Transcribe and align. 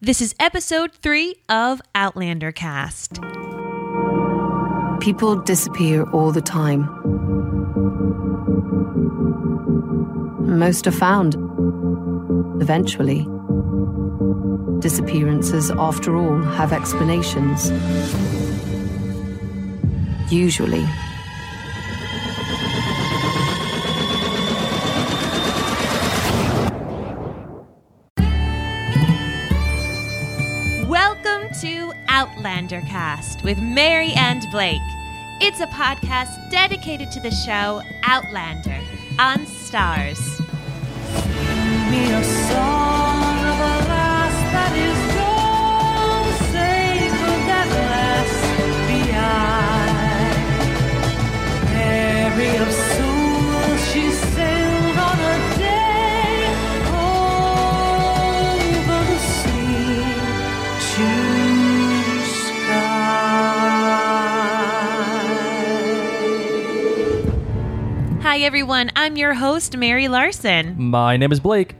This 0.00 0.20
is 0.20 0.32
episode 0.38 0.92
three 0.92 1.34
of 1.48 1.82
Outlander 1.92 2.52
Cast. 2.52 3.14
People 5.00 5.34
disappear 5.42 6.04
all 6.12 6.30
the 6.30 6.40
time. 6.40 6.82
Most 10.56 10.86
are 10.86 10.92
found. 10.92 11.34
Eventually. 12.62 13.26
Disappearances, 14.78 15.72
after 15.72 16.16
all, 16.16 16.42
have 16.42 16.72
explanations. 16.72 17.72
Usually. 20.30 20.86
Outlander 32.18 32.80
Cast 32.80 33.44
with 33.44 33.60
Mary 33.60 34.12
and 34.16 34.44
Blake. 34.50 34.82
It's 35.40 35.60
a 35.60 35.68
podcast 35.68 36.50
dedicated 36.50 37.12
to 37.12 37.20
the 37.20 37.30
show 37.30 37.80
Outlander 38.02 38.80
on 39.20 39.46
Starz. 39.46 40.18
Everyone. 68.48 68.90
I'm 68.96 69.18
your 69.18 69.34
host, 69.34 69.76
Mary 69.76 70.08
Larson. 70.08 70.74
My 70.82 71.18
name 71.18 71.32
is 71.32 71.38
Blake, 71.38 71.74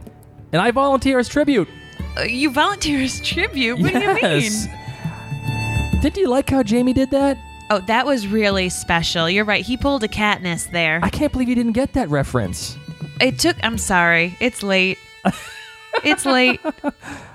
and 0.52 0.60
I 0.60 0.70
volunteer 0.70 1.18
as 1.18 1.26
tribute. 1.26 1.66
Uh, 2.14 2.24
You 2.24 2.50
volunteer 2.50 3.00
as 3.00 3.22
tribute? 3.22 3.78
What 3.80 3.90
yes. 3.94 4.20
do 4.20 4.68
you 4.68 5.92
mean? 5.94 6.02
Did 6.02 6.18
you 6.18 6.28
like 6.28 6.50
how 6.50 6.62
Jamie 6.62 6.92
did 6.92 7.10
that? 7.12 7.38
Oh, 7.70 7.78
that 7.86 8.04
was 8.04 8.28
really 8.28 8.68
special. 8.68 9.30
You're 9.30 9.46
right. 9.46 9.64
He 9.64 9.78
pulled 9.78 10.04
a 10.04 10.08
Katniss 10.08 10.70
there. 10.70 11.00
I 11.02 11.08
can't 11.08 11.32
believe 11.32 11.48
you 11.48 11.54
didn't 11.54 11.72
get 11.72 11.94
that 11.94 12.10
reference. 12.10 12.76
It 13.18 13.38
took. 13.38 13.56
I'm 13.62 13.78
sorry. 13.78 14.36
It's 14.38 14.62
late. 14.62 14.98
it's 16.04 16.24
late. 16.24 16.60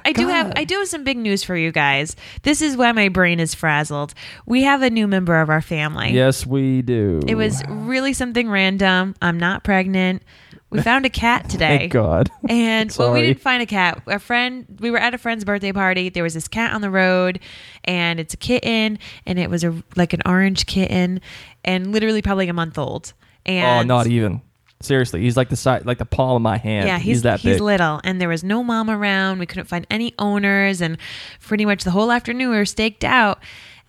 I 0.06 0.12
do 0.12 0.28
have. 0.28 0.54
I 0.56 0.64
do 0.64 0.80
have 0.80 0.88
some 0.88 1.04
big 1.04 1.18
news 1.18 1.44
for 1.44 1.56
you 1.56 1.72
guys. 1.72 2.16
This 2.44 2.62
is 2.62 2.76
why 2.78 2.92
my 2.92 3.10
brain 3.10 3.40
is 3.40 3.54
frazzled. 3.54 4.14
We 4.46 4.64
have 4.64 4.82
a 4.82 4.90
new 4.90 5.08
member 5.08 5.40
of 5.40 5.50
our 5.50 5.62
family. 5.62 6.12
Yes, 6.12 6.46
we 6.46 6.82
do. 6.82 7.22
It 7.28 7.36
was 7.36 7.64
really 7.68 8.14
something 8.14 8.50
random. 8.50 9.16
I'm 9.22 9.40
not 9.40 9.64
pregnant. 9.64 10.24
We 10.70 10.82
found 10.82 11.06
a 11.06 11.10
cat 11.10 11.50
today. 11.50 11.78
Thank 11.78 11.92
God. 11.94 12.32
And 12.50 12.94
well, 12.98 13.14
we 13.14 13.22
didn't 13.22 13.42
find 13.42 13.62
a 13.62 13.68
cat. 13.68 14.02
A 14.08 14.18
friend, 14.18 14.66
we 14.80 14.90
were 14.90 14.98
at 14.98 15.14
a 15.14 15.18
friend's 15.20 15.46
birthday 15.46 15.72
party. 15.72 16.10
There 16.10 16.24
was 16.24 16.34
this 16.34 16.48
cat 16.48 16.74
on 16.74 16.82
the 16.82 16.90
road, 16.90 17.40
and 17.84 18.20
it's 18.20 18.34
a 18.34 18.38
kitten, 18.38 18.98
and 19.26 19.40
it 19.40 19.50
was 19.50 19.64
a 19.64 19.82
like 19.96 20.14
an 20.14 20.22
orange 20.26 20.66
kitten, 20.66 21.22
and 21.64 21.92
literally 21.92 22.22
probably 22.22 22.48
a 22.50 22.54
month 22.54 22.78
old. 22.78 23.14
And 23.46 23.92
oh, 23.92 23.96
not 23.96 24.08
even. 24.08 24.42
Seriously, 24.84 25.22
he's 25.22 25.38
like 25.38 25.50
the 25.50 25.56
size, 25.56 25.86
like 25.86 25.98
the 25.98 26.06
palm 26.06 26.36
of 26.36 26.42
my 26.42 26.58
hand. 26.58 26.88
Yeah, 26.88 27.00
he's, 27.00 27.22
that 27.22 27.40
he's 27.40 27.54
big. 27.56 27.62
little, 27.62 28.02
and 28.04 28.20
there 28.20 28.30
was 28.30 28.44
no 28.44 28.64
mom 28.64 28.90
around. 28.90 29.40
We 29.40 29.46
couldn't 29.46 29.66
find 29.66 29.88
any 29.90 30.14
owners, 30.20 30.82
and 30.82 30.98
pretty 31.40 31.66
much 31.66 31.84
the 31.84 31.92
whole 31.92 32.12
afternoon 32.12 32.50
we 32.50 32.58
were 32.58 32.66
staked 32.66 33.04
out. 33.04 33.40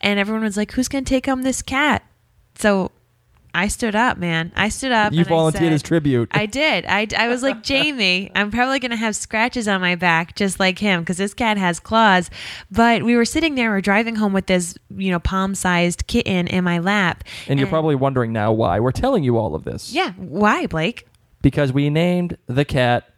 And 0.00 0.20
everyone 0.20 0.44
was 0.44 0.56
like, 0.56 0.72
"Who's 0.72 0.88
gonna 0.88 1.04
take 1.04 1.26
home 1.26 1.42
this 1.42 1.62
cat?" 1.62 2.04
So 2.56 2.92
I 3.54 3.68
stood 3.68 3.94
up, 3.94 4.18
man. 4.18 4.50
I 4.56 4.68
stood 4.68 4.90
up. 4.92 5.12
You 5.12 5.20
and 5.20 5.28
volunteered 5.28 5.62
said- 5.62 5.72
as 5.72 5.82
tribute. 5.82 6.28
I 6.32 6.46
did. 6.46 6.84
I, 6.86 7.06
I 7.16 7.28
was 7.28 7.42
like 7.42 7.62
Jamie. 7.62 8.30
I'm 8.34 8.50
probably 8.50 8.80
gonna 8.80 8.96
have 8.96 9.14
scratches 9.14 9.68
on 9.68 9.80
my 9.80 9.94
back 9.94 10.34
just 10.34 10.58
like 10.58 10.78
him 10.78 11.00
because 11.02 11.16
this 11.18 11.34
cat 11.34 11.56
has 11.56 11.78
claws. 11.80 12.30
But 12.70 13.04
we 13.04 13.14
were 13.16 13.24
sitting 13.24 13.54
there, 13.54 13.70
we 13.70 13.78
are 13.78 13.80
driving 13.80 14.16
home 14.16 14.32
with 14.32 14.46
this, 14.46 14.76
you 14.96 15.10
know, 15.12 15.20
palm-sized 15.20 16.06
kitten 16.08 16.48
in 16.48 16.64
my 16.64 16.80
lap. 16.80 17.22
and 17.48 17.58
you're 17.58 17.68
probably 17.68 17.94
wondering 17.94 18.32
now 18.32 18.52
why 18.52 18.80
we're 18.80 18.90
telling 18.92 19.22
you 19.24 19.38
all 19.38 19.54
of 19.54 19.64
this. 19.64 19.92
yeah. 19.92 20.12
Why, 20.12 20.66
Blake? 20.66 21.06
Because 21.40 21.72
we 21.72 21.90
named 21.90 22.36
the 22.46 22.64
cat 22.64 23.08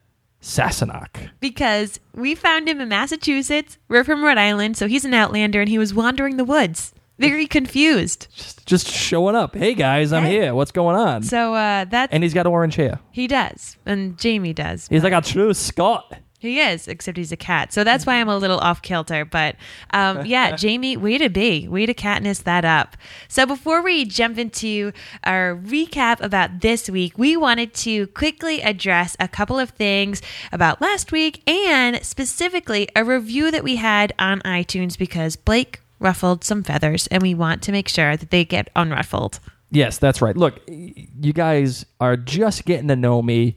Sassenach. 0.43 1.31
because 1.41 1.99
we 2.15 2.35
found 2.35 2.69
him 2.69 2.81
in 2.81 2.89
Massachusetts. 2.89 3.79
We're 3.89 4.05
from 4.05 4.23
Rhode 4.23 4.39
Island, 4.39 4.77
so 4.77 4.87
he's 4.87 5.05
an 5.05 5.15
outlander 5.15 5.61
and 5.61 5.69
he 5.69 5.79
was 5.79 5.95
wandering 5.95 6.37
the 6.37 6.45
woods, 6.45 6.93
very 7.19 7.47
confused. 7.47 8.29
Just, 8.35 8.67
just 8.67 8.89
showing 8.89 9.35
up. 9.35 9.55
Hey 9.55 9.75
guys, 9.75 10.13
I'm 10.13 10.25
here. 10.25 10.55
What's 10.55 10.73
going 10.73 10.97
on? 10.97 11.23
So 11.23 11.55
uh, 11.55 11.85
that's 11.85 12.13
and 12.13 12.23
he's 12.23 12.35
got 12.35 12.47
orange 12.47 12.77
hair. 12.77 13.01
he 13.11 13.27
does, 13.27 13.77
and 13.87 14.19
Jamie 14.19 14.53
does. 14.53 14.89
He's 14.89 15.03
like 15.03 15.13
a 15.13 15.21
true 15.21 15.55
Scot. 15.55 16.19
He 16.39 16.61
is, 16.61 16.87
except 16.87 17.17
he's 17.17 17.33
a 17.33 17.37
cat. 17.37 17.73
So 17.73 17.83
that's 17.83 18.05
why 18.05 18.17
I'm 18.21 18.29
a 18.29 18.37
little 18.37 18.59
off 18.59 18.83
kilter. 18.83 19.25
But 19.25 19.57
um, 19.91 20.27
yeah, 20.27 20.55
Jamie, 20.55 20.97
way 20.97 21.17
to 21.19 21.31
be. 21.31 21.67
Way 21.67 21.87
to 21.87 21.95
Katniss 21.95 22.43
that 22.45 22.65
up. 22.65 22.97
So 23.27 23.47
before 23.47 23.83
we 23.83 24.05
jump 24.05 24.39
into 24.39 24.93
our 25.25 25.57
recap 25.57 26.21
about 26.21 26.61
this 26.61 26.91
week, 26.91 27.17
we 27.17 27.37
wanted 27.39 27.73
to 27.75 28.07
quickly 28.09 28.61
address 28.61 29.17
a 29.19 29.29
couple 29.29 29.59
of 29.59 29.71
things 29.71 30.21
about 30.53 30.81
last 30.81 31.11
week 31.11 31.43
and 31.49 32.05
specifically 32.05 32.87
a 32.95 33.03
review 33.03 33.51
that 33.51 33.65
we 33.65 33.77
had 33.77 34.13
on 34.19 34.41
iTunes 34.41 34.99
because 34.99 35.37
Blake 35.37 35.81
ruffled 35.99 36.45
some 36.45 36.63
feathers 36.63 37.07
and 37.09 37.23
we 37.23 37.35
want 37.35 37.63
to 37.63 37.73
make 37.73 37.89
sure 37.89 38.17
that 38.17 38.31
they 38.31 38.45
get 38.45 38.73
unruffled. 38.75 39.41
Yes, 39.71 39.99
that's 39.99 40.23
right. 40.23 40.37
Look, 40.37 40.61
you 40.69 41.33
guys 41.33 41.85
are 42.01 42.17
just 42.17 42.65
getting 42.65 42.89
to 42.89 42.97
know 42.97 43.23
me. 43.23 43.57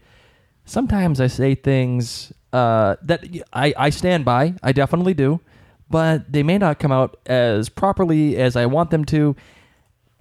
Sometimes 0.65 1.21
I 1.21 1.27
say 1.27 1.55
things 1.55 2.33
uh, 2.51 2.95
that 3.03 3.25
I 3.53 3.89
stand 3.89 4.25
by. 4.25 4.55
I 4.63 4.71
definitely 4.71 5.13
do. 5.13 5.39
But 5.89 6.31
they 6.31 6.43
may 6.43 6.57
not 6.59 6.77
come 6.77 6.91
out 6.91 7.17
as 7.25 7.67
properly 7.67 8.37
as 8.37 8.55
I 8.55 8.67
want 8.67 8.91
them 8.91 9.05
to. 9.05 9.35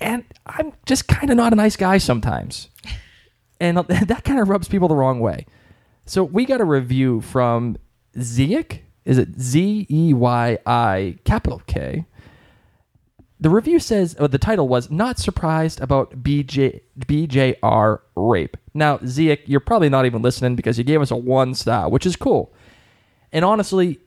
And 0.00 0.24
I'm 0.46 0.72
just 0.86 1.08
kind 1.08 1.30
of 1.30 1.36
not 1.36 1.52
a 1.52 1.56
nice 1.56 1.76
guy 1.76 1.98
sometimes. 1.98 2.68
And 3.60 3.76
that 3.88 4.22
kind 4.22 4.38
of 4.38 4.48
rubs 4.48 4.68
people 4.68 4.86
the 4.86 4.94
wrong 4.94 5.18
way. 5.18 5.44
So 6.06 6.22
we 6.22 6.44
got 6.44 6.60
a 6.60 6.64
review 6.64 7.20
from 7.20 7.76
Zeyik. 8.16 8.82
Is 9.08 9.16
it 9.16 9.40
Z 9.40 9.86
E 9.90 10.12
Y 10.12 10.58
I 10.66 11.18
capital 11.24 11.62
K? 11.66 12.04
The 13.40 13.48
review 13.48 13.78
says, 13.78 14.14
the 14.14 14.36
title 14.36 14.68
was 14.68 14.90
"Not 14.90 15.18
surprised 15.18 15.80
about 15.80 16.22
BJ 16.22 16.82
BJR 16.98 18.00
rape." 18.14 18.58
Now, 18.74 18.98
Zeke, 19.06 19.42
you're 19.46 19.60
probably 19.60 19.88
not 19.88 20.04
even 20.04 20.20
listening 20.20 20.56
because 20.56 20.76
you 20.76 20.84
gave 20.84 21.00
us 21.00 21.10
a 21.10 21.16
one 21.16 21.54
star, 21.54 21.88
which 21.88 22.04
is 22.04 22.16
cool. 22.16 22.52
And 23.32 23.46
honestly, 23.46 23.98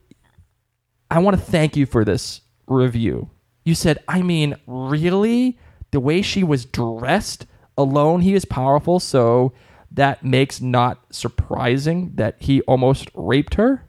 I 1.10 1.18
want 1.18 1.36
to 1.36 1.42
thank 1.42 1.76
you 1.76 1.84
for 1.84 2.04
this 2.04 2.42
review. 2.68 3.28
You 3.64 3.74
said, 3.74 3.98
"I 4.06 4.22
mean, 4.22 4.54
really? 4.68 5.58
The 5.90 6.00
way 6.00 6.22
she 6.22 6.44
was 6.44 6.64
dressed 6.64 7.46
alone, 7.76 8.20
he 8.20 8.34
is 8.34 8.44
powerful, 8.44 9.00
so 9.00 9.52
that 9.90 10.24
makes 10.24 10.60
not 10.60 11.00
surprising 11.10 12.12
that 12.14 12.36
he 12.38 12.60
almost 12.62 13.10
raped 13.14 13.54
her." 13.54 13.84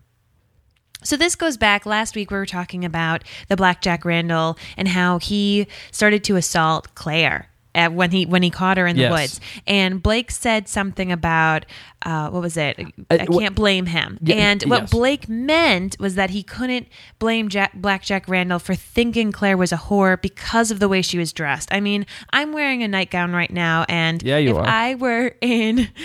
So 1.03 1.18
this 1.18 1.36
goes 1.36 1.58
back 1.58 1.86
last 1.86 2.16
week 2.16 2.31
we 2.31 2.38
were 2.38 2.46
talking 2.46 2.86
about 2.86 3.24
the 3.47 3.56
Blackjack 3.56 4.06
Randall 4.06 4.58
and 4.78 4.88
how 4.88 5.19
he 5.19 5.68
started 5.91 6.24
to 6.25 6.36
assault 6.36 6.94
Claire. 6.96 7.50
Uh, 7.76 7.90
when 7.90 8.12
he 8.12 8.26
when 8.26 8.44
he 8.44 8.50
caught 8.50 8.78
her 8.78 8.88
in 8.88 8.96
the 8.96 9.04
Yes. 9.04 9.12
woods. 9.12 9.42
And 9.68 10.02
Blake 10.02 10.32
said 10.32 10.68
something 10.68 11.12
about 11.12 11.66
uh, 12.06 12.30
what 12.30 12.42
was 12.42 12.58
it? 12.58 12.78
Uh, 12.80 12.84
I 13.22 13.26
can't 13.26 13.56
blame 13.56 13.86
him. 13.86 14.18
Yeah, 14.22 14.36
and 14.36 14.64
what 14.64 14.82
yes. 14.82 14.92
Blake 14.92 15.30
meant 15.30 15.96
was 16.00 16.16
that 16.16 16.32
he 16.32 16.44
couldn't 16.44 16.88
blame 17.18 17.48
Jack, 17.48 17.74
Blackjack 17.75 18.28
Randall 18.28 18.60
for 18.60 18.75
thinking 18.75 19.31
Claire 19.31 19.56
was 19.56 19.72
a 19.72 19.78
whore 19.78 20.22
because 20.22 20.70
of 20.70 20.80
the 20.80 20.90
way 20.90 21.02
she 21.02 21.18
was 21.18 21.31
dressed. 21.31 21.70
I 21.72 21.80
mean, 21.80 22.06
I'm 22.31 22.52
wearing 22.52 22.84
a 22.84 22.90
nightgown 22.90 23.31
right 23.31 23.52
now, 23.52 23.86
and 23.88 24.22
Yeah, 24.22 24.38
you 24.38 24.52
if 24.52 24.58
are. 24.58 24.66
I 24.68 24.96
were 24.96 25.36
in 25.40 25.78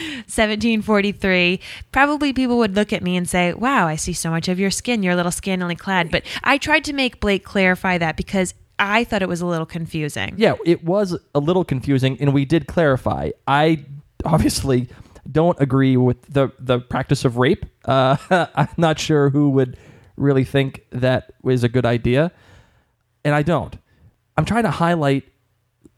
1743, 0.52 1.60
probably 1.92 2.32
people 2.32 2.58
would 2.58 2.74
look 2.76 2.92
at 2.92 3.02
me 3.02 3.16
and 3.16 3.28
say, 3.28 3.52
"Wow, 3.54 3.86
I 3.88 3.96
see 3.96 4.12
so 4.12 4.30
much 4.30 4.48
of 4.48 4.58
your 4.58 4.70
skin. 4.70 5.02
You're 5.02 5.14
a 5.14 5.16
little 5.16 5.32
scantily 5.32 5.74
clad." 5.76 6.10
But 6.10 6.22
I 6.44 6.58
tried 6.58 6.84
to 6.84 6.92
make 6.92 7.20
Blake 7.20 7.44
clarify 7.44 7.98
that 7.98 8.16
because 8.16 8.54
I 8.78 9.04
thought 9.04 9.22
it 9.22 9.28
was 9.28 9.40
a 9.40 9.46
little 9.46 9.66
confusing. 9.66 10.34
Yeah, 10.36 10.54
it 10.64 10.84
was 10.84 11.16
a 11.34 11.40
little 11.40 11.64
confusing, 11.64 12.16
and 12.20 12.32
we 12.32 12.44
did 12.44 12.66
clarify. 12.66 13.30
I 13.46 13.84
obviously 14.24 14.88
don't 15.30 15.60
agree 15.60 15.96
with 15.96 16.22
the 16.22 16.50
the 16.58 16.80
practice 16.80 17.24
of 17.24 17.36
rape. 17.36 17.64
Uh, 17.84 18.16
I'm 18.54 18.68
not 18.76 18.98
sure 18.98 19.30
who 19.30 19.50
would 19.50 19.76
really 20.16 20.44
think 20.44 20.84
that 20.90 21.32
was 21.42 21.64
a 21.64 21.68
good 21.68 21.86
idea, 21.86 22.32
and 23.24 23.34
I 23.34 23.42
don't. 23.42 23.76
I'm 24.36 24.44
trying 24.44 24.64
to 24.64 24.70
highlight 24.70 25.24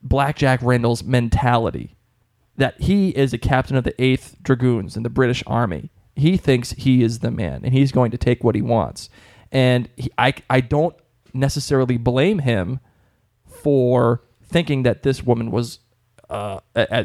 Blackjack 0.03 0.61
Randall's 0.63 1.05
mentality 1.05 1.95
that 2.57 2.81
he 2.81 3.11
is 3.11 3.33
a 3.33 3.39
captain 3.39 3.77
of 3.77 3.85
the 3.85 3.93
8th 3.93 4.35
Dragoons 4.43 4.97
in 4.97 5.03
the 5.03 5.11
British 5.11 5.43
Army. 5.47 5.91
He 6.17 6.37
thinks 6.37 6.73
he 6.73 7.03
is 7.03 7.21
the 7.21 7.31
man 7.31 7.63
and 7.65 7.73
he's 7.73 7.93
going 7.93 8.11
to 8.11 8.19
take 8.19 8.43
what 8.45 8.55
he 8.55 8.61
wants. 8.63 9.09
and 9.53 9.89
he, 9.97 10.11
I 10.19 10.35
I 10.51 10.61
don't 10.61 10.95
necessarily 11.35 11.97
blame 11.97 12.41
him 12.41 12.81
for 13.47 14.23
thinking 14.43 14.83
that 14.83 15.03
this 15.03 15.23
woman 15.23 15.51
was, 15.51 15.81
uh, 16.29 16.61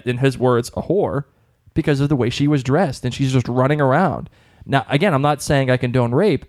in 0.06 0.18
his 0.20 0.38
words, 0.38 0.70
a 0.76 0.84
whore 0.84 1.26
because 1.74 2.00
of 2.00 2.10
the 2.10 2.16
way 2.16 2.30
she 2.30 2.48
was 2.48 2.64
dressed 2.64 3.04
and 3.06 3.14
she's 3.14 3.34
just 3.34 3.48
running 3.48 3.82
around. 3.82 4.30
Now, 4.66 4.86
again, 4.90 5.14
I'm 5.14 5.22
not 5.22 5.42
saying 5.42 5.70
I 5.70 5.78
condone 5.78 6.14
rape, 6.14 6.46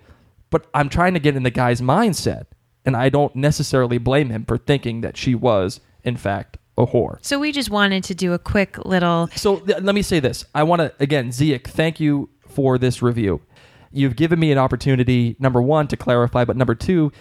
but 0.51 0.67
I'm 0.73 0.89
trying 0.89 1.15
to 1.15 1.21
get 1.21 1.37
in 1.37 1.43
the 1.43 1.51
guy's 1.51 1.81
mindset, 1.81 2.47
and 2.85 2.97
I 2.97 3.09
don't 3.09 3.35
necessarily 3.37 3.99
blame 3.99 4.31
him 4.31 4.45
for 4.45 4.57
thinking 4.57 5.01
that 5.03 5.17
she 5.17 5.35
was, 5.35 5.81
in 6.05 6.17
fact, 6.17 6.57
a 6.79 6.87
whore. 6.87 7.19
So 7.21 7.39
we 7.39 7.53
just 7.53 7.71
wanted 7.71 8.05
to 8.05 8.15
do 8.15 8.33
a 8.33 8.39
quick 8.39 8.85
little 8.85 9.29
So 9.35 9.57
th- 9.57 9.81
let 9.83 9.95
me 9.95 10.03
say 10.03 10.21
this. 10.21 10.45
I 10.55 10.63
want 10.63 10.81
to 10.81 10.95
again, 11.01 11.29
Ziek, 11.29 11.67
thank 11.67 12.01
you 12.01 12.31
for 12.47 12.79
this 12.79 13.03
review. 13.03 13.43
You've 13.93 14.17
given 14.17 14.39
me 14.39 14.53
an 14.53 14.59
opportunity, 14.59 15.37
number 15.39 15.61
one, 15.63 15.89
to 15.89 15.97
clarify, 15.97 16.45
but 16.45 16.57
number 16.57 16.75
two, 16.75 17.13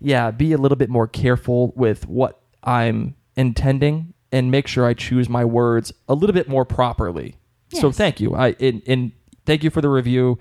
yeah, 0.00 0.30
be 0.30 0.52
a 0.52 0.58
little 0.58 0.76
bit 0.76 0.90
more 0.90 1.06
careful 1.06 1.72
with 1.76 2.06
what 2.08 2.40
I'm 2.62 3.14
intending 3.36 4.14
and 4.32 4.50
make 4.50 4.66
sure 4.66 4.84
I 4.84 4.94
choose 4.94 5.28
my 5.28 5.44
words 5.44 5.92
a 6.08 6.14
little 6.14 6.34
bit 6.34 6.48
more 6.48 6.64
properly. 6.64 7.36
So 7.70 7.90
thank 7.90 8.20
you. 8.20 8.34
I 8.34 8.54
and, 8.60 8.82
and 8.86 9.12
thank 9.46 9.64
you 9.64 9.70
for 9.70 9.80
the 9.80 9.88
review, 9.88 10.38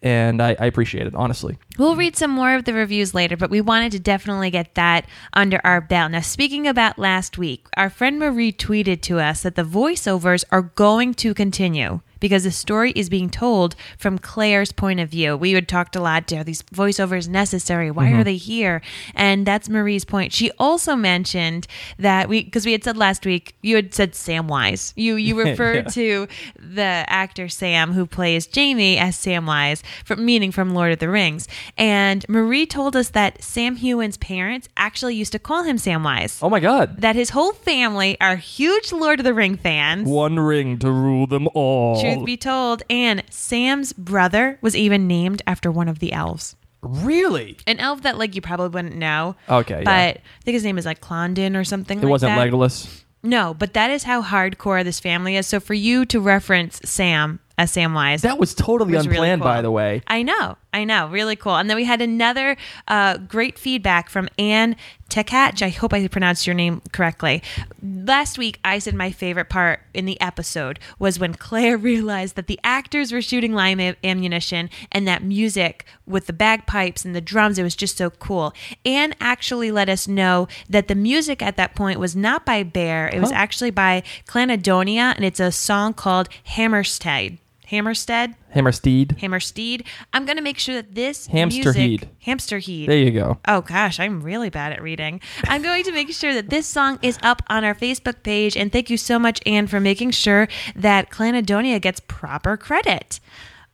and 0.00 0.40
I, 0.40 0.56
I 0.58 0.66
appreciate 0.66 1.06
it 1.06 1.14
honestly. 1.14 1.58
We'll 1.78 1.96
read 1.96 2.16
some 2.16 2.30
more 2.30 2.54
of 2.54 2.64
the 2.64 2.72
reviews 2.72 3.14
later, 3.14 3.36
but 3.36 3.50
we 3.50 3.60
wanted 3.60 3.92
to 3.92 4.00
definitely 4.00 4.50
get 4.50 4.74
that 4.74 5.06
under 5.34 5.60
our 5.64 5.80
belt. 5.80 6.12
Now, 6.12 6.20
speaking 6.20 6.66
about 6.66 6.98
last 6.98 7.36
week, 7.36 7.66
our 7.76 7.90
friend 7.90 8.18
Marie 8.18 8.52
tweeted 8.52 9.02
to 9.02 9.20
us 9.20 9.42
that 9.42 9.54
the 9.54 9.64
voiceovers 9.64 10.44
are 10.50 10.62
going 10.62 11.12
to 11.14 11.34
continue 11.34 12.00
because 12.22 12.44
the 12.44 12.52
story 12.52 12.92
is 12.92 13.10
being 13.10 13.28
told 13.28 13.74
from 13.98 14.16
Claire's 14.16 14.70
point 14.70 15.00
of 15.00 15.08
view. 15.08 15.36
We 15.36 15.50
had 15.52 15.66
talked 15.66 15.96
a 15.96 16.00
lot, 16.00 16.32
are 16.32 16.44
these 16.44 16.62
voiceovers 16.62 17.28
necessary? 17.28 17.90
Why 17.90 18.10
are 18.10 18.12
mm-hmm. 18.12 18.22
they 18.22 18.36
here? 18.36 18.80
And 19.16 19.44
that's 19.44 19.68
Marie's 19.68 20.04
point. 20.04 20.32
She 20.32 20.52
also 20.52 20.94
mentioned 20.94 21.66
that 21.98 22.28
we, 22.28 22.44
because 22.44 22.64
we 22.64 22.70
had 22.70 22.84
said 22.84 22.96
last 22.96 23.26
week, 23.26 23.56
you 23.60 23.74
had 23.74 23.92
said 23.92 24.12
Samwise. 24.12 24.92
You 24.94 25.16
you 25.16 25.36
referred 25.44 25.88
to 25.90 26.28
the 26.56 27.04
actor 27.08 27.48
Sam 27.48 27.92
who 27.92 28.06
plays 28.06 28.46
Jamie 28.46 28.98
as 28.98 29.16
Samwise, 29.16 29.82
from 30.04 30.24
meaning 30.24 30.52
from 30.52 30.74
Lord 30.74 30.92
of 30.92 31.00
the 31.00 31.08
Rings. 31.08 31.48
And 31.76 32.24
Marie 32.28 32.66
told 32.66 32.94
us 32.94 33.10
that 33.10 33.42
Sam 33.42 33.74
Heughan's 33.74 34.16
parents 34.16 34.68
actually 34.76 35.16
used 35.16 35.32
to 35.32 35.40
call 35.40 35.64
him 35.64 35.76
Samwise. 35.76 36.38
Oh 36.40 36.48
my 36.48 36.60
God! 36.60 37.00
That 37.00 37.16
his 37.16 37.30
whole 37.30 37.52
family 37.52 38.16
are 38.20 38.36
huge 38.36 38.92
Lord 38.92 39.18
of 39.18 39.24
the 39.24 39.34
Ring 39.34 39.56
fans. 39.56 40.08
One 40.08 40.38
ring 40.38 40.78
to 40.78 40.92
rule 40.92 41.26
them 41.26 41.48
all. 41.52 42.00
Truth 42.16 42.26
be 42.26 42.36
told, 42.36 42.82
and 42.90 43.22
Sam's 43.30 43.92
brother 43.92 44.58
was 44.60 44.74
even 44.76 45.06
named 45.06 45.42
after 45.46 45.70
one 45.70 45.88
of 45.88 45.98
the 45.98 46.12
elves. 46.12 46.56
Really? 46.82 47.58
An 47.66 47.78
elf 47.78 48.02
that 48.02 48.18
like 48.18 48.34
you 48.34 48.40
probably 48.40 48.68
wouldn't 48.68 48.96
know. 48.96 49.36
Okay, 49.48 49.82
But 49.84 49.90
yeah. 49.90 50.20
I 50.20 50.42
think 50.44 50.54
his 50.54 50.64
name 50.64 50.78
is 50.78 50.84
like 50.86 51.00
Clondin 51.00 51.56
or 51.56 51.64
something 51.64 51.98
It 51.98 52.02
like 52.02 52.10
wasn't 52.10 52.34
that. 52.36 52.48
Legolas. 52.48 53.02
No, 53.22 53.54
but 53.54 53.74
that 53.74 53.90
is 53.92 54.02
how 54.02 54.20
hardcore 54.20 54.82
this 54.82 54.98
family 54.98 55.36
is. 55.36 55.46
So 55.46 55.60
for 55.60 55.74
you 55.74 56.04
to 56.06 56.18
reference 56.18 56.80
Sam 56.84 57.38
as 57.56 57.70
Samwise, 57.70 58.22
That 58.22 58.38
was 58.38 58.52
totally 58.52 58.96
was 58.96 59.06
really 59.06 59.30
unplanned, 59.30 59.42
cool. 59.42 59.48
by 59.48 59.62
the 59.62 59.70
way. 59.70 60.02
I 60.08 60.24
know, 60.24 60.56
I 60.74 60.82
know, 60.82 61.06
really 61.06 61.36
cool. 61.36 61.54
And 61.54 61.70
then 61.70 61.76
we 61.76 61.84
had 61.84 62.00
another 62.02 62.56
uh, 62.88 63.18
great 63.18 63.60
feedback 63.60 64.10
from 64.10 64.28
Anne 64.40 64.74
Tekach. 65.12 65.60
I 65.62 65.68
hope 65.68 65.92
I 65.92 66.08
pronounced 66.08 66.46
your 66.46 66.54
name 66.54 66.80
correctly. 66.90 67.42
Last 67.82 68.38
week, 68.38 68.58
I 68.64 68.78
said 68.78 68.94
my 68.94 69.10
favorite 69.12 69.50
part 69.50 69.80
in 69.92 70.06
the 70.06 70.18
episode 70.22 70.78
was 70.98 71.18
when 71.18 71.34
Claire 71.34 71.76
realized 71.92 72.34
that 72.36 72.46
the 72.46 72.58
actors 72.64 73.12
were 73.12 73.20
shooting 73.20 73.52
lime 73.52 73.78
am- 73.78 73.96
ammunition 74.02 74.70
and 74.90 75.06
that 75.06 75.22
music 75.22 75.84
with 76.06 76.26
the 76.26 76.32
bagpipes 76.32 77.04
and 77.04 77.14
the 77.14 77.20
drums, 77.20 77.58
it 77.58 77.62
was 77.62 77.76
just 77.76 77.98
so 77.98 78.08
cool. 78.08 78.54
Anne 78.86 79.14
actually 79.20 79.70
let 79.70 79.90
us 79.90 80.08
know 80.08 80.48
that 80.70 80.88
the 80.88 80.94
music 80.94 81.42
at 81.42 81.56
that 81.58 81.74
point 81.74 82.00
was 82.00 82.16
not 82.16 82.46
by 82.46 82.62
Bear, 82.62 83.08
it 83.08 83.20
was 83.20 83.30
Huh. 83.30 83.36
actually 83.36 83.70
by 83.70 84.02
Clanadonia, 84.26 85.14
and 85.14 85.24
it's 85.24 85.40
a 85.40 85.52
song 85.52 85.92
called 85.92 86.28
Hammerstead. 86.44 87.36
Hammerstead? 87.72 88.36
Hammersteed. 88.50 89.16
Hammersteed. 89.18 89.86
I'm 90.12 90.26
going 90.26 90.36
to 90.36 90.42
make 90.42 90.58
sure 90.58 90.74
that 90.74 90.94
this 90.94 91.26
Hamster 91.28 91.72
music, 91.72 91.80
heed. 91.80 92.08
Hamster 92.20 92.58
heed. 92.58 92.86
There 92.86 92.98
you 92.98 93.10
go. 93.10 93.38
Oh 93.48 93.62
gosh, 93.62 93.98
I'm 93.98 94.22
really 94.22 94.50
bad 94.50 94.72
at 94.72 94.82
reading. 94.82 95.22
I'm 95.44 95.62
going 95.62 95.82
to 95.84 95.92
make 95.92 96.12
sure 96.12 96.34
that 96.34 96.50
this 96.50 96.66
song 96.66 96.98
is 97.00 97.18
up 97.22 97.42
on 97.48 97.64
our 97.64 97.74
Facebook 97.74 98.22
page. 98.22 98.58
And 98.58 98.70
thank 98.70 98.90
you 98.90 98.98
so 98.98 99.18
much, 99.18 99.40
Anne, 99.46 99.68
for 99.68 99.80
making 99.80 100.10
sure 100.10 100.48
that 100.76 101.08
Clanadonia 101.08 101.80
gets 101.80 102.00
proper 102.00 102.58
credit. 102.58 103.20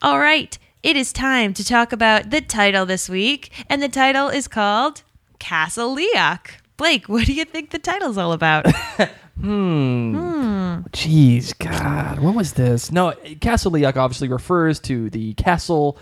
All 0.00 0.20
right, 0.20 0.56
it 0.84 0.94
is 0.94 1.12
time 1.12 1.52
to 1.54 1.64
talk 1.64 1.92
about 1.92 2.30
the 2.30 2.40
title 2.40 2.86
this 2.86 3.08
week. 3.08 3.50
And 3.68 3.82
the 3.82 3.88
title 3.88 4.28
is 4.28 4.46
called 4.46 5.02
Castle 5.40 5.92
Leoch. 5.92 6.52
Blake, 6.76 7.08
what 7.08 7.26
do 7.26 7.32
you 7.32 7.44
think 7.44 7.70
the 7.70 7.80
title's 7.80 8.16
all 8.16 8.32
about? 8.32 8.66
Hmm. 9.40 10.16
Hmm. 10.16 10.80
Jeez, 10.90 11.56
God, 11.58 12.18
what 12.20 12.34
was 12.34 12.54
this? 12.54 12.90
No, 12.90 13.12
Castle 13.40 13.72
Leoch 13.72 13.96
obviously 13.96 14.28
refers 14.28 14.80
to 14.80 15.10
the 15.10 15.34
castle 15.34 15.98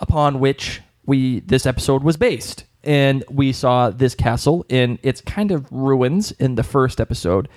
upon 0.00 0.40
which 0.40 0.80
we 1.06 1.40
this 1.40 1.66
episode 1.66 2.02
was 2.02 2.16
based, 2.16 2.64
and 2.84 3.24
we 3.30 3.52
saw 3.52 3.90
this 3.90 4.14
castle 4.14 4.64
in 4.68 4.98
its 5.02 5.20
kind 5.20 5.50
of 5.50 5.70
ruins 5.72 6.32
in 6.32 6.54
the 6.54 6.62
first 6.62 7.00
episode. 7.00 7.48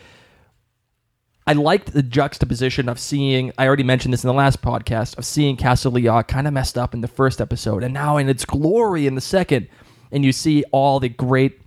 I 1.47 1.53
liked 1.53 1.93
the 1.93 2.03
juxtaposition 2.03 2.87
of 2.87 2.99
seeing. 2.99 3.51
I 3.57 3.67
already 3.67 3.83
mentioned 3.83 4.13
this 4.13 4.23
in 4.23 4.27
the 4.27 4.33
last 4.33 4.61
podcast 4.61 5.17
of 5.17 5.25
seeing 5.25 5.57
Castle 5.57 5.91
Leoch 5.91 6.27
kind 6.27 6.47
of 6.47 6.53
messed 6.53 6.77
up 6.77 6.93
in 6.93 7.01
the 7.01 7.07
first 7.07 7.41
episode, 7.41 7.83
and 7.83 7.93
now 7.93 8.17
in 8.17 8.29
its 8.29 8.45
glory 8.45 9.07
in 9.07 9.15
the 9.15 9.21
second, 9.21 9.67
and 10.11 10.23
you 10.23 10.31
see 10.31 10.63
all 10.71 10.99
the 10.99 11.09
great 11.09 11.61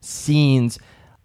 scenes 0.00 0.78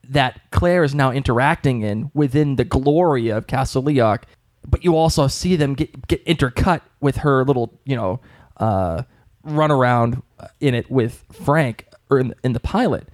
that 0.10 0.40
Claire 0.52 0.84
is 0.84 0.94
now 0.94 1.12
interacting 1.12 1.82
in 1.82 2.12
within 2.14 2.56
the 2.56 2.64
glory 2.64 3.30
of 3.30 3.48
Castle 3.48 3.84
Leoch, 3.84 4.24
but 4.68 4.84
you 4.84 4.96
also 4.96 5.28
see 5.28 5.56
them 5.56 5.74
get 5.74 6.08
get 6.08 6.26
intercut 6.26 6.82
with 7.02 7.18
her 7.18 7.44
little, 7.44 7.80
you 7.86 7.96
know, 7.96 8.20
uh, 8.58 9.04
run 9.44 9.72
around 9.72 10.22
in 10.60 10.74
it 10.74 10.90
with 10.90 11.24
Frank 11.32 11.88
or 12.10 12.20
in, 12.20 12.34
in 12.44 12.54
the 12.54 12.60
pilot. 12.60 13.08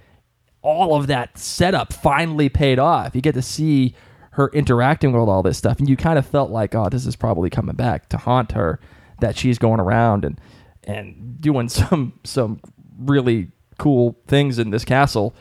All 0.62 0.94
of 0.94 1.06
that 1.06 1.38
setup 1.38 1.92
finally 1.92 2.48
paid 2.48 2.78
off. 2.78 3.14
You 3.14 3.22
get 3.22 3.34
to 3.34 3.42
see 3.42 3.94
her 4.32 4.48
interacting 4.48 5.12
with 5.12 5.28
all 5.28 5.42
this 5.42 5.58
stuff, 5.58 5.78
and 5.78 5.88
you 5.88 5.96
kind 5.96 6.18
of 6.18 6.26
felt 6.26 6.50
like, 6.50 6.74
oh, 6.74 6.88
this 6.88 7.06
is 7.06 7.16
probably 7.16 7.50
coming 7.50 7.76
back 7.76 8.08
to 8.10 8.16
haunt 8.16 8.52
her. 8.52 8.80
That 9.20 9.36
she's 9.36 9.58
going 9.58 9.80
around 9.80 10.24
and 10.24 10.40
and 10.84 11.40
doing 11.40 11.68
some 11.70 12.14
some 12.24 12.60
really 12.98 13.50
cool 13.78 14.18
things 14.26 14.58
in 14.58 14.70
this 14.70 14.84
castle 14.84 15.34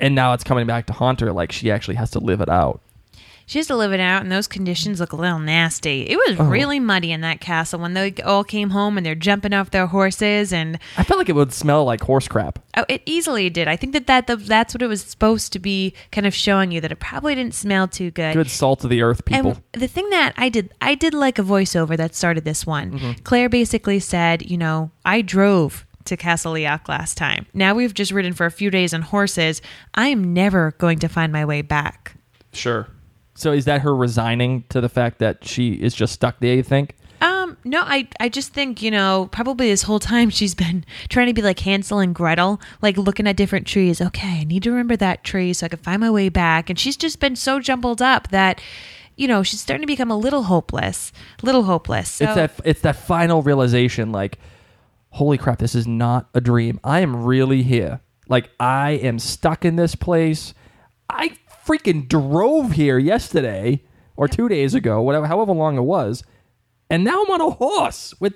and 0.00 0.14
now 0.14 0.32
it's 0.32 0.44
coming 0.44 0.66
back 0.66 0.86
to 0.86 0.92
haunt 0.92 1.20
her 1.20 1.32
like 1.32 1.52
she 1.52 1.70
actually 1.70 1.94
has 1.96 2.10
to 2.10 2.18
live 2.18 2.40
it 2.40 2.48
out 2.48 2.80
She 3.46 3.58
has 3.58 3.66
to 3.66 3.76
live 3.76 3.92
it 3.92 4.00
out, 4.00 4.22
and 4.22 4.32
those 4.32 4.48
conditions 4.48 5.00
look 5.00 5.12
a 5.12 5.16
little 5.16 5.38
nasty. 5.38 6.08
It 6.08 6.16
was 6.16 6.40
Oh. 6.40 6.44
really 6.44 6.80
muddy 6.80 7.12
in 7.12 7.20
that 7.20 7.40
castle 7.42 7.78
when 7.78 7.92
they 7.92 8.14
all 8.24 8.42
came 8.42 8.70
home 8.70 8.96
and 8.96 9.04
they're 9.04 9.14
jumping 9.14 9.52
off 9.52 9.68
their 9.70 9.86
horses, 9.86 10.50
and 10.50 10.78
i 10.96 11.02
felt 11.04 11.18
like 11.18 11.28
it 11.28 11.34
would 11.34 11.52
smell 11.52 11.84
like 11.84 12.02
horse 12.04 12.26
crap 12.26 12.58
oh, 12.78 12.86
it 12.88 13.02
easily 13.04 13.50
did. 13.50 13.68
I 13.68 13.76
think 13.76 13.92
that, 13.92 14.06
that 14.06 14.26
the, 14.28 14.36
that's 14.36 14.72
what 14.72 14.80
it 14.80 14.86
was 14.86 15.02
supposed 15.02 15.52
to 15.52 15.58
be, 15.58 15.92
kind 16.10 16.26
of 16.26 16.34
showing 16.34 16.72
you 16.72 16.80
that 16.80 16.90
it 16.90 17.00
probably 17.00 17.34
didn't 17.34 17.52
smell 17.54 17.86
too 17.86 18.10
good. 18.10 18.32
good 18.34 18.48
salt 18.50 18.82
of 18.82 18.88
the 18.88 19.02
earth 19.02 19.26
people 19.26 19.50
And 19.50 19.82
the 19.82 19.88
thing 19.88 20.08
that 20.08 20.32
I 20.38 20.48
did, 20.48 20.72
I 20.80 20.94
did 20.94 21.12
like 21.12 21.38
a 21.38 21.42
voiceover 21.42 21.98
that 21.98 22.14
started 22.14 22.46
this 22.46 22.64
one. 22.64 22.92
Mm-hmm. 22.92 23.12
Claire 23.24 23.50
basically 23.50 24.00
said, 24.00 24.50
you 24.50 24.56
know, 24.56 24.90
I 25.04 25.20
drove 25.20 25.84
to 26.04 26.16
Castle 26.16 26.52
Leoch 26.52 26.88
last 26.88 27.16
time. 27.16 27.46
Now 27.54 27.74
we've 27.74 27.94
just 27.94 28.12
ridden 28.12 28.32
for 28.32 28.46
a 28.46 28.50
few 28.50 28.70
days 28.70 28.92
on 28.94 29.02
horses. 29.02 29.62
I 29.94 30.08
am 30.08 30.32
never 30.34 30.72
going 30.78 30.98
to 31.00 31.08
find 31.08 31.32
my 31.32 31.44
way 31.44 31.62
back. 31.62 32.16
sure 32.52 32.88
so 33.36 33.52
is 33.52 33.64
that 33.64 33.80
her 33.80 33.94
resigning 33.94 34.64
to 34.68 34.80
the 34.80 34.88
fact 34.88 35.18
that 35.18 35.44
she 35.44 35.72
is 35.72 35.94
just 35.94 36.12
stuck 36.12 36.38
there 36.40 36.54
you 36.54 36.62
think 36.62 36.94
Um, 37.20 37.56
no, 37.64 37.80
I 37.80 38.08
I 38.20 38.28
just 38.28 38.52
think, 38.52 38.82
you 38.82 38.90
know, 38.90 39.28
probably 39.32 39.68
this 39.68 39.82
whole 39.82 39.98
time 39.98 40.30
she's 40.38 40.54
been 40.54 40.84
trying 41.08 41.28
to 41.28 41.32
be 41.32 41.42
like 41.42 41.58
Hansel 41.60 41.98
and 41.98 42.14
Gretel, 42.14 42.60
like 42.82 42.96
looking 42.98 43.26
at 43.26 43.36
different 43.36 43.66
trees. 43.66 44.00
Okay, 44.00 44.40
I 44.40 44.44
need 44.44 44.62
to 44.64 44.70
remember 44.70 44.96
that 44.96 45.24
tree 45.24 45.52
so 45.54 45.66
I 45.66 45.68
can 45.68 45.78
find 45.78 46.00
my 46.00 46.10
way 46.10 46.28
back. 46.28 46.68
And 46.70 46.78
she's 46.78 46.96
just 46.96 47.20
been 47.20 47.36
so 47.36 47.60
jumbled 47.60 48.02
up 48.02 48.28
that, 48.28 48.60
you 49.16 49.26
know, 49.26 49.42
she's 49.42 49.60
starting 49.60 49.82
to 49.82 49.86
become 49.86 50.10
a 50.10 50.16
little 50.16 50.42
hopeless. 50.44 51.12
Little 51.42 51.62
hopeless. 51.62 52.10
So, 52.10 52.24
it's 52.26 52.34
that 52.34 52.60
it's 52.64 52.80
that 52.82 52.96
final 52.96 53.42
realization 53.42 54.12
like 54.12 54.38
holy 55.14 55.38
crap 55.38 55.58
this 55.58 55.74
is 55.74 55.86
not 55.86 56.28
a 56.34 56.40
dream. 56.40 56.78
I 56.84 57.00
am 57.00 57.24
really 57.24 57.62
here. 57.62 58.00
Like 58.28 58.50
i 58.58 58.92
am 58.92 59.18
stuck 59.18 59.64
in 59.64 59.76
this 59.76 59.94
place. 59.94 60.54
I 61.08 61.36
freaking 61.66 62.08
drove 62.08 62.72
here 62.72 62.98
yesterday 62.98 63.82
or 64.16 64.28
two 64.28 64.48
days 64.48 64.74
ago 64.74 65.00
whatever 65.00 65.26
however 65.26 65.52
long 65.52 65.78
it 65.78 65.82
was 65.82 66.22
and 66.90 67.02
now 67.02 67.22
i'm 67.24 67.30
on 67.30 67.40
a 67.40 67.50
horse 67.50 68.12
with 68.20 68.34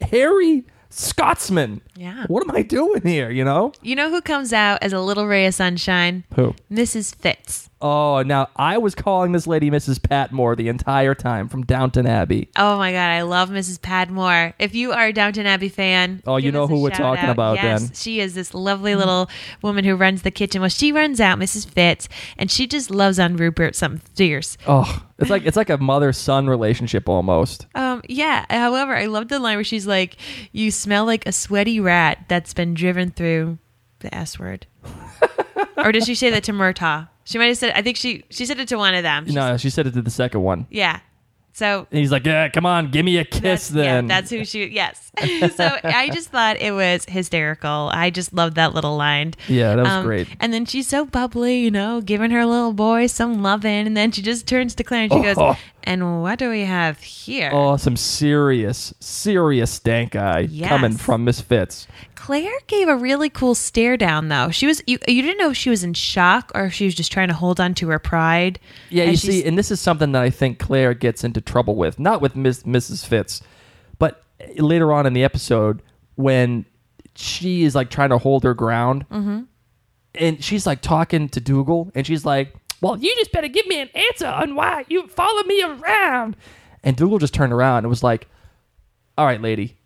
hairy 0.00 0.64
scotsman 0.88 1.82
Yeah. 1.98 2.26
what 2.28 2.48
am 2.48 2.54
i 2.54 2.62
doing 2.62 3.02
here 3.02 3.28
you 3.30 3.44
know 3.44 3.72
you 3.82 3.96
know 3.96 4.08
who 4.08 4.20
comes 4.20 4.52
out 4.52 4.78
as 4.82 4.92
a 4.92 5.00
little 5.00 5.26
ray 5.26 5.46
of 5.46 5.54
sunshine? 5.54 6.22
Who? 6.36 6.54
Mrs. 6.70 7.14
Fitz. 7.16 7.68
Oh, 7.80 8.22
now 8.22 8.48
I 8.56 8.76
was 8.78 8.96
calling 8.96 9.30
this 9.30 9.46
lady 9.46 9.70
Mrs. 9.70 10.02
Patmore 10.02 10.56
the 10.56 10.66
entire 10.66 11.14
time 11.14 11.48
from 11.48 11.62
Downton 11.64 12.06
Abbey. 12.06 12.48
Oh 12.56 12.76
my 12.76 12.90
god, 12.90 13.08
I 13.10 13.22
love 13.22 13.50
Mrs. 13.50 13.80
Patmore. 13.80 14.52
If 14.58 14.74
you 14.74 14.90
are 14.92 15.06
a 15.06 15.12
Downton 15.12 15.46
Abbey 15.46 15.68
fan, 15.68 16.20
Oh, 16.26 16.38
you 16.38 16.50
know 16.50 16.66
who 16.66 16.82
we're 16.82 16.90
talking 16.90 17.26
out. 17.26 17.30
about 17.30 17.56
yes, 17.56 17.82
then. 17.84 17.92
She 17.94 18.18
is 18.20 18.34
this 18.34 18.52
lovely 18.52 18.96
little 18.96 19.30
woman 19.62 19.84
who 19.84 19.94
runs 19.94 20.22
the 20.22 20.32
kitchen. 20.32 20.60
Well, 20.60 20.70
she 20.70 20.90
runs 20.90 21.20
out, 21.20 21.38
Mrs. 21.38 21.68
Fitz, 21.68 22.08
and 22.36 22.50
she 22.50 22.66
just 22.66 22.90
loves 22.90 23.20
on 23.20 23.36
Rupert 23.36 23.76
something 23.76 24.02
fierce. 24.16 24.56
Oh, 24.66 25.04
it's 25.20 25.30
like 25.30 25.44
it's 25.46 25.56
like 25.56 25.70
a 25.70 25.78
mother 25.78 26.12
son 26.12 26.48
relationship 26.48 27.08
almost. 27.08 27.66
Um, 27.76 28.02
yeah. 28.08 28.44
However, 28.50 28.96
I 28.96 29.06
love 29.06 29.28
the 29.28 29.38
line 29.38 29.56
where 29.56 29.62
she's 29.64 29.86
like, 29.86 30.16
"You 30.50 30.72
smell 30.72 31.04
like 31.04 31.26
a 31.26 31.32
sweaty 31.32 31.78
rat 31.88 32.24
that's 32.28 32.52
been 32.54 32.74
driven 32.74 33.10
through 33.10 33.58
the 34.00 34.14
S 34.14 34.38
word." 34.38 34.66
or 35.76 35.90
did 35.92 36.04
she 36.04 36.14
say 36.14 36.30
that 36.30 36.44
to 36.44 36.52
Murtagh? 36.52 37.08
She 37.24 37.38
might 37.38 37.46
have 37.46 37.58
said. 37.58 37.72
I 37.74 37.82
think 37.82 37.96
she 37.96 38.24
she 38.30 38.46
said 38.46 38.58
it 38.60 38.68
to 38.68 38.76
one 38.76 38.94
of 38.94 39.02
them. 39.02 39.26
She 39.26 39.34
No, 39.34 39.52
said- 39.52 39.60
she 39.60 39.70
said 39.70 39.86
it 39.86 39.94
to 39.94 40.02
the 40.02 40.10
second 40.10 40.42
one. 40.42 40.66
yeah. 40.70 41.00
So 41.58 41.88
And 41.90 41.98
he's 41.98 42.12
like, 42.12 42.24
"Yeah, 42.24 42.48
come 42.50 42.64
on, 42.66 42.90
give 42.92 43.04
me 43.04 43.16
a 43.18 43.24
kiss 43.24 43.42
that's, 43.42 43.68
then." 43.70 44.04
Yeah, 44.08 44.14
that's 44.20 44.30
who 44.30 44.44
she. 44.44 44.66
Yes. 44.68 45.10
so 45.56 45.76
I 45.82 46.08
just 46.12 46.28
thought 46.28 46.56
it 46.60 46.70
was 46.70 47.04
hysterical. 47.06 47.90
I 47.92 48.10
just 48.10 48.32
loved 48.32 48.54
that 48.54 48.74
little 48.74 48.96
line. 48.96 49.34
Yeah, 49.48 49.74
that 49.74 49.82
was 49.82 49.92
Um, 49.92 50.04
great. 50.04 50.28
And 50.38 50.52
then 50.54 50.64
she's 50.66 50.86
so 50.86 51.04
bubbly, 51.04 51.58
you 51.58 51.72
know, 51.72 52.00
giving 52.00 52.30
her 52.30 52.46
little 52.46 52.72
boy 52.72 53.08
some 53.08 53.42
loving, 53.42 53.86
and 53.88 53.96
then 53.96 54.12
she 54.12 54.22
just 54.22 54.46
turns 54.46 54.76
to 54.76 54.84
Claire 54.84 55.02
and 55.02 55.12
she 55.12 55.18
Oh. 55.18 55.34
goes, 55.34 55.56
"And 55.82 56.22
what 56.22 56.38
do 56.38 56.48
we 56.48 56.60
have 56.60 57.00
here?" 57.00 57.50
Oh, 57.52 57.76
some 57.76 57.96
serious, 57.96 58.94
serious 59.00 59.70
stank 59.72 60.14
eye 60.14 60.46
Yes. 60.50 60.68
coming 60.68 60.92
from 60.96 61.24
Miss 61.24 61.40
Fitz. 61.40 61.88
Claire 62.14 62.52
gave 62.66 62.88
a 62.88 62.96
really 62.96 63.30
cool 63.30 63.54
stare 63.54 63.96
down, 63.96 64.28
though. 64.28 64.50
She 64.50 64.66
was 64.66 64.82
you. 64.86 64.98
You 65.08 65.22
didn't 65.22 65.38
know 65.38 65.50
if 65.50 65.56
she 65.56 65.70
was 65.70 65.82
in 65.82 65.94
shock 65.94 66.52
or 66.54 66.66
if 66.66 66.74
she 66.74 66.84
was 66.84 66.94
just 66.94 67.10
trying 67.10 67.28
to 67.28 67.34
hold 67.34 67.58
on 67.58 67.72
to 67.74 67.88
her 67.88 67.98
pride. 67.98 68.58
Yeah, 68.90 69.04
you 69.04 69.16
see, 69.16 69.44
and 69.44 69.56
this 69.56 69.70
is 69.70 69.80
something 69.80 70.12
that 70.12 70.22
I 70.22 70.28
think 70.28 70.58
Claire 70.58 70.92
gets 70.92 71.24
into 71.24 71.40
trouble 71.48 71.74
with, 71.74 71.98
not 71.98 72.20
with 72.20 72.36
Miss, 72.36 72.62
Mrs. 72.62 73.04
Fitz, 73.06 73.40
but 73.98 74.22
later 74.56 74.92
on 74.92 75.06
in 75.06 75.12
the 75.14 75.24
episode 75.24 75.82
when 76.14 76.64
she 77.16 77.64
is 77.64 77.74
like 77.74 77.90
trying 77.90 78.10
to 78.10 78.18
hold 78.18 78.44
her 78.44 78.54
ground, 78.54 79.04
Mm-hmm. 79.10 79.42
and 80.14 80.44
she's 80.44 80.66
like 80.66 80.80
talking 80.80 81.28
to 81.30 81.40
Dougal, 81.40 81.90
and 81.94 82.06
she's 82.06 82.24
like, 82.24 82.54
"Well, 82.80 82.96
you 82.98 83.12
just 83.16 83.32
better 83.32 83.48
give 83.48 83.66
me 83.66 83.80
an 83.80 83.88
answer 83.94 84.26
on 84.26 84.54
why 84.54 84.84
you 84.88 85.06
follow 85.08 85.42
me 85.44 85.62
around." 85.62 86.36
And 86.84 86.96
Dougal 86.96 87.18
just 87.18 87.34
turned 87.34 87.52
around 87.52 87.78
and 87.78 87.88
was 87.88 88.02
like, 88.04 88.28
"All 89.16 89.26
right, 89.26 89.40
lady, 89.40 89.76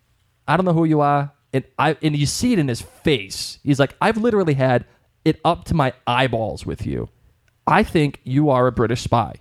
I 0.46 0.56
don't 0.56 0.66
know 0.66 0.74
who 0.74 0.84
you 0.84 1.00
are." 1.00 1.32
And 1.54 1.64
I 1.78 1.96
and 2.02 2.16
you 2.16 2.26
see 2.26 2.52
it 2.52 2.58
in 2.58 2.68
his 2.68 2.80
face. 2.82 3.58
He's 3.62 3.78
like, 3.78 3.94
"I've 4.00 4.16
literally 4.18 4.54
had 4.54 4.84
it 5.24 5.40
up 5.44 5.64
to 5.66 5.74
my 5.74 5.92
eyeballs 6.06 6.66
with 6.66 6.86
you. 6.86 7.08
I 7.66 7.82
think 7.82 8.20
you 8.24 8.50
are 8.50 8.66
a 8.66 8.72
British 8.72 9.02
spy." 9.02 9.36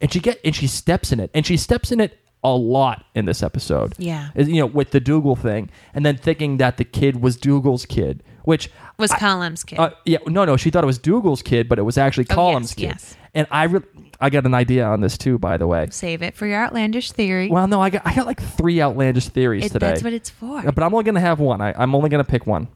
And 0.00 0.12
she 0.12 0.20
get 0.20 0.40
and 0.44 0.54
she 0.54 0.66
steps 0.66 1.12
in 1.12 1.20
it, 1.20 1.30
and 1.34 1.44
she 1.44 1.56
steps 1.56 1.92
in 1.92 2.00
it 2.00 2.18
a 2.42 2.54
lot 2.56 3.04
in 3.14 3.26
this 3.26 3.42
episode. 3.42 3.92
Yeah. 3.98 4.30
You 4.34 4.60
know, 4.60 4.66
with 4.66 4.92
the 4.92 5.00
Dougal 5.00 5.36
thing, 5.36 5.68
and 5.92 6.06
then 6.06 6.16
thinking 6.16 6.56
that 6.56 6.78
the 6.78 6.84
kid 6.84 7.20
was 7.20 7.36
Dougal's 7.36 7.84
kid, 7.84 8.22
which 8.44 8.70
was 8.98 9.10
I- 9.10 9.18
Colum's 9.18 9.62
kid. 9.62 9.78
uh, 9.78 9.90
yeah, 10.06 10.18
no, 10.26 10.44
no, 10.46 10.56
she 10.56 10.70
thought 10.70 10.82
it 10.82 10.86
was 10.86 10.98
Dougal's 10.98 11.42
kid, 11.42 11.68
but 11.68 11.78
it 11.78 11.82
was 11.82 11.98
actually 11.98 12.26
Oh, 12.30 12.34
Colum's 12.34 12.70
yes, 12.70 12.74
kid. 12.76 12.86
yes. 12.86 13.16
And 13.34 13.46
I, 13.50 13.64
re- 13.64 13.82
I 14.20 14.30
got 14.30 14.46
an 14.46 14.54
idea 14.54 14.86
on 14.86 15.02
this 15.02 15.18
too, 15.18 15.38
by 15.38 15.56
the 15.58 15.66
way. 15.66 15.86
Save 15.90 16.22
it 16.22 16.34
for 16.34 16.46
your 16.46 16.64
outlandish 16.64 17.12
theory. 17.12 17.48
Well, 17.50 17.68
no, 17.68 17.80
I 17.80 17.90
got, 17.90 18.02
I 18.06 18.14
got 18.14 18.26
like 18.26 18.40
three 18.42 18.80
outlandish 18.80 19.28
theories 19.28 19.66
It- 19.66 19.72
today. 19.72 19.88
that's 19.88 20.02
what 20.02 20.14
it's 20.14 20.30
for. 20.30 20.62
But 20.62 20.82
I'm 20.82 20.94
only 20.94 21.04
gonna 21.04 21.20
have 21.20 21.40
one. 21.40 21.60
I, 21.60 21.74
I'm 21.76 21.94
only 21.94 22.08
gonna 22.08 22.24
pick 22.24 22.46
one. 22.46 22.68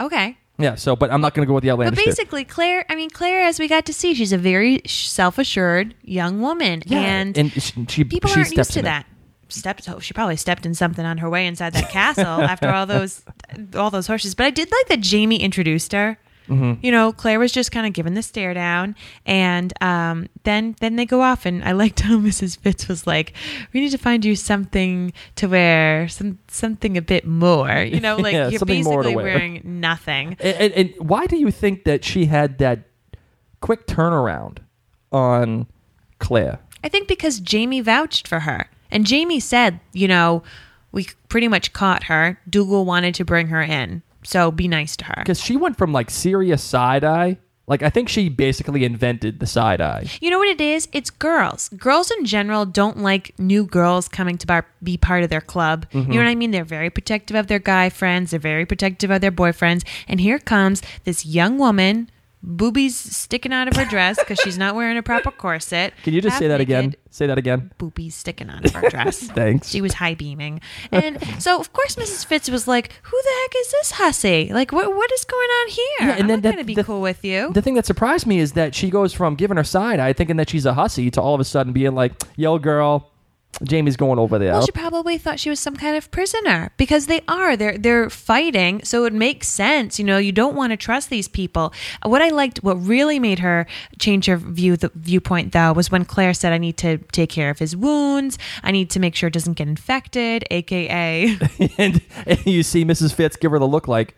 okay. 0.00 0.38
Yeah. 0.58 0.74
So, 0.76 0.96
but 0.96 1.10
I'm 1.12 1.20
not 1.20 1.34
gonna 1.34 1.46
go 1.46 1.54
with 1.54 1.62
the 1.62 1.68
But 1.68 1.72
outlandish. 1.74 1.98
theory. 1.98 2.06
basically, 2.12 2.44
Claire, 2.44 2.86
I 2.88 2.94
mean, 2.94 3.10
Claire, 3.10 3.42
as 3.42 3.58
we 3.58 3.68
got 3.68 3.84
to 3.86 3.92
see, 3.92 4.14
she's 4.14 4.32
a 4.32 4.38
very 4.38 4.80
self 4.86 5.38
assured 5.38 5.94
young 6.02 6.40
woman. 6.40 6.82
yeah, 6.86 6.98
And, 7.00 7.36
and 7.36 7.52
she, 7.52 7.86
she 7.88 8.04
people 8.04 8.30
she 8.30 8.40
aren't 8.40 8.56
used 8.56 8.72
to 8.72 8.78
in 8.78 8.84
it. 8.84 8.88
that. 8.88 9.06
Stepped, 9.48 9.88
oh, 9.88 10.00
she 10.00 10.12
probably 10.12 10.34
stepped 10.36 10.66
in 10.66 10.74
something 10.74 11.04
on 11.04 11.18
her 11.18 11.30
way 11.30 11.46
inside 11.46 11.72
that 11.74 11.88
castle 11.90 12.24
after 12.26 12.68
all 12.68 12.84
those, 12.84 13.22
all 13.76 13.90
those 13.90 14.06
horses. 14.08 14.34
But 14.34 14.46
I 14.46 14.50
did 14.50 14.70
like 14.72 14.88
that 14.88 15.00
Jamie 15.00 15.40
introduced 15.40 15.92
her. 15.92 16.18
Mm-hmm. 16.48 16.84
You 16.84 16.92
know, 16.92 17.12
Claire 17.12 17.38
was 17.38 17.52
just 17.52 17.72
kind 17.72 17.86
of 17.86 17.92
giving 17.92 18.14
the 18.14 18.22
stare 18.22 18.54
down, 18.54 18.94
and 19.24 19.72
um, 19.82 20.28
then 20.44 20.76
then 20.80 20.96
they 20.96 21.06
go 21.06 21.20
off. 21.22 21.44
And 21.46 21.64
I 21.64 21.72
liked 21.72 22.00
how 22.00 22.16
Mrs. 22.18 22.58
Fitz 22.58 22.88
was 22.88 23.06
like, 23.06 23.32
"We 23.72 23.80
need 23.80 23.90
to 23.90 23.98
find 23.98 24.24
you 24.24 24.36
something 24.36 25.12
to 25.36 25.48
wear, 25.48 26.08
some 26.08 26.38
something 26.48 26.96
a 26.96 27.02
bit 27.02 27.26
more." 27.26 27.70
You 27.82 28.00
know, 28.00 28.16
like 28.26 28.32
Yeah, 28.34 28.48
you're 28.48 28.58
something 28.58 28.84
more 28.84 29.02
to 29.02 29.08
basically 29.08 29.16
wear. 29.16 29.24
wearing 29.34 29.62
nothing. 29.64 30.36
And, 30.46 30.56
and, 30.56 30.72
and 30.74 31.08
why 31.08 31.26
do 31.26 31.36
you 31.36 31.50
think 31.50 31.84
that 31.84 32.04
she 32.04 32.26
had 32.26 32.58
that 32.58 32.80
quick 33.60 33.86
turnaround 33.86 34.58
on 35.10 35.66
Claire? 36.18 36.60
I 36.84 36.88
think 36.88 37.08
because 37.08 37.40
Jamie 37.40 37.80
vouched 37.80 38.28
for 38.28 38.40
her. 38.40 38.68
And 38.90 39.04
Jamie 39.04 39.40
said, 39.40 39.80
you 39.92 40.06
know, 40.06 40.44
we 40.92 41.08
pretty 41.28 41.48
much 41.48 41.72
caught 41.72 42.04
her. 42.04 42.38
Dougal 42.48 42.84
wanted 42.84 43.14
to 43.16 43.24
bring 43.24 43.48
her 43.48 43.60
in. 43.62 44.02
So 44.26 44.50
be 44.50 44.66
nice 44.68 44.96
to 44.96 45.04
her. 45.04 45.14
Because 45.18 45.40
she 45.40 45.56
went 45.56 45.78
from 45.78 45.92
like 45.92 46.10
serious 46.10 46.62
side 46.62 47.04
eye. 47.04 47.38
Like 47.68 47.82
I 47.82 47.90
think 47.90 48.08
she 48.08 48.28
basically 48.28 48.84
invented 48.84 49.40
the 49.40 49.46
side 49.46 49.80
eye. 49.80 50.06
You 50.20 50.30
know 50.30 50.38
what 50.38 50.48
it 50.48 50.60
is? 50.60 50.88
It's 50.92 51.10
girls. 51.10 51.68
Girls 51.70 52.12
in 52.12 52.24
general 52.24 52.64
don't 52.64 52.98
like 52.98 53.36
new 53.40 53.64
girls 53.66 54.06
coming 54.08 54.38
to 54.38 54.46
bar- 54.46 54.66
be 54.82 54.96
part 54.96 55.24
of 55.24 55.30
their 55.30 55.40
club. 55.40 55.86
You 55.92 56.02
know 56.02 56.18
what 56.18 56.28
I 56.28 56.36
mean? 56.36 56.52
They're 56.52 56.64
very 56.64 56.90
protective 56.90 57.36
of 57.36 57.48
their 57.48 57.58
guy 57.58 57.88
friends. 57.88 58.30
They're 58.30 58.38
very 58.38 58.66
protective 58.66 59.10
of 59.10 59.20
their 59.20 59.32
boyfriends. 59.32 59.84
And 60.06 60.20
here 60.20 60.38
comes 60.38 60.80
this 61.02 61.26
young 61.26 61.58
woman, 61.58 62.08
boobies 62.42 62.96
sticking 62.96 63.52
out 63.52 63.66
of 63.68 63.76
her 63.76 63.84
dress 63.84 64.18
because 64.18 64.38
she's 64.38 64.56
not 64.58 64.74
wearing 64.74 64.96
a 64.96 65.02
proper 65.02 65.30
corset. 65.30 65.92
Can 66.04 66.14
you 66.14 66.20
just 66.20 66.34
half 66.34 66.40
say 66.40 66.48
that 66.48 66.60
again? 66.60 66.94
Say 67.10 67.26
that 67.26 67.38
again. 67.38 67.72
boobies 67.78 68.14
sticking 68.14 68.50
out 68.50 68.64
of 68.64 68.72
her 68.72 68.88
dress. 68.88 69.20
Thanks. 69.32 69.68
She 69.68 69.80
was 69.80 69.94
high 69.94 70.14
beaming. 70.14 70.60
And 70.92 71.18
so, 71.42 71.58
of 71.58 71.72
course, 71.72 71.96
Mrs. 71.96 72.24
Fitz 72.24 72.48
was 72.50 72.68
like, 72.68 72.92
Who 73.02 73.16
the 73.22 73.30
heck 73.42 73.52
is 73.60 73.70
this 73.72 73.90
hussy? 73.92 74.50
Like, 74.52 74.70
what, 74.72 74.94
what 74.94 75.10
is 75.12 75.24
going 75.24 75.48
on 75.48 75.68
here? 75.68 75.86
Yeah, 76.00 76.10
and 76.12 76.20
I'm 76.22 76.26
then 76.28 76.36
not 76.36 76.42
that- 76.42 76.58
to 76.58 76.64
be 76.64 76.74
the- 76.74 76.84
cool 76.84 77.00
with 77.00 77.24
you. 77.24 77.52
The 77.52 77.62
thing 77.62 77.74
that 77.74 77.86
surprised 77.86 78.26
me 78.26 78.38
is 78.38 78.52
that 78.52 78.74
she 78.74 78.90
goes 78.90 79.12
from 79.12 79.34
giving 79.34 79.56
her 79.56 79.64
side 79.64 79.98
eye, 79.98 80.12
thinking 80.12 80.36
that 80.36 80.50
she's 80.50 80.66
a 80.66 80.74
hussy, 80.74 81.10
to 81.12 81.20
all 81.20 81.34
of 81.34 81.40
a 81.40 81.44
sudden 81.44 81.72
being 81.72 81.94
like, 81.94 82.12
"Yo, 82.36 82.58
girl, 82.58 83.10
Jamie's 83.62 83.96
going 83.96 84.18
over 84.18 84.38
there." 84.38 84.52
well, 84.52 84.64
she 84.66 84.72
probably 84.72 85.18
thought 85.18 85.40
she 85.40 85.48
was 85.50 85.58
some 85.60 85.76
kind 85.76 85.96
of 85.96 86.10
prisoner 86.10 86.70
because 86.76 87.06
they 87.06 87.20
are. 87.28 87.56
They're 87.56 87.78
they're 87.78 88.10
fighting, 88.10 88.82
so 88.84 89.04
it 89.04 89.12
makes 89.12 89.48
sense. 89.48 89.98
You 89.98 90.04
know, 90.04 90.18
you 90.18 90.32
don't 90.32 90.54
want 90.54 90.72
to 90.72 90.76
trust 90.76 91.08
these 91.10 91.28
people. 91.28 91.72
Uh, 92.04 92.08
what 92.08 92.22
I 92.22 92.28
liked, 92.28 92.58
what 92.62 92.74
really 92.74 93.18
made 93.18 93.38
her 93.40 93.66
change 93.98 94.26
her 94.26 94.36
view, 94.36 94.76
the 94.76 94.90
viewpoint 94.94 95.52
though, 95.52 95.72
was 95.72 95.90
when 95.90 96.04
Claire 96.04 96.34
said, 96.34 96.52
"I 96.52 96.58
need 96.58 96.76
to 96.78 96.98
take 97.12 97.30
care 97.30 97.50
of 97.50 97.58
his 97.58 97.74
wounds. 97.76 98.38
I 98.62 98.72
need 98.72 98.90
to 98.90 99.00
make 99.00 99.14
sure 99.14 99.28
it 99.28 99.32
doesn't 99.32 99.54
get 99.54 99.68
infected." 99.68 100.44
AKA, 100.50 101.38
and, 101.78 102.00
and 102.26 102.46
you 102.46 102.62
see 102.62 102.84
Mrs. 102.84 103.14
Fitz 103.14 103.36
give 103.36 103.50
her 103.52 103.58
the 103.58 103.66
look 103.68 103.88
like, 103.88 104.14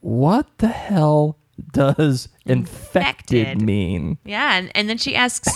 "What 0.00 0.46
the 0.58 0.68
hell 0.68 1.38
does 1.72 2.28
infected, 2.46 3.38
Infected. 3.48 3.62
mean?" 3.62 4.18
yeah. 4.24 4.56
And, 4.56 4.70
and 4.74 4.88
then 4.88 4.98
she 4.98 5.14
asks 5.14 5.48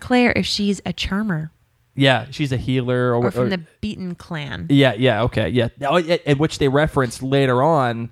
Claire 0.00 0.32
if 0.36 0.46
she's 0.46 0.80
a 0.84 0.92
charmer. 0.92 1.52
Yeah, 1.94 2.26
she's 2.30 2.52
a 2.52 2.56
healer, 2.56 3.14
or, 3.14 3.26
or 3.26 3.30
from 3.30 3.46
or- 3.46 3.48
the 3.50 3.62
Beaton 3.80 4.14
clan. 4.14 4.66
yeah, 4.70 4.94
yeah, 4.94 5.22
okay, 5.24 5.48
yeah, 5.48 5.68
oh, 5.82 5.98
and 5.98 6.38
which 6.38 6.58
they 6.58 6.68
reference 6.68 7.22
later 7.22 7.62
on. 7.62 8.10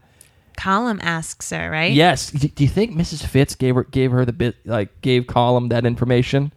Colum 0.57 0.99
asks 1.03 1.51
her, 1.51 1.71
right? 1.71 1.93
Yes, 1.93 2.31
do 2.33 2.49
do 2.49 2.65
you 2.65 2.69
think 2.69 2.93
Mrs. 2.97 3.25
Fitz 3.25 3.55
gave 3.55 3.77
her 3.77 3.85
gave 3.85 4.11
her 4.11 4.25
the 4.25 4.33
bit 4.33 4.57
like 4.67 5.01
gave 5.03 5.27
Colum 5.29 5.69
that 5.69 5.87
information? 5.87 6.53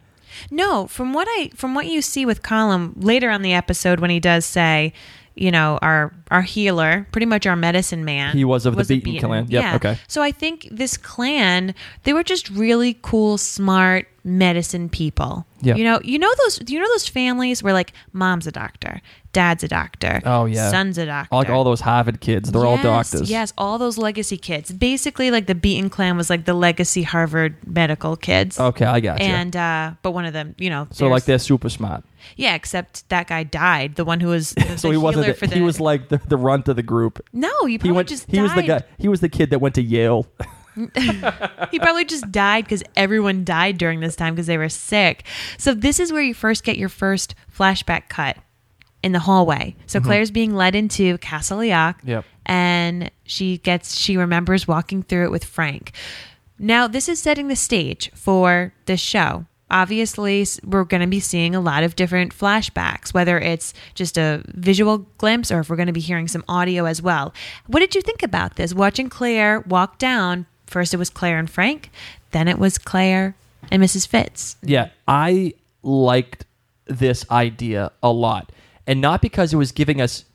No, 0.50 0.88
from 0.88 1.13
what 1.13 1.28
I 1.30 1.51
from 1.56 1.75
what 1.75 1.86
you 1.86 2.01
see 2.01 2.25
with 2.25 2.42
Colum 2.42 2.94
later 2.98 3.30
on 3.30 3.44
the 3.44 3.54
episode 3.54 4.00
when 4.00 4.10
he 4.10 4.20
does 4.20 4.44
say, 4.46 4.94
you 5.41 5.50
know, 5.50 5.79
our 5.81 6.13
our 6.29 6.43
healer, 6.43 7.07
pretty 7.12 7.25
much 7.25 7.48
our 7.48 7.55
medicine 7.55 8.05
man. 8.05 8.36
He 8.36 8.45
was 8.45 8.67
of 8.67 8.75
the 8.75 8.81
a 8.81 8.86
Beaton 8.86 9.17
clan. 9.27 9.48
Yep, 9.50 9.63
yeah. 9.63 9.75
okay. 9.75 9.98
So 10.07 10.21
I 10.21 10.31
think 10.31 10.67
this 10.71 10.98
clan, 10.98 11.74
they 12.03 12.13
were 12.13 12.24
just 12.24 12.50
really 12.51 12.98
cool, 13.01 13.39
smart 13.39 14.07
medicine 14.24 14.88
people. 14.88 15.48
Yep. 15.62 15.77
You 15.77 15.83
know, 15.83 16.00
you 16.03 16.19
know 16.19 16.31
those 16.43 16.62
you 16.69 16.79
know 16.79 16.88
those 16.89 17.07
families 17.07 17.63
where 17.63 17.74
like 17.74 17.93
mom's 18.13 18.45
a 18.45 18.51
doctor, 18.51 19.01
dad's 19.33 19.63
a 19.63 19.67
doctor, 19.67 20.21
Oh, 20.25 20.45
yeah. 20.45 20.69
son's 20.69 21.00
a 21.00 21.07
doctor. 21.07 21.36
Like 21.36 21.50
all 21.50 21.63
those 21.63 21.81
Harvard 21.81 22.21
kids, 22.21 22.51
they're 22.51 22.65
all 22.65 22.77
doctors. 22.77 23.29
Yes, 23.29 23.51
all 23.57 23.79
those 23.79 23.98
legacy 23.98 24.38
kids. 24.38 24.71
Basically, 24.71 25.31
like 25.31 25.48
the 25.48 25.55
Beaton 25.55 25.89
clan 25.89 26.17
was 26.17 26.29
like 26.29 26.45
the 26.45 26.53
legacy 26.53 27.01
Harvard 27.01 27.55
medical 27.65 28.15
kids. 28.15 28.60
Okay, 28.60 28.86
I 28.86 29.00
got 29.00 29.19
you. 29.19 29.25
And 29.25 29.55
uh, 29.55 29.93
but 30.03 30.12
one 30.12 30.25
of 30.25 30.33
them, 30.33 30.53
you 30.60 30.69
know, 30.69 30.88
so 30.91 31.07
like 31.07 31.25
they're 31.25 31.39
super 31.39 31.69
smart. 31.69 32.03
Yeah, 32.36 32.56
except 32.56 33.08
that 33.10 33.28
guy 33.28 33.44
died. 33.44 33.96
The 33.96 34.06
one 34.06 34.20
who 34.20 34.30
was 34.30 34.51
the, 34.51 34.78
So 34.78 34.92
he 34.92 34.98
wasn't. 34.98 35.28
The, 35.28 35.34
for 35.34 35.48
the, 35.48 35.56
he 35.56 35.62
was 35.62 35.80
like 35.80 36.10
the, 36.10 36.18
the 36.18 36.38
runt 36.38 36.68
of 36.68 36.75
the 36.75 36.84
group. 36.84 37.25
no, 37.34 37.51
he 37.66 37.78
He 37.78 37.92
went. 37.92 38.10
just 38.10 38.30
He 38.30 38.42
was 38.42 38.54
the 38.54 38.63
guy. 38.63 38.82
He 38.98 39.08
was 39.08 39.22
the 39.22 39.30
kid 39.30 39.50
that 39.51 39.60
went 39.60 39.75
to 39.75 39.82
Yale. 39.82 40.28
He 41.72 41.80
probably 41.80 42.06
just 42.06 42.32
died 42.32 42.63
because 42.66 42.84
everyone 42.96 43.44
died 43.44 43.78
during 43.78 44.00
this 44.00 44.16
time 44.16 44.34
because 44.34 44.48
they 44.48 44.58
were 44.58 44.70
sick. 44.70 45.25
So 45.58 45.74
this 45.74 46.00
is 46.00 46.12
where 46.12 46.22
you 46.22 46.34
first 46.34 46.63
get 46.63 46.78
your 46.78 46.90
first 46.90 47.36
flashback 47.54 48.10
cut 48.10 48.38
in 49.04 49.12
the 49.12 49.20
hallway. 49.20 49.75
So 49.88 50.00
Claire's 50.00 50.32
being 50.32 50.54
led 50.56 50.75
into. 50.75 51.18
Mm-hmm. 51.18 52.08
Yep. 52.08 52.25
And 52.46 53.12
she 53.24 53.58
gets 53.60 53.98
she 53.98 54.18
remembers 54.18 54.68
walking 54.68 55.04
through 55.04 55.25
it 55.25 55.32
with 55.32 55.44
Frank. 55.44 55.92
Now, 56.58 56.88
this 56.88 57.10
is 57.10 57.20
setting 57.20 57.48
the 57.48 57.56
stage 57.56 58.12
for 58.13 58.74
this 58.86 59.00
show. 59.00 59.46
Obviously, 59.72 60.46
we're 60.63 60.84
going 60.84 61.01
to 61.01 61.08
be 61.08 61.22
seeing 61.22 61.56
a 61.56 61.62
lot 61.62 61.84
of 61.84 61.96
different 61.96 62.38
flashbacks, 62.38 63.13
whether 63.13 63.40
it's 63.40 63.74
just 63.96 64.18
a 64.18 64.44
visual 64.48 65.00
glimpse 65.18 65.51
or 65.51 65.62
if 65.62 65.70
we're 65.70 65.78
going 65.78 65.88
to 65.88 65.94
be 65.94 66.01
hearing 66.01 66.28
some 66.28 66.44
audio 66.48 66.86
as 66.86 67.01
well. 67.01 67.34
What 67.68 67.80
did 67.80 67.96
you 67.96 68.01
think 68.01 68.22
about 68.22 68.58
this? 68.58 68.74
Watching 68.74 69.10
Claire 69.10 69.62
walk 69.62 69.98
down, 69.98 70.46
first 70.68 70.94
it 70.94 70.98
was 70.98 71.10
Claire 71.10 71.40
and 71.40 71.50
Frank, 71.50 71.90
then 72.32 72.48
it 72.48 72.60
was 72.60 72.78
Claire 72.78 73.36
and 73.72 73.82
Mrs. 73.82 74.08
Fitz. 74.08 74.58
Yeah, 74.62 74.90
I 75.08 75.54
liked 75.84 76.46
this 76.86 77.25
idea 77.32 77.92
a 78.04 78.12
lot. 78.12 78.51
And 78.86 79.00
not 79.00 79.22
because 79.22 79.54
it 79.54 79.58
was 79.58 79.72
giving 79.72 80.01
us 80.01 80.25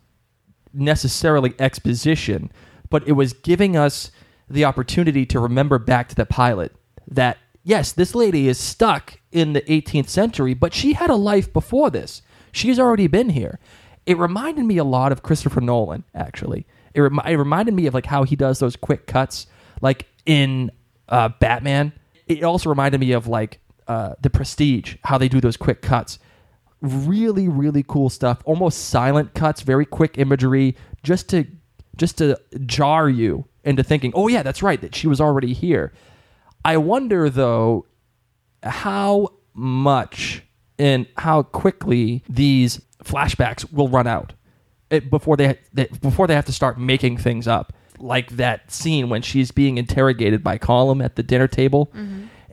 necessarily 0.73 1.55
exposition, 1.59 2.51
but 2.89 3.07
it 3.07 3.13
was 3.13 3.33
giving 3.33 3.77
us 3.77 4.11
the 4.49 4.65
opportunity 4.65 5.27
to 5.27 5.41
remember 5.41 5.79
back 5.79 6.09
to 6.09 6.15
the 6.15 6.25
pilot 6.27 6.73
that 7.09 7.39
yes, 7.67 7.93
this 7.93 8.15
lady 8.15 8.49
is 8.49 8.59
stuck 8.59 9.19
in 9.33 9.53
the 9.53 9.61
18th 9.63 10.09
century, 10.09 10.55
but 10.55 10.73
she 10.73 10.95
had 10.95 11.11
a 11.11 11.17
life 11.17 11.53
before 11.53 11.91
this. 11.91 12.23
She's 12.53 12.79
already 12.79 13.09
been 13.09 13.31
here. 13.31 13.59
It 14.07 14.17
reminded 14.17 14.65
me 14.65 14.79
a 14.79 14.85
lot 14.85 15.11
of 15.13 15.23
Christopher 15.23 15.61
Nolan, 15.61 16.05
actually. 16.15 16.65
It, 16.95 17.01
remi- 17.01 17.23
it 17.27 17.37
reminded 17.37 17.75
me 17.75 17.87
of 17.87 17.93
like 17.93 18.07
how 18.07 18.23
he 18.23 18.37
does 18.37 18.61
those 18.61 18.77
quick 18.77 19.07
cuts, 19.07 19.49
like 19.83 20.07
in 20.25 20.71
uh, 21.09 21.31
Batman. 21.41 21.93
It 22.29 22.45
also 22.45 22.71
reminded 22.71 23.01
me 23.01 23.13
of 23.13 23.27
like 23.27 23.59
uh, 23.89 24.15
the 24.21 24.31
Prestige, 24.31 24.97
how 25.05 25.19
they 25.19 25.29
do 25.29 25.41
those 25.41 25.57
quick 25.57 25.83
cuts 25.83 26.19
really 26.83 27.49
really 27.49 27.83
cool 27.83 28.11
stuff 28.11 28.43
almost 28.45 28.91
silent 28.91 29.33
cuts 29.33 29.63
very 29.63 29.87
quick 29.87 30.19
imagery 30.19 30.77
just 31.03 31.29
to 31.31 31.47
just 31.97 32.19
to 32.19 32.39
jar 32.67 33.09
you 33.09 33.47
into 33.65 33.83
thinking 33.83 34.13
oh 34.15 34.29
yeah 34.29 34.43
that's 34.43 34.63
right 34.63 34.83
that 34.83 34.95
she 34.95 35.07
was 35.07 35.19
already 35.19 35.55
here 35.55 35.91
i 36.73 36.77
wonder 36.77 37.31
though 37.31 37.87
how 38.63 39.29
much 39.55 40.43
and 40.79 41.07
how 41.17 41.43
quickly 41.43 42.23
these 42.29 42.81
flashbacks 43.05 43.71
will 43.73 43.89
run 43.89 44.07
out 44.07 44.35
eh, 44.91 45.01
before 45.01 45.37
they, 45.37 45.59
they 45.73 45.87
before 46.03 46.27
they 46.27 46.35
have 46.35 46.45
to 46.47 46.53
start 46.53 46.79
making 46.79 47.17
things 47.17 47.47
up. 47.49 47.73
Like 47.99 48.33
that 48.37 48.71
scene 48.71 49.09
when 49.09 49.23
she's 49.23 49.51
being 49.53 49.79
interrogated 49.79 50.43
by 50.45 50.59
Colum 50.59 51.01
at 51.01 51.17
the 51.17 51.23
dinner 51.23 51.49
table 51.49 51.91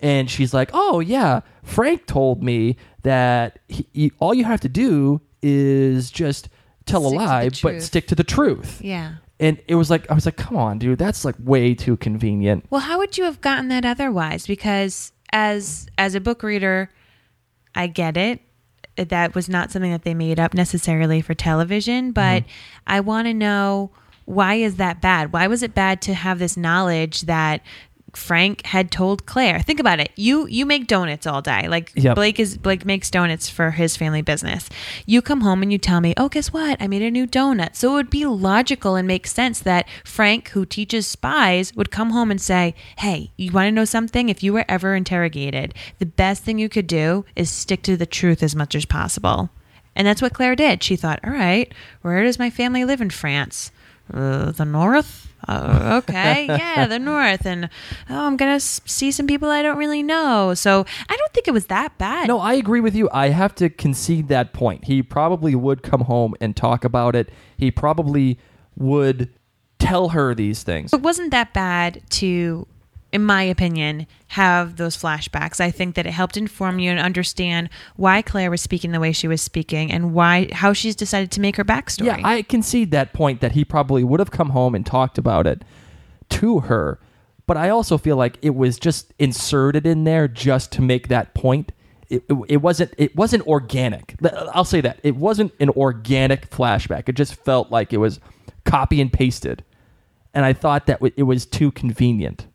and 0.01 0.29
she's 0.32 0.53
like 0.53 0.70
oh 0.74 1.01
yeah 1.01 1.41
frank 1.63 2.05
told 2.05 2.41
me 2.43 2.77
that 3.01 3.60
he, 3.67 3.86
he- 3.93 4.12
all 4.20 4.34
you 4.34 4.46
have 4.46 4.62
to 4.62 4.70
do 4.70 5.20
is 5.41 6.10
just 6.12 6.48
tell 6.86 7.01
Stick 7.10 7.13
a 7.20 7.24
lie 7.24 7.50
but 7.62 7.82
stick 7.82 8.08
to 8.08 8.15
the 8.15 8.24
truth. 8.24 8.82
Yeah. 8.82 9.15
And 9.40 9.60
it 9.68 9.75
was 9.75 9.90
like 9.90 10.10
i 10.12 10.13
was 10.13 10.25
like 10.25 10.38
come 10.38 10.56
on 10.58 10.78
dude 10.78 11.00
that's 11.00 11.25
like 11.25 11.36
way 11.40 11.74
too 11.74 11.98
convenient 11.98 12.66
Well, 12.70 12.82
how 12.82 12.98
would 12.98 13.18
you 13.18 13.24
have 13.25 13.42
gotten 13.42 13.68
that 13.70 13.86
otherwise? 13.86 14.48
Because 14.48 15.12
as 15.32 15.88
as 15.98 16.16
a 16.16 16.22
book 16.22 16.44
reader, 16.44 16.90
I 17.75 17.88
get 17.88 18.18
it. 18.18 18.42
That 18.96 19.34
was 19.34 19.50
not 19.50 19.72
something 19.72 19.92
that 19.92 20.04
they 20.04 20.13
made 20.13 20.40
up 20.40 20.54
necessarily 20.54 21.22
for 21.22 21.34
television, 21.34 22.12
but 22.12 22.44
mm-hmm. 22.44 22.52
I 22.88 23.00
want 23.00 23.28
to 23.28 23.34
know 23.34 23.92
why 24.25 24.56
is 24.56 24.75
that 24.78 25.02
bad? 25.02 25.34
Why 25.34 25.48
was 25.48 25.63
it 25.63 25.74
bad 25.74 26.02
to 26.04 26.13
have 26.13 26.40
this 26.40 26.56
knowledge 26.56 27.22
that 27.22 27.62
Frank 28.15 28.65
had 28.67 28.91
told 28.91 29.25
Claire? 29.25 29.60
Think 29.60 29.79
about 29.79 30.00
it. 30.00 30.12
You 30.15 30.46
you 30.48 30.65
make 30.65 30.88
donuts 30.88 31.25
all 31.25 31.41
day. 31.41 31.67
Like 31.67 31.91
Yep. 31.96 32.15
Blake 32.15 32.39
is 32.39 32.58
Blake 32.58 32.86
makes 32.86 33.10
donuts 33.10 33.50
for 33.50 33.72
his 33.72 33.98
family 33.98 34.22
business. 34.22 34.70
You 35.05 35.22
come 35.22 35.41
home 35.41 35.62
and 35.63 35.72
you 35.72 35.77
tell 35.77 36.00
me, 36.00 36.13
"Oh, 36.15 36.29
guess 36.29 36.53
what? 36.53 36.82
I 36.82 36.88
made 36.88 37.01
a 37.01 37.10
new 37.12 37.25
donut." 37.25 37.75
So 37.75 37.91
it 37.91 37.96
would 37.96 38.10
be 38.10 38.25
logical 38.25 38.96
and 38.96 39.08
make 39.08 39.25
sense 39.27 39.60
that 39.62 39.88
Frank, 40.03 40.50
who 40.50 40.65
teaches 40.65 41.08
spies, 41.08 41.74
would 41.75 41.91
come 41.91 42.12
home 42.12 42.29
and 42.32 42.39
say, 42.39 42.75
"Hey, 43.00 43.32
you 43.36 43.51
want 43.51 43.67
to 43.67 43.72
know 43.72 43.86
something? 43.86 44.29
If 44.29 44.43
you 44.43 44.53
were 44.53 44.65
ever 44.70 44.96
interrogated, 44.96 45.74
the 46.00 46.05
best 46.05 46.43
thing 46.43 46.60
you 46.60 46.70
could 46.70 46.88
do 46.88 47.25
is 47.36 47.50
stick 47.50 47.82
to 47.84 47.98
the 47.98 48.05
truth 48.05 48.43
as 48.43 48.55
much 48.55 48.75
as 48.75 48.86
possible." 48.86 49.50
And 49.96 50.08
that's 50.08 50.22
what 50.22 50.34
Claire 50.34 50.55
did. 50.55 50.84
She 50.84 50.96
thought, 50.96 51.20
"All 51.24 51.32
right, 51.34 51.72
where 52.03 52.24
does 52.24 52.39
my 52.39 52.50
family 52.50 52.86
live 52.86 53.01
in 53.01 53.10
France? 53.10 53.72
Uh, 54.13 54.51
the 54.51 54.65
north." 54.65 55.33
Oh, 55.48 55.98
okay, 55.98 56.46
yeah, 56.48 56.88
the 56.88 57.00
north, 57.00 57.46
and 57.46 57.70
oh, 58.10 58.27
I'm 58.27 58.38
gonna 58.38 58.53
s- 58.53 58.79
see 58.86 59.12
some 59.12 59.27
people 59.27 59.50
I 59.50 59.62
don't 59.62 59.77
really 59.77 60.03
know. 60.03 60.53
So 60.53 60.86
I 61.10 61.16
don't 61.18 61.34
think 61.34 61.48
it 61.48 61.53
was 61.53 61.66
that 61.68 61.98
bad. 61.98 62.27
No, 62.27 62.40
I 62.40 62.53
agree 62.53 62.79
with 62.79 62.96
you. 62.96 63.10
I 63.12 63.29
have 63.29 63.53
to 63.56 63.70
concede 63.70 64.27
that 64.29 64.53
point. 64.53 64.86
He 64.86 65.03
probably 65.03 65.56
would 65.56 65.84
come 65.84 66.01
home 66.01 66.34
and 66.40 66.56
talk 66.56 66.84
about 66.86 67.16
it. 67.16 67.29
He 67.58 67.72
probably 67.72 68.40
would 68.77 69.29
tell 69.79 70.10
her 70.10 70.34
these 70.34 70.64
things. 70.64 70.94
It 70.94 71.01
wasn't 71.01 71.32
that 71.32 71.53
bad 71.53 72.01
to, 72.12 72.66
in 73.14 73.24
my 73.24 73.44
opinion, 73.44 74.08
have 74.30 74.78
those 74.78 74.98
flashbacks. 74.98 75.62
I 75.62 75.70
think 75.70 75.94
that 75.96 76.08
it 76.08 76.12
helped 76.12 76.36
inform 76.36 76.80
you 76.80 76.90
and 76.90 77.00
understand 77.00 77.70
why 77.96 78.24
Claire 78.24 78.50
was 78.50 78.60
speaking 78.60 78.92
the 78.92 79.00
way 79.00 79.12
she 79.12 79.28
was 79.28 79.40
speaking 79.40 79.92
and 79.92 80.14
why 80.16 80.50
how 80.52 80.74
she's 80.74 80.96
decided 80.96 81.30
to 81.32 81.40
make 81.40 81.56
her 81.56 81.64
backstory. 81.64 82.08
Yeah, 82.08 82.20
I 82.24 82.42
concede 82.42 82.90
that 82.90 83.14
point 83.14 83.40
that 83.42 83.52
he 83.52 83.64
probably 83.64 84.04
would 84.04 84.20
have 84.20 84.32
come 84.32 84.50
home 84.50 84.74
and 84.74 84.84
talked 84.84 85.20
about 85.20 85.46
it 85.46 85.64
to 86.30 86.62
her. 86.62 87.00
But 87.46 87.56
I 87.56 87.70
also 87.70 88.00
feel 88.00 88.16
like 88.16 88.40
it 88.42 88.56
was 88.56 88.80
just 88.80 89.14
inserted 89.20 89.86
in 89.86 90.06
there 90.06 90.28
just 90.28 90.72
to 90.72 90.82
make 90.82 91.10
that 91.10 91.36
point. 91.36 91.72
It, 92.10 92.24
it, 92.28 92.38
it 92.50 92.58
wasn't 92.58 92.96
it 92.98 93.16
wasn't 93.16 93.46
organic. 93.46 94.16
I'll 94.54 94.66
say 94.66 94.82
that. 94.82 95.00
It 95.04 95.18
wasn't 95.18 95.54
an 95.60 95.70
organic 95.70 96.50
flashback. 96.50 97.08
It 97.08 97.14
just 97.14 97.36
felt 97.36 97.70
like 97.70 97.94
it 97.94 97.98
was 97.98 98.20
copy 98.66 99.00
and 99.00 99.14
pasted. 99.14 99.64
And 100.34 100.46
I 100.46 100.54
thought 100.54 100.88
that 100.88 101.00
it 101.16 101.24
was 101.24 101.46
too 101.46 101.72
convenient. 101.72 102.48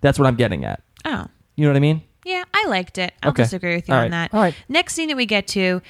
That's 0.00 0.18
what 0.18 0.26
I'm 0.26 0.36
getting 0.36 0.64
at. 0.64 0.82
oh. 1.04 1.26
You 1.56 1.64
know 1.66 1.70
what 1.72 1.76
I 1.76 1.80
mean? 1.80 2.02
Yeah, 2.24 2.44
I 2.54 2.66
liked 2.68 2.96
it. 2.96 3.12
I'll 3.22 3.30
Okay. 3.30 3.42
disagree 3.42 3.74
with 3.74 3.88
you 3.88 3.94
All 3.94 4.00
on 4.00 4.04
right. 4.04 4.10
that. 4.30 4.34
All 4.34 4.40
right. 4.40 4.54
Next 4.68 4.94
scene 4.94 5.08
that 5.08 5.16
we 5.16 5.26
get 5.26 5.46
to 5.48 5.82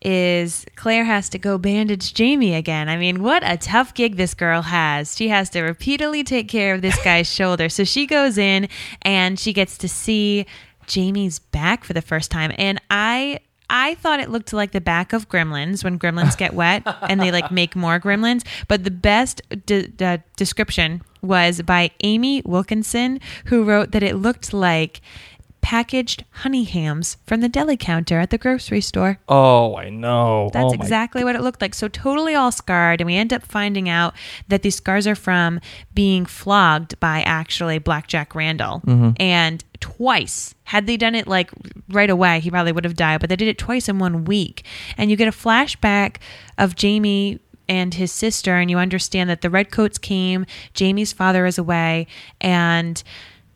is 0.00 0.64
Claire 0.76 1.04
has 1.04 1.28
to 1.30 1.38
go 1.38 1.58
bandage 1.58 2.14
Jamie 2.14 2.54
again. 2.54 2.88
I 2.88 2.96
mean, 2.96 3.22
what 3.22 3.42
a 3.44 3.56
tough 3.56 3.92
gig 3.94 4.16
this 4.16 4.32
girl 4.32 4.62
has. 4.62 5.16
She 5.16 5.28
has 5.28 5.50
to 5.50 5.62
repeatedly 5.62 6.24
take 6.24 6.48
care 6.48 6.74
of 6.74 6.82
this 6.82 6.96
guy's 7.04 7.30
shoulder. 7.32 7.68
So 7.68 7.84
she 7.84 8.06
goes 8.06 8.38
in 8.38 8.68
and 9.02 9.38
she 9.38 9.52
gets 9.52 9.76
to 9.78 9.88
see 9.88 10.46
Jamie's 10.86 11.38
back 11.40 11.84
for 11.84 11.92
the 11.92 12.02
first 12.02 12.30
time. 12.30 12.52
And 12.58 12.80
I 12.90 13.40
I 13.70 13.96
thought 13.96 14.18
it 14.20 14.30
looked 14.30 14.54
like 14.54 14.70
the 14.70 14.80
back 14.80 15.12
of 15.12 15.28
gremlins 15.28 15.84
when 15.84 15.98
gremlins 15.98 16.38
get 16.38 16.54
wet 16.54 16.82
and 17.02 17.20
they 17.20 17.30
like 17.30 17.50
make 17.50 17.76
more 17.76 18.00
gremlins. 18.00 18.46
But 18.66 18.84
the 18.84 18.90
best 18.90 19.42
de- 19.66 19.88
de- 19.88 20.22
description 20.36 21.02
was 21.22 21.62
by 21.62 21.90
Amy 22.02 22.42
Wilkinson, 22.44 23.20
who 23.46 23.64
wrote 23.64 23.92
that 23.92 24.02
it 24.02 24.16
looked 24.16 24.52
like 24.52 25.00
packaged 25.60 26.24
honey 26.30 26.62
hams 26.64 27.16
from 27.26 27.40
the 27.40 27.48
deli 27.48 27.76
counter 27.76 28.20
at 28.20 28.30
the 28.30 28.38
grocery 28.38 28.80
store. 28.80 29.18
Oh, 29.28 29.76
I 29.76 29.90
know. 29.90 30.50
That's 30.52 30.72
Oh 30.72 30.72
exactly 30.72 31.24
what 31.24 31.34
it 31.34 31.42
looked 31.42 31.60
like. 31.60 31.74
So 31.74 31.88
totally 31.88 32.34
all 32.34 32.52
scarred, 32.52 33.00
and 33.00 33.06
we 33.06 33.16
end 33.16 33.32
up 33.32 33.42
finding 33.44 33.88
out 33.88 34.14
that 34.46 34.62
these 34.62 34.76
scars 34.76 35.06
are 35.06 35.16
from 35.16 35.60
being 35.94 36.24
flogged 36.26 36.98
by 37.00 37.22
actually 37.22 37.78
Blackjack 37.78 38.34
Randall, 38.34 38.80
Mm-hmm. 38.86 39.10
and 39.20 39.64
twice. 39.80 40.54
Had 40.64 40.86
they 40.86 40.96
done 40.96 41.14
it 41.14 41.26
like 41.26 41.50
right 41.88 42.10
away, 42.10 42.40
he 42.40 42.50
probably 42.50 42.72
would 42.72 42.84
have 42.84 42.96
died. 42.96 43.20
But 43.20 43.28
they 43.28 43.36
did 43.36 43.48
it 43.48 43.58
twice 43.58 43.88
in 43.88 43.98
one 43.98 44.24
week, 44.24 44.64
and 44.96 45.10
you 45.10 45.16
get 45.16 45.28
a 45.28 45.32
flashback 45.32 46.16
of 46.56 46.76
Jamie 46.76 47.40
and 47.68 47.94
his 47.94 48.12
sister, 48.12 48.56
and 48.56 48.70
you 48.70 48.78
understand 48.78 49.28
that 49.30 49.40
the 49.40 49.50
redcoats 49.50 49.98
came. 49.98 50.46
Jamie's 50.74 51.12
father 51.12 51.46
is 51.46 51.58
away, 51.58 52.06
and 52.40 53.02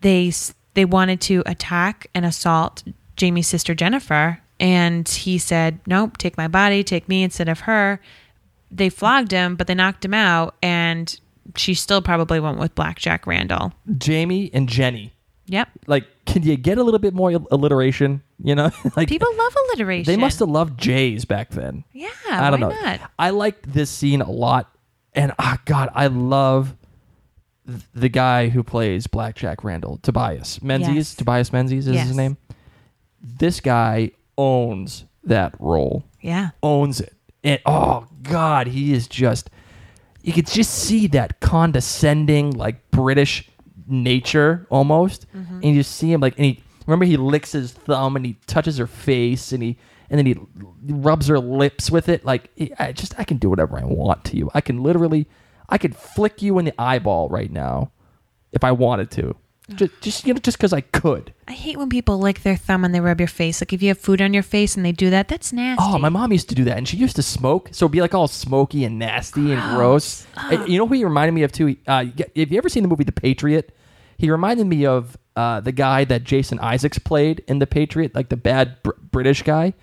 they 0.01 0.31
they 0.73 0.85
wanted 0.85 1.21
to 1.21 1.43
attack 1.45 2.07
and 2.13 2.25
assault 2.25 2.83
Jamie's 3.15 3.47
sister 3.47 3.75
Jennifer, 3.75 4.39
and 4.59 5.07
he 5.07 5.37
said, 5.37 5.79
"Nope, 5.85 6.17
take 6.17 6.37
my 6.37 6.47
body, 6.47 6.83
take 6.83 7.07
me 7.07 7.23
instead 7.23 7.49
of 7.49 7.61
her." 7.61 7.99
They 8.71 8.89
flogged 8.89 9.31
him, 9.31 9.55
but 9.55 9.67
they 9.67 9.75
knocked 9.75 10.03
him 10.03 10.15
out, 10.15 10.55
and 10.61 11.19
she 11.55 11.73
still 11.73 12.01
probably 12.01 12.39
went 12.39 12.57
with 12.57 12.73
Blackjack 12.75 13.27
Randall. 13.27 13.73
Jamie 13.97 14.49
and 14.53 14.67
Jenny. 14.67 15.12
Yep, 15.47 15.69
Like, 15.87 16.05
can 16.25 16.43
you 16.43 16.55
get 16.55 16.77
a 16.77 16.83
little 16.83 16.99
bit 17.01 17.13
more 17.13 17.31
alliteration? 17.51 18.23
You 18.41 18.55
know, 18.55 18.71
like 18.95 19.09
people 19.09 19.27
love 19.37 19.55
alliteration. 19.67 20.11
They 20.11 20.17
must 20.19 20.39
have 20.39 20.49
loved 20.49 20.79
J's 20.79 21.25
back 21.25 21.49
then. 21.49 21.83
Yeah, 21.91 22.09
I 22.29 22.49
don't 22.49 22.61
know. 22.61 22.69
not? 22.69 23.11
I 23.19 23.31
liked 23.31 23.71
this 23.71 23.89
scene 23.89 24.21
a 24.21 24.31
lot, 24.31 24.73
and 25.13 25.33
ah, 25.39 25.59
God, 25.65 25.89
I 25.93 26.07
love 26.07 26.75
th- 27.67 27.81
the 27.93 28.07
guy 28.09 28.47
who 28.49 28.63
plays 28.63 29.05
Blackjack 29.07 29.63
Randall, 29.65 29.99
Tobias 30.01 30.61
Menzies. 30.61 30.95
Yes. 30.95 31.15
Tobias 31.15 31.51
Menzies 31.51 31.87
is 31.87 31.95
Yes. 31.95 32.07
his 32.07 32.15
name. 32.17 32.37
This 33.21 33.59
guy 33.59 34.11
owns 34.37 35.05
that 35.25 35.55
role. 35.59 36.05
Yeah, 36.21 36.51
Owns 36.61 37.01
it, 37.01 37.13
and 37.43 37.59
oh 37.65 38.07
God, 38.23 38.67
he 38.67 38.93
is 38.93 39.07
just. 39.09 39.49
You 40.21 40.31
could 40.31 40.47
just 40.47 40.73
see 40.73 41.07
that 41.07 41.41
condescending, 41.41 42.51
like 42.51 42.89
British 42.91 43.49
nature 43.93 44.65
almost, 44.69 45.25
Mm-hmm. 45.33 45.55
and 45.55 45.63
you 45.63 45.73
just 45.75 45.95
see 45.95 46.11
him 46.11 46.19
like, 46.21 46.35
and 46.37 46.45
he 46.45 46.63
remember 46.85 47.05
he 47.05 47.15
licks 47.17 47.53
his 47.53 47.71
thumb 47.71 48.15
and 48.17 48.25
he 48.25 48.35
touches 48.47 48.77
her 48.77 48.87
face 48.87 49.51
and 49.53 49.63
he 49.63 49.77
and 50.09 50.19
then 50.19 50.25
he 50.25 50.35
rubs 50.93 51.27
her 51.27 51.39
lips 51.39 51.89
with 51.89 52.09
it. 52.09 52.25
Like 52.25 52.49
I 52.79 52.91
just 52.91 53.17
I 53.19 53.23
can 53.23 53.37
do 53.37 53.49
whatever 53.49 53.79
I 53.79 53.85
want 53.85 54.25
to 54.25 54.37
you. 54.37 54.51
I 54.53 54.61
can 54.61 54.83
literally, 54.83 55.27
I 55.69 55.77
could 55.77 55.95
flick 55.95 56.41
you 56.41 56.59
in 56.59 56.65
the 56.65 56.73
eyeball 56.77 57.29
right 57.29 57.51
now 57.51 57.91
if 58.51 58.63
I 58.63 58.71
wanted 58.73 59.09
to. 59.11 59.35
just, 59.75 59.93
just 60.01 60.27
you 60.27 60.33
know, 60.33 60.39
just 60.41 60.57
because 60.57 60.73
I 60.73 60.81
could. 60.81 61.33
I 61.47 61.53
hate 61.53 61.77
when 61.77 61.87
people 61.89 62.19
lick 62.19 62.41
their 62.43 62.57
thumb 62.57 62.83
and 62.83 62.93
they 62.93 62.99
rub 62.99 63.19
your 63.21 63.29
face. 63.29 63.61
Like 63.61 63.71
if 63.73 63.81
you 63.81 63.87
have 63.87 63.97
food 63.97 64.21
on 64.21 64.33
your 64.33 64.43
face 64.43 64.75
and 64.75 64.85
they 64.85 64.91
do 64.91 65.09
that, 65.09 65.29
that's 65.29 65.53
nasty. 65.53 65.83
Oh, 65.87 65.97
my 65.97 66.09
mom 66.09 66.33
used 66.33 66.49
to 66.49 66.55
do 66.55 66.65
that, 66.65 66.77
and 66.77 66.85
she 66.87 66.97
used 66.97 67.15
to 67.15 67.23
smoke, 67.23 67.69
so 67.71 67.85
it'd 67.85 67.93
be 67.93 68.01
like 68.01 68.13
all 68.13 68.27
smoky 68.27 68.83
and 68.83 68.99
nasty 68.99 69.53
and 69.53 69.61
gross. 69.75 70.27
Uh, 70.35 70.65
You 70.67 70.77
know 70.77 70.85
who 70.85 70.95
he 70.95 71.05
reminded 71.05 71.31
me 71.33 71.43
of 71.43 71.53
too? 71.53 71.77
Uh, 71.87 72.03
have 72.35 72.51
you 72.51 72.57
ever 72.57 72.67
seen 72.69 72.83
the 72.83 72.89
movie 72.89 73.05
The 73.05 73.13
Patriot? 73.13 73.73
He 74.23 74.31
reminded 74.31 74.67
me 74.67 74.85
of 74.85 75.17
uh, 75.35 75.59
the 75.59 75.73
guy 75.73 76.05
that 76.05 76.23
Jason 76.23 76.57
Isaacs 76.57 76.97
played 76.97 77.43
in 77.45 77.59
The 77.59 77.67
Patriot, 77.67 78.15
like 78.15 78.29
the 78.29 78.37
bad 78.37 78.81
Br- 78.81 78.91
British 79.11 79.43
guy. 79.43 79.73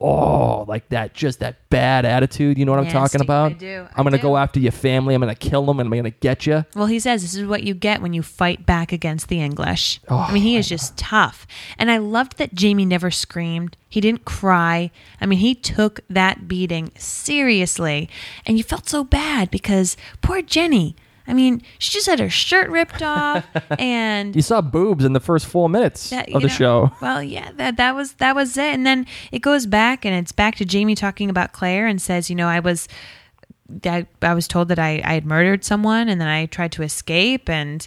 Oh, 0.00 0.64
like 0.66 0.88
that, 0.88 1.12
just 1.12 1.40
that 1.40 1.68
bad 1.68 2.06
attitude. 2.06 2.56
You 2.56 2.64
know 2.64 2.72
what 2.72 2.78
I'm 2.78 2.86
talking 2.86 3.18
Nasty. 3.18 3.26
about? 3.26 3.50
I 3.50 3.54
do. 3.56 3.86
I 3.90 3.98
I'm 3.98 4.04
gonna 4.04 4.16
do. 4.16 4.22
go 4.22 4.38
after 4.38 4.58
your 4.58 4.72
family. 4.72 5.14
I'm 5.14 5.20
gonna 5.20 5.34
kill 5.34 5.66
them, 5.66 5.80
and 5.80 5.86
I'm 5.86 5.98
gonna 5.98 6.08
get 6.08 6.46
you. 6.46 6.64
Well, 6.74 6.86
he 6.86 6.98
says 6.98 7.20
this 7.20 7.34
is 7.34 7.46
what 7.46 7.62
you 7.62 7.74
get 7.74 8.00
when 8.00 8.14
you 8.14 8.22
fight 8.22 8.64
back 8.64 8.90
against 8.90 9.28
the 9.28 9.38
English. 9.42 10.00
Oh, 10.08 10.16
I 10.16 10.32
mean, 10.32 10.44
he 10.44 10.56
is 10.56 10.66
just 10.66 10.96
tough. 10.96 11.46
And 11.76 11.90
I 11.90 11.98
loved 11.98 12.38
that 12.38 12.54
Jamie 12.54 12.86
never 12.86 13.10
screamed. 13.10 13.76
He 13.86 14.00
didn't 14.00 14.24
cry. 14.24 14.90
I 15.20 15.26
mean, 15.26 15.40
he 15.40 15.54
took 15.54 16.00
that 16.08 16.48
beating 16.48 16.90
seriously. 16.96 18.08
And 18.46 18.56
you 18.56 18.64
felt 18.64 18.88
so 18.88 19.04
bad 19.04 19.50
because 19.50 19.98
poor 20.22 20.40
Jenny. 20.40 20.96
I 21.28 21.34
mean, 21.34 21.62
she 21.78 21.92
just 21.92 22.06
had 22.06 22.18
her 22.20 22.30
shirt 22.30 22.70
ripped 22.70 23.02
off 23.02 23.44
and 23.78 24.34
You 24.34 24.40
saw 24.40 24.62
boobs 24.62 25.04
in 25.04 25.12
the 25.12 25.20
first 25.20 25.46
four 25.46 25.68
minutes 25.68 26.08
that, 26.10 26.32
of 26.32 26.40
the 26.40 26.48
know, 26.48 26.54
show. 26.54 26.92
Well, 27.02 27.22
yeah, 27.22 27.52
that 27.56 27.76
that 27.76 27.94
was 27.94 28.14
that 28.14 28.34
was 28.34 28.56
it. 28.56 28.74
And 28.74 28.86
then 28.86 29.06
it 29.30 29.40
goes 29.40 29.66
back 29.66 30.06
and 30.06 30.14
it's 30.14 30.32
back 30.32 30.56
to 30.56 30.64
Jamie 30.64 30.94
talking 30.94 31.28
about 31.28 31.52
Claire 31.52 31.86
and 31.86 32.00
says, 32.00 32.30
you 32.30 32.36
know, 32.36 32.48
I 32.48 32.60
was 32.60 32.88
I, 33.84 34.06
I 34.22 34.32
was 34.32 34.48
told 34.48 34.68
that 34.68 34.78
I, 34.78 35.02
I 35.04 35.12
had 35.12 35.26
murdered 35.26 35.64
someone 35.64 36.08
and 36.08 36.18
then 36.18 36.28
I 36.28 36.46
tried 36.46 36.72
to 36.72 36.82
escape 36.82 37.50
and 37.50 37.86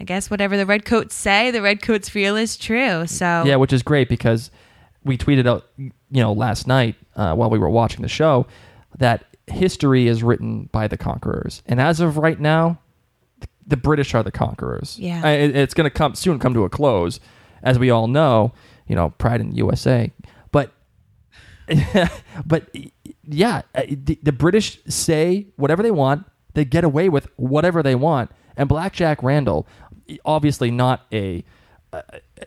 I 0.00 0.04
guess 0.04 0.28
whatever 0.28 0.56
the 0.56 0.66
redcoats 0.66 1.14
say, 1.14 1.52
the 1.52 1.62
redcoats 1.62 2.08
feel 2.08 2.36
is 2.36 2.56
true. 2.56 3.06
So 3.06 3.44
Yeah, 3.46 3.56
which 3.56 3.72
is 3.72 3.82
great 3.84 4.08
because 4.08 4.50
we 5.04 5.16
tweeted 5.16 5.46
out, 5.46 5.66
you 5.76 5.92
know, 6.10 6.32
last 6.32 6.66
night 6.66 6.96
uh, 7.14 7.34
while 7.34 7.50
we 7.50 7.58
were 7.58 7.70
watching 7.70 8.02
the 8.02 8.08
show 8.08 8.46
that 8.98 9.24
history 9.50 10.06
is 10.06 10.22
written 10.22 10.68
by 10.72 10.88
the 10.88 10.96
conquerors, 10.96 11.62
and 11.66 11.80
as 11.80 12.00
of 12.00 12.16
right 12.16 12.38
now, 12.40 12.78
the 13.66 13.76
British 13.76 14.14
are 14.14 14.22
the 14.22 14.32
conquerors. 14.32 14.98
Yeah. 14.98 15.26
It- 15.28 15.54
it's 15.56 15.74
going 15.74 15.84
to 15.84 15.90
come 15.90 16.14
soon, 16.14 16.38
come 16.38 16.54
to 16.54 16.64
a 16.64 16.68
close, 16.68 17.20
as 17.62 17.78
we 17.78 17.90
all 17.90 18.08
know. 18.08 18.52
You 18.88 18.96
know, 18.96 19.10
pride 19.10 19.40
in 19.40 19.50
the 19.50 19.56
USA, 19.58 20.12
but 20.50 20.72
but 22.46 22.68
yeah, 23.28 23.62
uh, 23.74 23.82
the, 23.88 24.18
the 24.22 24.32
British 24.32 24.80
say 24.88 25.46
whatever 25.56 25.82
they 25.82 25.90
want. 25.92 26.26
They 26.54 26.64
get 26.64 26.82
away 26.82 27.08
with 27.08 27.28
whatever 27.36 27.82
they 27.82 27.94
want. 27.94 28.30
And 28.56 28.68
Blackjack 28.68 29.22
Randall, 29.22 29.66
obviously 30.24 30.70
not 30.72 31.06
a 31.12 31.44
a, 31.92 32.02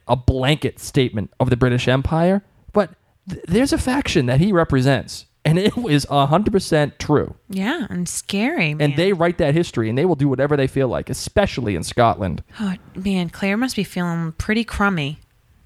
a 0.08 0.16
blanket 0.18 0.80
statement 0.80 1.32
of 1.40 1.50
the 1.50 1.56
British 1.58 1.88
Empire, 1.88 2.44
but 2.74 2.92
th- 3.30 3.44
there's 3.48 3.72
a 3.74 3.78
faction 3.78 4.26
that 4.26 4.40
he 4.42 4.52
represents, 4.52 5.26
and 5.46 5.60
it 5.60 5.74
hundred 5.74 6.52
percent 6.52 6.98
true. 7.00 7.36
yeah, 7.50 7.88
and 7.90 8.08
scary. 8.08 8.76
And 8.80 8.96
they 8.96 9.14
write 9.14 9.38
that 9.40 9.54
history, 9.54 9.90
and 9.90 9.98
they 9.98 10.06
will 10.06 10.16
do 10.16 10.28
whatever 10.30 10.56
they 10.56 10.68
feel 10.68 10.88
like, 10.88 11.10
especially 11.10 11.76
in 11.76 11.84
Scotland. 11.84 12.44
Oh 12.60 12.76
man, 12.96 13.30
Claire 13.30 13.58
must 13.58 13.76
be 13.76 13.84
feeling 13.84 14.32
pretty 14.34 14.64
crummy 14.64 15.20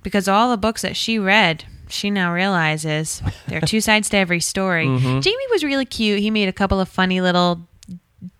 because 0.04 0.28
all 0.28 0.50
the 0.50 0.58
books 0.58 0.82
that 0.82 0.96
she 0.96 1.20
read, 1.20 1.66
she 1.90 2.10
now 2.10 2.34
realizes 2.34 3.22
there 3.48 3.60
are 3.60 3.68
two 3.68 3.82
sides 3.88 4.10
to 4.10 4.18
every 4.18 4.40
story. 4.40 4.86
Mm-hmm. 4.88 5.20
Jamie 5.20 5.48
was 5.52 5.64
really 5.64 5.86
cute. 5.86 6.20
He 6.20 6.32
made 6.32 6.50
a 6.50 6.54
couple 6.54 6.80
of 6.80 6.90
funny 6.90 7.22
little 7.22 7.68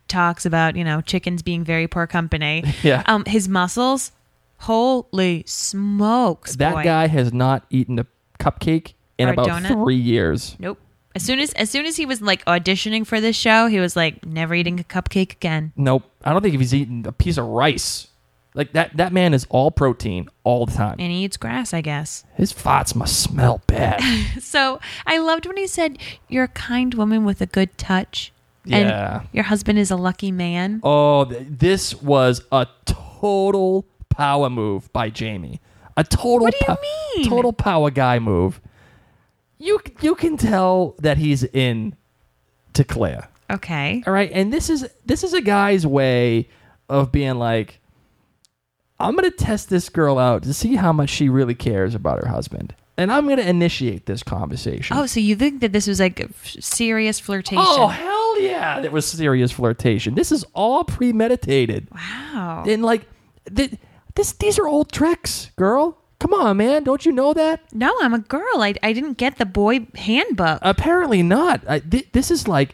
talks 0.08 0.46
about 0.46 0.76
you 0.78 0.84
know 0.86 1.02
chickens 1.02 1.42
being 1.44 1.64
very 1.64 1.88
poor 1.88 2.08
company. 2.08 2.64
Yeah. 2.84 3.04
Um, 3.06 3.26
his 3.26 3.48
muscles, 3.50 4.12
holy 4.60 5.44
smokes, 5.46 6.56
That 6.56 6.74
boy. 6.76 6.84
guy 6.84 7.08
has 7.08 7.34
not 7.34 7.66
eaten 7.70 8.00
a 8.00 8.06
cupcake 8.40 8.94
in 9.18 9.30
Or 9.30 9.34
about 9.34 9.48
donut? 9.48 9.68
three 9.84 9.96
years. 9.98 10.56
Nope. 10.60 10.80
As 11.18 11.24
soon 11.24 11.40
as 11.40 11.52
as 11.54 11.70
soon 11.70 11.86
as 11.86 11.96
he 11.98 12.06
was 12.06 12.22
like 12.22 12.46
auditioning 12.46 13.06
for 13.06 13.20
this 13.20 13.36
show, 13.36 13.66
he 13.68 13.80
was 13.80 13.96
like 13.96 14.24
never 14.26 14.54
eating 14.56 14.80
a 14.80 14.84
cupcake 14.84 15.32
again. 15.34 15.74
Nope. 15.76 16.04
I 16.24 16.32
don't 16.32 16.42
think 16.44 16.56
he's 16.58 16.74
eaten 16.74 17.06
a 17.08 17.12
piece 17.12 17.38
of 17.38 17.46
rice. 17.46 18.08
Like 18.54 18.74
that 18.74 18.96
that 18.98 19.12
man 19.14 19.34
is 19.34 19.46
all 19.50 19.72
protein 19.72 20.30
all 20.44 20.66
the 20.68 20.74
time. 20.74 20.96
And 21.00 21.12
he 21.12 21.24
eats 21.24 21.36
grass, 21.38 21.74
I 21.74 21.82
guess. 21.82 22.24
His 22.36 22.54
farts 22.54 22.96
must 22.96 23.20
smell 23.22 23.62
bad. 23.68 24.00
So 24.42 24.80
I 25.08 25.18
loved 25.18 25.46
when 25.48 25.58
he 25.58 25.66
said, 25.68 25.98
"You're 26.30 26.46
a 26.46 26.48
kind 26.48 26.94
woman 26.94 27.26
with 27.26 27.42
a 27.42 27.46
good 27.48 27.76
touch." 27.78 28.32
Yeah. 28.64 28.78
And 29.22 29.28
your 29.34 29.46
husband 29.46 29.80
is 29.80 29.90
a 29.92 29.96
lucky 29.96 30.32
man. 30.32 30.82
oh, 30.84 31.26
th- 31.26 31.48
this 31.50 31.96
was 32.02 32.44
a 32.52 32.68
total 32.86 33.86
power 34.10 34.50
move 34.50 34.92
by 34.94 35.10
Jamie. 35.10 35.62
A 35.96 36.04
total 36.04 36.42
What 36.46 36.54
do 36.54 36.60
you 36.62 36.68
pow- 36.68 36.78
mean? 37.16 37.30
Total 37.30 37.54
power 37.54 37.90
guy 37.90 38.20
move. 38.20 38.60
You 39.58 39.80
you 40.02 40.16
can 40.16 40.38
tell 40.38 40.96
that 41.00 41.18
he's 41.18 41.44
in 41.44 41.96
to 42.74 42.84
Claire. 42.84 43.30
Okay. 43.50 44.04
All 44.06 44.14
right, 44.14 44.30
and 44.34 44.52
this 44.52 44.70
is 44.70 44.88
this 45.06 45.24
is 45.24 45.34
a 45.34 45.42
guy's 45.42 45.88
way 45.88 46.50
of 46.90 47.12
being 47.12 47.36
like, 47.36 47.80
I'm 49.00 49.16
gonna 49.16 49.32
test 49.32 49.70
this 49.70 49.90
girl 49.90 50.20
out 50.20 50.44
to 50.44 50.54
see 50.54 50.76
how 50.76 50.92
much 50.92 51.10
she 51.10 51.30
really 51.30 51.56
cares 51.56 51.96
about 51.96 52.22
her 52.22 52.30
husband, 52.30 52.76
and 52.98 53.12
I'm 53.12 53.28
gonna 53.28 53.44
initiate 53.44 54.06
this 54.06 54.22
conversation. 54.22 54.98
Oh, 54.98 55.06
so 55.06 55.20
you 55.20 55.36
think 55.36 55.62
that 55.62 55.72
this 55.72 55.88
was 55.88 56.00
like 56.00 56.20
f- 56.20 56.58
serious 56.60 57.20
flirtation? 57.20 57.64
Oh, 57.66 57.88
hell 57.88 58.42
yeah! 58.42 58.82
That 58.82 58.92
was 58.92 59.06
serious 59.06 59.52
flirtation. 59.52 60.16
This 60.16 60.32
is 60.32 60.46
all 60.54 60.84
premeditated, 60.84 61.88
wow. 61.92 62.64
and 62.68 62.84
like, 62.84 63.08
th- 63.56 63.76
this 64.16 64.34
these 64.34 64.60
are 64.60 64.68
old 64.68 64.92
tricks, 64.92 65.52
girl. 65.56 65.98
Come 66.20 66.34
on, 66.34 66.58
man! 66.58 66.84
Don't 66.84 67.06
you 67.06 67.12
know 67.12 67.34
that? 67.34 67.62
no, 67.74 67.96
I'm 68.02 68.14
a 68.14 68.20
girl. 68.20 68.62
I, 68.62 68.74
I 68.82 68.92
didn't 68.94 69.18
get 69.18 69.38
the 69.38 69.46
boy 69.46 69.88
handbook. 69.96 70.60
Apparently 70.64 71.22
not. 71.22 71.62
I, 71.70 71.80
th- 71.80 72.08
this 72.12 72.32
is 72.32 72.48
like, 72.48 72.74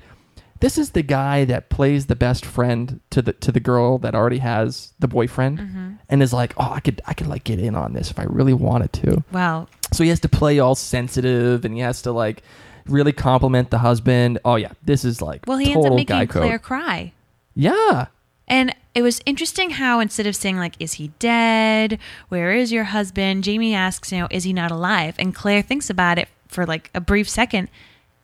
this 0.61 0.77
is 0.77 0.91
the 0.91 1.01
guy 1.03 1.43
that 1.45 1.69
plays 1.69 2.05
the 2.05 2.15
best 2.15 2.45
friend 2.45 3.01
to 3.09 3.21
the 3.21 3.33
to 3.33 3.51
the 3.51 3.59
girl 3.59 3.97
that 3.97 4.15
already 4.15 4.37
has 4.37 4.93
the 4.99 5.09
boyfriend, 5.09 5.59
Mm-hmm. 5.59 5.91
and 6.07 6.23
is 6.23 6.31
like, 6.31 6.53
oh, 6.57 6.71
I 6.71 6.79
could 6.79 7.01
I 7.05 7.13
could 7.13 7.27
like 7.27 7.43
get 7.43 7.59
in 7.59 7.75
on 7.75 7.91
this 7.93 8.09
if 8.11 8.17
I 8.17 8.23
really 8.23 8.53
wanted 8.53 8.93
to. 8.93 9.23
Wow. 9.33 9.67
So 9.91 10.03
he 10.03 10.09
has 10.09 10.21
to 10.21 10.29
play 10.29 10.59
all 10.59 10.75
sensitive, 10.75 11.65
and 11.65 11.73
he 11.75 11.81
has 11.81 12.01
to 12.03 12.13
like 12.13 12.43
really 12.87 13.11
compliment 13.11 13.71
the 13.71 13.79
husband. 13.79 14.39
Oh 14.45 14.55
yeah, 14.55 14.71
this 14.85 15.03
is 15.03 15.21
like 15.21 15.41
well, 15.47 15.57
he 15.57 15.73
ends 15.73 15.85
up 15.85 15.93
making 15.95 16.27
Claire 16.27 16.59
code. 16.59 16.61
cry. 16.61 17.11
Yeah, 17.55 18.07
And 18.47 18.75
it 18.93 19.01
was 19.01 19.21
interesting 19.25 19.71
how 19.71 19.99
instead 19.99 20.27
of 20.27 20.35
saying 20.35 20.57
like, 20.57 20.75
"Is 20.79 20.93
he 20.93 21.09
dead? 21.19 21.97
Where 22.29 22.51
is 22.51 22.71
your 22.71 22.85
husband?" 22.85 23.43
Jamie 23.43 23.73
asks, 23.73 24.11
"You 24.11 24.19
know, 24.19 24.27
is 24.29 24.43
he 24.43 24.53
not 24.53 24.71
alive?" 24.71 25.15
And 25.17 25.33
Claire 25.33 25.61
thinks 25.61 25.89
about 25.89 26.19
it 26.19 26.27
for 26.47 26.65
like 26.65 26.89
a 26.93 27.01
brief 27.01 27.29
second. 27.29 27.69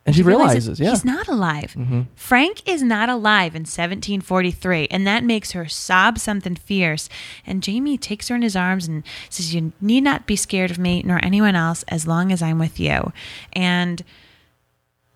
and 0.05 0.15
she 0.15 0.23
realizes, 0.23 0.65
realizes 0.65 0.79
yeah, 0.79 0.89
he's 0.91 1.05
not 1.05 1.27
alive. 1.27 1.75
Mm-hmm. 1.77 2.01
Frank 2.15 2.67
is 2.67 2.81
not 2.81 3.09
alive 3.09 3.53
in 3.53 3.61
1743, 3.61 4.87
and 4.89 5.05
that 5.05 5.23
makes 5.23 5.51
her 5.51 5.67
sob 5.67 6.17
something 6.17 6.55
fierce. 6.55 7.09
And 7.45 7.61
Jamie 7.61 7.97
takes 7.97 8.29
her 8.29 8.35
in 8.35 8.41
his 8.41 8.55
arms 8.55 8.87
and 8.87 9.03
says, 9.29 9.53
"You 9.53 9.73
need 9.81 10.01
not 10.01 10.25
be 10.25 10.35
scared 10.35 10.71
of 10.71 10.79
me 10.79 11.03
nor 11.05 11.23
anyone 11.23 11.55
else 11.55 11.83
as 11.89 12.07
long 12.07 12.31
as 12.31 12.41
I'm 12.41 12.59
with 12.59 12.79
you." 12.79 13.11
And 13.53 14.03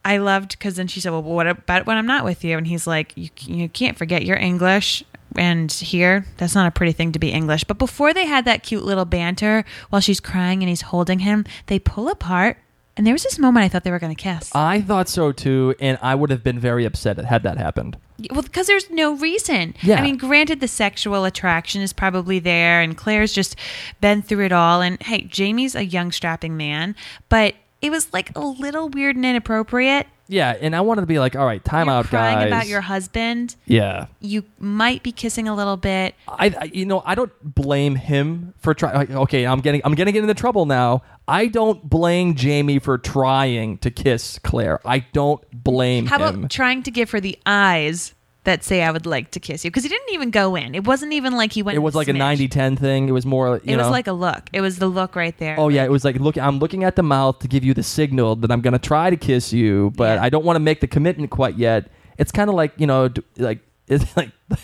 I 0.05 0.17
loved 0.17 0.51
because 0.51 0.75
then 0.75 0.87
she 0.87 0.99
said, 0.99 1.11
"Well, 1.11 1.23
what 1.23 1.47
about 1.47 1.85
when 1.85 1.97
I'm 1.97 2.05
not 2.05 2.25
with 2.25 2.43
you?" 2.43 2.57
And 2.57 2.67
he's 2.67 2.85
like, 2.87 3.13
"You 3.15 3.29
you 3.45 3.69
can't 3.69 3.97
forget 3.97 4.25
you're 4.25 4.37
English." 4.37 5.03
And 5.35 5.71
here, 5.71 6.25
that's 6.37 6.53
not 6.53 6.67
a 6.67 6.71
pretty 6.71 6.91
thing 6.91 7.11
to 7.13 7.19
be 7.19 7.31
English. 7.31 7.63
But 7.63 7.79
before 7.79 8.13
they 8.13 8.25
had 8.25 8.45
that 8.45 8.61
cute 8.61 8.83
little 8.83 9.05
banter 9.05 9.65
while 9.89 10.01
she's 10.01 10.19
crying 10.19 10.61
and 10.61 10.69
he's 10.69 10.81
holding 10.81 11.19
him, 11.19 11.45
they 11.67 11.79
pull 11.79 12.09
apart. 12.09 12.57
And 12.95 13.07
there 13.07 13.13
was 13.13 13.23
this 13.23 13.39
moment 13.39 13.65
I 13.65 13.69
thought 13.69 13.83
they 13.83 13.89
were 13.89 13.97
going 13.97 14.15
to 14.15 14.21
kiss. 14.21 14.51
I 14.53 14.81
thought 14.81 15.09
so 15.09 15.31
too, 15.31 15.73
and 15.79 15.97
I 16.01 16.13
would 16.13 16.29
have 16.29 16.43
been 16.43 16.59
very 16.59 16.85
upset 16.85 17.17
had 17.17 17.41
that 17.41 17.57
happened. 17.57 17.97
Well, 18.29 18.43
because 18.43 18.67
there's 18.67 18.89
no 18.91 19.15
reason. 19.15 19.73
Yeah. 19.81 19.95
I 19.99 20.01
mean, 20.03 20.17
granted, 20.17 20.59
the 20.59 20.67
sexual 20.67 21.25
attraction 21.25 21.81
is 21.81 21.91
probably 21.91 22.37
there, 22.37 22.81
and 22.81 22.95
Claire's 22.95 23.33
just 23.33 23.55
been 23.99 24.21
through 24.21 24.45
it 24.45 24.51
all. 24.51 24.81
And 24.81 25.01
hey, 25.01 25.21
Jamie's 25.21 25.73
a 25.73 25.83
young, 25.83 26.11
strapping 26.11 26.55
man, 26.55 26.95
but 27.29 27.55
it 27.83 27.91
was 27.91 28.11
like 28.13 28.35
a 28.35 28.39
little 28.39 28.89
weird 28.89 29.15
and 29.17 29.25
inappropriate. 29.25 30.07
Yeah, 30.29 30.55
and 30.59 30.73
I 30.73 30.79
wanted 30.81 31.01
to 31.01 31.07
be 31.07 31.19
like, 31.19 31.35
all 31.35 31.45
right, 31.45 31.63
time 31.63 31.87
You're 31.87 31.95
out, 31.97 32.05
crying 32.05 32.37
guys. 32.37 32.47
about 32.47 32.67
your 32.67 32.79
husband. 32.79 33.57
yeah, 33.65 34.07
You 34.21 34.45
might 34.57 35.03
be 35.03 35.11
kissing 35.11 35.49
a 35.49 35.55
little 35.55 35.75
bit. 35.75 36.15
I, 36.29 36.55
I 36.59 36.63
you 36.73 36.85
know 36.85 37.03
I 37.05 37.13
don't 37.13 37.31
blame 37.43 37.95
him 37.95 38.53
for 38.57 38.73
trying. 38.73 39.13
Okay, 39.13 39.45
I'm 39.45 39.59
getting 39.59 39.81
I'm 39.83 39.95
gonna 39.95 40.13
get 40.13 40.21
into 40.23 40.33
trouble 40.33 40.65
now. 40.65 41.03
I 41.27 41.47
don't 41.47 41.87
blame 41.89 42.35
Jamie 42.35 42.79
for 42.79 42.97
trying 42.97 43.77
to 43.79 43.91
kiss 43.91 44.39
Claire. 44.39 44.79
I 44.85 44.99
don't 44.99 45.43
blame 45.51 46.05
him. 46.05 46.09
How 46.09 46.19
him. 46.19 46.35
about 46.39 46.51
trying 46.51 46.83
to 46.83 46.91
give 46.91 47.11
her 47.11 47.19
the 47.19 47.37
eyes 47.45 48.13
that 48.45 48.63
say 48.63 48.81
"I 48.83 48.91
would 48.91 49.05
like 49.05 49.31
to 49.31 49.39
kiss 49.39 49.63
you"? 49.63 49.71
Because 49.71 49.83
he 49.83 49.89
didn't 49.89 50.13
even 50.13 50.31
go 50.31 50.55
in. 50.55 50.75
It 50.75 50.85
wasn't 50.85 51.13
even 51.13 51.33
like 51.33 51.53
he 51.53 51.61
went. 51.63 51.75
it 51.75 51.79
was 51.79 51.95
like 51.95 52.07
a 52.07 52.11
smidge. 52.13 52.49
90-10 52.49 52.79
thing. 52.79 53.09
It 53.09 53.11
was 53.11 53.25
more. 53.25 53.61
You 53.63 53.73
It 53.73 53.77
was 53.77 53.89
like 53.89 54.07
a 54.07 54.13
look. 54.13 54.49
It 54.53 54.61
was 54.61 54.79
the 54.79 54.87
look 54.87 55.15
right 55.15 55.37
there. 55.37 55.59
Oh 55.59 55.69
yeah, 55.69 55.83
it 55.83 55.91
was 55.91 56.03
like 56.03 56.17
look. 56.17 56.37
I'm 56.37 56.59
looking 56.59 56.83
at 56.83 56.95
the 56.95 57.03
mouth 57.03 57.39
to 57.39 57.47
give 57.47 57.63
you 57.63 57.73
the 57.73 57.83
signal 57.83 58.35
that 58.37 58.51
I'm 58.51 58.61
gonna 58.61 58.79
try 58.79 59.09
to 59.09 59.17
kiss 59.17 59.53
you, 59.53 59.91
but 59.95 60.15
Yeah. 60.15 60.23
I 60.23 60.29
don't 60.29 60.45
want 60.45 60.55
to 60.55 60.61
make 60.61 60.81
the 60.81 60.87
commitment 60.87 61.29
quite 61.31 61.57
yet. 61.57 61.89
It's 62.17 62.31
kind 62.31 62.49
of 62.49 62.55
like 62.55 62.73
you 62.77 62.87
know, 62.87 63.07
d- 63.07 63.23
like 63.37 63.59
it's 63.87 64.15
like 64.17 64.31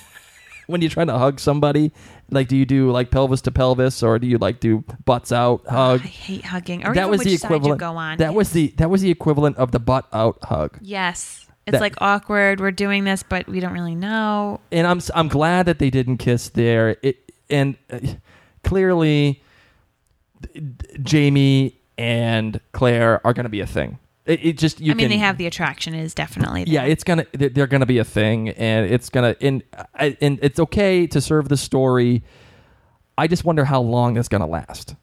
when 0.68 0.82
you're 0.82 0.90
trying 0.92 1.08
to 1.08 1.18
hug 1.18 1.40
somebody? 1.40 1.92
Like, 2.32 2.48
do 2.48 2.56
you 2.56 2.66
do 2.66 2.92
like 2.92 3.10
pelvis 3.10 3.42
to 3.42 3.52
pelvis, 3.52 4.04
or 4.04 4.20
do 4.20 4.28
you 4.28 4.38
like 4.38 4.60
do 4.60 4.84
butts 5.04 5.32
out 5.32 5.64
ah, 5.68 5.72
hug? 5.72 6.02
I 6.04 6.08
hate 6.08 6.46
hugging. 6.46 6.86
Or 6.86 6.94
that 6.94 7.02
even 7.02 7.10
was 7.10 7.20
which 7.20 7.28
the 7.28 7.34
equivalent. 7.34 7.80
go 7.80 7.96
on. 7.98 8.18
That 8.20 8.36
was 8.36 8.52
the 8.52 8.68
that 8.78 8.90
was 8.90 9.02
the 9.02 9.10
equivalent 9.10 9.58
of 9.58 9.72
the 9.72 9.80
butt 9.80 10.06
out 10.14 10.38
hug. 10.44 10.78
yes. 10.82 11.46
It's 11.70 11.74
That- 11.74 11.82
like 11.82 11.96
awkward. 12.00 12.60
We're 12.60 12.72
doing 12.72 13.04
this, 13.06 13.24
but 13.24 13.48
we 13.48 13.60
don't 13.60 13.74
really 13.74 13.96
know. 13.96 14.60
and 14.72 14.86
I'm 14.86 15.00
I'm 15.16 15.28
glad 15.28 15.66
that 15.68 15.80
they 15.80 15.90
didn't 15.90 16.18
kiss 16.18 16.50
there. 16.50 16.98
It 17.02 17.32
and 17.50 17.76
uh, 17.92 18.00
clearly, 18.64 19.42
Jamie 21.04 21.76
and 21.98 22.60
Claire 22.72 23.26
are 23.26 23.34
going 23.34 23.44
to 23.46 23.50
be 23.50 23.60
a 23.62 23.66
thing. 23.68 24.00
It, 24.26 24.46
it 24.46 24.58
just 24.58 24.80
you 24.80 24.92
I 24.92 24.96
mean, 24.96 25.06
can, 25.06 25.10
they 25.12 25.18
have 25.18 25.38
the 25.38 25.48
attraction 25.48 25.94
is 25.96 26.14
definitely 26.14 26.64
there. 26.66 26.74
yeah. 26.74 26.84
It's 26.84 27.04
gonna 27.04 27.26
they're 27.34 27.50
they're 27.50 27.68
gonna 27.68 27.86
be 27.88 27.98
a 27.98 28.04
thing, 28.04 28.50
and 28.50 28.86
it's 28.92 29.10
gonna 29.10 29.36
and 29.42 29.64
and 29.96 30.40
it's 30.42 30.60
okay 30.60 31.08
to 31.08 31.20
serve 31.20 31.50
the 31.50 31.58
story. 31.58 32.24
I 33.18 33.28
just 33.28 33.44
wonder 33.44 33.66
how 33.66 33.82
long 33.82 34.18
it's 34.18 34.28
gonna 34.30 34.46
last. 34.48 34.96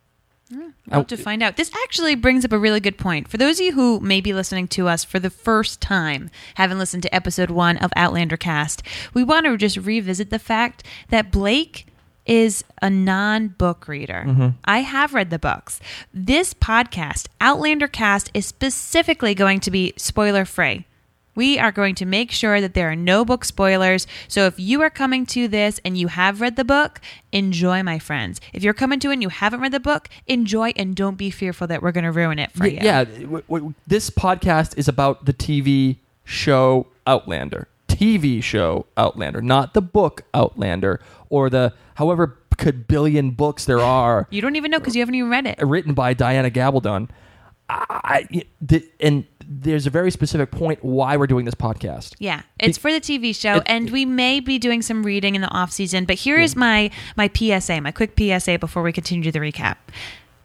We'll 0.88 1.00
oh. 1.00 1.04
to 1.04 1.16
find 1.16 1.42
out. 1.42 1.56
This 1.56 1.70
actually 1.84 2.14
brings 2.14 2.44
up 2.44 2.52
a 2.52 2.58
really 2.58 2.80
good 2.80 2.98
point. 2.98 3.28
For 3.28 3.36
those 3.36 3.58
of 3.58 3.66
you 3.66 3.72
who 3.72 4.00
may 4.00 4.20
be 4.20 4.32
listening 4.32 4.68
to 4.68 4.88
us 4.88 5.04
for 5.04 5.18
the 5.18 5.30
first 5.30 5.80
time, 5.80 6.30
haven't 6.54 6.78
listened 6.78 7.02
to 7.04 7.14
episode 7.14 7.50
one 7.50 7.76
of 7.78 7.92
Outlander 7.96 8.36
Cast, 8.36 8.82
we 9.14 9.24
want 9.24 9.46
to 9.46 9.56
just 9.56 9.76
revisit 9.76 10.30
the 10.30 10.38
fact 10.38 10.84
that 11.08 11.32
Blake 11.32 11.86
is 12.26 12.64
a 12.82 12.90
non 12.90 13.48
book 13.48 13.88
reader. 13.88 14.24
Mm-hmm. 14.26 14.48
I 14.64 14.80
have 14.80 15.14
read 15.14 15.30
the 15.30 15.38
books. 15.38 15.80
This 16.12 16.52
podcast, 16.54 17.28
Outlander 17.40 17.88
Cast, 17.88 18.30
is 18.34 18.46
specifically 18.46 19.34
going 19.34 19.60
to 19.60 19.70
be 19.70 19.92
spoiler 19.96 20.44
free. 20.44 20.86
We 21.36 21.58
are 21.60 21.70
going 21.70 21.94
to 21.96 22.04
make 22.04 22.32
sure 22.32 22.60
that 22.60 22.74
there 22.74 22.90
are 22.90 22.96
no 22.96 23.24
book 23.24 23.44
spoilers. 23.44 24.08
So 24.26 24.46
if 24.46 24.58
you 24.58 24.82
are 24.82 24.90
coming 24.90 25.24
to 25.26 25.46
this 25.46 25.80
and 25.84 25.96
you 25.96 26.08
have 26.08 26.40
read 26.40 26.56
the 26.56 26.64
book, 26.64 27.00
enjoy, 27.30 27.82
my 27.84 28.00
friends. 28.00 28.40
If 28.52 28.64
you're 28.64 28.74
coming 28.74 28.98
to 29.00 29.10
it 29.10 29.14
and 29.14 29.22
you 29.22 29.28
haven't 29.28 29.60
read 29.60 29.72
the 29.72 29.78
book, 29.78 30.08
enjoy 30.26 30.72
and 30.74 30.96
don't 30.96 31.16
be 31.16 31.30
fearful 31.30 31.68
that 31.68 31.82
we're 31.82 31.92
going 31.92 32.04
to 32.04 32.10
ruin 32.12 32.38
it 32.40 32.50
for 32.52 32.64
Y- 32.64 32.70
you. 32.70 32.78
Yeah, 32.82 33.04
w- 33.04 33.42
w- 33.48 33.74
this 33.86 34.10
podcast 34.10 34.76
is 34.76 34.88
about 34.88 35.26
the 35.26 35.32
TV 35.32 35.98
show 36.24 36.88
Outlander. 37.06 37.68
TV 37.88 38.42
show 38.42 38.86
Outlander, 38.96 39.40
not 39.40 39.72
the 39.74 39.80
book 39.82 40.22
Outlander 40.34 41.00
or 41.30 41.48
the 41.48 41.72
however 41.94 42.36
could 42.58 42.88
billion 42.88 43.30
books 43.32 43.66
there 43.66 43.80
are 43.80 44.26
You 44.30 44.40
don't 44.40 44.56
even 44.56 44.70
know 44.70 44.78
because 44.78 44.96
you 44.96 45.02
haven't 45.02 45.14
even 45.14 45.28
read 45.30 45.46
it. 45.46 45.58
written 45.60 45.92
by 45.94 46.14
Diana 46.14 46.50
Gabaldon. 46.50 47.08
I, 47.68 48.26
and 49.00 49.24
there's 49.48 49.86
a 49.86 49.90
very 49.90 50.10
specific 50.10 50.50
point 50.50 50.84
why 50.84 51.16
we're 51.16 51.26
doing 51.26 51.44
this 51.44 51.54
podcast. 51.54 52.14
Yeah, 52.18 52.42
it's 52.60 52.78
for 52.78 52.92
the 52.92 53.00
TV 53.00 53.34
show, 53.34 53.56
it- 53.56 53.62
and 53.66 53.90
we 53.90 54.04
may 54.04 54.40
be 54.40 54.58
doing 54.58 54.82
some 54.82 55.02
reading 55.02 55.34
in 55.34 55.40
the 55.40 55.48
off 55.48 55.72
season. 55.72 56.04
But 56.04 56.16
here 56.16 56.38
is 56.38 56.54
my 56.56 56.90
my 57.16 57.28
PSA, 57.32 57.80
my 57.80 57.90
quick 57.92 58.12
PSA 58.18 58.58
before 58.58 58.82
we 58.82 58.92
continue 58.92 59.30
the 59.32 59.38
recap. 59.40 59.76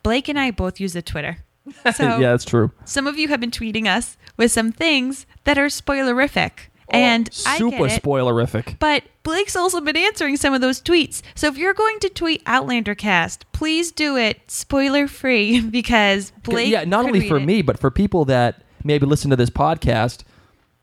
Blake 0.04 0.28
and 0.30 0.40
I 0.40 0.52
both 0.52 0.80
use 0.80 0.94
the 0.94 1.02
Twitter. 1.02 1.38
So 1.96 2.18
yeah, 2.18 2.32
that's 2.32 2.44
true. 2.46 2.72
some 2.86 3.06
of 3.06 3.20
you 3.20 3.28
have 3.28 3.40
been 3.40 3.52
tweeting 3.52 3.86
us 3.86 4.18
with 4.36 4.52
some 4.52 4.72
things 4.72 5.28
that 5.44 5.60
are 5.60 5.68
spoilerific. 5.68 6.52
Oh, 6.94 6.98
and 6.98 7.30
I 7.46 7.58
super 7.58 7.88
get 7.88 7.98
it. 7.98 8.04
spoilerific. 8.04 8.78
But 8.80 9.04
Blake's 9.24 9.56
also 9.56 9.82
been 9.82 9.98
answering 9.98 10.38
some 10.38 10.54
of 10.54 10.62
those 10.62 10.82
tweets. 10.82 11.22
So 11.36 11.48
if 11.48 11.58
you're 11.58 11.74
going 11.74 12.00
to 12.00 12.10
tweet 12.10 12.42
Outlander 12.46 12.96
Cast, 12.96 13.52
please 13.52 13.92
do 13.92 14.18
it 14.18 14.40
spoiler 14.48 15.08
free 15.08 15.62
because 15.78 16.32
Blake. 16.44 16.70
yeah, 16.72 16.84
not 16.84 17.06
only 17.06 17.28
for 17.28 17.38
it. 17.38 17.46
me, 17.46 17.62
but 17.62 17.80
for 17.80 17.92
people 17.92 18.26
that 18.26 18.64
maybe 18.84 19.06
listen 19.06 19.30
to 19.30 19.36
this 19.36 19.50
podcast 19.50 20.24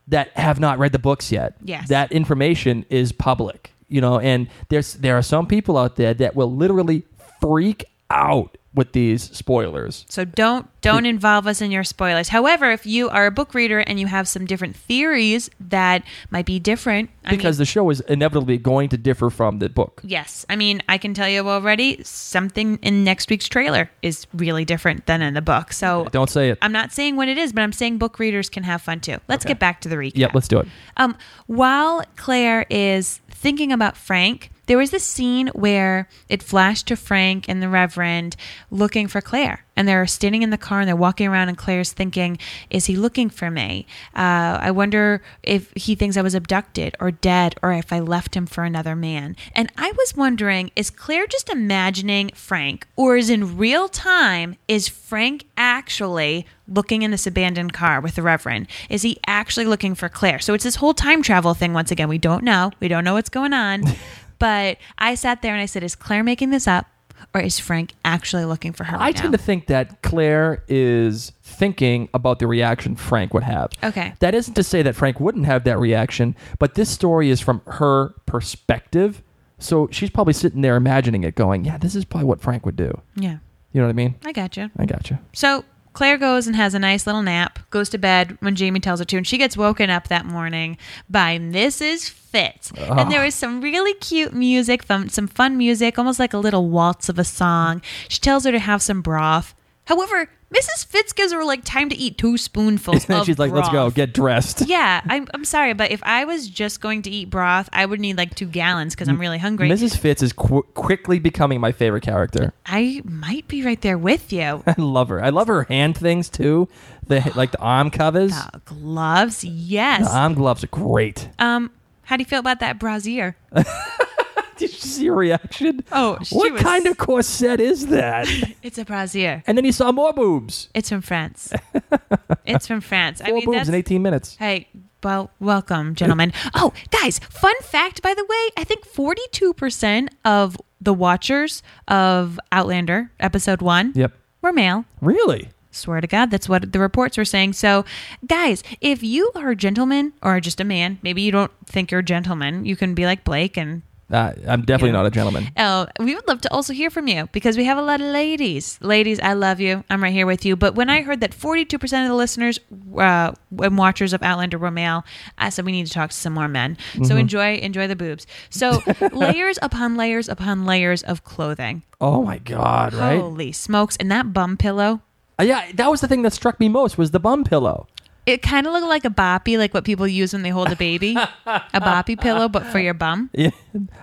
that 0.06 0.30
have 0.36 0.58
not 0.60 0.78
read 0.78 0.92
the 0.92 0.98
books 0.98 1.30
yet. 1.32 1.54
Yes. 1.62 1.88
that 1.88 2.12
information 2.12 2.84
is 2.90 3.12
public. 3.12 3.72
You 3.90 4.02
know, 4.02 4.18
and 4.18 4.48
there's 4.68 4.92
there 4.94 5.16
are 5.16 5.22
some 5.22 5.46
people 5.46 5.78
out 5.78 5.96
there 5.96 6.12
that 6.12 6.36
will 6.36 6.54
literally 6.54 7.04
freak 7.40 7.86
out 8.10 8.57
with 8.78 8.92
these 8.92 9.24
spoilers. 9.36 10.06
So 10.08 10.24
don't 10.24 10.66
don't 10.80 11.04
involve 11.04 11.46
us 11.46 11.60
in 11.60 11.70
your 11.70 11.84
spoilers. 11.84 12.28
However, 12.28 12.70
if 12.70 12.86
you 12.86 13.08
are 13.10 13.26
a 13.26 13.30
book 13.30 13.52
reader 13.52 13.80
and 13.80 13.98
you 14.00 14.06
have 14.06 14.26
some 14.28 14.46
different 14.46 14.76
theories 14.76 15.50
that 15.60 16.04
might 16.30 16.46
be 16.46 16.58
different, 16.60 17.10
I 17.24 17.30
Because 17.32 17.58
mean, 17.58 17.62
the 17.62 17.66
show 17.66 17.90
is 17.90 18.00
inevitably 18.02 18.58
going 18.58 18.88
to 18.90 18.96
differ 18.96 19.28
from 19.28 19.58
the 19.58 19.68
book. 19.68 20.00
yes, 20.04 20.46
I 20.48 20.56
mean 20.56 20.80
I 20.88 20.96
can 20.98 21.12
tell 21.14 21.28
you 21.28 21.46
already 21.48 22.02
something 22.04 22.78
in 22.80 23.04
next 23.04 23.28
week's 23.28 23.48
trailer 23.48 23.90
is 24.02 24.26
really 24.32 24.64
different 24.64 25.06
than 25.06 25.20
in 25.20 25.34
the 25.34 25.42
book. 25.42 25.72
So 25.72 26.06
Don't 26.12 26.30
say 26.30 26.50
it. 26.50 26.58
I'm 26.62 26.72
not 26.72 26.92
saying 26.92 27.16
what 27.16 27.28
it 27.28 27.36
is, 27.38 27.52
but 27.52 27.62
I'm 27.62 27.72
saying 27.72 27.98
book 27.98 28.18
readers 28.18 28.48
can 28.48 28.62
have 28.62 28.80
fun 28.80 29.00
too. 29.00 29.18
Let's 29.28 29.44
get 29.44 29.58
back 29.58 29.80
to 29.82 29.88
the 29.88 29.96
recap. 29.96 30.16
Yep, 30.16 30.34
let's 30.34 30.48
do 30.48 30.60
it. 30.60 30.68
Um, 30.96 31.16
while 31.46 32.04
Claire 32.16 32.64
is 32.70 33.20
thinking 33.30 33.72
about 33.72 33.96
Frank, 33.96 34.50
there 34.68 34.78
was 34.78 34.90
this 34.90 35.04
scene 35.04 35.48
where 35.48 36.08
it 36.28 36.42
flashed 36.42 36.86
to 36.88 36.96
Frank 36.96 37.48
and 37.48 37.62
the 37.62 37.68
Reverend 37.68 38.36
looking 38.70 39.08
for 39.08 39.20
Claire. 39.20 39.64
And 39.74 39.88
they're 39.88 40.06
standing 40.06 40.42
in 40.42 40.50
the 40.50 40.58
car 40.58 40.80
and 40.80 40.88
they're 40.88 40.96
walking 40.96 41.28
around, 41.28 41.48
and 41.48 41.56
Claire's 41.56 41.92
thinking, 41.92 42.36
Is 42.68 42.86
he 42.86 42.96
looking 42.96 43.30
for 43.30 43.50
me? 43.50 43.86
Uh, 44.14 44.58
I 44.60 44.70
wonder 44.72 45.22
if 45.42 45.72
he 45.74 45.94
thinks 45.94 46.16
I 46.16 46.22
was 46.22 46.34
abducted 46.34 46.96
or 47.00 47.10
dead 47.10 47.54
or 47.62 47.72
if 47.72 47.92
I 47.92 48.00
left 48.00 48.36
him 48.36 48.46
for 48.46 48.64
another 48.64 48.96
man. 48.96 49.36
And 49.54 49.72
I 49.78 49.92
was 49.92 50.16
wondering, 50.16 50.72
is 50.76 50.90
Claire 50.90 51.26
just 51.26 51.48
imagining 51.48 52.30
Frank, 52.34 52.86
or 52.96 53.16
is 53.16 53.30
in 53.30 53.56
real 53.56 53.88
time, 53.88 54.56
is 54.66 54.88
Frank 54.88 55.44
actually 55.56 56.44
looking 56.66 57.02
in 57.02 57.10
this 57.10 57.26
abandoned 57.26 57.72
car 57.72 58.00
with 58.00 58.16
the 58.16 58.22
Reverend? 58.22 58.66
Is 58.90 59.02
he 59.02 59.18
actually 59.26 59.64
looking 59.64 59.94
for 59.94 60.08
Claire? 60.08 60.40
So 60.40 60.54
it's 60.54 60.64
this 60.64 60.76
whole 60.76 60.92
time 60.92 61.22
travel 61.22 61.54
thing. 61.54 61.72
Once 61.72 61.90
again, 61.90 62.08
we 62.08 62.18
don't 62.18 62.44
know. 62.44 62.72
We 62.80 62.88
don't 62.88 63.04
know 63.04 63.14
what's 63.14 63.30
going 63.30 63.52
on. 63.52 63.84
but 64.38 64.78
I 64.98 65.14
sat 65.14 65.42
there 65.42 65.52
and 65.52 65.60
I 65.60 65.66
said, 65.66 65.82
Is 65.82 65.94
Claire 65.94 66.22
making 66.24 66.50
this 66.50 66.66
up? 66.66 66.86
Or 67.34 67.40
is 67.40 67.58
Frank 67.58 67.94
actually 68.04 68.44
looking 68.44 68.72
for 68.72 68.84
her? 68.84 68.96
I 68.96 69.06
Right 69.06 69.16
tend 69.16 69.32
now? 69.32 69.36
to 69.38 69.42
think 69.42 69.66
that 69.66 70.02
Claire 70.02 70.62
is 70.68 71.32
thinking 71.42 72.08
about 72.14 72.38
the 72.38 72.46
reaction 72.46 72.94
Frank 72.94 73.34
would 73.34 73.42
have. 73.42 73.70
Okay. 73.82 74.14
That 74.20 74.34
isn't 74.36 74.54
to 74.54 74.62
say 74.62 74.82
that 74.82 74.94
Frank 74.94 75.18
wouldn't 75.18 75.44
have 75.46 75.64
that 75.64 75.78
reaction, 75.80 76.36
but 76.60 76.74
this 76.74 76.88
story 76.88 77.28
is 77.28 77.40
from 77.40 77.60
her 77.66 78.14
perspective. 78.26 79.22
So 79.58 79.88
she's 79.90 80.10
probably 80.10 80.32
sitting 80.32 80.62
there 80.62 80.76
imagining 80.76 81.24
it, 81.24 81.34
going, 81.34 81.64
"Yeah, 81.64 81.76
this 81.76 81.96
is 81.96 82.04
probably 82.04 82.26
what 82.28 82.40
Frank 82.40 82.64
would 82.64 82.76
do." 82.76 83.00
Yeah, 83.16 83.38
You 83.72 83.80
know 83.80 83.86
what 83.88 83.90
I 83.90 83.94
mean? 83.94 84.14
I 84.24 84.30
got 84.32 84.56
you. 84.56 84.70
I 84.78 84.86
got 84.86 85.10
you. 85.10 85.18
So 85.32 85.64
Claire 85.98 86.16
goes 86.16 86.46
and 86.46 86.54
has 86.54 86.74
a 86.74 86.78
nice 86.78 87.08
little 87.08 87.22
nap, 87.22 87.58
goes 87.70 87.88
to 87.88 87.98
bed 87.98 88.38
when 88.38 88.54
Jamie 88.54 88.78
tells 88.78 89.00
her 89.00 89.04
to, 89.04 89.16
and 89.16 89.26
she 89.26 89.36
gets 89.36 89.56
woken 89.56 89.90
up 89.90 90.06
that 90.06 90.24
morning 90.24 90.78
by 91.10 91.40
Mrs. 91.40 92.08
Fitz. 92.08 92.70
And 92.76 93.10
there 93.10 93.24
was 93.24 93.34
some 93.34 93.60
really 93.60 93.94
cute 93.94 94.32
music, 94.32 94.84
some 94.84 95.26
fun 95.26 95.58
music, 95.58 95.98
almost 95.98 96.20
like 96.20 96.32
a 96.32 96.38
little 96.38 96.68
waltz 96.68 97.08
of 97.08 97.18
a 97.18 97.24
song. 97.24 97.82
She 98.06 98.20
tells 98.20 98.44
her 98.44 98.52
to 98.52 98.60
have 98.60 98.80
some 98.80 99.02
broth. 99.02 99.56
However, 99.86 100.30
Mrs. 100.54 100.86
Fitz 100.86 101.12
gives 101.12 101.32
her 101.32 101.44
like 101.44 101.62
time 101.62 101.90
to 101.90 101.96
eat 101.96 102.16
two 102.16 102.38
spoonfuls 102.38 103.04
And 103.08 103.20
of 103.20 103.26
she's 103.26 103.38
like, 103.38 103.52
"Let's 103.52 103.68
go, 103.68 103.84
broth. 103.84 103.94
get 103.94 104.14
dressed." 104.14 104.66
Yeah, 104.66 105.02
I'm, 105.06 105.26
I'm 105.34 105.44
sorry, 105.44 105.74
but 105.74 105.90
if 105.90 106.02
I 106.04 106.24
was 106.24 106.48
just 106.48 106.80
going 106.80 107.02
to 107.02 107.10
eat 107.10 107.28
broth, 107.28 107.68
I 107.72 107.84
would 107.84 108.00
need 108.00 108.16
like 108.16 108.34
two 108.34 108.46
gallons 108.46 108.94
because 108.94 109.08
I'm 109.08 109.20
really 109.20 109.36
hungry. 109.38 109.68
Mrs. 109.68 109.96
Fitz 109.98 110.22
is 110.22 110.32
qu- 110.32 110.62
quickly 110.74 111.18
becoming 111.18 111.60
my 111.60 111.72
favorite 111.72 112.02
character. 112.02 112.54
I 112.64 113.02
might 113.04 113.46
be 113.46 113.62
right 113.62 113.80
there 113.80 113.98
with 113.98 114.32
you. 114.32 114.62
I 114.66 114.74
love 114.78 115.10
her. 115.10 115.22
I 115.22 115.28
love 115.30 115.48
her 115.48 115.64
hand 115.64 115.98
things 115.98 116.30
too. 116.30 116.68
The 117.06 117.30
like 117.36 117.52
the 117.52 117.60
arm 117.60 117.90
covers. 117.90 118.32
Uh, 118.32 118.48
gloves, 118.64 119.44
yes. 119.44 120.08
The 120.08 120.16
arm 120.16 120.34
gloves 120.34 120.64
are 120.64 120.68
great. 120.68 121.28
Um, 121.38 121.70
how 122.02 122.16
do 122.16 122.22
you 122.22 122.26
feel 122.26 122.40
about 122.40 122.60
that 122.60 122.78
brassiere? 122.78 123.36
Did 124.58 124.72
you 124.72 124.78
see 124.78 125.06
her 125.06 125.14
reaction? 125.14 125.84
Oh, 125.92 126.18
she 126.22 126.34
what 126.34 126.52
was- 126.52 126.62
kind 126.62 126.86
of 126.86 126.98
corset 126.98 127.60
is 127.60 127.86
that? 127.88 128.26
It's 128.62 128.76
a 128.78 128.84
brassiere. 128.84 129.42
and 129.46 129.56
then 129.56 129.64
he 129.64 129.72
saw 129.72 129.92
more 129.92 130.12
boobs. 130.12 130.68
It's 130.74 130.88
from 130.90 131.00
France. 131.00 131.52
it's 132.44 132.66
from 132.66 132.80
France. 132.80 133.20
I 133.20 133.26
Four 133.26 133.34
mean, 133.36 133.44
boobs 133.46 133.56
that's 133.58 133.68
in 133.68 133.74
18 133.74 134.02
minutes. 134.02 134.36
hey. 134.36 134.68
Well, 135.02 135.30
welcome, 135.38 135.94
gentlemen. 135.94 136.32
Oh, 136.54 136.72
guys, 136.90 137.20
fun 137.20 137.54
fact, 137.62 138.02
by 138.02 138.14
the 138.14 138.24
way, 138.24 138.48
I 138.56 138.64
think 138.64 138.84
42% 138.84 140.08
of 140.24 140.56
the 140.80 140.92
watchers 140.92 141.62
of 141.86 142.40
Outlander 142.50 143.12
episode 143.20 143.62
one 143.62 143.92
Yep. 143.94 144.12
were 144.42 144.52
male. 144.52 144.84
Really? 145.00 145.50
Swear 145.70 146.00
to 146.00 146.08
God, 146.08 146.32
that's 146.32 146.48
what 146.48 146.72
the 146.72 146.80
reports 146.80 147.16
were 147.16 147.24
saying. 147.24 147.52
So, 147.52 147.84
guys, 148.26 148.64
if 148.80 149.02
you 149.04 149.30
are 149.36 149.50
a 149.50 149.56
gentleman 149.56 150.14
or 150.20 150.40
just 150.40 150.60
a 150.60 150.64
man, 150.64 150.98
maybe 151.02 151.22
you 151.22 151.30
don't 151.30 151.52
think 151.66 151.92
you're 151.92 152.00
a 152.00 152.04
gentleman, 152.04 152.64
you 152.64 152.74
can 152.74 152.94
be 152.94 153.06
like 153.06 153.22
Blake 153.22 153.56
and 153.56 153.82
Uh, 154.10 154.32
I'm 154.46 154.62
definitely 154.62 154.88
Yeah. 154.88 154.92
not 154.92 155.06
a 155.06 155.10
gentleman. 155.10 155.48
Oh, 155.58 155.86
we 156.00 156.14
would 156.14 156.26
love 156.26 156.40
to 156.40 156.52
also 156.52 156.72
hear 156.72 156.88
from 156.88 157.08
you 157.08 157.28
because 157.32 157.58
we 157.58 157.64
have 157.64 157.76
a 157.76 157.82
lot 157.82 158.00
of 158.00 158.06
ladies. 158.06 158.78
Ladies, 158.80 159.20
I 159.20 159.34
love 159.34 159.60
you. 159.60 159.84
I'm 159.90 160.02
right 160.02 160.12
here 160.12 160.24
with 160.24 160.46
you. 160.46 160.56
But 160.56 160.74
when 160.74 160.88
I 160.88 161.02
heard 161.02 161.20
that 161.20 161.32
42% 161.32 161.74
of 162.04 162.08
the 162.08 162.14
listeners 162.14 162.58
uh, 162.96 163.32
and 163.62 163.76
watchers 163.76 164.14
of 164.14 164.22
Outlander 164.22 164.56
were 164.56 164.70
male, 164.70 165.04
I 165.36 165.50
said 165.50 165.66
we 165.66 165.72
need 165.72 165.86
to 165.86 165.92
talk 165.92 166.08
to 166.10 166.16
some 166.16 166.32
more 166.32 166.48
men. 166.48 166.78
So 166.94 167.00
Mm-hmm. 167.00 167.18
enjoy 167.18 167.54
enjoy 167.58 167.86
the 167.86 167.96
boobs. 167.96 168.26
So 168.48 168.82
layers 169.12 169.58
upon 169.60 169.96
layers 169.96 170.28
upon 170.28 170.64
layers 170.64 171.02
of 171.02 171.24
clothing. 171.24 171.82
Oh 172.00 172.22
my 172.22 172.38
god! 172.38 172.94
Right? 172.94 173.20
Holy 173.20 173.52
smokes! 173.52 173.96
And 173.96 174.10
that 174.10 174.32
bum 174.32 174.56
pillow. 174.56 175.02
Uh, 175.38 175.44
yeah, 175.44 175.70
that 175.74 175.90
was 175.90 176.00
the 176.00 176.08
thing 176.08 176.22
that 176.22 176.32
struck 176.32 176.58
me 176.58 176.68
most 176.68 176.96
was 176.96 177.10
the 177.10 177.20
bum 177.20 177.44
pillow. 177.44 177.86
It 178.28 178.42
kind 178.42 178.66
of 178.66 178.74
looked 178.74 178.86
like 178.86 179.06
a 179.06 179.10
boppy, 179.10 179.56
like 179.56 179.72
what 179.72 179.84
people 179.84 180.06
use 180.06 180.34
when 180.34 180.42
they 180.42 180.50
hold 180.50 180.70
a 180.70 180.76
baby, 180.76 181.16
a 181.46 181.80
boppy 181.80 182.20
pillow, 182.20 182.46
but 182.46 182.66
for 182.66 182.78
your 182.78 182.92
bum. 182.92 183.30
Yeah, 183.38 183.52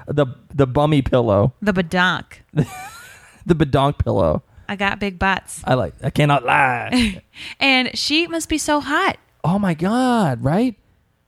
the 0.07 0.25
the 0.51 0.65
bummy 0.65 1.03
pillow, 1.03 1.53
The 1.61 1.73
badonk. 1.73 2.41
the 3.45 3.53
bedonk 3.53 3.99
pillow. 3.99 4.41
I 4.67 4.75
got 4.77 4.99
big 4.99 5.19
butts, 5.19 5.61
I 5.63 5.75
like. 5.75 5.93
I 6.01 6.09
cannot 6.09 6.43
lie. 6.43 7.21
and 7.59 7.95
she 7.95 8.25
must 8.25 8.49
be 8.49 8.57
so 8.57 8.79
hot. 8.79 9.17
oh 9.43 9.59
my 9.59 9.75
god! 9.75 10.43
Right? 10.43 10.73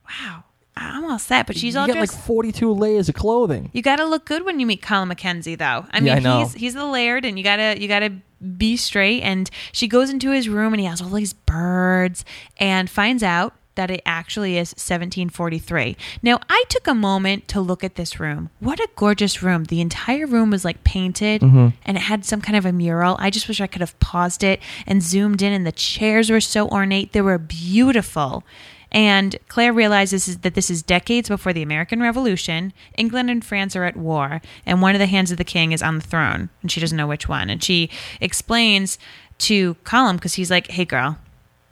Wow, 0.04 0.42
I'm 0.80 1.04
all 1.04 1.18
set, 1.18 1.46
but 1.46 1.56
she's 1.56 1.74
you 1.74 1.80
all 1.80 1.86
got 1.86 1.94
dressed. 1.94 2.14
like 2.14 2.22
forty-two 2.24 2.72
layers 2.72 3.08
of 3.08 3.14
clothing. 3.14 3.70
you 3.72 3.82
got 3.82 3.96
to 3.96 4.04
look 4.06 4.24
good 4.24 4.44
when 4.44 4.60
you 4.60 4.66
meet 4.66 4.82
Colum 4.82 5.10
MacKenzie, 5.10 5.56
though. 5.58 5.86
I 5.90 5.98
Yeah, 5.98 6.00
mean, 6.00 6.12
I 6.12 6.18
know. 6.18 6.38
he's 6.40 6.54
he's 6.54 6.74
the 6.74 6.84
laird, 6.86 7.24
and 7.24 7.36
you 7.38 7.44
gotta 7.44 7.80
you 7.80 7.88
gotta 7.88 8.12
be 8.56 8.76
straight. 8.76 9.22
And 9.22 9.50
she 9.72 9.88
goes 9.88 10.10
into 10.10 10.30
his 10.30 10.48
room, 10.48 10.72
and 10.72 10.80
he 10.80 10.86
has 10.86 11.00
all 11.02 11.08
these 11.08 11.32
birds, 11.32 12.24
and 12.58 12.88
finds 12.88 13.22
out 13.22 13.54
that 13.74 13.90
it 13.92 14.02
actually 14.04 14.58
is 14.58 14.70
1743. 14.70 15.96
Now, 16.20 16.40
I 16.50 16.64
took 16.68 16.88
a 16.88 16.94
moment 16.94 17.46
to 17.48 17.60
look 17.60 17.84
at 17.84 17.94
this 17.94 18.18
room. 18.18 18.50
What 18.58 18.80
a 18.80 18.88
gorgeous 18.96 19.40
room! 19.40 19.64
The 19.64 19.80
entire 19.80 20.26
room 20.26 20.50
was 20.50 20.64
like 20.64 20.82
painted, 20.84 21.42
Mm-hmm. 21.42 21.68
and 21.84 21.96
it 21.96 22.00
had 22.00 22.24
some 22.24 22.40
kind 22.40 22.56
of 22.56 22.66
a 22.66 22.72
mural. 22.72 23.16
I 23.20 23.30
just 23.30 23.46
wish 23.48 23.60
I 23.60 23.66
could 23.68 23.80
have 23.80 23.98
paused 24.00 24.42
it 24.42 24.60
and 24.86 25.00
zoomed 25.02 25.42
in. 25.42 25.52
And 25.52 25.64
the 25.66 25.70
chairs 25.72 26.28
were 26.30 26.40
so 26.40 26.68
ornate; 26.68 27.12
they 27.12 27.20
were 27.22 27.38
beautiful. 27.38 28.44
And 28.90 29.36
Claire 29.48 29.72
realizes 29.72 30.38
that 30.38 30.54
this 30.54 30.70
is 30.70 30.82
decades 30.82 31.28
before 31.28 31.52
the 31.52 31.62
American 31.62 32.00
Revolution. 32.00 32.72
England 32.96 33.28
and 33.30 33.44
France 33.44 33.76
are 33.76 33.84
at 33.84 33.96
war, 33.96 34.40
and 34.64 34.80
one 34.80 34.94
of 34.94 34.98
the 34.98 35.06
hands 35.06 35.30
of 35.30 35.36
the 35.36 35.44
king 35.44 35.72
is 35.72 35.82
on 35.82 35.98
the 35.98 36.04
throne, 36.06 36.48
and 36.62 36.70
she 36.72 36.80
doesn't 36.80 36.96
know 36.96 37.06
which 37.06 37.28
one. 37.28 37.50
And 37.50 37.62
she 37.62 37.90
explains 38.20 38.98
to 39.38 39.74
Colum 39.84 40.16
because 40.16 40.34
he's 40.34 40.50
like, 40.50 40.68
"Hey, 40.70 40.84
girl, 40.84 41.18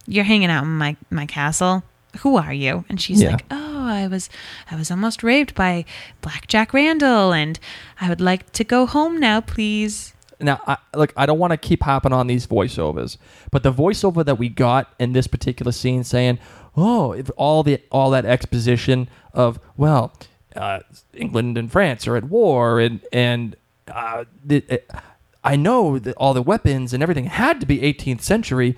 you're 0.06 0.24
hanging 0.24 0.50
out 0.50 0.64
in 0.64 0.76
my 0.76 0.96
my 1.10 1.26
castle. 1.26 1.82
Who 2.18 2.36
are 2.36 2.52
you?" 2.52 2.84
And 2.88 3.00
she's 3.00 3.22
Yeah. 3.22 3.30
like, 3.32 3.44
"Oh, 3.50 3.86
I 3.86 4.06
was 4.08 4.28
I 4.70 4.76
was 4.76 4.90
almost 4.90 5.22
raped 5.22 5.54
by 5.54 5.84
Black 6.20 6.46
Jack 6.48 6.74
Randall, 6.74 7.32
and 7.32 7.58
I 8.00 8.08
would 8.10 8.20
like 8.20 8.52
to 8.52 8.64
go 8.64 8.84
home 8.86 9.18
now, 9.18 9.40
please." 9.40 10.12
Now, 10.38 10.60
I, 10.66 10.76
look, 10.94 11.14
I 11.16 11.24
don't 11.24 11.38
want 11.38 11.52
to 11.52 11.56
keep 11.56 11.82
hopping 11.82 12.12
on 12.12 12.26
these 12.26 12.46
voiceovers, 12.46 13.16
but 13.50 13.62
the 13.62 13.72
voiceover 13.72 14.22
that 14.22 14.38
we 14.38 14.50
got 14.50 14.92
in 14.98 15.12
this 15.14 15.26
particular 15.26 15.72
scene, 15.72 16.04
saying, 16.04 16.38
"Oh, 16.76 17.12
if 17.12 17.30
all 17.36 17.62
the 17.62 17.80
all 17.90 18.10
that 18.10 18.24
exposition 18.24 19.08
of 19.32 19.58
well, 19.76 20.12
uh, 20.54 20.80
England 21.14 21.58
and 21.58 21.70
France 21.70 22.06
are 22.06 22.16
at 22.16 22.24
war, 22.24 22.80
and 22.80 23.00
and 23.12 23.56
uh, 23.88 24.24
the, 24.44 24.64
uh, 24.70 25.00
I 25.42 25.56
know 25.56 25.98
that 25.98 26.16
all 26.16 26.34
the 26.34 26.42
weapons 26.42 26.92
and 26.92 27.02
everything 27.02 27.26
had 27.26 27.60
to 27.60 27.66
be 27.66 27.78
18th 27.78 28.22
century," 28.22 28.76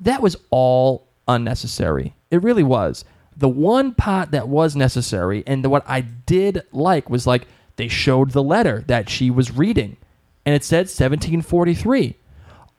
that 0.00 0.22
was 0.22 0.36
all 0.50 1.08
unnecessary. 1.26 2.14
It 2.30 2.42
really 2.42 2.62
was. 2.62 3.04
The 3.36 3.48
one 3.48 3.94
part 3.94 4.30
that 4.30 4.48
was 4.48 4.76
necessary, 4.76 5.42
and 5.46 5.66
what 5.66 5.84
I 5.88 6.02
did 6.02 6.62
like 6.72 7.10
was 7.10 7.26
like 7.26 7.48
they 7.76 7.88
showed 7.88 8.30
the 8.30 8.42
letter 8.42 8.84
that 8.86 9.08
she 9.08 9.30
was 9.30 9.56
reading 9.56 9.96
and 10.44 10.54
it 10.54 10.64
said 10.64 10.86
1743. 10.86 12.16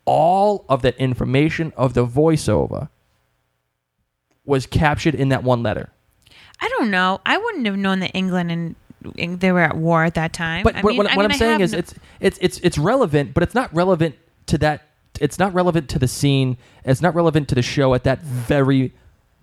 All 0.06 0.66
of 0.70 0.82
that 0.84 0.96
information 0.98 1.74
of 1.76 1.94
the 1.94 2.06
voiceover 2.06 2.90
was 4.46 4.66
captured 4.66 5.16
in 5.16 5.30
that 5.30 5.44
one 5.44 5.64
letter. 5.64 5.90
I 6.62 6.70
don't 6.70 6.90
know. 6.90 7.20
I 7.26 7.38
wouldn't 7.38 7.66
have 7.66 7.78
known 7.78 8.00
that 8.00 8.12
England 8.14 8.52
and 8.52 8.76
they 9.40 9.52
were 9.52 9.62
at 9.62 9.78
war 9.78 10.04
at 10.04 10.16
that 10.16 10.34
time. 10.34 10.64
But 10.64 10.76
I 10.76 10.82
what, 10.82 10.92
mean, 10.92 10.98
what, 10.98 11.12
I 11.12 11.16
what 11.16 11.24
mean, 11.24 11.32
I 11.32 11.38
saying 11.38 11.62
is 11.62 11.74
no- 11.74 11.80
it's 11.80 11.94
it's 12.20 12.38
it's 12.40 12.60
it's 12.60 12.78
relevant, 12.78 13.34
but 13.34 13.44
it's 13.44 13.54
not 13.56 13.74
relevant 13.74 14.16
to 14.48 14.58
that. 14.60 14.88
It's 15.22 15.38
not 15.40 15.54
relevant 15.54 15.90
to 15.90 16.00
the 16.00 16.08
scene. 16.08 16.58
It's 16.84 17.02
not 17.02 17.14
relevant 17.16 17.48
to 17.50 17.56
the 17.56 17.62
show 17.62 17.94
at 17.94 18.04
that 18.04 18.22
very 18.22 18.94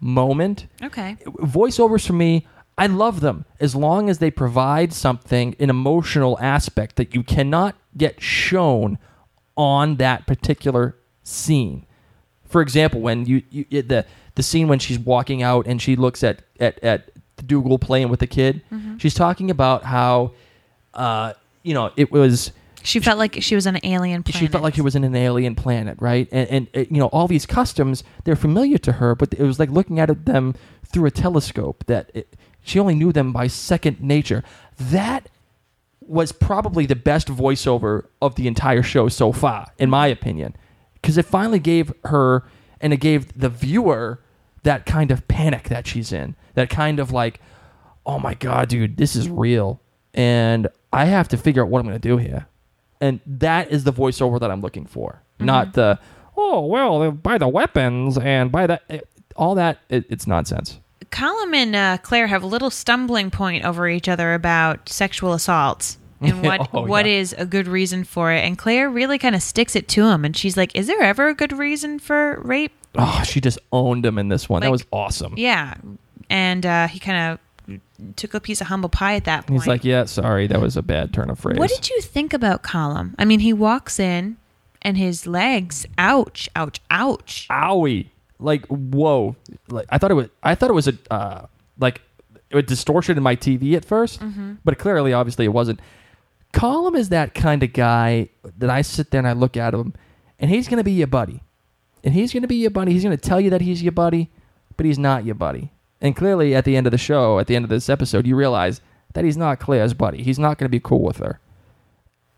moment. 0.03 0.67
okay. 0.83 1.17
voiceovers 1.25 2.05
for 2.05 2.13
me 2.13 2.45
i 2.77 2.87
love 2.87 3.21
them 3.21 3.45
as 3.61 3.77
long 3.77 4.11
as 4.11 4.19
they 4.19 4.31
provide 4.31 4.93
something 4.93 5.55
an 5.61 5.71
emotional 5.71 6.37
aspect 6.41 6.97
that 6.97 7.15
you 7.15 7.23
cannot 7.23 7.77
get 7.97 8.21
shown 8.21 8.99
on 9.57 9.97
that 9.97 10.27
particular 10.27 10.97
scene 11.23 11.87
for 12.45 12.61
example 12.61 13.01
when 13.01 13.25
you, 13.27 13.43
you 13.51 13.83
the 13.83 14.05
the 14.35 14.43
scene 14.43 14.69
when 14.69 14.79
she's 14.79 14.99
walking 14.99 15.43
out 15.43 15.67
and 15.67 15.81
she 15.83 15.97
looks 15.97 16.23
at 16.25 16.43
at 16.61 16.83
at 16.83 17.11
dougal 17.47 17.79
playing 17.79 18.09
with 18.09 18.21
the 18.21 18.27
kid 18.27 18.63
she's 18.99 19.15
talking 19.15 19.51
about 19.51 19.83
how 19.85 20.31
uh 20.95 21.33
you 21.63 21.75
know 21.75 21.91
it 21.97 22.11
was 22.13 22.53
She 22.85 22.99
felt 23.01 23.19
like 23.19 23.41
she 23.43 23.55
was 23.55 23.67
on 23.67 23.77
an 23.77 23.81
alien 23.85 24.23
planet. 24.23 24.39
she 24.41 24.47
felt 24.49 24.63
like 24.65 24.75
she 24.75 24.81
was 24.83 24.95
in 24.97 25.05
an 25.05 25.15
alien 25.15 25.55
planet, 25.55 25.97
right? 26.01 26.29
And, 26.33 26.49
and 26.51 26.67
uh, 26.75 26.81
you 26.91 26.99
know, 26.99 27.07
all 27.07 27.29
these 27.29 27.47
customs 27.47 28.03
they're 28.25 28.35
familiar 28.37 28.79
to 28.79 28.93
her, 28.93 29.15
but 29.15 29.33
it 29.35 29.43
was 29.43 29.59
like 29.61 29.71
looking 29.71 30.01
at 30.01 30.25
them 30.27 30.55
through 30.85 31.07
a 31.07 31.11
telescope. 31.13 31.85
That 31.87 32.11
it, 32.15 32.35
she 32.63 32.81
only 32.81 32.95
knew 32.97 33.13
them 33.13 33.33
by 33.33 33.47
second 33.47 34.01
nature. 34.01 34.43
That 34.79 35.29
was 36.01 36.33
probably 36.33 36.85
the 36.87 36.97
best 36.97 37.29
voiceover 37.29 38.07
of 38.21 38.35
the 38.35 38.47
entire 38.49 38.83
show 38.83 39.09
so 39.09 39.31
far, 39.33 39.67
in 39.79 39.89
my 39.89 40.09
opinion, 40.09 40.57
because 40.95 41.17
it 41.17 41.25
finally 41.27 41.61
gave 41.61 41.93
her 42.07 42.43
and 42.83 42.93
it 42.93 42.99
gave 42.99 43.39
the 43.39 43.49
viewer 43.49 44.21
that 44.65 44.85
kind 44.85 45.11
of 45.11 45.27
panic 45.29 45.69
that 45.69 45.87
she's 45.87 46.13
in, 46.13 46.37
that 46.55 46.69
kind 46.69 47.01
of 47.01 47.13
like, 47.13 47.41
oh 48.05 48.19
my 48.19 48.35
god, 48.35 48.69
dude, 48.69 48.97
this 48.97 49.17
is 49.17 49.29
real, 49.29 49.81
and 50.13 50.69
I 50.93 51.07
have 51.07 51.29
to 51.29 51.37
figure 51.37 51.63
out 51.63 51.69
what 51.69 51.79
I'm 51.79 51.87
going 51.87 51.99
to 51.99 52.09
do 52.09 52.19
here, 52.19 52.47
and 53.01 53.21
that 53.25 53.71
is 53.71 53.85
the 53.85 53.93
voiceover 53.93 54.39
that 54.41 54.51
I'm 54.51 54.61
looking 54.61 54.85
for, 54.85 55.23
not 55.39 55.73
the 55.73 55.99
oh 56.37 56.67
well, 56.67 57.11
by 57.13 57.39
the 57.39 57.49
weapons 57.49 58.19
and 58.19 58.53
by 58.53 58.67
the 58.67 59.03
all 59.37 59.55
that. 59.55 59.79
It, 59.89 60.05
it's 60.11 60.27
nonsense. 60.27 60.79
Colum 61.11 61.53
and 61.53 61.77
uh, 61.77 61.99
Claire 61.99 62.27
have 62.27 62.43
a 62.43 62.47
little 62.47 62.71
stumbling 62.71 63.31
point 63.31 63.65
over 63.65 63.89
each 63.89 64.09
other 64.09 64.33
about 64.33 64.89
sexual 64.89 65.35
assaults 65.35 65.99
and 66.23 66.43
what 66.47 66.69
Oh, 66.73 66.87
what 66.87 67.07
yeah. 67.07 67.13
is 67.13 67.35
a 67.37 67.45
good 67.47 67.67
reason 67.69 68.05
for 68.05 68.33
it. 68.33 68.41
And 68.45 68.57
Claire 68.57 68.89
really 68.91 69.19
kind 69.19 69.35
of 69.35 69.43
sticks 69.43 69.75
it 69.77 69.89
to 69.89 70.07
him, 70.09 70.25
and 70.25 70.37
she's 70.37 70.57
like, 70.57 70.75
"Is 70.77 70.87
there 70.87 71.03
ever 71.03 71.29
a 71.29 71.35
good 71.35 71.53
reason 71.53 71.99
for 71.99 72.41
rape?" 72.43 72.73
Oh, 72.97 73.23
she 73.25 73.41
just 73.41 73.59
owned 73.73 74.05
him 74.05 74.19
in 74.19 74.29
this 74.29 74.49
one. 74.49 74.61
that 74.63 74.71
was 74.71 74.85
awesome. 74.93 75.35
Yeah, 75.37 75.75
and 76.31 76.65
uh, 76.67 76.89
he 76.89 76.99
kind 76.99 77.39
of 77.39 77.79
took 78.17 78.35
a 78.35 78.41
piece 78.41 78.61
of 78.61 78.67
humble 78.67 78.89
pie 78.89 79.15
at 79.15 79.25
that 79.25 79.47
point. 79.47 79.61
He's 79.63 79.67
like, 79.69 79.85
yeah, 79.85 80.05
sorry, 80.05 80.47
that 80.49 80.61
was 80.61 80.77
a 80.77 80.83
bad 80.83 81.15
turn 81.15 81.31
of 81.31 81.39
phrase. 81.39 81.57
What 81.59 81.71
did 81.71 81.89
you 81.89 82.01
think 82.03 82.35
about 82.35 82.63
Colum? 82.63 83.15
I 83.19 83.25
mean, 83.25 83.41
he 83.41 83.53
walks 83.53 83.99
in 84.01 84.37
and 84.83 84.97
his 84.99 85.27
legs, 85.27 85.87
ouch, 85.97 86.49
ouch, 86.57 86.81
ouch. 86.91 87.47
Owie! 87.51 88.09
Like, 88.41 88.67
whoa! 88.67 89.37
Like, 89.69 89.87
I 89.89 89.99
thought 89.99 90.11
it 90.11 90.15
was. 90.15 90.29
I 90.43 90.55
thought 90.57 90.69
it 90.69 90.75
was 90.75 90.89
a 90.89 90.95
uh, 91.11 91.47
like 91.79 92.03
a 92.51 92.61
distortion 92.61 93.17
in 93.17 93.23
my 93.23 93.37
TV 93.37 93.75
at 93.75 93.87
1st 93.87 94.59
but 94.65 94.79
clearly, 94.79 95.13
obviously, 95.15 95.45
it 95.47 95.53
wasn't. 95.55 95.81
Colum 96.53 96.95
is 96.95 97.09
that 97.09 97.35
kind 97.35 97.63
of 97.63 97.73
guy 97.73 98.29
that 98.59 98.71
I 98.71 98.83
sit 98.83 99.11
there 99.11 99.19
and 99.19 99.29
I 99.29 99.33
look 99.33 99.57
at 99.57 99.75
him, 99.75 99.95
and 100.39 100.51
he's 100.51 100.69
going 100.69 100.79
to 100.79 100.85
be 100.85 100.93
your 100.93 101.07
buddy, 101.07 101.43
and 102.05 102.15
he's 102.15 102.33
going 102.33 102.43
to 102.43 102.49
be 102.49 102.57
your 102.57 102.71
buddy. 102.71 102.93
He's 102.93 103.05
going 103.05 103.17
to 103.17 103.29
tell 103.29 103.41
you 103.41 103.51
that 103.51 103.63
he's 103.63 103.83
your 103.83 103.93
buddy, 103.93 104.31
but 104.77 104.87
he's 104.87 104.99
not 104.99 105.25
your 105.25 105.35
buddy. 105.35 105.73
And 106.01 106.17
clearly, 106.17 106.55
at 106.55 106.65
the 106.65 106.77
end 106.77 106.87
of 106.87 106.91
the 106.91 106.99
show, 106.99 107.39
at 107.39 107.47
the 107.47 107.57
end 107.57 107.65
of 107.65 107.69
this 107.71 107.89
episode, 107.89 108.27
you 108.27 108.37
realize 108.37 108.81
that 109.15 109.25
he's 109.25 109.37
not 109.37 109.61
Claire's 109.61 109.95
buddy. 109.95 110.23
He's 110.23 110.39
not 110.39 110.59
going 110.59 110.67
to 110.67 110.71
be 110.71 110.81
cool 110.81 111.03
with 111.03 111.19
her 111.19 111.41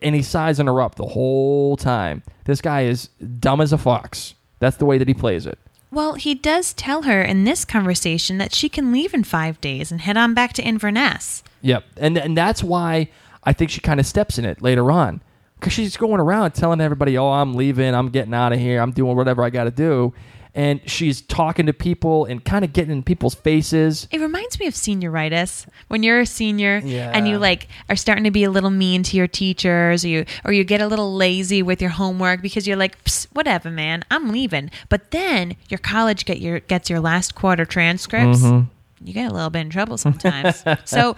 and 0.05 0.15
he's 0.15 0.29
sizing 0.29 0.67
her 0.67 0.81
up 0.81 0.95
the 0.95 1.07
whole 1.07 1.77
time. 1.77 2.23
This 2.45 2.61
guy 2.61 2.83
is 2.83 3.09
dumb 3.39 3.61
as 3.61 3.73
a 3.73 3.79
fox. 3.79 4.35
That's 4.61 4.77
the 4.77 4.85
way 4.85 4.99
that 4.99 5.09
he 5.09 5.15
plays 5.15 5.47
it. 5.47 5.59
Well, 5.91 6.15
he 6.15 6.35
does 6.35 6.75
tell 6.75 7.03
her 7.03 7.23
in 7.23 7.45
this 7.45 7.65
conversation 7.65 8.39
that 8.39 8.55
she 8.55 8.69
can 8.69 8.93
leave 8.93 9.15
in 9.15 9.25
five 9.25 9.61
days 9.61 9.91
and 9.91 10.01
head 10.01 10.17
on 10.17 10.35
back 10.35 10.53
to 10.55 10.63
Inverness. 10.63 11.43
Yep. 11.63 11.85
And 11.97 12.19
and 12.19 12.37
that's 12.37 12.63
why 12.63 13.09
I 13.45 13.53
think 13.53 13.71
she 13.71 13.81
kind 13.81 14.01
of 14.01 14.07
steps 14.07 14.39
in 14.39 14.45
it 14.45 14.63
later 14.63 14.91
on. 14.91 15.21
Because 15.59 15.73
she's 15.73 15.97
going 15.97 16.21
around 16.21 16.53
telling 16.53 16.81
everybody, 16.81 17.17
oh, 17.17 17.29
I'm 17.31 17.55
leaving. 17.55 17.95
I'm 17.95 18.09
getting 18.11 18.35
out 18.35 18.53
of 18.53 18.59
here. 18.59 18.81
I'm 18.81 18.91
doing 18.91 19.17
whatever 19.17 19.43
I 19.43 19.51
got 19.51 19.65
to 19.65 19.71
do. 19.71 20.13
And 20.57 20.81
she's 20.89 21.21
talking 21.21 21.67
to 21.67 21.73
people 21.73 22.27
and 22.27 22.45
kind 22.45 22.65
of 22.65 22.73
getting 22.73 22.93
in 22.93 23.03
people's 23.03 23.35
faces. 23.35 24.07
It 24.13 24.21
reminds 24.21 24.61
me 24.61 24.67
of 24.67 24.75
senioritis. 24.75 25.67
When 25.89 26.05
you're 26.05 26.21
a 26.21 26.27
senior 26.27 26.81
Yeah. 26.85 27.11
and 27.13 27.27
you 27.27 27.39
like 27.39 27.67
are 27.89 27.97
starting 27.97 28.23
to 28.25 28.31
be 28.31 28.45
a 28.45 28.51
little 28.51 28.71
mean 28.71 29.03
to 29.05 29.17
your 29.17 29.27
teachers 29.27 30.05
or 30.05 30.09
you 30.09 30.27
or 30.45 30.53
you 30.53 30.63
get 30.63 30.81
a 30.81 30.87
little 30.87 31.13
lazy 31.15 31.61
with 31.63 31.81
your 31.81 31.91
homework 31.91 32.41
because 32.41 32.69
you're 32.69 32.77
like, 32.77 32.97
whatever, 33.33 33.69
man, 33.69 34.05
I'm 34.13 34.31
leaving. 34.31 34.71
But 34.89 35.11
then 35.11 35.57
your 35.71 35.79
college 35.79 36.25
get 36.25 36.41
your 36.41 36.61
gets 36.61 36.89
your 36.89 37.01
last 37.01 37.35
quarter 37.35 37.65
transcripts. 37.65 38.43
Mm-hmm. 38.43 38.69
You 39.07 39.13
get 39.13 39.31
a 39.31 39.35
little 39.35 39.51
bit 39.51 39.61
in 39.61 39.71
trouble 39.71 39.99
sometimes. 39.99 40.63
so 40.85 41.17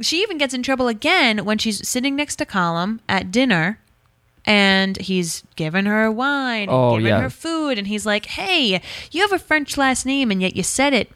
she 0.00 0.22
even 0.22 0.38
gets 0.38 0.54
in 0.54 0.62
trouble 0.62 0.88
again 0.88 1.44
when 1.44 1.58
she's 1.58 1.86
sitting 1.86 2.16
next 2.16 2.36
to 2.36 2.46
Colum 2.46 3.00
at 3.08 3.30
dinner 3.30 3.78
and 4.46 4.96
he's 4.96 5.42
giving 5.56 5.84
her 5.84 6.10
wine 6.10 6.62
and 6.62 6.70
Oh, 6.70 6.96
giving 6.96 7.06
yeah. 7.08 7.20
her 7.20 7.30
food 7.30 7.78
and 7.78 7.86
he's 7.86 8.06
like, 8.06 8.26
"Hey, 8.26 8.80
you 9.12 9.20
have 9.22 9.32
a 9.32 9.38
French 9.38 9.76
last 9.76 10.06
name 10.06 10.30
and 10.30 10.40
yet 10.40 10.56
you 10.56 10.62
said 10.62 10.92
it 10.94 11.10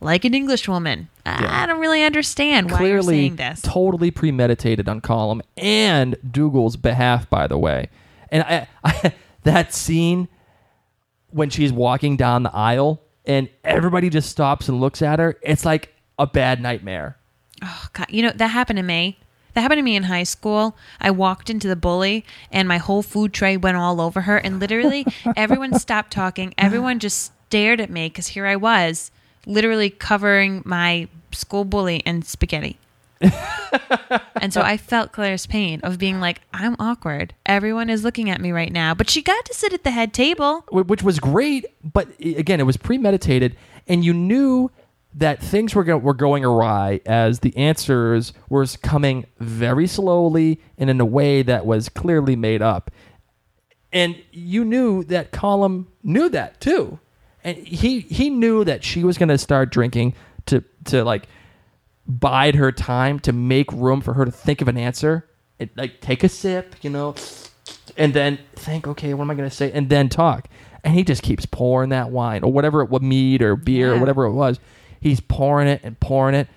like 0.00 0.24
an 0.24 0.34
English 0.34 0.66
woman. 0.68 1.08
I 1.24 1.66
don't 1.66 1.78
really 1.80 2.02
understand 2.02 2.70
why 2.70 2.82
you're 2.86 3.02
saying 3.02 3.36
this." 3.36 3.60
totally 3.62 4.10
premeditated 4.10 4.88
on 4.88 5.00
Colum 5.00 5.42
and 5.56 6.16
Dougal's 6.28 6.76
behalf, 6.76 7.28
by 7.30 7.46
the 7.46 7.58
way. 7.58 7.88
And 8.30 8.42
I, 8.42 8.68
I, 8.84 9.12
that 9.44 9.72
scene 9.74 10.28
when 11.30 11.50
she's 11.50 11.72
walking 11.72 12.16
down 12.16 12.42
the 12.42 12.54
aisle 12.54 13.00
and 13.24 13.48
everybody 13.64 14.10
just 14.10 14.28
stops 14.30 14.68
and 14.68 14.80
looks 14.80 15.02
at 15.02 15.18
her. 15.18 15.38
It's 15.42 15.64
like 15.64 15.94
a 16.18 16.26
bad 16.26 16.60
nightmare. 16.60 17.16
Oh, 17.62 17.86
God. 17.92 18.06
You 18.10 18.22
know, 18.22 18.32
that 18.34 18.48
happened 18.48 18.78
to 18.78 18.82
me. 18.82 19.18
That 19.54 19.60
happened 19.60 19.78
to 19.78 19.82
me 19.82 19.96
in 19.96 20.04
high 20.04 20.22
school. 20.22 20.76
I 21.00 21.10
walked 21.10 21.50
into 21.50 21.68
the 21.68 21.76
bully 21.76 22.24
and 22.50 22.66
my 22.66 22.78
whole 22.78 23.02
food 23.02 23.32
tray 23.32 23.56
went 23.56 23.76
all 23.76 24.00
over 24.00 24.22
her. 24.22 24.38
And 24.38 24.58
literally, 24.58 25.06
everyone 25.36 25.78
stopped 25.78 26.12
talking. 26.12 26.54
Everyone 26.56 26.98
just 26.98 27.32
stared 27.46 27.80
at 27.80 27.90
me 27.90 28.08
because 28.08 28.28
here 28.28 28.46
I 28.46 28.56
was, 28.56 29.10
literally 29.46 29.90
covering 29.90 30.62
my 30.64 31.08
school 31.32 31.64
bully 31.64 31.96
in 31.96 32.22
spaghetti. 32.22 32.78
and 34.40 34.52
so 34.52 34.60
I 34.62 34.76
felt 34.76 35.12
Claire's 35.12 35.46
pain 35.46 35.80
of 35.82 35.98
being 35.98 36.18
like, 36.18 36.40
I'm 36.52 36.74
awkward. 36.78 37.34
Everyone 37.46 37.88
is 37.88 38.02
looking 38.04 38.30
at 38.30 38.40
me 38.40 38.52
right 38.52 38.72
now. 38.72 38.94
But 38.94 39.10
she 39.10 39.22
got 39.22 39.44
to 39.44 39.54
sit 39.54 39.72
at 39.72 39.84
the 39.84 39.90
head 39.90 40.12
table. 40.12 40.64
which 40.72 41.02
was 41.02 41.20
great. 41.20 41.66
But 41.84 42.08
again, 42.20 42.58
it 42.58 42.64
was 42.64 42.76
premeditated, 42.76 43.56
and 43.86 44.04
you 44.04 44.12
knew 44.12 44.70
that 45.14 45.42
things 45.42 45.74
were 45.74 45.84
go- 45.84 45.98
were 45.98 46.14
going 46.14 46.44
awry 46.44 47.00
as 47.06 47.40
the 47.40 47.56
answers 47.56 48.32
were 48.48 48.66
coming 48.82 49.26
very 49.38 49.86
slowly 49.86 50.60
and 50.78 50.88
in 50.88 51.00
a 51.00 51.04
way 51.04 51.42
that 51.42 51.66
was 51.66 51.88
clearly 51.88 52.36
made 52.36 52.62
up. 52.62 52.90
And 53.92 54.16
you 54.30 54.64
knew 54.64 55.04
that 55.04 55.32
Colum 55.32 55.88
knew 56.02 56.28
that 56.30 56.60
too, 56.60 56.98
and 57.44 57.58
he 57.58 58.00
he 58.00 58.30
knew 58.30 58.64
that 58.64 58.82
she 58.84 59.04
was 59.04 59.18
going 59.18 59.28
to 59.28 59.38
start 59.38 59.70
drinking 59.70 60.14
to 60.46 60.64
to 60.86 61.04
like 61.04 61.28
bide 62.06 62.54
her 62.54 62.72
time 62.72 63.18
to 63.20 63.32
make 63.32 63.70
room 63.72 64.00
for 64.00 64.14
her 64.14 64.24
to 64.24 64.30
think 64.30 64.60
of 64.60 64.68
an 64.68 64.78
answer. 64.78 65.28
And, 65.60 65.70
like 65.76 66.00
take 66.00 66.24
a 66.24 66.28
sip, 66.28 66.74
you 66.82 66.90
know, 66.90 67.14
and 67.96 68.14
then 68.14 68.38
think, 68.54 68.88
okay, 68.88 69.14
what 69.14 69.24
am 69.24 69.30
I 69.30 69.34
going 69.34 69.48
to 69.48 69.54
say? 69.54 69.70
And 69.72 69.88
then 69.88 70.08
talk. 70.08 70.48
And 70.84 70.94
he 70.94 71.04
just 71.04 71.22
keeps 71.22 71.46
pouring 71.46 71.90
that 71.90 72.10
wine 72.10 72.42
or 72.42 72.52
whatever 72.52 72.80
it 72.80 72.90
was, 72.90 73.02
mead 73.02 73.42
or 73.42 73.54
beer 73.54 73.92
or 73.94 73.98
whatever 74.00 74.24
it 74.24 74.32
was. 74.32 74.58
He's 75.02 75.20
pouring 75.20 75.68
it 75.68 75.80
and 75.82 75.98
pouring 76.00 76.34
it. 76.34 76.48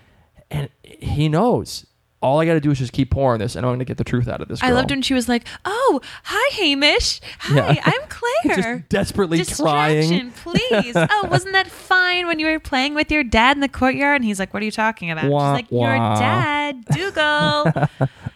And 0.52 0.70
he 0.84 1.28
knows 1.28 1.86
all 2.26 2.39
I 2.39 2.46
got 2.46 2.54
to 2.54 2.60
do 2.60 2.72
is 2.72 2.80
just 2.80 2.91
keep 2.91 3.12
pouring 3.12 3.39
this 3.39 3.56
and 3.56 3.64
I'm 3.66 3.70
going 3.70 3.80
to 3.80 3.86
get 3.86 3.98
the 3.98 4.04
truth 4.04 4.28
out 4.28 4.41
of 4.41 4.48
this. 4.48 4.64
I 4.64 4.72
loved 4.72 4.89
when 4.89 5.04
she 5.04 5.14
was 5.14 5.30
like, 5.30 5.46
"Oh, 5.64 6.02
hi, 6.24 6.56
Hamish. 6.56 7.22
Hi, 7.39 7.74
Yeah. 7.74 7.82
I'm 7.86 8.02
Claire." 8.10 8.78
Just 8.78 8.89
desperately 8.89 9.46
trying. 9.46 10.32
Please. 10.32 10.93
oh, 10.96 11.28
wasn't 11.30 11.54
that 11.54 11.68
fine 11.70 12.26
when 12.26 12.39
you 12.39 12.48
were 12.48 12.60
playing 12.60 12.96
with 12.96 13.12
your 13.12 13.24
dad 13.24 13.58
in 13.58 13.62
the 13.62 13.68
courtyard? 13.68 14.16
And 14.18 14.26
he's 14.26 14.39
like, 14.39 14.54
"What 14.54 14.64
are 14.64 14.66
you 14.66 14.72
talking 14.72 15.12
about?" 15.12 15.26
Wah, 15.30 15.56
She's 15.56 15.64
like, 15.64 15.72
"Your 15.72 15.98
wah. 15.98 16.20
dad, 16.20 16.86
Dougal. 16.86 17.89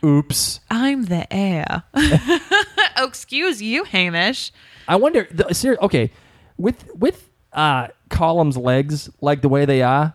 Oops. 0.05 0.59
I'm 0.69 1.05
the 1.05 1.31
heir." 1.33 1.83
oh, 1.95 3.05
excuse 3.07 3.61
you, 3.61 3.85
Hamish. 3.85 4.51
I 4.87 4.97
wonder. 4.97 5.27
The, 5.31 5.77
okay, 5.81 6.11
with 6.57 6.93
with 6.93 7.28
uh, 7.53 7.87
Colum's 8.09 8.57
legs 8.57 9.09
like 9.21 9.41
the 9.41 9.49
way 9.49 9.65
they 9.65 9.81
are, 9.81 10.13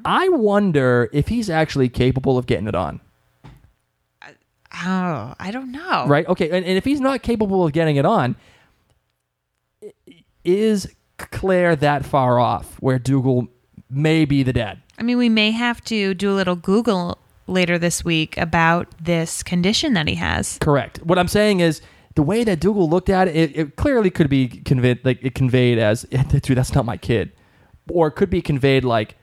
I 0.04 0.28
wonder 0.30 1.08
if 1.12 1.28
he's 1.28 1.50
actually 1.50 1.88
capable 1.88 2.38
of 2.38 2.46
getting 2.46 2.66
it 2.66 2.74
on. 2.74 3.00
Oh, 4.82 5.34
I 5.38 5.50
don't 5.50 5.72
know. 5.72 6.06
Right? 6.06 6.26
Okay, 6.28 6.46
and, 6.50 6.64
and 6.64 6.76
if 6.78 6.84
he's 6.84 7.00
not 7.00 7.22
capable 7.22 7.66
of 7.66 7.72
getting 7.72 7.96
it 7.96 8.06
on, 8.06 8.36
is 10.44 10.88
Claire 11.18 11.74
that 11.76 12.04
far 12.04 12.38
off 12.38 12.76
where 12.80 12.98
Dougal 12.98 13.48
may 13.90 14.24
be 14.24 14.42
the 14.42 14.52
dad? 14.52 14.80
I 14.98 15.02
mean, 15.02 15.18
we 15.18 15.28
may 15.28 15.50
have 15.50 15.82
to 15.86 16.14
do 16.14 16.30
a 16.32 16.34
little 16.34 16.56
Google 16.56 17.18
later 17.46 17.78
this 17.78 18.04
week 18.04 18.36
about 18.36 18.86
this 19.02 19.42
condition 19.42 19.94
that 19.94 20.06
he 20.06 20.14
has. 20.14 20.58
Correct. 20.60 20.98
What 21.04 21.18
I'm 21.18 21.28
saying 21.28 21.60
is 21.60 21.82
the 22.14 22.22
way 22.22 22.44
that 22.44 22.60
Dougal 22.60 22.88
looked 22.88 23.08
at 23.08 23.28
it, 23.28 23.36
it, 23.36 23.56
it 23.56 23.76
clearly 23.76 24.10
could 24.10 24.28
be 24.28 24.48
conveyed 24.48 25.04
like 25.04 25.18
it 25.22 25.34
conveyed 25.34 25.78
as, 25.78 26.02
dude, 26.42 26.58
that's 26.58 26.74
not 26.74 26.84
my 26.84 26.96
kid, 26.96 27.32
or 27.88 28.08
it 28.08 28.12
could 28.12 28.30
be 28.30 28.42
conveyed 28.42 28.84
like, 28.84 29.16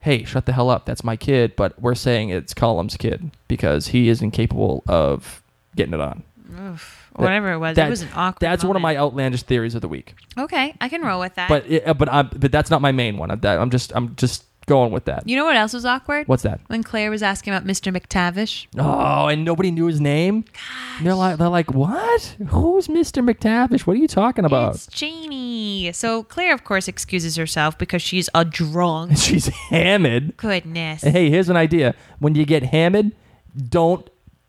hey, 0.00 0.24
shut 0.24 0.46
the 0.46 0.52
hell 0.52 0.70
up, 0.70 0.84
that's 0.86 1.04
my 1.04 1.16
kid, 1.16 1.54
but 1.56 1.80
we're 1.80 1.94
saying 1.94 2.28
it's 2.30 2.54
Colum's 2.54 2.96
kid 2.96 3.30
because 3.48 3.88
he 3.88 4.08
is 4.08 4.20
incapable 4.22 4.82
of 4.88 5.42
getting 5.76 5.94
it 5.94 6.00
on. 6.00 6.22
Oof, 6.60 7.08
Whatever 7.16 7.52
it 7.52 7.58
was, 7.58 7.76
That- 7.76 7.86
it 7.86 7.90
was 7.90 8.02
an 8.02 8.08
awkward. 8.14 8.40
That's 8.40 8.64
one 8.64 8.76
of 8.76 8.82
my 8.82 8.96
outlandish 8.96 9.42
theories 9.42 9.74
of 9.74 9.80
the 9.80 9.88
week. 9.88 10.14
Okay, 10.38 10.74
I 10.80 10.88
can 10.88 11.02
roll 11.02 11.20
with 11.20 11.34
that. 11.36 11.48
But 11.48 11.66
it, 11.70 11.86
uh, 11.86 11.94
but 11.94 12.08
I'm, 12.12 12.28
but 12.36 12.52
that's 12.52 12.70
not 12.70 12.80
my 12.82 12.92
main 12.92 13.16
one. 13.16 13.30
I'm, 13.30 13.40
I'm 13.44 13.70
just 13.70 13.92
I'm 13.94 14.16
just 14.16 14.44
going 14.66 14.92
with 14.92 15.04
that. 15.06 15.28
you 15.28 15.36
know 15.36 15.44
what 15.44 15.56
else 15.56 15.72
was 15.72 15.84
awkward? 15.84 16.28
What's 16.28 16.42
that? 16.42 16.60
When 16.68 16.82
Claire 16.82 17.10
was 17.10 17.22
asking 17.22 17.52
about 17.54 17.66
Mr. 17.66 17.94
McTavish. 17.96 18.66
Oh, 18.78 19.26
and 19.28 19.44
nobody 19.44 19.70
knew 19.70 19.86
his 19.86 20.00
name. 20.00 20.42
Gosh. 20.52 21.02
They're 21.02 21.14
like 21.14 21.38
they're 21.38 21.48
like 21.48 21.72
what? 21.74 22.36
Who's 22.48 22.88
Mr. 22.88 23.22
McTavish? 23.28 23.86
What 23.86 23.94
are 23.94 24.00
you 24.00 24.08
talking 24.08 24.44
about? 24.44 24.74
It's 24.76 24.86
Jamie. 24.88 25.90
So 25.92 26.22
Claire, 26.24 26.54
of 26.54 26.64
course, 26.64 26.88
excuses 26.88 27.36
herself 27.36 27.76
because 27.78 28.02
she's 28.02 28.28
a 28.34 28.44
drunk. 28.44 29.16
She's 29.18 29.46
hammered. 29.46 30.36
Goodness. 30.36 31.02
Hey, 31.02 31.30
here's 31.30 31.48
an 31.48 31.56
idea. 31.56 31.94
When 32.18 32.34
you 32.34 32.44
get 32.44 32.62
hammered, 32.62 33.12
don't 33.68 34.08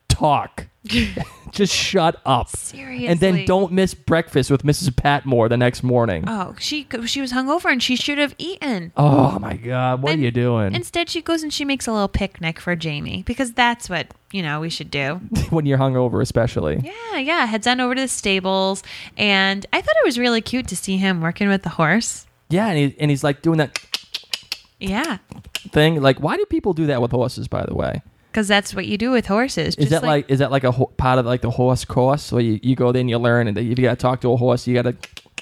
talk. 0.09 0.67
Just 1.51 1.73
shut 1.73 2.19
up. 2.25 2.49
Seriously. 2.49 3.07
And 3.07 3.19
then 3.19 3.45
don't 3.45 3.71
miss 3.71 3.93
breakfast 3.93 4.49
with 4.49 4.63
Mrs. 4.63 4.95
Patmore 4.95 5.47
the 5.47 5.55
next 5.55 5.83
morning. 5.83 6.23
Oh, 6.27 6.55
she 6.59 6.87
she 7.05 7.21
was 7.21 7.31
hungover 7.31 7.71
and 7.71 7.81
she 7.81 7.95
should 7.95 8.17
have 8.17 8.33
eaten. 8.37 8.91
Oh 8.97 9.37
my 9.39 9.55
God, 9.55 10.01
what 10.01 10.13
And- 10.13 10.21
are 10.21 10.25
you 10.25 10.31
doing? 10.31 10.73
Instead, 10.73 11.09
she 11.09 11.21
goes 11.21 11.43
and 11.43 11.53
she 11.53 11.63
makes 11.63 11.87
a 11.87 11.91
little 11.93 12.07
picnic 12.07 12.59
for 12.59 12.75
Jamie 12.75 13.23
because 13.25 13.53
that's 13.53 13.87
what 13.89 14.07
you 14.31 14.41
know 14.41 14.59
we 14.59 14.69
should 14.69 14.89
do. 14.91 15.15
when 15.51 15.65
you're 15.65 15.77
hungover, 15.77 16.21
especially. 16.21 16.81
Yeah, 16.83 17.17
yeah. 17.19 17.45
Heads 17.45 17.67
on 17.67 17.79
over 17.79 17.93
to 17.95 18.01
the 18.01 18.07
stables, 18.07 18.81
and 19.15 19.65
I 19.71 19.79
thought 19.81 19.95
it 20.03 20.05
was 20.05 20.17
really 20.19 20.41
cute 20.41 20.67
to 20.69 20.75
see 20.75 20.97
him 20.97 21.21
working 21.21 21.47
with 21.49 21.61
the 21.63 21.69
horse. 21.69 22.25
Yeah, 22.49 22.67
and, 22.67 22.77
he, 22.77 22.95
and 22.99 23.09
he's 23.11 23.23
like 23.23 23.41
doing 23.41 23.57
that 23.59 23.79
Yeah, 24.79 25.17
thing. 25.71 26.01
Like, 26.01 26.19
why 26.19 26.35
do 26.35 26.45
people 26.45 26.73
do 26.73 26.87
that 26.87 27.01
with 27.01 27.11
horses? 27.11 27.47
By 27.47 27.65
the 27.65 27.73
way, 27.73 28.01
because 28.33 28.47
that's 28.47 28.73
what 28.73 28.87
you 28.87 28.97
do 28.97 29.11
with 29.11 29.27
horses. 29.27 29.75
is 29.75 29.91
that 29.91 30.01
like, 30.03 30.29
is 30.29 30.39
that 30.39 30.49
like 30.51 30.63
a 30.63 30.71
ho- 30.71 30.91
part 30.97 31.19
of 31.19 31.25
like 31.27 31.41
the 31.41 31.51
horse 31.51 31.85
course? 31.85 32.31
Where 32.31 32.41
you, 32.41 32.59
you 32.63 32.75
go 32.75 32.91
there 32.91 32.99
and 33.01 33.09
you 33.09 33.19
learn, 33.19 33.47
and 33.47 33.55
you 33.57 33.75
got 33.75 33.91
to 33.91 33.95
talk 33.95 34.21
to 34.21 34.31
a 34.31 34.37
horse, 34.37 34.65
you 34.67 34.73
got 34.73 34.83
to. 34.83 34.95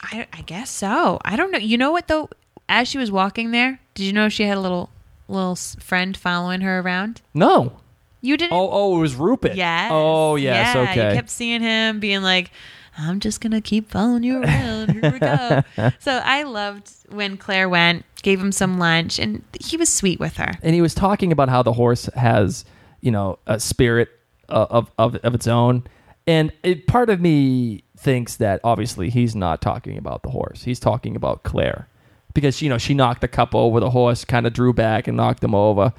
I, 0.04 0.28
I 0.34 0.42
guess 0.42 0.70
so. 0.70 1.20
I 1.24 1.36
don't 1.36 1.52
know. 1.52 1.58
You 1.60 1.78
know 1.78 1.92
what 1.92 2.08
though? 2.08 2.30
As 2.68 2.88
she 2.88 2.98
was 2.98 3.12
walking 3.12 3.52
there, 3.52 3.80
did 3.96 4.04
you 4.04 4.14
know 4.14 4.30
she 4.30 4.44
had 4.44 4.58
a 4.58 4.62
little 4.62 4.90
little 5.28 5.56
friend 5.56 6.16
following 6.18 6.62
her 6.62 6.80
around? 6.80 7.22
No. 7.34 7.74
You 8.22 8.38
didn't. 8.38 8.54
Oh, 8.54 8.70
oh, 8.72 8.98
it 8.98 9.02
was 9.02 9.16
Rupert. 9.16 9.56
Yes. 9.56 9.90
Oh, 9.92 10.36
yes. 10.36 10.76
Yeah, 10.76 10.82
okay. 10.82 11.10
You 11.10 11.16
kept 11.16 11.30
seeing 11.30 11.62
him 11.62 12.00
being 12.00 12.22
like, 12.22 12.52
I'm 12.98 13.20
just 13.20 13.42
going 13.42 13.52
to 13.54 13.62
keep 13.62 13.90
following 13.90 14.24
you 14.24 14.44
around. 14.44 14.92
Here 14.92 15.12
we 15.12 15.18
go. 15.20 15.64
so 16.00 16.22
I 16.24 16.44
loved 16.44 16.92
when 17.10 17.38
Claire 17.38 17.68
went, 17.68 18.06
gave 18.22 18.40
him 18.40 18.52
some 18.52 18.78
lunch, 18.78 19.18
and 19.18 19.44
he 19.60 19.76
was 19.76 19.90
sweet 19.92 20.20
with 20.20 20.38
her. 20.38 20.52
and 20.62 20.76
he 20.76 20.82
was 20.82 20.94
talking 20.94 21.32
about 21.32 21.50
how 21.50 21.64
the 21.64 21.74
horse 21.74 22.06
has, 22.16 22.64
you 23.02 23.12
know, 23.12 23.40
a 23.46 23.60
spirit 23.60 24.10
uh, 24.50 24.68
of 24.70 24.92
of, 24.98 25.16
of 25.18 25.36
its 25.36 25.48
own, 25.48 25.84
and 26.28 26.52
it, 26.64 26.88
part 26.88 27.10
of 27.10 27.20
me 27.20 27.84
thinks 27.98 28.38
that 28.38 28.62
obviously 28.64 29.10
he's 29.10 29.36
not 29.36 29.62
talking 29.62 29.98
about 29.98 30.24
the 30.24 30.30
horse. 30.30 30.64
He's 30.64 30.80
talking 30.80 31.16
about 31.16 31.44
Claire, 31.44 31.88
because 32.34 32.62
you 32.62 32.70
know 32.70 32.78
she 32.78 32.94
knocked 32.94 33.22
the 33.22 33.28
cup 33.28 33.54
over. 33.54 33.80
The 33.80 33.92
horse 33.92 34.26
kind 34.26 34.48
of 34.48 34.54
drew 34.54 34.74
back 34.74 35.08
and 35.08 35.18
knocked 35.18 35.44
him 35.44 35.56
over, 35.56 35.94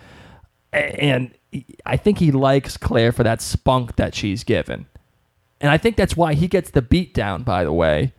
and 0.72 1.32
I 1.86 1.96
think 1.96 2.18
he 2.18 2.30
likes 2.32 2.76
Claire 2.76 3.12
for 3.12 3.22
that 3.22 3.40
spunk 3.42 3.96
that 3.96 4.14
she's 4.14 4.44
given, 4.44 4.86
and 5.60 5.70
I 5.70 5.78
think 5.78 5.96
that's 5.96 6.16
why 6.16 6.34
he 6.34 6.48
gets 6.48 6.70
the 6.70 6.82
beat 6.82 7.14
down. 7.14 7.42
By 7.42 7.64
the 7.64 7.72
way, 7.72 8.12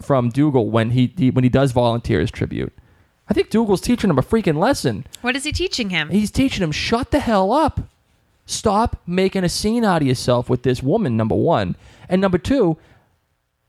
from 0.00 0.30
Dougal 0.30 0.70
when 0.70 0.90
he, 0.90 1.12
he 1.16 1.30
when 1.30 1.44
he 1.44 1.50
does 1.50 1.72
volunteer 1.72 2.20
his 2.20 2.30
tribute. 2.30 2.72
I 3.28 3.32
think 3.32 3.50
Dougal's 3.50 3.80
teaching 3.80 4.10
him 4.10 4.18
a 4.18 4.22
freaking 4.22 4.58
lesson. 4.58 5.06
What 5.20 5.36
is 5.36 5.44
he 5.44 5.52
teaching 5.52 5.90
him? 5.90 6.10
He's 6.10 6.32
teaching 6.32 6.64
him, 6.64 6.72
shut 6.72 7.12
the 7.12 7.20
hell 7.20 7.52
up. 7.52 7.80
Stop 8.50 9.00
making 9.06 9.44
a 9.44 9.48
scene 9.48 9.84
out 9.84 10.02
of 10.02 10.08
yourself 10.08 10.50
with 10.50 10.64
this 10.64 10.82
woman, 10.82 11.16
number 11.16 11.36
one. 11.36 11.76
And 12.08 12.20
number 12.20 12.38
two, 12.38 12.76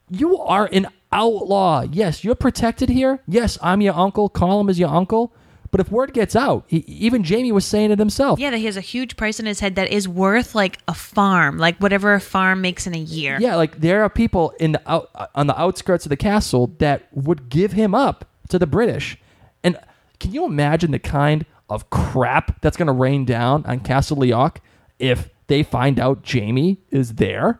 you 0.10 0.40
are 0.40 0.68
an 0.74 0.88
outlaw. 1.12 1.82
Yes, 1.82 2.24
you're 2.24 2.36
protected 2.36 2.90
here. 2.90 3.22
Yes, 3.28 3.60
I'm 3.62 3.82
your 3.82 3.94
uncle. 3.94 4.28
Colum 4.28 4.70
is 4.70 4.80
your 4.80 4.90
uncle. 4.90 5.34
But 5.70 5.80
if 5.80 5.92
word 5.92 6.14
gets 6.14 6.36
out, 6.36 6.66
he, 6.68 6.78
even 6.88 7.24
Jamie 7.24 7.52
was 7.52 7.66
saying 7.66 7.92
it 7.92 8.00
himself. 8.00 8.40
yeah, 8.40 8.50
that 8.50 8.58
he 8.58 8.66
has 8.66 8.76
a 8.76 8.82
huge 8.82 9.16
price 9.16 9.40
in 9.40 9.46
his 9.46 9.62
head 9.62 9.76
that 9.76 9.90
is 9.90 10.06
worth 10.08 10.54
like 10.56 10.80
a 10.88 10.94
farm, 10.94 11.58
like 11.60 11.78
whatever 11.78 12.14
a 12.14 12.20
farm 12.20 12.60
makes 12.60 12.86
in 12.88 12.94
a 12.94 13.00
year. 13.00 13.38
Yeah, 13.40 13.56
like 13.56 13.80
there 13.80 14.04
are 14.04 14.10
people 14.10 14.50
in 14.60 14.74
the 14.74 14.82
out, 14.92 15.10
on 15.34 15.48
the 15.48 15.58
outskirts 15.58 16.06
of 16.06 16.10
the 16.10 16.18
castle 16.18 16.76
that 16.80 17.08
would 17.14 17.48
give 17.50 17.72
him 17.72 17.96
up 17.96 18.26
to 18.50 18.60
the 18.60 18.68
British. 18.68 19.18
And 19.64 19.80
can 20.20 20.34
you 20.34 20.44
imagine 20.44 20.92
the 20.92 21.00
kind 21.00 21.46
of 21.70 21.90
crap 21.90 22.60
that's 22.62 22.76
going 22.76 22.88
to 22.88 22.92
rain 22.94 23.24
down 23.24 23.64
on 23.66 23.80
Castle 23.80 24.18
Leoch 24.18 24.58
if 25.02 25.30
they 25.48 25.64
find 25.64 26.00
out 26.00 26.24
Jamie 26.24 26.78
is 26.92 27.16
there? 27.16 27.60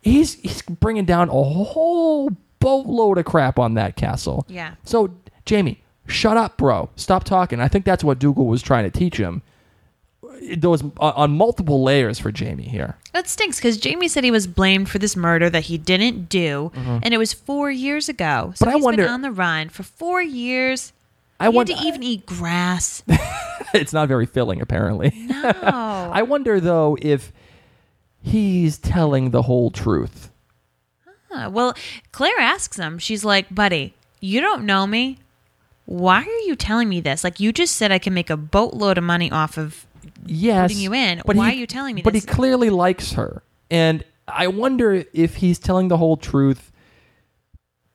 He's 0.00 0.34
he's 0.34 0.62
bringing 0.62 1.04
down 1.04 1.28
a 1.28 1.32
whole 1.42 2.30
boatload 2.60 3.18
of 3.18 3.24
crap 3.24 3.58
on 3.58 3.74
that 3.74 3.96
castle. 3.96 4.46
Yeah. 4.48 4.74
So 4.84 5.10
Jamie, 5.44 5.82
shut 6.06 6.36
up, 6.36 6.56
bro. 6.56 6.88
Stop 6.96 7.24
talking. 7.24 7.60
I 7.60 7.68
think 7.68 7.84
that's 7.84 8.02
what 8.04 8.18
Dougal 8.18 8.46
was 8.46 8.62
trying 8.62 8.90
to 8.90 8.98
teach 8.98 9.16
him 9.18 9.42
those 10.58 10.82
on, 10.82 10.92
on 10.98 11.36
multiple 11.36 11.82
layers 11.82 12.18
for 12.18 12.30
Jamie 12.30 12.68
here. 12.68 12.96
That 13.12 13.28
stinks 13.28 13.56
because 13.58 13.76
Jamie 13.78 14.06
said 14.08 14.22
he 14.24 14.30
was 14.30 14.46
blamed 14.46 14.88
for 14.88 14.98
this 14.98 15.16
murder 15.16 15.48
that 15.50 15.64
he 15.64 15.76
didn't 15.78 16.28
do, 16.28 16.70
and 16.74 17.12
it 17.12 17.18
was 17.18 17.32
four 17.32 17.70
years 17.70 18.08
ago. 18.08 18.52
So 18.54 18.64
Mm-hmm. 18.66 18.72
But 18.72 18.80
I 18.80 18.84
wonder- 18.84 19.02
been 19.04 19.12
on 19.12 19.22
the 19.22 19.32
run 19.32 19.68
for 19.70 19.82
four 19.82 20.22
years. 20.22 20.92
I 21.38 21.50
had 21.50 21.66
to 21.66 21.74
even 21.86 22.02
eat 22.02 22.26
grass. 22.26 23.02
it's 23.74 23.92
not 23.92 24.08
very 24.08 24.26
filling, 24.26 24.60
apparently. 24.60 25.12
No. 25.14 25.52
I 25.62 26.22
wonder 26.22 26.60
though 26.60 26.96
if 27.02 27.32
he's 28.22 28.78
telling 28.78 29.30
the 29.30 29.42
whole 29.42 29.70
truth. 29.70 30.30
Huh. 31.30 31.50
Well, 31.52 31.74
Claire 32.12 32.38
asks 32.40 32.76
him, 32.76 32.98
she's 32.98 33.24
like, 33.24 33.54
buddy, 33.54 33.94
you 34.20 34.40
don't 34.40 34.64
know 34.64 34.86
me. 34.86 35.18
Why 35.84 36.18
are 36.22 36.40
you 36.46 36.56
telling 36.56 36.88
me 36.88 37.00
this? 37.00 37.22
Like, 37.22 37.38
you 37.38 37.52
just 37.52 37.76
said 37.76 37.92
I 37.92 37.98
can 37.98 38.14
make 38.14 38.30
a 38.30 38.36
boatload 38.36 38.98
of 38.98 39.04
money 39.04 39.30
off 39.30 39.56
of. 39.58 39.86
Yes, 40.24 40.70
Putting 40.72 40.82
you 40.82 40.94
in. 40.94 41.22
but 41.24 41.36
Why 41.36 41.50
he- 41.50 41.56
are 41.56 41.60
you 41.60 41.66
telling 41.66 41.94
me 41.94 42.02
But 42.02 42.12
this? 42.12 42.24
he 42.24 42.28
clearly 42.30 42.70
likes 42.70 43.12
her, 43.12 43.42
and 43.70 44.02
I 44.26 44.46
wonder 44.48 45.04
if 45.12 45.36
he's 45.36 45.58
telling 45.58 45.88
the 45.88 45.96
whole 45.96 46.16
truth. 46.16 46.72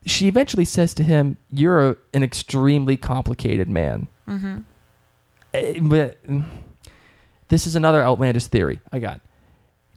She 0.04 0.28
eventually 0.28 0.64
says 0.64 0.94
to 0.94 1.02
him, 1.02 1.36
"You're 1.50 1.90
a, 1.90 1.96
an 2.12 2.22
extremely 2.22 2.96
complicated 2.96 3.68
man." 3.68 4.08
Mm-hmm. 4.28 5.88
but 5.88 6.26
mm, 6.26 6.44
this 7.48 7.66
is 7.66 7.76
another 7.76 8.02
outlandish 8.02 8.46
theory 8.46 8.80
I 8.92 8.98
got. 8.98 9.20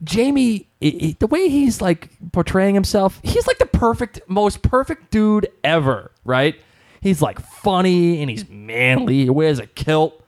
Jamie, 0.03 0.68
i 0.82 0.88
i 0.88 1.16
the 1.20 1.28
way 1.28 1.47
he's 1.47 1.82
like 1.82 2.10
portraying 2.32 2.76
himself, 2.76 3.20
he's 3.24 3.47
like 3.47 3.58
the 3.60 3.66
perfect, 3.66 4.20
most 4.28 4.62
perfect 4.62 5.10
dude 5.12 5.47
ever, 5.64 6.12
right? 6.26 6.56
He's 7.01 7.22
like 7.22 7.39
funny 7.39 8.22
and 8.22 8.30
he's 8.30 8.49
manly. 8.49 9.24
He 9.24 9.30
wears 9.30 9.60
a 9.60 9.68
kilt 9.68 10.22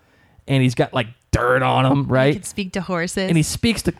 and 0.47 0.63
he's 0.63 0.75
got 0.75 0.93
like 0.93 1.07
dirt 1.31 1.63
on 1.63 1.85
him, 1.85 2.07
right? 2.07 2.33
can 2.33 2.43
speak 2.43 2.73
to 2.73 2.81
horses. 2.81 3.27
and 3.27 3.35
he 3.35 3.43
speaks 3.43 3.81
to 3.83 3.93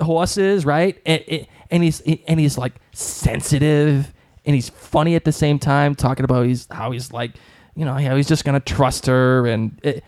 horses, 0.00 0.64
right? 0.64 1.00
And, 1.04 1.46
and 1.70 1.82
he's 1.82 2.00
and 2.00 2.38
he's 2.38 2.56
like 2.56 2.74
sensitive 2.92 4.12
and 4.46 4.54
he's 4.54 4.68
funny 4.70 5.14
at 5.16 5.24
the 5.24 5.32
same 5.32 5.58
time, 5.58 5.94
talking 5.94 6.24
about 6.24 6.46
he's 6.46 6.66
how 6.70 6.92
he's 6.92 7.12
like, 7.12 7.32
you 7.74 7.84
know, 7.84 7.94
how 7.94 8.16
he's 8.16 8.28
just 8.28 8.44
gonna 8.44 8.60
trust 8.60 9.06
her 9.06 9.46
and 9.46 9.78
it, 9.82 10.02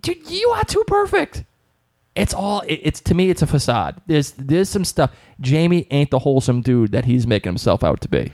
dude, 0.00 0.30
you 0.30 0.48
are 0.50 0.64
too 0.64 0.84
perfect. 0.86 1.44
It's 2.14 2.32
all 2.32 2.60
it, 2.62 2.80
it's 2.82 3.00
to 3.02 3.14
me. 3.14 3.28
It's 3.30 3.42
a 3.42 3.46
facade. 3.46 4.00
There's 4.06 4.32
there's 4.32 4.68
some 4.68 4.84
stuff. 4.84 5.12
Jamie 5.40 5.86
ain't 5.90 6.10
the 6.10 6.18
wholesome 6.20 6.62
dude 6.62 6.92
that 6.92 7.04
he's 7.04 7.26
making 7.26 7.50
himself 7.50 7.84
out 7.84 8.00
to 8.02 8.08
be. 8.08 8.32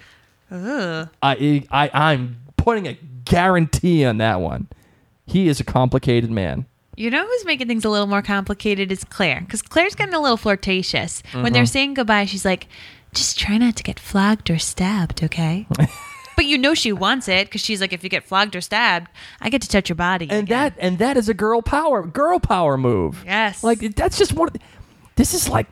Ugh. 0.50 1.08
I 1.22 1.64
I 1.70 1.90
I'm 1.92 2.36
putting 2.56 2.86
a 2.86 2.96
guarantee 3.24 4.04
on 4.04 4.18
that 4.18 4.40
one. 4.40 4.68
He 5.26 5.48
is 5.48 5.58
a 5.60 5.64
complicated 5.64 6.30
man. 6.30 6.66
You 6.94 7.10
know 7.10 7.26
who's 7.26 7.44
making 7.46 7.68
things 7.68 7.84
a 7.86 7.88
little 7.88 8.06
more 8.06 8.20
complicated 8.22 8.92
is 8.92 9.02
Claire. 9.02 9.40
Because 9.40 9.62
Claire's 9.62 9.94
getting 9.94 10.14
a 10.14 10.20
little 10.20 10.36
flirtatious. 10.36 11.22
When 11.32 11.44
Mm-hmm. 11.44 11.52
they're 11.54 11.66
saying 11.66 11.94
goodbye, 11.94 12.26
she's 12.26 12.44
like, 12.44 12.66
just 13.14 13.38
try 13.38 13.58
not 13.58 13.76
to 13.76 13.82
get 13.82 13.98
flogged 13.98 14.50
or 14.50 14.58
stabbed, 14.58 15.22
okay? 15.22 15.66
but 16.36 16.44
you 16.46 16.56
know 16.58 16.74
she 16.74 16.92
wants 16.92 17.28
it 17.28 17.46
because 17.46 17.60
she's 17.60 17.80
like, 17.80 17.92
if 17.92 18.02
you 18.02 18.10
get 18.10 18.24
flogged 18.24 18.56
or 18.56 18.60
stabbed, 18.60 19.08
I 19.40 19.50
get 19.50 19.62
to 19.62 19.68
touch 19.68 19.88
your 19.88 19.96
body. 19.96 20.28
and 20.30 20.44
again." 20.44 20.46
that 20.48 20.74
and 20.78 20.98
that 20.98 21.16
is 21.16 21.28
a 21.28 21.34
girl 21.34 21.62
power 21.62 22.02
girl 22.06 22.38
power 22.38 22.76
move. 22.76 23.22
Yes. 23.26 23.62
like 23.62 23.80
that's 23.96 24.18
just 24.18 24.32
one. 24.32 24.48
This 25.16 25.34
is 25.34 25.48
like 25.48 25.66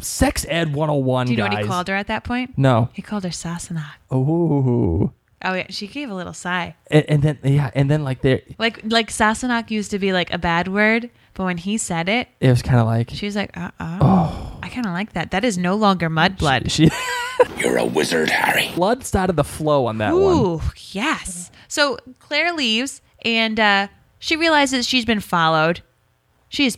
sex 0.00 0.46
ed 0.48 0.72
one 0.74 0.88
hundred 0.88 0.98
and 0.98 1.06
one. 1.06 1.26
Do 1.26 1.32
you 1.32 1.38
know 1.38 1.44
guys. 1.46 1.54
what 1.54 1.62
he 1.62 1.68
called 1.68 1.88
her 1.88 1.94
at 1.94 2.06
that 2.06 2.24
point? 2.24 2.56
No. 2.56 2.88
He 2.92 3.02
called 3.02 3.24
her 3.24 3.30
Sassenach. 3.30 3.92
Oh, 4.10 5.12
Oh, 5.44 5.54
yeah. 5.54 5.66
She 5.70 5.86
gave 5.86 6.10
a 6.10 6.14
little 6.14 6.32
sigh. 6.32 6.74
and, 6.90 7.04
and 7.08 7.22
then 7.22 7.38
yeah, 7.44 7.70
and 7.74 7.88
then 7.90 8.02
like 8.02 8.22
there, 8.22 8.40
Like, 8.58 8.80
like 8.84 9.10
Sassenach 9.10 9.70
used 9.70 9.90
to 9.92 9.98
be 9.98 10.12
like 10.12 10.32
a 10.32 10.38
bad 10.38 10.66
word, 10.68 11.10
but 11.38 11.44
when 11.44 11.56
he 11.56 11.78
said 11.78 12.08
it, 12.08 12.26
it 12.40 12.50
was 12.50 12.62
kind 12.62 12.80
of 12.80 12.86
like 12.86 13.10
she 13.10 13.24
was 13.24 13.36
like, 13.36 13.56
uh 13.56 13.70
oh. 13.80 14.58
I 14.60 14.68
kind 14.68 14.84
of 14.84 14.92
like 14.92 15.12
that. 15.12 15.30
That 15.30 15.44
is 15.44 15.56
no 15.56 15.76
longer 15.76 16.10
mudblood. 16.10 16.68
she 16.68 16.90
You're 17.62 17.76
a 17.78 17.84
wizard, 17.84 18.28
Harry. 18.28 18.72
blood 18.74 19.04
started 19.04 19.36
the 19.36 19.44
flow 19.44 19.86
on 19.86 19.98
that 19.98 20.12
one. 20.12 20.20
Ooh, 20.20 20.60
yes. 20.90 21.52
So 21.68 21.96
Claire 22.18 22.52
leaves 22.52 23.00
and 23.24 23.60
uh, 23.60 23.86
she 24.18 24.34
realizes 24.34 24.84
she's 24.84 25.04
been 25.04 25.20
followed. 25.20 25.80
She's 26.48 26.76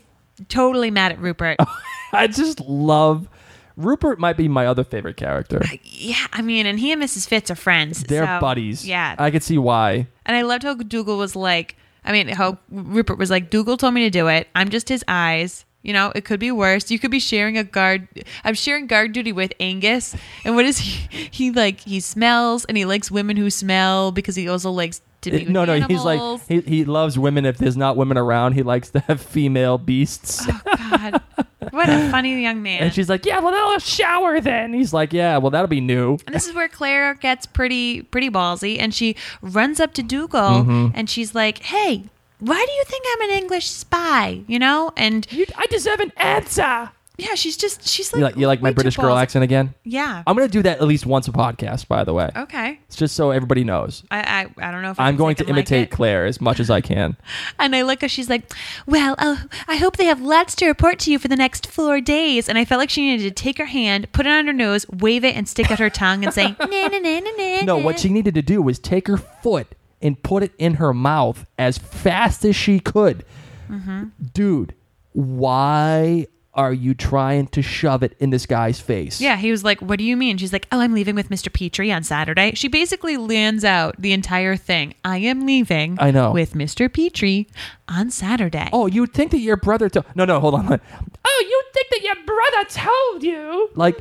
totally 0.51 0.91
mad 0.91 1.13
at 1.13 1.19
Rupert. 1.21 1.57
I 2.13 2.27
just 2.27 2.61
love 2.61 3.31
Rupert. 3.79 4.19
Might 4.19 4.37
be 4.37 4.47
my 4.47 4.67
other 4.67 4.85
favorite 4.85 5.17
character. 5.17 5.63
yeah, 5.85 6.27
I 6.35 6.43
mean, 6.43 6.67
and 6.67 6.79
he 6.79 6.93
and 6.93 7.03
Mrs. 7.03 7.27
Fitz 7.27 7.51
are 7.51 7.55
friends. 7.57 8.05
They're 8.05 8.27
so, 8.27 8.41
buddies. 8.43 8.87
Yeah. 8.87 9.15
I 9.19 9.31
could 9.31 9.43
see 9.43 9.57
why. 9.57 10.07
and 10.27 10.37
I 10.37 10.43
loved 10.43 10.65
how 10.65 10.75
Dougal 10.75 11.17
was 11.17 11.35
like, 11.35 11.77
I 12.05 12.13
mean, 12.13 12.29
how 12.29 12.59
Rupert 12.71 13.19
was 13.19 13.31
like, 13.31 13.51
Dougal 13.51 13.77
told 13.77 13.95
me 13.95 14.03
to 14.05 14.11
do 14.11 14.29
it. 14.29 14.49
I'm 14.55 14.69
just 14.69 14.89
his 14.89 15.05
eyes. 15.09 15.65
You 15.83 15.95
know, 15.95 16.13
it 16.15 16.27
could 16.27 16.41
be 16.41 16.51
worse. 16.51 16.91
You 16.91 16.99
could 16.99 17.11
be 17.11 17.21
sharing 17.21 17.57
a 17.57 17.65
guard. 17.65 18.07
I'm 18.45 18.55
sharing 18.55 18.87
guard 18.87 19.13
duty 19.13 19.33
with 19.33 19.53
Angus. 19.61 20.15
And 20.45 20.55
what 20.55 20.67
is 20.67 20.79
he? 20.79 21.09
He 21.31 21.51
like, 21.51 21.81
he 21.81 22.01
smells 22.01 22.65
and 22.67 22.77
he 22.77 22.85
likes 22.85 23.11
women 23.11 23.37
who 23.37 23.49
smell 23.49 24.13
because 24.13 24.37
he 24.37 24.49
also 24.49 24.71
likes 24.71 25.01
to 25.23 25.31
be 25.31 25.39
with 25.39 25.49
no, 25.49 25.65
no, 25.65 25.81
he's 25.81 26.03
like 26.05 26.41
he, 26.49 26.61
he 26.61 26.85
loves 26.85 27.19
women. 27.19 27.47
If 27.47 27.59
there's 27.59 27.77
not 27.77 27.97
women 27.97 28.19
around, 28.19 28.55
he 28.55 28.63
likes 28.63 28.91
to 28.91 29.01
have 29.01 29.21
female 29.21 29.79
beasts. 29.79 30.45
Oh, 30.47 30.61
God. 30.77 31.23
What 31.71 31.89
a 31.89 32.11
funny 32.11 32.41
young 32.43 32.62
man. 32.62 32.83
And 32.83 32.95
she's 32.95 33.09
like, 33.09 33.25
"Yeah, 33.27 33.39
well, 33.41 33.53
that'll 33.53 33.79
shower 33.79 34.41
then." 34.41 34.73
He's 34.75 34.93
like, 34.93 35.12
"Yeah, 35.12 35.39
well, 35.39 35.51
that'll 35.51 35.66
be 35.68 35.81
new." 35.81 36.18
And 36.27 36.35
this 36.35 36.47
is 36.49 36.55
where 36.55 36.68
Claire 36.68 37.14
gets 37.14 37.47
pretty 37.47 38.03
pretty 38.03 38.31
ballsy 38.31 38.79
and 38.81 38.95
she 38.95 39.16
runs 39.43 39.81
up 39.81 39.93
to 39.95 40.03
Dougal 40.03 40.41
Mm-hmm. 40.64 40.89
and 40.95 41.09
she's 41.11 41.35
like, 41.35 41.59
Hey, 41.59 42.05
why 42.39 42.64
do 42.66 42.73
you 42.73 42.85
think 42.87 43.05
I'm 43.12 43.31
an 43.31 43.37
English 43.37 43.66
spy? 43.71 44.41
You 44.47 44.59
know? 44.59 44.93
And 44.97 45.27
You, 45.31 45.47
I 45.57 45.66
deserve 45.66 46.01
an 46.01 46.12
answer. 46.16 46.91
Yeah, 47.21 47.35
she's 47.35 47.57
just 47.57 47.87
she's 47.87 48.12
like 48.12 48.18
You 48.18 48.25
like, 48.25 48.37
you 48.37 48.47
like 48.47 48.62
my 48.62 48.68
way 48.68 48.73
too 48.73 48.75
British 48.77 48.97
girl 48.97 49.14
ballsy. 49.14 49.23
accent 49.23 49.45
again? 49.45 49.75
Yeah. 49.85 50.23
I'm 50.27 50.37
gonna 50.37 50.49
do 50.49 50.62
that 50.62 50.79
at 50.81 50.87
least 50.87 51.07
once 51.07 51.29
a 51.29 51.33
podcast. 51.33 51.89
By 51.89 52.05
the 52.05 52.12
way, 52.14 52.31
okay. 52.37 52.81
it's 52.87 52.97
just 52.97 53.14
so 53.14 53.31
everybody 53.31 53.64
knows. 53.64 54.05
I, 54.11 54.47
I 54.59 54.68
I 54.68 54.71
don't 54.71 54.83
know 54.83 54.91
if 54.91 55.01
I 55.01 55.07
I'm 55.09 55.14
can 55.14 55.18
going 55.18 55.37
to 55.37 55.45
like 55.45 55.51
imitate 55.51 55.83
it. 55.85 55.91
Claire 55.91 56.27
as 56.27 56.41
much 56.41 56.61
as 56.61 56.71
I 56.71 56.81
can. 56.81 57.16
And 57.59 57.77
I 57.77 57.83
look 57.83 58.01
how 58.01 58.07
she's 58.07 58.31
like, 58.31 58.51
Well, 58.87 59.14
uh, 59.18 59.37
I 59.68 59.77
hope 59.77 59.97
they 59.97 60.07
have 60.07 60.21
lots 60.21 60.55
to 60.57 60.66
report 60.66 60.99
to 61.01 61.12
you 61.12 61.18
for 61.18 61.29
the 61.29 61.37
next 61.37 61.66
four 61.66 62.01
days. 62.01 62.49
And 62.49 62.57
I 62.57 62.64
felt 62.64 62.79
like 62.79 62.91
she 62.91 63.03
needed 63.03 63.25
to 63.25 63.43
take 63.43 63.59
her 63.59 63.66
hand, 63.66 64.11
put 64.12 64.27
it 64.27 64.31
on 64.31 64.47
her 64.47 64.53
nose, 64.53 64.89
wave 64.89 65.25
it, 65.25 65.37
and 65.37 65.49
stick 65.49 65.71
out 65.71 65.79
her 65.79 65.91
tongue 65.91 66.25
and 66.25 66.33
say, 66.33 66.57
na, 66.59 66.66
na, 66.66 66.89
na, 66.89 67.21
na, 67.21 67.31
na, 67.37 67.61
No, 67.62 67.77
what 67.77 68.01
she 68.01 68.09
needed 68.09 68.35
to 68.35 68.43
do 68.43 68.62
was 68.62 68.79
take 68.79 69.07
her 69.09 69.16
foot 69.16 69.75
and 70.03 70.23
put 70.23 70.43
it 70.43 70.53
in 70.59 70.75
her 70.75 70.95
mouth 70.95 71.45
as 71.59 71.77
fast 71.77 72.45
as 72.45 72.57
she 72.57 72.81
could. 72.81 73.25
Mm-hmm. 73.68 74.05
Dude, 74.33 74.75
why 75.12 76.27
are 76.61 76.73
you 76.75 76.93
trying 76.93 77.47
to 77.49 77.63
shove 77.63 78.03
it 78.03 78.15
in 78.21 78.29
this 78.29 78.45
guy's 78.45 78.79
face? 78.81 79.19
Yeah, 79.19 79.37
he 79.37 79.51
was 79.51 79.65
like, 79.65 79.81
What 79.81 79.99
do 79.99 80.05
you 80.05 80.15
mean? 80.17 80.37
She's 80.37 80.53
like, 80.53 80.69
Oh, 80.71 80.81
I'm 80.81 80.93
leaving 80.93 81.15
with 81.15 81.31
Mr. 81.31 81.51
Petrie 81.53 81.91
on 81.91 82.03
Saturday. 82.03 82.53
She 82.55 82.69
basically 82.69 83.17
lands 83.17 83.65
out 83.65 83.95
the 83.99 84.13
entire 84.13 84.57
thing. 84.57 84.95
I 85.05 85.19
am 85.19 85.47
leaving 85.47 85.97
I 85.99 86.11
know. 86.11 86.33
with 86.33 86.53
Mr. 86.53 86.93
Petrie 86.93 87.49
on 87.89 88.11
Saturday. 88.11 88.69
Oh, 88.73 88.87
you 88.87 89.01
would 89.01 89.15
think 89.15 89.31
that 89.31 89.39
your 89.39 89.57
brother 89.57 89.89
told. 89.89 90.05
No, 90.15 90.27
no, 90.27 90.39
hold 90.39 90.55
on. 90.55 90.81
Oh, 91.25 91.45
you 91.49 91.63
think 91.73 91.87
that 91.91 92.03
your 92.03 92.25
brother 92.27 92.69
told 92.69 93.23
you? 93.23 93.71
Like, 93.75 93.99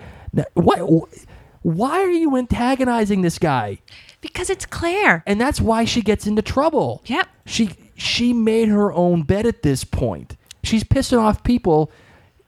what? 0.53 0.80
Why 1.62 1.99
are 2.01 2.10
you 2.12 2.36
antagonizing 2.36 3.22
this 3.22 3.39
guy? 3.39 3.80
Because 4.22 4.49
it's 4.49 4.66
Claire. 4.66 5.24
And 5.26 5.39
that's 5.39 5.62
why 5.62 5.86
she 5.86 6.01
gets 6.01 6.28
into 6.28 6.41
trouble. 6.41 7.01
Yep. 7.05 7.28
She 7.45 7.70
she 7.95 8.34
made 8.34 8.68
her 8.70 8.91
own 8.91 9.24
bed 9.24 9.45
at 9.45 9.64
this 9.64 9.84
point. 9.84 10.36
She's 10.64 10.84
pissing 10.84 11.20
off 11.20 11.43
people. 11.43 11.89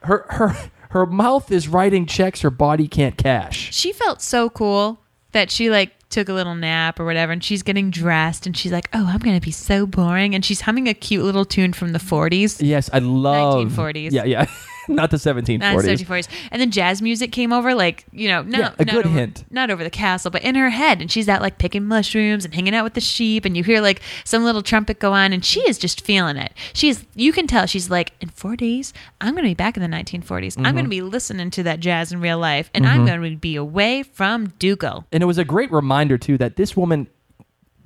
Her 0.01 0.25
her 0.29 0.55
her 0.89 1.05
mouth 1.05 1.51
is 1.51 1.67
writing 1.67 2.05
checks 2.05 2.41
her 2.41 2.49
body 2.49 2.87
can't 2.87 3.17
cash. 3.17 3.73
She 3.73 3.93
felt 3.93 4.21
so 4.21 4.49
cool 4.49 4.99
that 5.31 5.49
she 5.51 5.69
like 5.69 5.93
took 6.09 6.27
a 6.27 6.33
little 6.33 6.55
nap 6.55 6.99
or 6.99 7.05
whatever 7.05 7.31
and 7.31 7.43
she's 7.43 7.63
getting 7.63 7.89
dressed 7.89 8.45
and 8.45 8.57
she's 8.57 8.71
like, 8.71 8.89
Oh, 8.93 9.05
I'm 9.07 9.19
gonna 9.19 9.39
be 9.39 9.51
so 9.51 9.85
boring 9.85 10.35
and 10.35 10.43
she's 10.43 10.61
humming 10.61 10.87
a 10.89 10.93
cute 10.93 11.23
little 11.23 11.45
tune 11.45 11.71
from 11.73 11.93
the 11.93 11.99
forties. 11.99 12.61
Yes, 12.61 12.89
I 12.91 12.99
love 12.99 13.67
1940s. 13.67 14.11
Yeah, 14.11 14.25
yeah. 14.25 14.45
Not 14.95 15.11
the 15.11 15.17
1740s. 15.17 15.59
Not 15.59 15.75
40s. 15.83 16.27
And 16.51 16.61
then 16.61 16.71
jazz 16.71 17.01
music 17.01 17.31
came 17.31 17.51
over, 17.53 17.73
like, 17.73 18.05
you 18.11 18.27
know, 18.27 18.41
no, 18.43 18.59
Yeah, 18.59 18.73
a 18.77 18.85
not 18.85 18.93
good 18.95 19.05
over, 19.07 19.09
hint. 19.17 19.45
Not 19.51 19.69
over 19.71 19.83
the 19.83 19.89
castle, 19.89 20.31
but 20.31 20.41
in 20.43 20.55
her 20.55 20.69
head. 20.69 21.01
And 21.01 21.11
she's 21.11 21.27
out 21.29 21.41
like 21.41 21.57
picking 21.57 21.85
mushrooms 21.85 22.45
and 22.45 22.53
hanging 22.53 22.75
out 22.75 22.83
with 22.83 22.93
the 22.93 23.01
sheep. 23.01 23.45
And 23.45 23.55
you 23.57 23.63
hear 23.63 23.81
like 23.81 24.01
some 24.25 24.43
little 24.43 24.61
trumpet 24.61 24.99
go 24.99 25.13
on, 25.13 25.33
and 25.33 25.43
she 25.43 25.61
is 25.61 25.77
just 25.77 26.01
feeling 26.05 26.37
it. 26.37 26.53
She's, 26.73 27.05
you 27.15 27.31
can 27.33 27.47
tell 27.47 27.65
she's 27.65 27.89
like, 27.89 28.13
in 28.21 28.29
four 28.29 28.55
days, 28.55 28.93
I'm 29.19 29.33
going 29.33 29.43
to 29.43 29.49
be 29.49 29.53
back 29.55 29.77
in 29.77 29.81
the 29.83 29.89
1940s. 29.89 30.57
I'm 30.57 30.63
Mm-hmm. 30.63 30.73
going 30.73 30.85
to 30.85 30.89
be 30.89 31.01
listening 31.01 31.49
to 31.51 31.63
that 31.63 31.79
jazz 31.79 32.11
in 32.11 32.21
real 32.21 32.37
life, 32.39 32.69
and 32.73 32.85
I'm 32.85 33.05
going 33.05 33.21
to 33.21 33.37
be 33.37 33.55
away 33.55 34.03
from 34.03 34.47
Dougal. 34.59 35.05
And 35.11 35.21
it 35.23 35.25
was 35.25 35.37
a 35.37 35.45
great 35.45 35.71
reminder 35.71 36.17
too 36.17 36.37
that 36.37 36.55
this 36.55 36.75
woman 36.77 37.07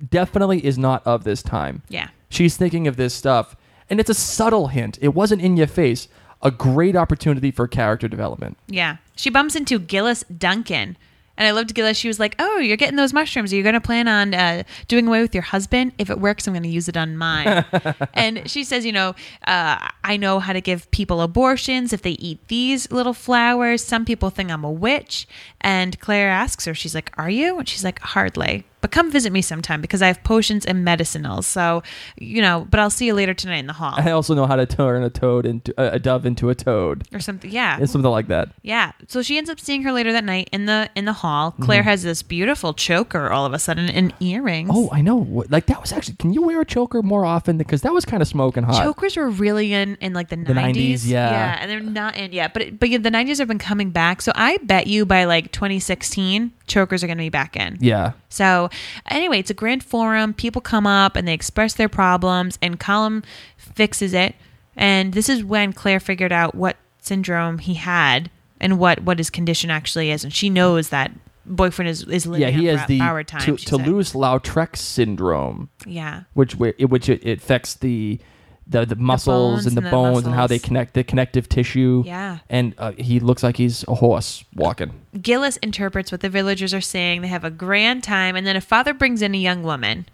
definitely 0.09 0.65
is 0.65 0.77
not 0.77 1.05
of 1.05 1.23
this 1.23 1.41
time. 1.43 1.83
Yeah. 1.89 2.09
She's 2.29 2.57
thinking 2.57 2.87
of 2.87 2.97
this 2.97 3.13
stuff, 3.13 3.55
and 3.89 3.99
it's 3.99 4.09
a 4.09 4.13
subtle 4.13 4.67
hint. 4.67 4.97
It 5.01 5.09
wasn't 5.09 5.41
in 5.41 5.57
your 5.57 5.67
face. 5.67 6.07
A 6.45 6.51
great 6.51 6.95
opportunity 6.95 7.51
for 7.51 7.67
character 7.67 8.07
development. 8.07 8.57
Yeah. 8.67 8.97
She 9.15 9.29
bumps 9.29 9.55
into 9.55 9.79
Geillis 9.79 10.23
Duncan. 10.37 10.95
And 11.37 11.47
I 11.47 11.51
loved 11.51 11.73
Geillis. 11.75 11.97
She 11.97 12.07
was 12.07 12.19
like, 12.19 12.35
Oh, 12.39 12.59
you're 12.59 12.77
getting 12.77 12.95
those 12.95 13.13
mushrooms. 13.13 13.51
Are 13.51 13.55
you 13.55 13.63
going 13.63 13.73
to 13.73 13.81
plan 13.81 14.07
on 14.07 14.33
uh, 14.33 14.63
doing 14.87 15.07
away 15.07 15.21
with 15.21 15.33
your 15.33 15.41
husband? 15.43 15.91
If 15.97 16.09
it 16.09 16.19
works, 16.19 16.47
I'm 16.47 16.53
going 16.53 16.63
to 16.63 16.69
use 16.69 16.87
it 16.87 16.95
on 16.95 17.17
mine. 17.17 17.65
and 18.13 18.49
she 18.49 18.63
says, 18.63 18.85
You 18.85 18.93
know, 18.93 19.15
uh, 19.45 19.89
I 20.03 20.17
know 20.17 20.39
how 20.39 20.53
to 20.53 20.61
give 20.61 20.89
people 20.91 21.21
abortions 21.21 21.91
if 21.91 22.03
they 22.03 22.11
eat 22.11 22.47
these 22.47 22.89
little 22.91 23.13
flowers. 23.13 23.83
Some 23.83 24.05
people 24.05 24.29
think 24.29 24.49
I'm 24.49 24.63
a 24.63 24.71
witch. 24.71 25.27
And 25.59 25.99
Claire 25.99 26.29
asks 26.29 26.65
her, 26.65 26.73
she's 26.73 26.95
like, 26.95 27.11
Are 27.17 27.29
you? 27.29 27.59
And 27.59 27.67
she's 27.67 27.83
like, 27.83 27.99
Hardly. 27.99 28.65
But 28.85 28.91
come 28.91 29.09
visit 29.09 29.33
me 29.33 29.41
sometime 29.41 29.81
because 29.81 30.03
I 30.03 30.05
have 30.05 30.23
potions 30.23 30.63
and 30.63 30.85
medicinals. 30.85 31.45
So, 31.45 31.81
you 32.17 32.39
know, 32.39 32.67
but 32.69 32.79
I'll 32.79 32.91
see 32.91 33.07
you 33.07 33.15
later 33.15 33.33
tonight 33.33 33.57
in 33.57 33.65
the 33.65 33.73
hall. 33.73 33.95
I 33.97 34.11
also 34.11 34.35
know 34.35 34.45
how 34.45 34.55
to 34.55 34.67
turn 34.67 35.01
a 35.01 35.09
toad 35.09 35.47
into 35.47 35.73
a 35.75 35.97
dove 35.97 36.23
into 36.23 36.51
a 36.51 36.55
toad. 36.55 37.03
or 37.11 37.19
something. 37.19 37.49
Yeah. 37.49 37.79
It's 37.81 37.91
something 37.91 38.11
like 38.11 38.27
that. 38.27 38.49
Yeah. 38.61 38.91
So 39.07 39.23
she 39.23 39.39
ends 39.39 39.49
up 39.49 39.59
seeing 39.59 39.81
her 39.81 39.91
later 39.91 40.11
that 40.11 40.23
night 40.23 40.49
in 40.51 40.67
the 40.67 40.87
in 40.93 41.05
the 41.05 41.13
hall. 41.13 41.55
Claire 41.61 41.81
has 41.81 42.03
this 42.03 42.21
beautiful 42.21 42.75
choker 42.75 43.31
all 43.31 43.43
of 43.43 43.53
a 43.53 43.57
sudden 43.57 43.89
and 43.89 44.13
earrings. 44.19 44.69
Mm-hmm. 44.69 44.77
Oh, 44.77 44.89
I 44.91 45.01
know. 45.01 45.43
Like 45.49 45.65
that 45.65 45.81
was 45.81 45.91
actually. 45.91 46.17
Can 46.17 46.31
you 46.31 46.43
wear 46.43 46.61
a 46.61 46.65
choker 46.65 47.01
more 47.01 47.25
often? 47.25 47.57
Because 47.57 47.81
that 47.81 47.91
was 47.91 48.05
kind 48.05 48.21
of 48.21 48.27
smoking 48.27 48.61
hot. 48.61 48.83
Chokers 48.83 49.17
were 49.17 49.31
really 49.31 49.73
in 49.73 49.95
in 49.95 50.13
like 50.13 50.29
the, 50.29 50.35
90s. 50.35 50.75
90s, 50.75 51.07
yeah. 51.07 51.31
Yeah, 51.31 51.57
and 51.59 51.71
they're 51.71 51.79
not 51.79 52.17
in 52.17 52.33
yet. 52.33 52.53
But 52.53 52.61
it, 52.61 52.79
but 52.79 52.89
yeah, 52.89 52.99
the 52.99 53.09
90s 53.09 53.39
have 53.39 53.47
been 53.47 53.57
coming 53.57 53.89
back. 53.89 54.21
So 54.21 54.31
I 54.35 54.57
bet 54.57 54.85
you 54.85 55.07
by 55.07 55.23
like 55.23 55.51
2016, 55.51 56.51
chokers 56.67 57.03
are 57.03 57.07
going 57.07 57.17
to 57.17 57.23
be 57.23 57.29
back 57.29 57.55
in. 57.55 57.79
Yeah. 57.81 58.11
So 58.29 58.69
anyway, 59.09 59.39
it's 59.39 59.49
a 59.49 59.53
grand 59.55 59.83
forum. 59.83 60.33
People 60.33 60.61
come 60.61 60.85
up 60.87 61.15
and 61.15 61.27
they 61.27 61.33
express 61.33 61.73
their 61.73 61.89
problems, 61.89 62.57
and 62.61 62.79
Colum 62.79 63.23
fixes 63.57 64.13
it. 64.13 64.35
And 64.75 65.13
this 65.13 65.29
is 65.29 65.43
when 65.43 65.73
Claire 65.73 65.99
figured 65.99 66.31
out 66.31 66.55
what 66.55 66.77
syndrome 67.01 67.59
he 67.59 67.75
had 67.75 68.29
and 68.59 68.77
what 68.79 69.01
what 69.03 69.17
his 69.19 69.29
condition 69.29 69.69
actually 69.69 70.11
is, 70.11 70.23
and 70.23 70.33
she 70.33 70.49
knows 70.49 70.89
that 70.89 71.11
boyfriend 71.45 71.89
is 71.89 72.03
is 72.03 72.25
living 72.25 72.41
Yeah, 72.47 72.49
he 72.49 72.65
has 72.65 72.85
the 72.87 72.99
Broward 72.99 73.27
time. 73.27 73.41
Tou- 73.41 73.57
she. 73.57 73.65
Toulouse-Lautrec 73.67 74.75
syndrome, 74.75 75.69
Yeah. 75.85 76.23
which 76.33 76.55
which 76.55 77.09
it, 77.09 77.21
it 77.25 77.37
affects 77.39 77.75
the 77.75 78.19
the, 78.67 78.85
the 78.85 78.95
muscles 78.95 79.63
bones 79.63 79.65
and 79.65 79.77
the 79.77 79.79
and 79.79 79.87
the 79.87 79.91
bones 79.91 80.25
and 80.25 80.33
how 80.33 80.47
they 80.47 80.59
connect 80.59 80.93
the 80.93 81.03
connective 81.03 81.47
tissue. 81.47 82.03
Yeah. 82.05 82.39
and 82.49 82.73
uh, 82.77 82.93
he 82.97 83.19
looks 83.19 83.43
like 83.43 83.57
he's 83.57 83.83
a 83.87 83.95
horse 83.95 84.43
walking. 84.55 84.91
Geillis 85.15 85.57
interprets 85.61 86.11
what 86.11 86.21
the 86.21 86.29
villagers 86.29 86.73
are 86.73 86.81
saying. 86.81 87.21
They 87.21 87.27
have 87.27 87.43
a 87.43 87.51
grand 87.51 88.03
time, 88.03 88.35
and 88.35 88.45
then 88.45 88.55
a 88.55 88.61
father 88.61 88.93
brings 88.93 89.21
in 89.21 89.35
a 89.35 89.37
young 89.37 89.63
woman, 89.63 90.05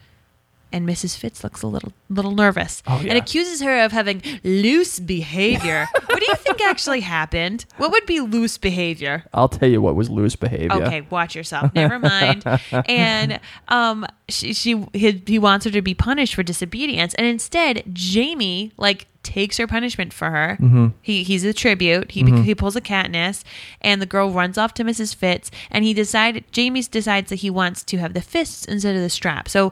and 0.71 0.87
Mrs. 0.87 1.17
Fitz 1.17 1.43
looks 1.43 1.61
a 1.61 1.67
little 1.67 1.93
little 2.09 2.31
nervous 2.31 2.83
Oh, 2.87 2.99
yeah. 3.01 3.09
and 3.09 3.17
accuses 3.17 3.61
her 3.61 3.83
of 3.83 3.91
having 3.91 4.21
loose 4.43 4.99
behavior. 4.99 5.87
what 6.05 6.19
do 6.19 6.25
you 6.25 6.35
think 6.35 6.61
actually 6.61 7.01
happened? 7.01 7.65
What 7.77 7.91
would 7.91 8.05
be 8.05 8.19
loose 8.19 8.57
behavior? 8.57 9.23
I'll 9.33 9.49
tell 9.49 9.69
you 9.69 9.81
what 9.81 9.95
was 9.95 10.09
loose 10.09 10.35
behavior. 10.35 10.73
Okay, 10.83 11.01
watch 11.09 11.35
yourself. 11.35 11.73
Never 11.73 11.99
mind. 11.99 12.43
and 12.87 13.39
um, 13.69 14.05
she, 14.29 14.53
she 14.53 14.85
he, 14.93 15.21
he 15.25 15.39
wants 15.39 15.65
her 15.65 15.71
to 15.71 15.81
be 15.81 15.93
punished 15.93 16.35
for 16.35 16.43
disobedience, 16.43 17.13
and 17.15 17.25
instead, 17.27 17.83
Jamie 17.93 18.71
like 18.77 19.07
takes 19.23 19.57
her 19.57 19.67
punishment 19.67 20.11
for 20.13 20.31
her. 20.31 20.57
Mm-hmm. 20.59 20.87
He 21.01 21.23
he's 21.23 21.43
a 21.43 21.53
tribute. 21.53 22.11
He 22.11 22.23
he 22.41 22.55
pulls 22.55 22.75
a 22.75 22.81
Katniss, 22.81 23.43
and 23.81 24.01
the 24.01 24.05
girl 24.05 24.31
runs 24.31 24.57
off 24.57 24.73
to 24.75 24.83
Mrs. 24.83 25.15
Fitz, 25.15 25.51
and 25.69 25.85
he 25.85 25.93
decided 25.93 26.45
Jamie 26.51 26.81
decides 26.83 27.29
that 27.29 27.37
he 27.37 27.49
wants 27.49 27.83
to 27.83 27.97
have 27.97 28.13
the 28.13 28.21
fists 28.21 28.65
instead 28.65 28.95
of 28.95 29.01
the 29.01 29.09
strap. 29.09 29.47
So. 29.49 29.71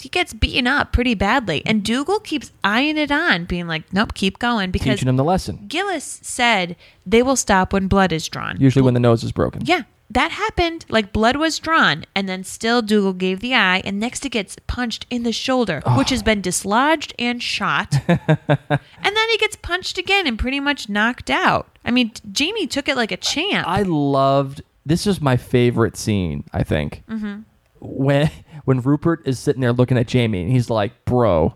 He 0.00 0.08
gets 0.08 0.32
beaten 0.32 0.66
up 0.66 0.92
pretty 0.92 1.14
badly, 1.14 1.62
and 1.66 1.84
Dougal 1.84 2.20
keeps 2.20 2.52
eyeing 2.64 2.96
it 2.96 3.10
on, 3.10 3.44
being 3.44 3.66
like, 3.66 3.92
"Nope, 3.92 4.14
keep 4.14 4.38
going." 4.38 4.70
Because 4.70 4.96
Teaching 4.96 5.08
him 5.08 5.16
the 5.16 5.24
lesson. 5.24 5.66
Geillis 5.68 6.24
said 6.24 6.76
they 7.06 7.22
will 7.22 7.36
stop 7.36 7.72
when 7.72 7.88
blood 7.88 8.12
is 8.12 8.28
drawn. 8.28 8.56
Usually 8.60 8.82
when 8.82 8.94
the 8.94 9.00
nose 9.00 9.22
is 9.24 9.32
broken. 9.32 9.62
Yeah, 9.64 9.82
that 10.10 10.32
happened. 10.32 10.86
Like 10.88 11.12
blood 11.12 11.36
was 11.36 11.58
drawn, 11.58 12.04
and 12.14 12.28
then 12.28 12.44
still 12.44 12.82
Dougal 12.82 13.12
gave 13.12 13.40
the 13.40 13.54
eye, 13.54 13.82
and 13.84 14.00
next 14.00 14.26
it 14.26 14.30
gets 14.30 14.56
punched 14.66 15.06
in 15.10 15.22
the 15.22 15.32
shoulder, 15.32 15.82
which 15.96 16.10
has 16.10 16.22
been 16.22 16.40
dislodged 16.40 17.14
and 17.18 17.42
shot. 17.42 17.94
and 18.08 18.18
then 18.28 19.28
he 19.30 19.38
gets 19.38 19.56
punched 19.56 19.98
again 19.98 20.26
and 20.26 20.38
pretty 20.38 20.60
much 20.60 20.88
knocked 20.88 21.30
out. 21.30 21.68
I 21.84 21.90
mean, 21.90 22.12
Jamie 22.32 22.66
took 22.66 22.88
it 22.88 22.96
like 22.96 23.12
a 23.12 23.16
champ. 23.16 23.66
I 23.68 23.82
loved 23.82 24.62
this 24.84 25.06
is 25.06 25.20
my 25.20 25.36
favorite 25.36 25.96
scene, 25.96 26.44
I 26.52 26.62
think. 26.62 27.02
Mm-hmm. 27.08 27.42
When 27.80 28.30
when 28.64 28.80
Rupert 28.80 29.22
is 29.26 29.38
sitting 29.38 29.60
there 29.60 29.72
looking 29.72 29.98
at 29.98 30.06
Jamie 30.06 30.42
and 30.42 30.52
he's 30.52 30.70
like, 30.70 31.04
"Bro, 31.04 31.54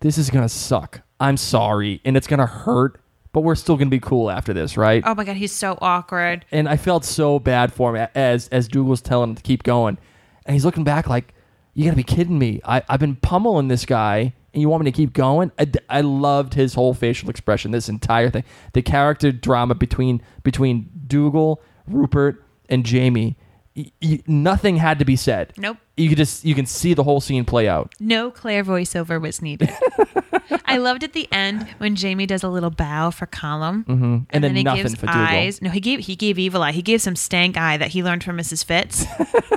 this 0.00 0.18
is 0.18 0.30
gonna 0.30 0.48
suck. 0.48 1.02
I'm 1.18 1.36
sorry, 1.36 2.00
and 2.04 2.16
it's 2.16 2.26
gonna 2.26 2.46
hurt, 2.46 3.00
but 3.32 3.42
we're 3.42 3.54
still 3.54 3.76
gonna 3.76 3.90
be 3.90 4.00
cool 4.00 4.30
after 4.30 4.52
this, 4.52 4.76
right?" 4.76 5.02
oh 5.06 5.14
my 5.14 5.24
god, 5.24 5.36
he's 5.36 5.52
so 5.52 5.78
awkward. 5.80 6.44
And 6.50 6.68
I 6.68 6.76
felt 6.76 7.04
so 7.04 7.38
bad 7.38 7.72
for 7.72 7.94
him 7.94 8.08
as 8.14 8.48
as 8.48 8.68
Dougal's 8.68 9.02
telling 9.02 9.30
him 9.30 9.36
to 9.36 9.42
keep 9.42 9.62
going, 9.62 9.98
and 10.46 10.54
he's 10.54 10.64
looking 10.64 10.84
back 10.84 11.08
like, 11.08 11.34
"You 11.74 11.84
gotta 11.84 11.96
be 11.96 12.02
kidding 12.02 12.38
me! 12.38 12.60
I 12.64 12.82
I've 12.88 13.00
been 13.00 13.16
pummeling 13.16 13.68
this 13.68 13.84
guy." 13.84 14.34
And 14.52 14.60
you 14.60 14.68
want 14.68 14.84
me 14.84 14.90
to 14.90 14.96
keep 14.96 15.12
going? 15.12 15.52
I, 15.60 15.70
I 15.88 16.00
loved 16.00 16.54
his 16.54 16.74
whole 16.74 16.92
facial 16.92 17.30
expression. 17.30 17.70
This 17.70 17.88
entire 17.88 18.30
thing, 18.30 18.42
the 18.72 18.82
character 18.82 19.30
drama 19.30 19.76
between 19.76 20.22
between 20.42 20.90
Dougal, 21.06 21.62
Rupert, 21.86 22.44
and 22.68 22.84
Jamie. 22.84 23.36
Y- 23.76 23.92
y- 24.02 24.22
nothing 24.26 24.76
had 24.76 24.98
to 24.98 25.04
be 25.04 25.14
said. 25.14 25.52
Nope. 25.56 25.76
You 25.96 26.08
could 26.08 26.18
just 26.18 26.44
you 26.44 26.54
can 26.54 26.66
see 26.66 26.92
the 26.94 27.04
whole 27.04 27.20
scene 27.20 27.44
play 27.44 27.68
out. 27.68 27.94
No 28.00 28.30
Claire 28.30 28.64
voiceover 28.64 29.20
was 29.20 29.40
needed. 29.40 29.70
I 30.64 30.78
loved 30.78 31.04
at 31.04 31.12
the 31.12 31.28
end 31.32 31.68
when 31.78 31.94
Jamie 31.96 32.26
does 32.26 32.42
a 32.42 32.48
little 32.48 32.70
bow 32.70 33.10
for 33.10 33.26
Colum, 33.26 33.84
mm-hmm. 33.84 34.18
And 34.30 34.44
then 34.44 34.54
nothing 34.64 34.96
for 34.96 35.06
Dougal. 35.06 35.20
eyes. 35.22 35.62
No, 35.62 35.70
he 35.70 35.80
gave 35.80 36.00
he 36.00 36.16
gave 36.16 36.38
evil 36.38 36.62
eye. 36.62 36.72
He 36.72 36.82
gave 36.82 37.00
some 37.00 37.16
stank 37.16 37.56
eye 37.56 37.76
that 37.76 37.88
he 37.88 38.02
learned 38.02 38.24
from 38.24 38.38
Mrs. 38.38 38.64
Fitz. 38.64 39.04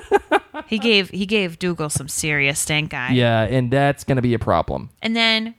he 0.68 0.78
gave 0.78 1.10
he 1.10 1.26
gave 1.26 1.58
Dougal 1.60 1.90
some 1.90 2.08
serious 2.08 2.60
stank 2.60 2.94
eye. 2.94 3.12
Yeah, 3.14 3.44
and 3.44 3.72
that's 3.72 4.04
gonna 4.04 4.22
be 4.22 4.34
a 4.34 4.40
problem. 4.40 4.90
And 5.02 5.16
then 5.16 5.56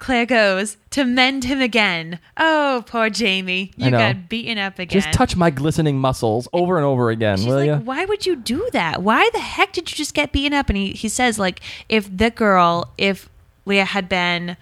Claire 0.00 0.24
goes 0.24 0.78
to 0.88 1.04
mend 1.04 1.44
him 1.44 1.60
again. 1.60 2.18
Oh, 2.38 2.82
poor 2.86 3.10
Jamie. 3.10 3.70
You 3.76 3.90
got 3.90 4.30
beaten 4.30 4.56
up 4.56 4.78
again. 4.78 4.98
Just 4.98 5.12
touch 5.12 5.36
my 5.36 5.50
glistening 5.50 5.98
muscles 5.98 6.48
over 6.54 6.78
and 6.78 6.86
over 6.86 7.10
again, 7.10 7.36
She's 7.36 7.46
will 7.46 7.56
like, 7.56 7.66
you? 7.66 7.76
why 7.76 8.06
would 8.06 8.24
you 8.24 8.34
do 8.34 8.66
that? 8.72 9.02
Why 9.02 9.28
the 9.34 9.38
heck 9.38 9.74
did 9.74 9.90
you 9.90 9.96
just 9.96 10.14
get 10.14 10.32
beaten 10.32 10.54
up? 10.54 10.70
And 10.70 10.78
he, 10.78 10.92
he 10.92 11.08
says, 11.08 11.38
like, 11.38 11.60
if 11.90 12.16
the 12.16 12.30
girl, 12.30 12.92
if 12.96 13.28
Leah 13.66 13.84
had 13.84 14.08
been 14.08 14.56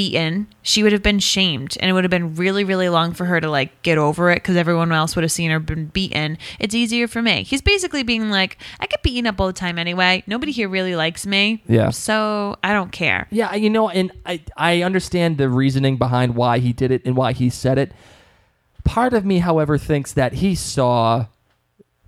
beaten, 0.00 0.46
she 0.62 0.82
would 0.82 0.92
have 0.92 1.02
been 1.02 1.18
shamed 1.18 1.76
and 1.78 1.90
it 1.90 1.92
would 1.92 2.04
have 2.04 2.10
been 2.10 2.34
really, 2.34 2.64
really 2.64 2.88
long 2.88 3.12
for 3.12 3.26
her 3.26 3.38
to 3.38 3.50
like 3.50 3.82
get 3.82 3.98
over 3.98 4.30
it 4.30 4.36
because 4.36 4.56
everyone 4.56 4.90
else 4.92 5.14
would 5.14 5.22
have 5.22 5.30
seen 5.30 5.50
her 5.50 5.58
been 5.60 5.88
beaten. 5.88 6.38
It's 6.58 6.74
easier 6.74 7.06
for 7.06 7.20
me. 7.20 7.42
He's 7.42 7.60
basically 7.60 8.02
being 8.02 8.30
like, 8.30 8.56
I 8.80 8.86
get 8.86 9.02
beaten 9.02 9.26
up 9.26 9.38
all 9.38 9.46
the 9.46 9.52
time 9.52 9.78
anyway. 9.78 10.22
Nobody 10.26 10.52
here 10.52 10.70
really 10.70 10.96
likes 10.96 11.26
me. 11.26 11.62
Yeah. 11.66 11.90
So 11.90 12.56
I 12.64 12.72
don't 12.72 12.92
care. 12.92 13.26
Yeah, 13.30 13.54
you 13.54 13.68
know, 13.68 13.90
and 13.90 14.10
I 14.24 14.40
I 14.56 14.80
understand 14.80 15.36
the 15.36 15.50
reasoning 15.50 15.98
behind 15.98 16.34
why 16.34 16.60
he 16.60 16.72
did 16.72 16.90
it 16.90 17.02
and 17.04 17.14
why 17.14 17.34
he 17.34 17.50
said 17.50 17.76
it. 17.76 17.92
Part 18.82 19.12
of 19.12 19.26
me, 19.26 19.40
however, 19.40 19.76
thinks 19.76 20.14
that 20.14 20.32
he 20.32 20.54
saw 20.54 21.26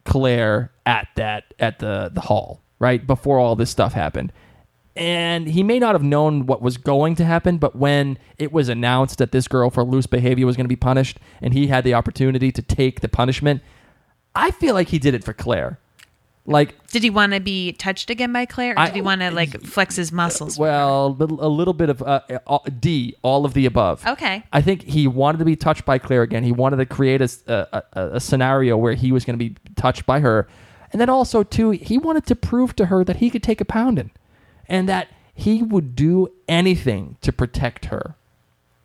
Claire 0.07 0.73
at 0.87 1.09
that 1.17 1.53
at 1.59 1.79
the 1.79 2.11
the 2.11 2.23
hall 2.23 2.63
right 2.79 3.07
before 3.07 3.39
all 3.39 3.55
this 3.55 3.69
stuff 3.69 3.93
happened, 3.93 4.33
and 4.95 5.49
he 5.49 5.63
may 5.63 5.79
not 5.79 5.95
have 5.95 6.03
known 6.03 6.47
what 6.47 6.61
was 6.61 6.77
going 6.77 7.15
to 7.17 7.25
happen. 7.25 7.59
But 7.59 7.77
when 7.77 8.19
it 8.39 8.53
was 8.53 8.69
announced 8.69 9.19
that 9.19 9.33
this 9.33 9.49
girl 9.49 9.71
for 9.71 9.85
loose 9.85 10.07
behavior 10.07 10.47
was 10.47 10.57
going 10.57 10.65
to 10.65 10.69
be 10.69 10.77
punished, 10.77 11.19
and 11.41 11.55
he 11.55 11.69
had 11.69 11.85
the 11.85 11.95
opportunity 11.95 12.53
to 12.53 12.63
take 12.63 13.01
the 13.01 13.09
punishment, 13.09 13.63
I 14.35 14.51
feel 14.51 14.75
like 14.75 14.89
he 14.89 14.99
did 14.99 15.15
it 15.15 15.25
for 15.25 15.33
Claire. 15.33 15.79
Like 16.45 16.75
Did 16.89 17.05
he 17.05 17.11
want 17.11 17.35
to 17.35 17.41
be 17.41 17.73
touched 17.73 18.11
again 18.11 18.33
by 18.33 18.47
Claire 18.47 18.75
or 18.75 18.81
I- 18.81 18.87
did 18.87 18.97
he 18.97 19.01
want 19.01 19.21
to 19.21 19.31
like 19.31 19.61
flex 19.63 19.95
his 19.95 20.11
muscles? 20.11 20.59
Well, 20.59 21.17
a 21.21 21.49
little 21.49 21.73
bit 21.73 21.89
of 21.89 22.03
uh, 22.03 22.21
D, 22.81 23.15
all 23.23 23.45
of 23.45 23.55
the 23.55 23.65
above. 23.65 24.05
Okay. 24.05 24.43
I 24.53 24.61
think 24.61 24.83
he 24.83 25.07
wanted 25.07 25.39
to 25.39 25.45
be 25.45 25.55
touched 25.55 25.85
by 25.85 25.99
Claire 25.99 26.23
again. 26.23 26.43
He 26.43 26.51
wanted 26.51 26.79
to 26.79 26.87
create 26.87 27.23
a 27.23 27.85
a 27.93 28.19
scenario 28.19 28.77
where 28.77 28.95
he 28.95 29.13
was 29.13 29.25
going 29.25 29.39
to 29.39 29.45
be 29.45 29.55
touched 29.77 30.05
by 30.05 30.19
her. 30.19 30.49
And 30.91 31.01
then 31.01 31.09
also, 31.09 31.45
too, 31.45 31.71
he 31.71 31.97
wanted 31.97 32.27
to 32.27 32.35
prove 32.35 32.75
to 32.77 32.87
her 32.87 33.05
that 33.05 33.17
he 33.17 33.31
could 33.31 33.43
take 33.45 33.61
a 33.61 33.65
pounding 33.65 34.11
and 34.69 34.89
that 34.89 35.09
he 35.35 35.63
would 35.63 35.95
do 35.97 36.29
anything 36.49 37.17
to 37.23 37.33
protect 37.33 37.87
her. 37.87 38.17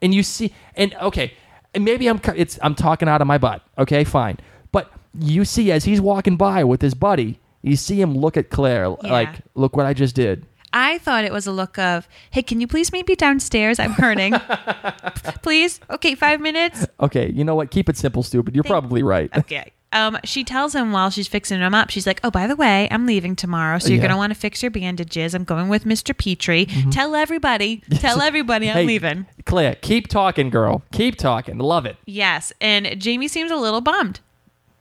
And 0.01 0.13
you 0.13 0.23
see, 0.23 0.53
and 0.75 0.93
okay, 0.95 1.34
and 1.73 1.84
maybe 1.84 2.07
I'm, 2.07 2.19
it's, 2.36 2.59
I'm 2.61 2.75
talking 2.75 3.07
out 3.07 3.21
of 3.21 3.28
my 3.28 3.38
butt. 3.38 3.61
Okay, 3.78 4.03
fine. 4.03 4.38
But 4.71 4.91
you 5.19 5.45
see, 5.45 5.71
as 5.71 5.86
he's 5.86 6.01
walking 6.01 6.38
by 6.38 6.63
with 6.63 6.82
his 6.82 6.93
buddy, 6.93 7.39
you 7.61 7.75
see 7.75 7.99
him 7.99 8.15
look 8.15 8.38
at 8.38 8.49
Claire 8.49 8.89
like, 8.89 9.41
look 9.55 9.75
what 9.75 9.86
I 9.86 9.93
just 9.93 10.15
did. 10.15 10.45
I 10.73 10.97
thought 10.99 11.23
it 11.23 11.32
was 11.32 11.47
a 11.47 11.51
look 11.51 11.80
of, 11.80 12.07
hey, 12.32 12.43
can 12.43 12.61
you 12.61 12.67
please 12.67 12.91
meet 12.91 13.07
me 13.07 13.15
downstairs? 13.15 13.80
I'm 13.80 13.91
hurting. 13.91 14.34
please? 15.41 15.80
Okay, 15.89 16.13
five 16.13 16.41
minutes? 16.41 16.86
Okay, 16.99 17.32
you 17.32 17.43
know 17.43 17.55
what? 17.55 17.71
Keep 17.71 17.89
it 17.89 17.97
simple, 17.97 18.21
stupid. 18.21 18.53
You're 18.53 18.63
probably 18.63 19.01
right. 19.01 19.36
Okay. 19.36 19.71
Um, 19.93 20.17
she 20.25 20.43
tells 20.43 20.75
him 20.75 20.91
while 20.91 21.09
she's 21.09 21.27
fixing 21.29 21.61
him 21.61 21.73
up, 21.73 21.89
she's 21.89 22.05
like, 22.05 22.19
Oh, 22.23 22.29
by 22.29 22.45
the 22.45 22.55
way, 22.57 22.88
I'm 22.91 23.05
leaving 23.05 23.35
tomorrow, 23.38 23.79
so 23.79 23.88
you're 23.88 23.95
Yeah. 23.95 23.99
Mm-hmm. 23.99 24.07
gonna 24.09 24.17
want 24.17 24.33
to 24.33 24.39
fix 24.39 24.61
your 24.61 24.69
bandages. 24.69 25.33
I'm 25.33 25.45
going 25.45 25.69
with 25.69 25.85
Mr. 25.85 26.15
Petrie. 26.17 26.65
Tell 26.91 27.15
everybody, 27.15 27.83
tell 27.95 28.21
everybody 28.29 28.69
I'm 28.69 28.75
Hey, 28.77 28.85
leaving. 28.85 29.25
Claire, 29.45 29.75
keep 29.75 30.07
talking, 30.09 30.49
girl. 30.49 30.81
Keep 30.91 31.15
talking. 31.17 31.57
Love 31.57 31.85
it. 31.85 31.95
Yes. 32.05 32.51
And 32.59 32.99
Jamie 32.99 33.29
seems 33.29 33.49
a 33.49 33.55
little 33.55 33.79
bummed. 33.81 34.19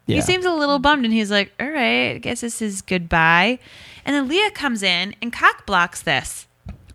Yeah. 0.07 0.17
He 0.17 0.23
seems 0.23 0.45
a 0.45 0.53
little 0.53 0.79
bummed 0.81 1.05
and 1.05 1.15
he's 1.15 1.31
like, 1.31 1.53
All 1.61 1.71
right, 1.71 2.15
I 2.15 2.19
guess 2.19 2.41
this 2.41 2.61
is 2.61 2.83
goodbye. 2.83 3.59
And 4.05 4.15
then 4.15 4.27
Leah 4.29 4.51
comes 4.53 4.83
in 4.83 5.15
and 5.23 5.33
cock 5.33 5.67
blocks 5.67 6.03
this. 6.03 6.46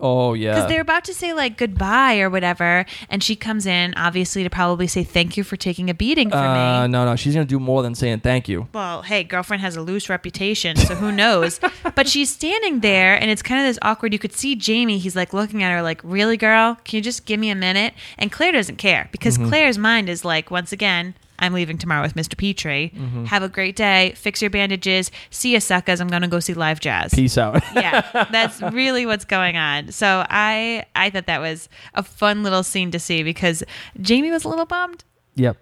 Oh 0.02 0.34
yeah. 0.34 0.56
because 0.56 0.70
they're 0.70 0.82
about 0.82 1.04
to 1.06 1.14
say 1.14 1.34
like 1.34 1.58
goodbye 1.58 2.20
or 2.20 2.30
whatever, 2.30 2.86
and 3.10 3.24
she 3.24 3.36
comes 3.36 3.66
in 3.66 3.93
obviously 3.95 4.43
to 4.43 4.49
probably 4.49 4.88
say 4.88 5.04
thank 5.04 5.38
you 5.38 5.43
for 5.43 5.56
taking 5.58 5.89
a 5.89 5.93
beating 5.93 6.30
for 6.30 6.38
uh, 6.38 6.84
me. 6.84 6.91
no, 6.91 7.06
no, 7.06 7.16
she's 7.16 7.34
gonna 7.34 7.45
do 7.45 7.60
more 7.60 7.84
than 7.84 7.93
saying 7.95 8.22
thank 8.22 8.47
you. 8.49 8.68
Well, 8.74 9.02
hey, 9.04 9.24
girlfriend 9.24 9.62
has 9.62 9.76
a 9.76 9.82
loose 9.82 10.10
reputation, 10.10 10.76
so 10.76 10.95
who 10.95 11.12
knows? 11.12 11.60
but 11.95 12.08
she's 12.08 12.30
standing 12.32 12.80
there, 12.80 13.14
and 13.20 13.30
it's 13.30 13.41
kind 13.41 13.60
of 13.62 13.68
this 13.68 13.80
awkward. 13.82 14.14
You 14.14 14.20
could 14.20 14.34
see 14.34 14.56
Jamie. 14.56 14.97
He's 14.97 15.16
like 15.16 15.34
looking 15.34 15.62
at 15.62 15.72
her, 15.72 15.82
like, 15.82 16.02
"Really, 16.04 16.38
girl? 16.38 16.78
Can 16.84 16.97
you 16.97 17.02
just 17.02 17.26
give 17.26 17.39
me 17.39 17.49
a 17.49 17.56
minute?" 17.56 17.93
And 18.18 18.32
Claire 18.32 18.54
doesn't 18.54 18.78
care 18.78 19.10
because 19.12 19.38
Mm-hmm. 19.38 19.49
Claire's 19.49 19.78
mind 19.78 20.10
is 20.10 20.26
like, 20.26 20.52
once 20.52 20.72
again. 20.72 21.14
I'm 21.42 21.54
leaving 21.54 21.78
tomorrow 21.78 22.04
with 22.04 22.14
Mr. 22.14 22.38
Petrie. 22.38 22.94
Mm-hmm. 22.96 23.26
Have 23.26 23.44
a 23.44 23.50
great 23.50 23.76
day. 23.76 24.14
Fix 24.16 24.42
your 24.42 24.50
bandages. 24.52 25.12
See 25.32 25.54
you, 25.54 25.60
suckers. 25.60 26.00
I'm 26.00 26.08
gonna 26.08 26.28
go 26.28 26.39
see 26.39 26.54
live 26.54 26.80
jazz. 26.80 27.14
Peace 27.14 27.38
out. 27.38 27.62
yeah, 27.76 28.28
that's 28.32 28.62
really 28.62 29.06
what's 29.06 29.26
going 29.26 29.58
on. 29.58 29.92
So 29.92 30.26
I 30.30 30.86
I 30.96 31.10
thought 31.10 31.26
that 31.26 31.42
was 31.42 31.68
a 31.96 32.04
fun 32.04 32.44
little 32.44 32.64
scene 32.64 32.92
to 32.92 33.00
see 33.00 33.24
because 33.24 33.64
Jamie 34.00 34.32
was 34.32 34.46
a 34.46 34.50
little 34.50 34.66
bummed. 34.66 35.04
Yep. 35.36 35.58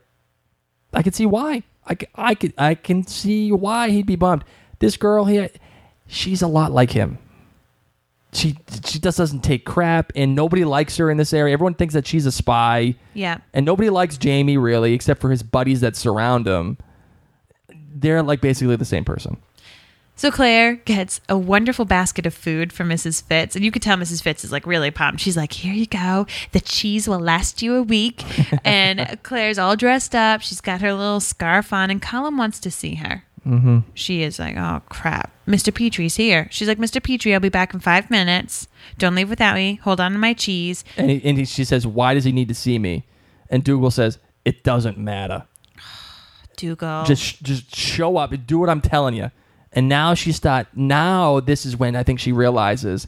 I 0.93 1.01
can 1.01 1.13
see 1.13 1.25
why. 1.25 1.63
I 1.87 1.97
I 2.15 2.35
can, 2.35 2.53
I 2.57 2.75
can 2.75 3.07
see 3.07 3.51
why 3.51 3.89
he'd 3.89 4.05
be 4.05 4.15
bummed. 4.15 4.43
This 4.79 4.97
girl 4.97 5.25
here, 5.25 5.49
she's 6.07 6.41
a 6.41 6.47
lot 6.47 6.71
like 6.71 6.91
him. 6.91 7.17
She 8.31 8.57
she 8.85 8.99
just 8.99 9.17
doesn't 9.17 9.41
take 9.41 9.65
crap, 9.65 10.11
and 10.15 10.35
nobody 10.35 10.63
likes 10.63 10.97
her 10.97 11.09
in 11.09 11.17
this 11.17 11.33
area. 11.33 11.53
Everyone 11.53 11.73
thinks 11.73 11.95
that 11.95 12.05
she's 12.05 12.25
a 12.27 12.31
spy, 12.31 12.93
Yeah. 13.15 13.39
and 13.53 13.65
nobody 13.65 13.89
likes 13.89 14.17
Jamie 14.17 14.57
really, 14.57 14.93
except 14.93 15.19
for 15.19 15.31
his 15.31 15.41
buddies 15.41 15.81
that 15.81 15.95
surround 15.95 16.45
him. 16.47 16.77
They're 17.93 18.21
like 18.23 18.39
basically 18.41 18.75
the 18.75 18.85
same 18.85 19.03
person. 19.03 19.37
So 20.15 20.31
Claire 20.31 20.75
gets 20.75 21.21
a 21.29 21.37
wonderful 21.37 21.85
basket 21.85 22.25
of 22.25 22.33
food 22.33 22.73
from 22.73 22.89
Mrs. 22.89 23.23
Fitz, 23.23 23.55
and 23.55 23.63
you 23.63 23.71
could 23.71 23.81
tell 23.81 23.95
Mrs. 23.97 24.21
Fitz 24.21 24.43
is 24.43 24.51
like 24.51 24.67
really 24.67 24.91
pumped. 24.91 25.21
She's 25.21 25.37
like, 25.37 25.53
"Here 25.53 25.73
you 25.73 25.85
go. 25.85 26.27
The 26.51 26.59
cheese 26.59 27.07
will 27.07 27.19
last 27.19 27.61
you 27.61 27.75
a 27.75 27.81
week." 27.83 28.23
and 28.65 29.17
Claire's 29.23 29.57
all 29.57 29.75
dressed 29.75 30.13
up. 30.13 30.41
She's 30.41 30.61
got 30.61 30.81
her 30.81 30.93
little 30.93 31.21
scarf 31.21 31.71
on, 31.73 31.89
and 31.89 32.01
Colum 32.01 32.37
wants 32.37 32.59
to 32.59 32.69
see 32.69 32.95
her. 32.95 33.23
Mm-hmm. 33.47 33.79
She 33.93 34.21
is 34.21 34.37
like, 34.39 34.57
"Oh 34.57 34.81
crap, 34.89 35.31
Mr. 35.49 35.73
Petrie's 35.73 36.15
here." 36.15 36.47
She's 36.51 36.67
like, 36.67 36.77
"Mr. 36.77 37.03
Petrie, 37.03 37.33
I'll 37.33 37.39
be 37.39 37.49
back 37.49 37.73
in 37.73 37.79
five 37.79 38.09
minutes. 38.09 38.67
Don't 38.97 39.15
leave 39.15 39.29
without 39.29 39.55
me. 39.55 39.75
Hold 39.83 39.99
on 39.99 40.13
to 40.13 40.17
my 40.17 40.33
cheese." 40.33 40.83
And, 40.95 41.09
he, 41.09 41.21
and 41.23 41.37
he, 41.37 41.45
she 41.45 41.63
says, 41.63 41.85
"Why 41.85 42.13
does 42.13 42.23
he 42.23 42.31
need 42.31 42.47
to 42.47 42.55
see 42.55 42.79
me?" 42.79 43.05
And 43.49 43.63
Dougal 43.63 43.91
says, 43.91 44.19
"It 44.45 44.63
doesn't 44.63 44.97
matter. 44.97 45.45
Dougal. 46.55 47.03
Just 47.03 47.41
just 47.43 47.75
show 47.75 48.17
up 48.17 48.31
and 48.31 48.45
do 48.45 48.59
what 48.59 48.69
I'm 48.69 48.81
telling 48.81 49.15
you." 49.15 49.31
And 49.73 49.87
now 49.87 50.13
she 50.13 50.31
start. 50.31 50.67
Now 50.75 51.39
this 51.39 51.65
is 51.65 51.77
when 51.77 51.95
I 51.95 52.03
think 52.03 52.19
she 52.19 52.31
realizes, 52.31 53.07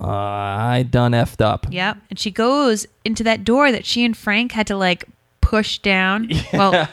uh, 0.00 0.06
I 0.06 0.86
done 0.88 1.12
effed 1.12 1.40
up. 1.40 1.66
Yep. 1.70 1.96
And 2.10 2.18
she 2.18 2.30
goes 2.30 2.86
into 3.04 3.24
that 3.24 3.44
door 3.44 3.72
that 3.72 3.84
she 3.84 4.04
and 4.04 4.16
Frank 4.16 4.52
had 4.52 4.66
to 4.68 4.76
like 4.76 5.04
push 5.40 5.78
down. 5.78 6.30
Well, 6.52 6.88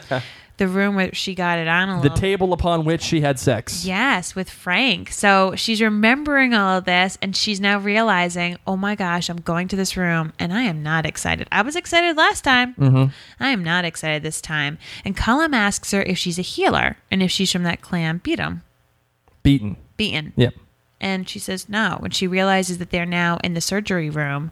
the 0.58 0.68
room 0.68 0.94
where 0.94 1.14
she 1.14 1.34
got 1.34 1.58
it 1.58 1.66
on 1.68 1.88
a 1.88 1.94
The 1.96 2.02
little. 2.02 2.16
table 2.18 2.52
upon 2.52 2.84
which 2.84 3.00
she 3.02 3.20
had 3.22 3.38
sex. 3.38 3.84
Yes, 3.84 4.34
with 4.34 4.50
Frank. 4.50 5.10
So 5.12 5.54
she's 5.56 5.80
remembering 5.80 6.52
all 6.54 6.78
of 6.78 6.84
this 6.84 7.16
and 7.22 7.34
she's 7.34 7.60
now 7.60 7.78
realizing, 7.78 8.58
oh 8.66 8.76
my 8.76 8.94
gosh, 8.94 9.28
I'm 9.28 9.40
going 9.40 9.68
to 9.68 9.76
this 9.76 9.96
room 9.96 10.32
and 10.38 10.52
I 10.52 10.62
am 10.62 10.82
not 10.82 11.06
excited. 11.06 11.48
I 11.50 11.62
was 11.62 11.74
excited 11.76 12.16
last 12.16 12.42
time. 12.44 12.74
Mm-hmm. 12.74 13.12
I 13.40 13.48
am 13.50 13.64
not 13.64 13.84
excited 13.84 14.22
this 14.22 14.40
time. 14.40 14.78
And 15.04 15.16
Colum 15.16 15.54
asks 15.54 15.90
her 15.92 16.02
if 16.02 16.18
she's 16.18 16.38
a 16.38 16.42
healer 16.42 16.96
and 17.10 17.22
if 17.22 17.30
she's 17.30 17.50
from 17.50 17.62
that 17.62 17.80
clan 17.80 18.18
Beat 18.22 18.38
'em, 18.40 18.62
Beaton. 19.42 19.76
Beaton. 19.96 20.32
Yep. 20.36 20.54
And 21.00 21.28
she 21.28 21.38
says 21.38 21.68
no. 21.68 21.96
When 22.00 22.10
she 22.10 22.26
realizes 22.26 22.78
that 22.78 22.90
they're 22.90 23.06
now 23.06 23.38
in 23.44 23.54
the 23.54 23.60
surgery 23.60 24.10
room. 24.10 24.50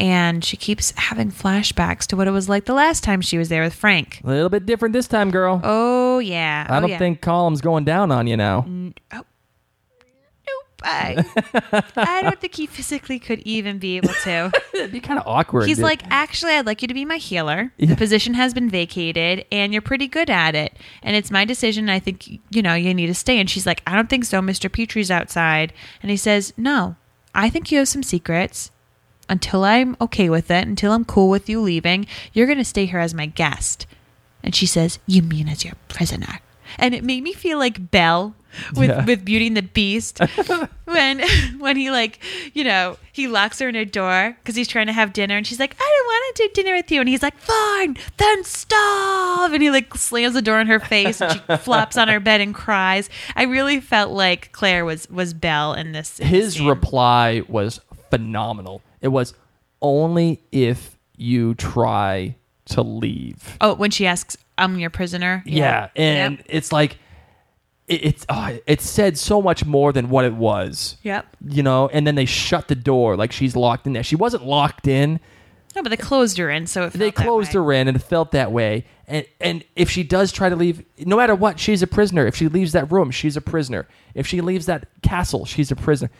And 0.00 0.42
she 0.44 0.56
keeps 0.56 0.92
having 0.96 1.30
flashbacks 1.30 2.06
to 2.06 2.16
what 2.16 2.26
it 2.26 2.30
was 2.30 2.48
like 2.48 2.64
the 2.64 2.72
last 2.74 3.04
time 3.04 3.20
she 3.20 3.36
was 3.38 3.48
there 3.50 3.62
with 3.62 3.74
Frank. 3.74 4.20
A 4.24 4.26
little 4.28 4.48
bit 4.48 4.64
different 4.64 4.94
this 4.94 5.06
time, 5.06 5.30
girl. 5.30 5.60
Oh, 5.62 6.18
yeah. 6.20 6.66
I 6.68 6.78
Oh, 6.78 6.80
don't 6.80 6.90
yeah. 6.90 6.98
think 6.98 7.20
Colum's 7.20 7.60
going 7.60 7.84
down 7.84 8.10
on 8.10 8.26
you 8.26 8.36
now. 8.36 8.64
Oh. 8.66 8.92
Nope. 9.12 9.26
I, 10.82 11.22
I 11.96 12.22
don't 12.22 12.40
think 12.40 12.54
he 12.54 12.64
physically 12.66 13.18
could 13.18 13.40
even 13.40 13.78
be 13.78 13.98
able 13.98 14.14
to. 14.24 14.50
It'd 14.74 14.90
be 14.92 15.00
kind 15.00 15.18
of 15.20 15.26
awkward. 15.26 15.66
He's 15.68 15.76
dude. 15.76 15.84
like, 15.84 16.00
actually, 16.10 16.52
I'd 16.54 16.64
like 16.64 16.80
you 16.80 16.88
to 16.88 16.94
be 16.94 17.04
my 17.04 17.18
healer. 17.18 17.70
Yeah. 17.76 17.88
The 17.90 17.96
position 17.96 18.32
has 18.34 18.54
been 18.54 18.70
vacated, 18.70 19.44
and 19.52 19.74
you're 19.74 19.82
pretty 19.82 20.08
good 20.08 20.30
at 20.30 20.54
it. 20.54 20.74
And 21.02 21.14
it's 21.14 21.30
my 21.30 21.44
decision. 21.44 21.90
I 21.90 21.98
think 21.98 22.26
you 22.50 22.62
know 22.62 22.72
you 22.74 22.94
need 22.94 23.08
to 23.08 23.14
stay. 23.14 23.38
And 23.38 23.50
she's 23.50 23.66
like, 23.66 23.82
I 23.86 23.94
don't 23.94 24.08
think 24.08 24.24
so. 24.24 24.40
Mr. 24.40 24.72
Petrie's 24.72 25.10
outside, 25.10 25.74
and 26.02 26.10
he 26.10 26.16
says, 26.16 26.54
No, 26.56 26.96
I 27.34 27.50
think 27.50 27.70
you 27.70 27.76
have 27.78 27.88
some 27.88 28.02
secrets. 28.02 28.70
Until 29.30 29.64
I'm 29.64 29.96
okay 30.00 30.28
with 30.28 30.50
it, 30.50 30.66
until 30.66 30.92
I'm 30.92 31.04
cool 31.06 31.30
with 31.30 31.48
you 31.48 31.60
leaving, 31.60 32.06
you're 32.32 32.46
gonna 32.48 32.64
stay 32.64 32.84
here 32.86 32.98
as 32.98 33.14
my 33.14 33.26
guest. 33.26 33.86
And 34.42 34.54
she 34.54 34.66
says, 34.66 34.98
You 35.06 35.22
mean 35.22 35.48
as 35.48 35.64
your 35.64 35.74
prisoner? 35.88 36.40
And 36.78 36.94
it 36.94 37.02
made 37.04 37.22
me 37.22 37.32
feel 37.32 37.58
like 37.58 37.90
Belle 37.90 38.34
with, 38.74 38.90
Yeah. 38.90 39.04
with 39.04 39.24
Beauty 39.24 39.46
and 39.46 39.56
the 39.56 39.62
Beast 39.62 40.18
when 40.84 41.20
when 41.58 41.76
he 41.76 41.90
like 41.90 42.18
you 42.52 42.64
know 42.64 42.96
he 43.12 43.28
locks 43.28 43.60
her 43.60 43.68
in 43.68 43.74
her 43.76 43.84
door 43.84 44.36
because 44.40 44.56
he's 44.56 44.66
trying 44.66 44.86
to 44.88 44.92
have 44.92 45.12
dinner 45.12 45.36
and 45.36 45.46
she's 45.46 45.60
like 45.60 45.74
I 45.78 45.84
don't 45.98 46.06
want 46.06 46.36
to 46.36 46.42
do 46.48 46.62
dinner 46.62 46.76
with 46.76 46.90
you 46.90 46.98
and 47.00 47.08
he's 47.08 47.22
like 47.22 47.36
fine 47.38 47.96
then 48.16 48.42
stop 48.44 49.52
and 49.52 49.62
he 49.62 49.70
like 49.70 49.94
slams 49.94 50.34
the 50.34 50.42
door 50.42 50.60
in 50.60 50.66
her 50.66 50.80
face 50.80 51.20
and 51.20 51.32
she 51.48 51.56
flops 51.58 51.96
on 51.96 52.08
her 52.08 52.18
bed 52.20 52.40
and 52.40 52.52
cries. 52.54 53.08
I 53.36 53.44
really 53.44 53.78
felt 53.80 54.10
like 54.10 54.50
Claire 54.52 54.84
was 54.84 55.08
was 55.10 55.32
Belle 55.34 55.74
in 55.74 55.92
this. 55.92 56.18
in 56.18 56.26
his 56.26 56.54
scene. 56.54 56.66
reply 56.66 57.42
was 57.48 57.80
phenomenal. 58.10 58.82
It 59.00 59.08
was 59.08 59.34
only 59.82 60.42
if 60.52 60.98
you 61.16 61.54
try 61.54 62.36
to 62.66 62.82
leave. 62.82 63.56
Oh, 63.60 63.74
when 63.74 63.90
she 63.90 64.06
asks, 64.06 64.36
"I'm 64.58 64.78
your 64.78 64.90
prisoner." 64.90 65.42
Yeah, 65.46 65.88
and 65.96 66.38
Yep. 66.38 66.46
it's 66.48 66.72
like 66.72 66.98
it, 67.88 68.04
it's 68.04 68.26
oh, 68.28 68.58
it 68.66 68.80
said 68.80 69.18
so 69.18 69.42
much 69.42 69.64
more 69.64 69.92
than 69.92 70.08
what 70.10 70.24
it 70.24 70.34
was. 70.34 70.96
Yep. 71.02 71.26
You 71.48 71.62
know, 71.62 71.88
and 71.88 72.06
then 72.06 72.14
they 72.14 72.24
shut 72.26 72.68
the 72.68 72.74
door 72.74 73.16
like 73.16 73.32
she's 73.32 73.56
locked 73.56 73.86
in 73.86 73.92
there. 73.92 74.02
She 74.02 74.16
wasn't 74.16 74.44
locked 74.46 74.86
in. 74.86 75.20
No, 75.76 75.82
but 75.84 75.90
they 75.90 75.96
closed 75.96 76.36
her 76.38 76.50
in, 76.50 76.66
so 76.66 76.86
it 76.86 76.94
They 76.94 77.12
closed 77.12 77.52
her 77.52 77.72
in, 77.72 77.86
and 77.86 77.96
it 77.96 78.00
felt 78.00 78.32
that 78.32 78.50
way. 78.50 78.86
And 79.06 79.24
and 79.40 79.64
if 79.76 79.88
she 79.90 80.02
does 80.02 80.32
try 80.32 80.48
to 80.48 80.56
leave, 80.56 80.84
no 80.98 81.16
matter 81.16 81.34
what, 81.34 81.58
she's 81.60 81.80
a 81.82 81.86
prisoner. 81.86 82.26
If 82.26 82.34
she 82.36 82.48
leaves 82.48 82.72
that 82.72 82.90
room, 82.90 83.10
she's 83.10 83.36
a 83.36 83.40
prisoner. 83.40 83.86
If 84.14 84.26
she 84.26 84.40
leaves 84.40 84.66
that 84.66 84.86
castle, 85.02 85.44
she's 85.44 85.70
a 85.70 85.76
prisoner. 85.76 86.10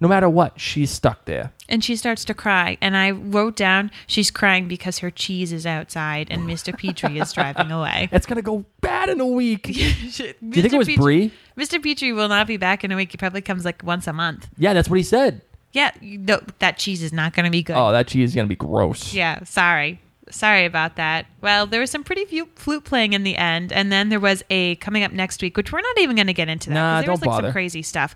No 0.00 0.08
matter 0.08 0.28
what, 0.28 0.60
she's 0.60 0.90
stuck 0.90 1.24
there. 1.24 1.52
and 1.68 1.82
she 1.84 1.96
starts 1.96 2.24
to 2.26 2.34
cry. 2.34 2.78
And 2.80 2.96
I 2.96 3.10
wrote 3.10 3.56
down 3.56 3.90
she's 4.06 4.30
crying 4.30 4.68
because 4.68 4.98
her 5.00 5.10
cheese 5.10 5.52
is 5.52 5.66
outside 5.66 6.28
and 6.30 6.42
Mr. 6.42 6.76
Petrie 6.76 7.18
is 7.18 7.32
driving 7.32 7.70
away. 7.70 8.08
It's 8.12 8.26
gonna 8.26 8.42
go 8.42 8.64
bad 8.80 9.08
in 9.08 9.20
a 9.20 9.26
week. 9.26 9.62
Do 9.64 9.72
you 9.72 10.32
think 10.62 10.72
it 10.72 10.78
was 10.78 10.88
Brie? 10.94 11.32
Mr. 11.56 11.82
Petrie 11.82 12.12
will 12.12 12.28
not 12.28 12.46
be 12.46 12.56
back 12.56 12.84
in 12.84 12.92
a 12.92 12.96
week. 12.96 13.10
He 13.10 13.16
probably 13.18 13.40
comes 13.42 13.64
like 13.64 13.82
once 13.82 14.06
a 14.06 14.12
month. 14.12 14.48
Yeah, 14.56 14.72
that's 14.72 14.88
what 14.88 14.96
he 14.98 15.02
said. 15.02 15.42
Yeah, 15.72 15.90
you 16.00 16.16
know, 16.18 16.40
that 16.60 16.78
cheese 16.78 17.02
is 17.02 17.12
not 17.12 17.34
going 17.34 17.44
to 17.44 17.50
be 17.50 17.62
good. 17.62 17.76
Oh, 17.76 17.92
that 17.92 18.06
cheese 18.06 18.30
is 18.30 18.34
gonna 18.34 18.46
be 18.48 18.56
gross. 18.56 19.12
Yeah, 19.12 19.42
sorry. 19.44 20.00
Sorry 20.30 20.64
about 20.66 20.96
that. 20.96 21.26
Well, 21.40 21.66
there 21.66 21.80
was 21.80 21.90
some 21.90 22.04
pretty 22.04 22.24
few 22.26 22.48
flute 22.54 22.84
playing 22.84 23.14
in 23.14 23.22
the 23.22 23.36
end, 23.36 23.72
and 23.72 23.90
then 23.90 24.08
there 24.10 24.20
was 24.20 24.42
a 24.50 24.76
coming 24.76 25.02
up 25.02 25.10
next 25.12 25.40
week, 25.42 25.56
which 25.56 25.72
we're 25.72 25.80
not 25.80 25.98
even 25.98 26.16
going 26.16 26.26
to 26.26 26.34
get 26.34 26.48
into 26.48 26.68
that. 26.70 26.74
Nah, 26.74 27.00
there 27.00 27.10
was 27.10 27.20
don't 27.20 27.28
like 27.28 27.36
bother. 27.36 27.48
some 27.48 27.52
crazy 27.52 27.80
stuff. 27.82 28.14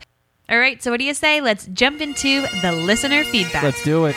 All 0.49 0.59
right, 0.59 0.83
so 0.83 0.91
what 0.91 0.99
do 0.99 1.05
you 1.05 1.15
say? 1.15 1.41
Let's 1.41 1.67
jump 1.67 2.01
into 2.01 2.43
the 2.61 2.73
listener 2.73 3.25
feedback. 3.25 3.63
Let's 3.63 3.83
do 3.85 4.07
it. 4.07 4.17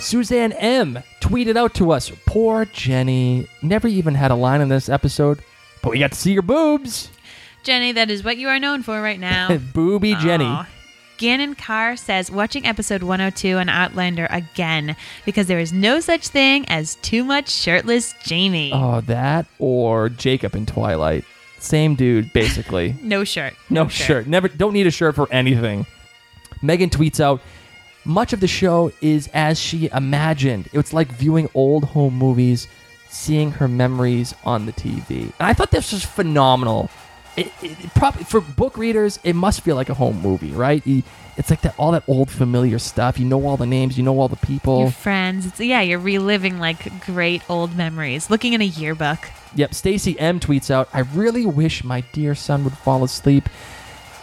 Suzanne 0.00 0.52
M 0.52 1.02
tweeted 1.20 1.56
out 1.56 1.74
to 1.74 1.92
us, 1.92 2.10
poor 2.26 2.64
Jenny. 2.64 3.46
Never 3.62 3.86
even 3.88 4.14
had 4.14 4.30
a 4.30 4.34
line 4.34 4.60
in 4.60 4.68
this 4.68 4.88
episode, 4.88 5.40
but 5.82 5.90
we 5.90 5.98
got 5.98 6.12
to 6.12 6.18
see 6.18 6.32
your 6.32 6.42
boobs. 6.42 7.10
Jenny, 7.62 7.92
that 7.92 8.10
is 8.10 8.24
what 8.24 8.36
you 8.36 8.48
are 8.48 8.58
known 8.58 8.82
for 8.82 9.00
right 9.02 9.20
now. 9.20 9.56
Booby 9.74 10.14
Jenny. 10.16 10.46
Aw. 10.46 10.66
Gannon 11.20 11.54
Carr 11.54 11.96
says, 11.96 12.30
watching 12.30 12.64
episode 12.64 13.02
102 13.02 13.58
on 13.58 13.68
Outlander 13.68 14.26
again 14.30 14.96
because 15.26 15.48
there 15.48 15.58
is 15.58 15.70
no 15.70 16.00
such 16.00 16.28
thing 16.28 16.64
as 16.66 16.94
too 17.02 17.24
much 17.24 17.50
shirtless 17.50 18.14
Jamie. 18.24 18.70
Oh, 18.72 19.02
that 19.02 19.44
or 19.58 20.08
Jacob 20.08 20.56
in 20.56 20.64
Twilight. 20.64 21.26
Same 21.58 21.94
dude, 21.94 22.32
basically. 22.32 22.96
No 23.02 23.24
shirt. 23.24 23.52
No 23.68 23.86
shirt. 23.86 24.28
Never 24.28 24.48
don't 24.48 24.72
need 24.72 24.86
a 24.86 24.90
shirt 24.90 25.14
for 25.14 25.30
anything. 25.30 25.84
Megan 26.62 26.88
tweets 26.88 27.20
out, 27.20 27.42
much 28.06 28.32
of 28.32 28.40
the 28.40 28.48
show 28.48 28.90
is 29.02 29.28
as 29.34 29.60
she 29.60 29.90
imagined. 29.92 30.70
It's 30.72 30.94
like 30.94 31.08
viewing 31.08 31.50
old 31.52 31.84
home 31.84 32.14
movies, 32.14 32.66
seeing 33.10 33.50
her 33.52 33.68
memories 33.68 34.34
on 34.44 34.64
the 34.64 34.72
TV. 34.72 35.24
And 35.24 35.32
I 35.38 35.52
thought 35.52 35.70
this 35.70 35.92
was 35.92 36.02
phenomenal. 36.02 36.88
It, 37.40 37.52
it, 37.62 37.84
it 37.84 37.94
probably 37.94 38.24
for 38.24 38.40
book 38.40 38.76
readers, 38.76 39.18
it 39.24 39.34
must 39.34 39.62
feel 39.62 39.76
like 39.76 39.88
a 39.88 39.94
home 39.94 40.20
movie, 40.20 40.52
right? 40.52 40.86
You- 40.86 41.02
It's 41.36 41.48
like 41.48 41.62
that 41.62 41.74
all 41.78 41.92
that 41.92 42.02
old 42.06 42.30
familiar 42.30 42.78
stuff. 42.78 43.18
You 43.18 43.24
know 43.24 43.46
all 43.46 43.56
the 43.56 43.64
names, 43.66 43.96
you 43.96 44.04
know 44.04 44.18
all 44.20 44.28
the 44.28 44.36
people. 44.36 44.80
Your 44.80 44.90
friends. 44.90 45.46
It's, 45.46 45.58
yeah, 45.60 45.80
you're 45.80 45.98
reliving 45.98 46.58
like 46.58 47.04
great 47.06 47.42
old 47.48 47.74
memories. 47.76 48.28
Looking 48.28 48.52
in 48.52 48.60
a 48.60 48.64
yearbook. 48.66 49.18
Yep, 49.54 49.72
Stacy 49.74 50.18
M 50.20 50.38
tweets 50.38 50.70
out, 50.70 50.88
I 50.92 51.00
really 51.00 51.46
wish 51.46 51.82
my 51.82 52.02
dear 52.12 52.34
son 52.34 52.62
would 52.64 52.76
fall 52.76 53.02
asleep. 53.04 53.48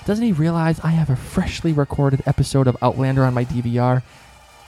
Doesn't 0.06 0.24
he 0.24 0.32
realize 0.32 0.80
I 0.82 0.92
have 0.92 1.10
a 1.10 1.16
freshly 1.16 1.74
recorded 1.74 2.22
episode 2.26 2.68
of 2.68 2.78
Outlander 2.82 3.26
on 3.26 3.34
my 3.34 3.44
DVR? 3.46 4.04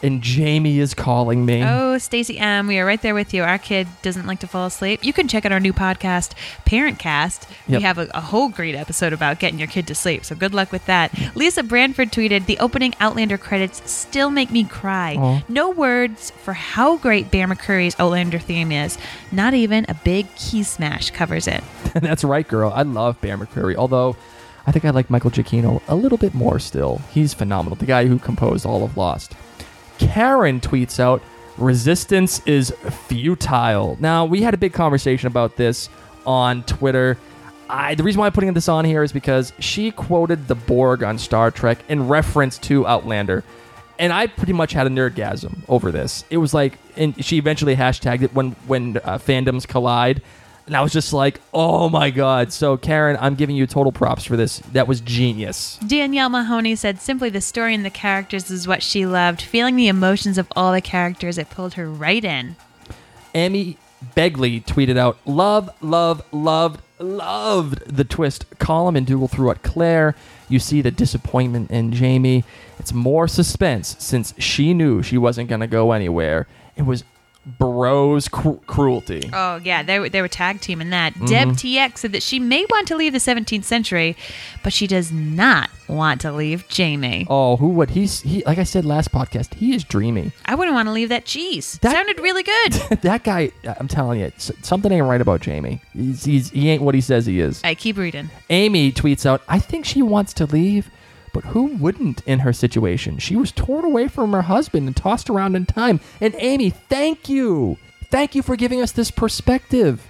And 0.01 0.21
Jamie 0.21 0.79
is 0.79 0.93
calling 0.93 1.45
me. 1.45 1.61
Oh, 1.63 1.97
Stacy 1.97 2.37
M, 2.37 2.67
we 2.67 2.79
are 2.79 2.85
right 2.85 3.01
there 3.01 3.13
with 3.13 3.33
you. 3.33 3.43
Our 3.43 3.57
kid 3.57 3.87
doesn't 4.01 4.25
like 4.25 4.39
to 4.39 4.47
fall 4.47 4.65
asleep. 4.65 5.03
You 5.03 5.11
can 5.11 5.27
check 5.27 5.45
out 5.45 5.51
our 5.51 5.59
new 5.59 5.73
podcast, 5.73 6.31
Parent 6.65 6.99
Cast. 6.99 7.47
Yep. 7.67 7.79
We 7.79 7.83
have 7.83 7.97
a, 7.97 8.09
a 8.13 8.21
whole 8.21 8.47
great 8.49 8.75
episode 8.75 9.11
about 9.11 9.39
getting 9.39 9.59
your 9.59 9.67
kid 9.67 9.87
to 9.87 9.95
sleep. 9.95 10.23
So 10.23 10.35
good 10.35 10.53
luck 10.53 10.71
with 10.71 10.85
that. 10.85 11.35
Lisa 11.35 11.63
Branford 11.63 12.11
tweeted, 12.11 12.45
"The 12.45 12.59
opening 12.59 12.95
Outlander 13.01 13.37
credits 13.37 13.89
still 13.91 14.29
make 14.29 14.51
me 14.51 14.63
cry. 14.63 15.15
Aw. 15.17 15.43
No 15.49 15.69
words 15.69 16.31
for 16.31 16.53
how 16.53 16.97
great 16.97 17.29
Bear 17.29 17.47
McCreary's 17.47 17.95
Outlander 17.99 18.39
theme 18.39 18.71
is. 18.71 18.97
Not 19.31 19.53
even 19.53 19.85
a 19.89 19.93
big 19.93 20.33
key 20.35 20.63
smash 20.63 21.11
covers 21.11 21.47
it." 21.47 21.63
That's 21.93 22.23
right, 22.23 22.47
girl. 22.47 22.71
I 22.73 22.83
love 22.83 23.19
Bear 23.19 23.37
McCreary, 23.37 23.75
although 23.75 24.15
I 24.65 24.71
think 24.71 24.85
I 24.85 24.91
like 24.91 25.09
Michael 25.09 25.31
Giacchino 25.31 25.81
a 25.87 25.95
little 25.95 26.17
bit 26.17 26.33
more 26.33 26.59
still. 26.59 27.01
He's 27.11 27.33
phenomenal. 27.33 27.75
The 27.75 27.85
guy 27.85 28.05
who 28.07 28.17
composed 28.17 28.65
all 28.65 28.83
of 28.83 28.95
Lost. 28.95 29.35
Karen 29.99 30.59
tweets 30.59 30.99
out, 30.99 31.21
Resistance 31.57 32.41
is 32.45 32.73
futile. 33.07 33.97
Now, 33.99 34.23
we 34.23 34.41
had 34.41 34.53
a 34.53 34.57
big 34.57 34.71
conversation 34.71 35.27
about 35.27 35.57
this 35.57 35.89
on 36.25 36.63
Twitter. 36.63 37.17
I, 37.69 37.95
the 37.95 38.03
reason 38.03 38.19
why 38.19 38.27
I'm 38.27 38.31
putting 38.31 38.53
this 38.53 38.69
on 38.69 38.85
here 38.85 39.03
is 39.03 39.11
because 39.11 39.51
she 39.59 39.91
quoted 39.91 40.47
the 40.47 40.55
Borg 40.55 41.03
on 41.03 41.17
Star 41.17 41.51
Trek 41.51 41.79
in 41.89 42.07
reference 42.07 42.57
to 42.59 42.87
Outlander. 42.87 43.43
And 43.99 44.13
I 44.13 44.27
pretty 44.27 44.53
much 44.53 44.71
had 44.71 44.87
a 44.87 44.89
nerdgasm 44.89 45.57
over 45.67 45.91
this. 45.91 46.23
It 46.29 46.37
was 46.37 46.53
like, 46.53 46.77
and 46.95 47.23
she 47.23 47.37
eventually 47.37 47.75
hashtagged 47.75 48.21
it 48.21 48.33
when 48.33 48.51
when 48.65 48.97
uh, 48.97 49.17
fandoms 49.17 49.67
collide. 49.67 50.21
And 50.69 50.77
I 50.77 50.81
was 50.81 50.93
just 50.93 51.13
like, 51.13 51.41
oh 51.51 51.89
my 51.89 52.11
God. 52.11 52.53
So, 52.53 52.77
Karen, 52.77 53.17
I'm 53.19 53.33
giving 53.33 53.55
you 53.55 53.65
total 53.65 53.91
props 53.91 54.23
for 54.23 54.37
this. 54.37 54.59
That 54.71 54.87
was 54.87 55.01
genius. 55.01 55.79
Danielle 55.87 56.29
Mahoney 56.29 56.75
said 56.75 57.01
simply 57.01 57.31
the 57.31 57.41
story 57.41 57.73
and 57.73 57.83
the 57.83 57.89
characters 57.89 58.51
is 58.51 58.67
what 58.67 58.83
she 58.83 59.07
loved. 59.07 59.41
Feeling 59.41 59.75
the 59.75 59.87
emotions 59.87 60.37
of 60.37 60.47
all 60.55 60.71
the 60.71 60.79
characters, 60.79 61.39
it 61.39 61.49
pulled 61.49 61.73
her 61.73 61.89
right 61.89 62.23
in. 62.23 62.55
Amy 63.33 63.77
Begley 64.15 64.63
tweeted 64.63 64.95
out, 64.95 65.17
Love, 65.25 65.71
love, 65.81 66.21
loved, 66.31 66.81
loved 66.99 67.79
the 67.87 68.03
twist. 68.03 68.45
Colum 68.59 68.95
and 68.95 69.07
Dougal 69.07 69.27
threw 69.27 69.49
at 69.49 69.63
Claire. 69.63 70.13
You 70.49 70.59
see 70.59 70.83
the 70.83 70.91
disappointment 70.91 71.71
in 71.71 71.93
Jamie. 71.93 72.43
It's 72.77 72.93
more 72.93 73.27
suspense 73.27 73.95
since 73.97 74.35
she 74.37 74.75
knew 74.75 75.01
she 75.01 75.17
wasn't 75.17 75.49
going 75.49 75.61
to 75.61 75.67
go 75.67 75.93
anywhere. 75.93 76.45
It 76.75 76.83
was 76.83 77.03
bros 77.57 78.27
cru- 78.27 78.61
cruelty. 78.67 79.29
Oh 79.33 79.57
yeah, 79.63 79.83
they 79.83 79.99
were 79.99 80.09
they 80.09 80.21
were 80.21 80.27
tag 80.27 80.61
team 80.61 80.81
in 80.81 80.89
that. 80.91 81.13
Deb 81.25 81.49
mm-hmm. 81.49 81.51
TX 81.51 81.97
said 81.97 82.11
that 82.11 82.23
she 82.23 82.39
may 82.39 82.65
want 82.69 82.87
to 82.89 82.95
leave 82.95 83.13
the 83.13 83.19
17th 83.19 83.63
century, 83.63 84.15
but 84.63 84.73
she 84.73 84.87
does 84.87 85.11
not 85.11 85.69
want 85.87 86.21
to 86.21 86.31
leave 86.31 86.67
Jamie. 86.67 87.25
Oh, 87.29 87.57
who 87.57 87.69
would 87.69 87.89
he's 87.89 88.21
he? 88.21 88.43
Like 88.45 88.57
I 88.57 88.63
said 88.63 88.85
last 88.85 89.11
podcast, 89.11 89.53
he 89.55 89.73
is 89.73 89.83
dreamy. 89.83 90.31
I 90.45 90.55
wouldn't 90.55 90.75
want 90.75 90.87
to 90.87 90.91
leave 90.91 91.09
that 91.09 91.25
cheese. 91.25 91.79
That- 91.81 91.91
Sounded 91.91 92.19
really 92.19 92.43
good. 92.43 92.73
that 93.01 93.23
guy, 93.23 93.51
I'm 93.79 93.87
telling 93.87 94.19
you, 94.19 94.31
something 94.37 94.91
ain't 94.91 95.05
right 95.05 95.21
about 95.21 95.41
Jamie. 95.41 95.81
He's, 95.93 96.23
he's 96.23 96.49
he 96.51 96.69
ain't 96.69 96.81
what 96.81 96.95
he 96.95 97.01
says 97.01 97.25
he 97.25 97.39
is. 97.39 97.61
I 97.63 97.75
keep 97.75 97.97
reading. 97.97 98.29
Amy 98.49 98.91
tweets 98.91 99.25
out, 99.25 99.41
I 99.47 99.59
think 99.59 99.85
she 99.85 100.01
wants 100.01 100.33
to 100.33 100.45
leave, 100.45 100.89
but 101.33 101.45
who 101.45 101.75
wouldn't 101.77 102.21
in 102.25 102.39
her 102.39 102.53
situation? 102.53 103.17
She 103.17 103.35
was 103.35 103.51
torn 103.51 103.85
away 103.85 104.07
from 104.07 104.31
her 104.33 104.43
husband 104.43 104.87
and 104.87 104.95
tossed 104.95 105.29
around 105.29 105.55
in 105.55 105.65
time. 105.65 105.99
And 106.19 106.35
Amy, 106.37 106.69
thank 106.69 107.29
you. 107.29 107.77
Thank 108.09 108.35
you 108.35 108.41
for 108.41 108.55
giving 108.55 108.81
us 108.81 108.91
this 108.91 109.11
perspective. 109.11 110.05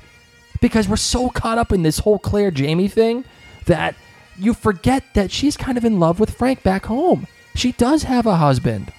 Because 0.61 0.87
we're 0.89 0.97
so 0.97 1.29
caught 1.29 1.57
up 1.57 1.71
in 1.71 1.83
this 1.83 1.99
whole 1.99 2.19
Claire 2.19 2.51
Jamie 2.51 2.87
thing 2.87 3.23
that 3.65 3.95
you 4.37 4.53
forget 4.53 5.03
that 5.13 5.31
she's 5.31 5.57
kind 5.57 5.77
of 5.77 5.85
in 5.85 5.99
love 5.99 6.19
with 6.19 6.31
Frank 6.31 6.63
back 6.63 6.85
home. 6.85 7.27
She 7.55 7.73
does 7.73 8.03
have 8.03 8.25
a 8.25 8.37
husband. 8.37 8.91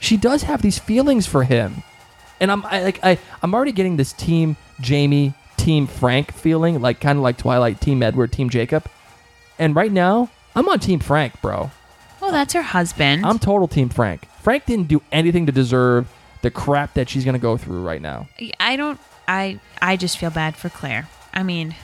She 0.00 0.16
does 0.16 0.42
have 0.44 0.62
these 0.62 0.78
feelings 0.78 1.26
for 1.26 1.44
him. 1.44 1.82
And 2.40 2.50
I'm 2.52 2.64
I, 2.66 2.82
like 2.82 3.00
I 3.02 3.18
I'm 3.42 3.54
already 3.54 3.72
getting 3.72 3.96
this 3.96 4.12
team 4.12 4.56
Jamie, 4.80 5.34
team 5.56 5.86
Frank 5.86 6.32
feeling, 6.32 6.80
like 6.80 7.00
kind 7.00 7.18
of 7.18 7.22
like 7.22 7.36
Twilight, 7.36 7.80
team 7.80 8.02
Edward, 8.02 8.32
team 8.32 8.48
Jacob. 8.48 8.88
And 9.58 9.74
right 9.74 9.90
now, 9.90 10.30
I'm 10.58 10.68
on 10.68 10.80
team 10.80 10.98
Frank, 10.98 11.40
bro. 11.40 11.70
Oh, 12.20 12.32
that's 12.32 12.52
her 12.52 12.62
husband. 12.62 13.24
I'm 13.24 13.38
total 13.38 13.68
team 13.68 13.88
Frank. 13.88 14.26
Frank 14.42 14.66
didn't 14.66 14.88
do 14.88 15.00
anything 15.12 15.46
to 15.46 15.52
deserve 15.52 16.12
the 16.42 16.50
crap 16.50 16.94
that 16.94 17.08
she's 17.08 17.24
gonna 17.24 17.38
go 17.38 17.56
through 17.56 17.82
right 17.82 18.02
now. 18.02 18.26
I 18.58 18.74
don't. 18.74 18.98
I 19.28 19.60
I 19.80 19.96
just 19.96 20.18
feel 20.18 20.30
bad 20.30 20.56
for 20.56 20.68
Claire. 20.68 21.08
I 21.32 21.44
mean, 21.44 21.76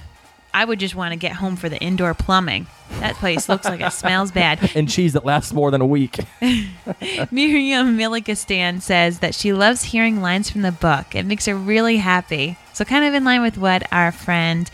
I 0.52 0.64
would 0.64 0.80
just 0.80 0.96
want 0.96 1.12
to 1.12 1.16
get 1.16 1.34
home 1.34 1.54
for 1.54 1.68
the 1.68 1.78
indoor 1.78 2.14
plumbing. 2.14 2.66
That 2.98 3.14
place 3.14 3.48
looks 3.48 3.64
like 3.64 3.80
it 3.80 3.92
smells 3.92 4.32
bad. 4.32 4.72
And 4.74 4.88
cheese 4.88 5.12
that 5.12 5.24
lasts 5.24 5.52
more 5.52 5.70
than 5.70 5.80
a 5.80 5.86
week. 5.86 6.18
Miriam 6.40 7.96
Milikistan 7.96 8.82
says 8.82 9.20
that 9.20 9.36
she 9.36 9.52
loves 9.52 9.84
hearing 9.84 10.20
lines 10.20 10.50
from 10.50 10.62
the 10.62 10.72
book. 10.72 11.14
It 11.14 11.26
makes 11.26 11.46
her 11.46 11.54
really 11.54 11.98
happy. 11.98 12.58
So 12.72 12.84
kind 12.84 13.04
of 13.04 13.14
in 13.14 13.22
line 13.22 13.40
with 13.40 13.56
what 13.56 13.86
our 13.92 14.10
friend 14.10 14.68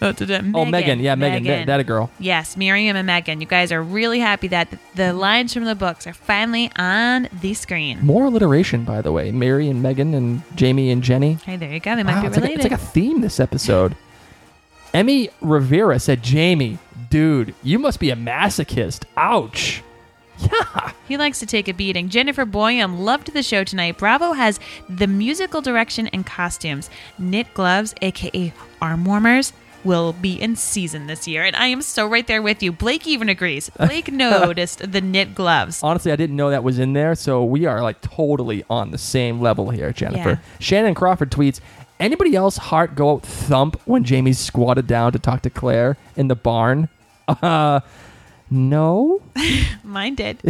oh, 0.00 0.14
oh, 0.54 0.64
Megan, 0.64 1.00
yeah, 1.00 1.14
Megan, 1.14 1.44
that, 1.44 1.66
that 1.66 1.80
a 1.80 1.84
girl. 1.84 2.10
Yes, 2.18 2.56
Miriam 2.56 2.96
and 2.96 3.06
Megan. 3.06 3.40
You 3.40 3.46
guys 3.46 3.72
are 3.72 3.82
really 3.82 4.20
happy 4.20 4.48
that 4.48 4.70
the, 4.70 4.78
the 4.94 5.12
lines 5.12 5.52
from 5.52 5.64
the 5.64 5.74
books 5.74 6.06
are 6.06 6.12
finally 6.14 6.70
on 6.76 7.28
the 7.40 7.54
screen. 7.54 7.98
More 8.04 8.26
alliteration, 8.26 8.84
by 8.84 9.02
the 9.02 9.12
way. 9.12 9.32
Mary 9.32 9.68
and 9.68 9.82
Megan 9.82 10.14
and 10.14 10.42
Jamie 10.56 10.90
and 10.90 11.02
Jenny. 11.02 11.34
Hey, 11.44 11.56
there 11.56 11.72
you 11.72 11.80
go. 11.80 11.96
They 11.96 12.02
might 12.02 12.14
Wow, 12.16 12.20
be 12.22 12.26
it's, 12.28 12.36
like 12.36 12.44
a, 12.44 12.46
related. 12.48 12.64
it's 12.66 12.72
like 12.72 12.80
a 12.80 12.84
theme 12.92 13.20
this 13.20 13.40
episode. 13.40 13.96
Emmy 14.94 15.28
Rivera 15.40 15.98
said, 15.98 16.22
Jamie, 16.22 16.78
dude, 17.10 17.54
you 17.62 17.78
must 17.78 18.00
be 18.00 18.10
a 18.10 18.16
masochist. 18.16 19.04
Ouch. 19.16 19.82
Yeah. 20.38 20.92
He 21.08 21.16
likes 21.16 21.40
to 21.40 21.46
take 21.46 21.66
a 21.68 21.74
beating. 21.74 22.08
Jennifer 22.10 22.46
Boyum 22.46 23.00
loved 23.00 23.32
the 23.32 23.42
show 23.42 23.64
tonight. 23.64 23.98
Bravo 23.98 24.32
has 24.34 24.60
the 24.88 25.08
musical 25.08 25.60
direction 25.60 26.06
and 26.08 26.24
costumes. 26.24 26.88
Knit 27.18 27.52
gloves, 27.54 27.92
aka 28.02 28.52
arm 28.80 29.04
warmers, 29.04 29.52
will 29.88 30.12
be 30.12 30.40
in 30.40 30.54
season 30.54 31.06
this 31.06 31.26
year. 31.26 31.42
And 31.42 31.56
I 31.56 31.66
am 31.66 31.82
so 31.82 32.06
right 32.06 32.26
there 32.26 32.42
with 32.42 32.62
you. 32.62 32.70
Blake 32.70 33.06
even 33.06 33.28
agrees. 33.28 33.70
Blake 33.78 34.12
noticed 34.12 34.92
the 34.92 35.00
knit 35.00 35.34
gloves. 35.34 35.82
Honestly, 35.82 36.12
I 36.12 36.16
didn't 36.16 36.36
know 36.36 36.50
that 36.50 36.62
was 36.62 36.78
in 36.78 36.92
there, 36.92 37.14
so 37.14 37.42
we 37.42 37.64
are 37.66 37.82
like 37.82 38.00
totally 38.02 38.64
on 38.68 38.90
the 38.90 38.98
same 38.98 39.40
level 39.40 39.70
here, 39.70 39.90
Jennifer. 39.92 40.28
Yeah. 40.28 40.38
Shannon 40.60 40.94
Crawford 40.94 41.32
tweets, 41.32 41.60
anybody 41.98 42.36
else 42.36 42.58
heart 42.58 42.94
go 42.94 43.14
out 43.14 43.22
thump 43.22 43.80
when 43.86 44.04
Jamie 44.04 44.34
squatted 44.34 44.86
down 44.86 45.12
to 45.12 45.18
talk 45.18 45.42
to 45.42 45.50
Claire 45.50 45.96
in 46.14 46.28
the 46.28 46.36
barn? 46.36 46.88
Uh, 47.42 47.80
no. 48.50 49.20
Mine 49.84 50.14
did. 50.14 50.40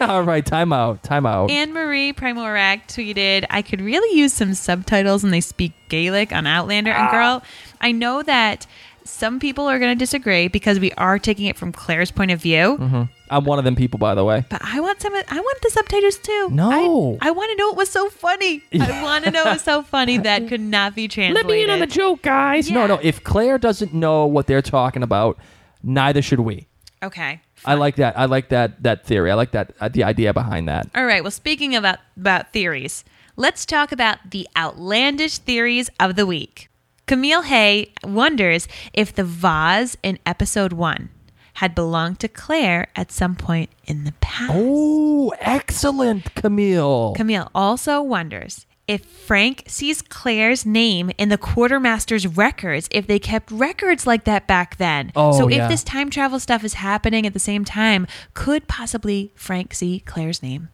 All 0.00 0.22
right, 0.22 0.44
time 0.44 0.72
out, 0.72 1.02
time 1.02 1.24
out. 1.24 1.50
Anne 1.50 1.72
Marie 1.72 2.12
Primorak 2.12 2.86
tweeted, 2.88 3.46
I 3.48 3.62
could 3.62 3.80
really 3.80 4.18
use 4.18 4.32
some 4.32 4.54
subtitles 4.54 5.24
and 5.24 5.32
they 5.32 5.40
speak 5.40 5.72
Gaelic 5.88 6.32
on 6.32 6.46
Outlander. 6.46 6.90
And 6.90 7.10
girl, 7.10 7.42
I 7.80 7.92
know 7.92 8.22
that 8.22 8.66
some 9.08 9.38
people 9.40 9.66
are 9.66 9.78
going 9.78 9.96
to 9.96 9.98
disagree 9.98 10.48
because 10.48 10.78
we 10.78 10.92
are 10.92 11.18
taking 11.18 11.46
it 11.46 11.56
from 11.56 11.72
Claire's 11.72 12.10
point 12.10 12.30
of 12.30 12.40
view. 12.40 13.08
I'm 13.30 13.44
one 13.44 13.58
of 13.58 13.64
them 13.64 13.74
people, 13.74 13.98
by 13.98 14.14
the 14.14 14.24
way. 14.24 14.44
But 14.48 14.60
I 14.64 14.80
want 14.80 15.00
some. 15.00 15.14
I 15.14 15.40
want 15.40 15.58
the 15.62 15.70
subtitles 15.70 16.18
too. 16.18 16.48
No. 16.52 17.18
I, 17.20 17.28
I 17.28 17.30
want 17.32 17.50
to 17.50 17.56
know 17.56 17.70
it 17.70 17.76
was 17.76 17.88
so 17.90 18.08
funny. 18.10 18.62
I 18.78 19.02
want 19.02 19.24
to 19.24 19.30
know 19.30 19.42
it 19.42 19.52
was 19.54 19.62
so 19.62 19.82
funny 19.94 20.18
that 20.18 20.46
could 20.48 20.60
not 20.60 20.94
be 20.94 21.08
translated. 21.08 21.46
Let 21.46 21.52
me 21.52 21.62
in 21.64 21.70
on 21.70 21.80
the 21.80 21.86
joke, 21.86 22.22
guys. 22.22 22.70
No, 22.70 22.80
Yeah. 22.82 22.86
no. 22.86 23.00
If 23.02 23.24
Claire 23.24 23.58
doesn't 23.58 23.92
know 23.94 24.26
what 24.26 24.46
they're 24.46 24.62
talking 24.62 25.02
about, 25.02 25.38
neither 25.82 26.22
should 26.22 26.40
we. 26.40 26.66
Okay. 27.02 27.40
I 27.64 27.74
like 27.74 27.96
that. 27.96 28.16
I 28.18 28.26
like 28.26 28.50
that 28.50 28.82
that 28.84 29.04
theory. 29.04 29.30
I 29.30 29.34
like 29.34 29.50
that 29.52 29.72
uh, 29.80 29.88
the 29.88 30.04
idea 30.04 30.32
behind 30.32 30.68
that. 30.68 30.88
All 30.94 31.04
right. 31.04 31.22
Well, 31.24 31.30
speaking 31.32 31.74
about 31.74 31.98
about 32.16 32.52
theories, 32.52 33.02
let's 33.34 33.66
talk 33.66 33.90
about 33.90 34.18
the 34.30 34.46
outlandish 34.56 35.38
theories 35.38 35.90
of 35.98 36.14
the 36.14 36.26
week. 36.26 36.68
Camille 37.06 37.42
Hay 37.42 37.92
wonders 38.02 38.66
if 38.92 39.14
the 39.14 39.22
vase 39.22 39.96
in 40.02 40.18
episode 40.26 40.72
one 40.72 41.10
had 41.54 41.72
belonged 41.72 42.18
to 42.18 42.26
Claire 42.26 42.88
at 42.96 43.12
some 43.12 43.36
point 43.36 43.70
in 43.84 44.02
the 44.02 44.12
past. 44.20 44.52
Oh, 44.52 45.32
excellent, 45.38 46.34
Camille. 46.34 47.14
Camille 47.16 47.48
also 47.54 48.02
wonders 48.02 48.66
if 48.88 49.04
Frank 49.04 49.64
sees 49.66 50.02
Claire's 50.02 50.66
name 50.66 51.10
in 51.16 51.28
the 51.28 51.38
quartermaster's 51.38 52.26
records, 52.26 52.88
if 52.90 53.06
they 53.06 53.18
kept 53.18 53.50
records 53.50 54.06
like 54.06 54.24
that 54.24 54.46
back 54.46 54.76
then. 54.76 55.12
Oh, 55.14 55.36
so 55.36 55.48
yeah. 55.48 55.64
if 55.64 55.70
this 55.70 55.84
time 55.84 56.10
travel 56.10 56.38
stuff 56.38 56.64
is 56.64 56.74
happening 56.74 57.26
at 57.26 57.32
the 57.32 57.38
same 57.38 57.64
time, 57.64 58.06
could 58.34 58.68
possibly 58.68 59.32
Frank 59.34 59.74
see 59.74 60.00
Claire's 60.00 60.42
name? 60.42 60.70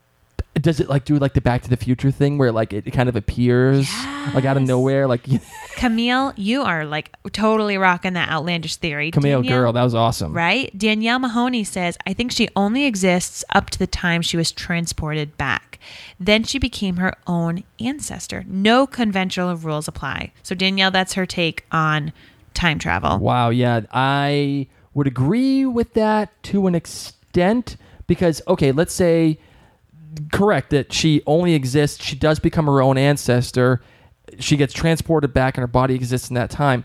Does 0.54 0.80
it 0.80 0.88
like 0.88 1.04
do 1.06 1.18
like 1.18 1.32
the 1.32 1.40
Back 1.40 1.62
to 1.62 1.70
the 1.70 1.76
Future 1.78 2.10
thing 2.10 2.36
where 2.36 2.52
like 2.52 2.72
it 2.74 2.90
kind 2.92 3.08
of 3.08 3.16
appears 3.16 3.90
like 4.34 4.44
out 4.44 4.58
of 4.58 4.62
nowhere? 4.62 5.06
Like 5.06 5.26
Camille, 5.76 6.34
you 6.36 6.62
are 6.62 6.84
like 6.84 7.10
totally 7.32 7.78
rocking 7.78 8.12
that 8.12 8.28
outlandish 8.28 8.76
theory. 8.76 9.10
Camille, 9.10 9.40
Danielle- 9.40 9.58
girl, 9.58 9.72
that 9.72 9.82
was 9.82 9.94
awesome. 9.94 10.34
Right? 10.34 10.76
Danielle 10.76 11.18
Mahoney 11.18 11.64
says, 11.64 11.96
I 12.06 12.12
think 12.12 12.32
she 12.32 12.48
only 12.54 12.84
exists 12.84 13.44
up 13.54 13.70
to 13.70 13.78
the 13.78 13.86
time 13.86 14.20
she 14.20 14.36
was 14.36 14.52
transported 14.52 15.36
back. 15.38 15.78
Then 16.20 16.44
she 16.44 16.58
became 16.58 16.96
her 16.96 17.14
own 17.26 17.64
ancestor. 17.80 18.44
No 18.46 18.86
conventional 18.86 19.56
rules 19.56 19.88
apply. 19.88 20.32
So, 20.42 20.54
Danielle, 20.54 20.90
that's 20.90 21.14
her 21.14 21.26
take 21.26 21.64
on 21.72 22.12
time 22.54 22.78
travel. 22.78 23.18
Wow, 23.18 23.48
yeah, 23.50 23.80
I 23.92 24.66
would 24.94 25.06
agree 25.06 25.64
with 25.64 25.94
that 25.94 26.30
to 26.44 26.66
an 26.66 26.74
extent 26.74 27.76
because 28.06 28.42
okay, 28.46 28.72
let's 28.72 28.92
say 28.92 29.38
correct 30.32 30.70
that 30.70 30.92
she 30.92 31.22
only 31.26 31.54
exists, 31.54 32.02
she 32.02 32.16
does 32.16 32.38
become 32.38 32.66
her 32.66 32.82
own 32.82 32.98
ancestor, 32.98 33.80
she 34.38 34.56
gets 34.56 34.72
transported 34.72 35.32
back 35.32 35.56
and 35.56 35.62
her 35.62 35.68
body 35.68 35.94
exists 35.94 36.28
in 36.28 36.34
that 36.34 36.50
time. 36.50 36.84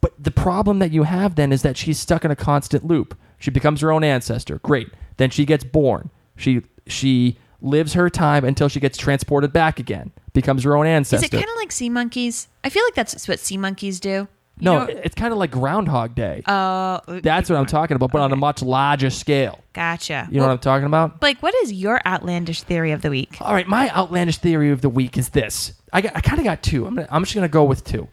But 0.00 0.12
the 0.22 0.30
problem 0.30 0.78
that 0.78 0.92
you 0.92 1.04
have 1.04 1.34
then 1.34 1.52
is 1.52 1.62
that 1.62 1.76
she's 1.76 1.98
stuck 1.98 2.24
in 2.24 2.30
a 2.30 2.36
constant 2.36 2.84
loop. 2.84 3.16
She 3.38 3.50
becomes 3.50 3.80
her 3.80 3.92
own 3.92 4.04
ancestor. 4.04 4.58
Great. 4.60 4.88
Then 5.16 5.30
she 5.30 5.44
gets 5.44 5.64
born. 5.64 6.10
She 6.36 6.62
she 6.86 7.38
lives 7.60 7.94
her 7.94 8.08
time 8.08 8.44
until 8.44 8.68
she 8.68 8.80
gets 8.80 8.98
transported 8.98 9.52
back 9.52 9.80
again. 9.80 10.12
Becomes 10.32 10.62
her 10.64 10.76
own 10.76 10.86
ancestor. 10.86 11.24
Is 11.24 11.32
it 11.32 11.36
kind 11.36 11.48
of 11.50 11.56
like 11.56 11.72
sea 11.72 11.88
monkeys? 11.88 12.48
I 12.62 12.68
feel 12.68 12.84
like 12.84 12.94
that's 12.94 13.26
what 13.26 13.40
sea 13.40 13.56
monkeys 13.56 14.00
do. 14.00 14.28
No, 14.58 14.84
know- 14.84 14.86
it's 14.86 15.14
kind 15.14 15.32
of 15.32 15.38
like 15.38 15.50
Groundhog 15.50 16.14
Day. 16.14 16.42
Oh, 16.46 16.52
uh, 16.52 17.20
That's 17.22 17.50
what 17.50 17.58
I'm 17.58 17.66
talking 17.66 17.94
about, 17.94 18.10
but 18.10 18.22
on 18.22 18.32
a 18.32 18.36
much 18.36 18.62
larger 18.62 19.10
scale. 19.10 19.60
Gotcha. 19.74 20.26
You 20.30 20.40
know 20.40 20.46
what 20.46 20.52
I'm 20.52 20.58
talking 20.58 20.86
about? 20.86 21.20
Blake, 21.20 21.42
what 21.42 21.54
is 21.56 21.72
your 21.72 22.00
outlandish 22.06 22.62
theory 22.62 22.92
of 22.92 23.02
the 23.02 23.10
week? 23.10 23.36
All 23.40 23.52
right, 23.52 23.68
my 23.68 23.90
outlandish 23.90 24.38
theory 24.38 24.70
of 24.70 24.80
the 24.80 24.88
week 24.88 25.18
is 25.18 25.30
this. 25.30 25.74
I, 25.92 26.00
got, 26.00 26.16
I 26.16 26.20
kind 26.20 26.38
of 26.38 26.44
got 26.44 26.62
two. 26.62 26.86
I'm, 26.86 26.94
gonna, 26.94 27.08
I'm 27.10 27.22
just 27.22 27.34
going 27.34 27.46
to 27.46 27.52
go 27.52 27.64
with 27.64 27.84
two. 27.84 28.08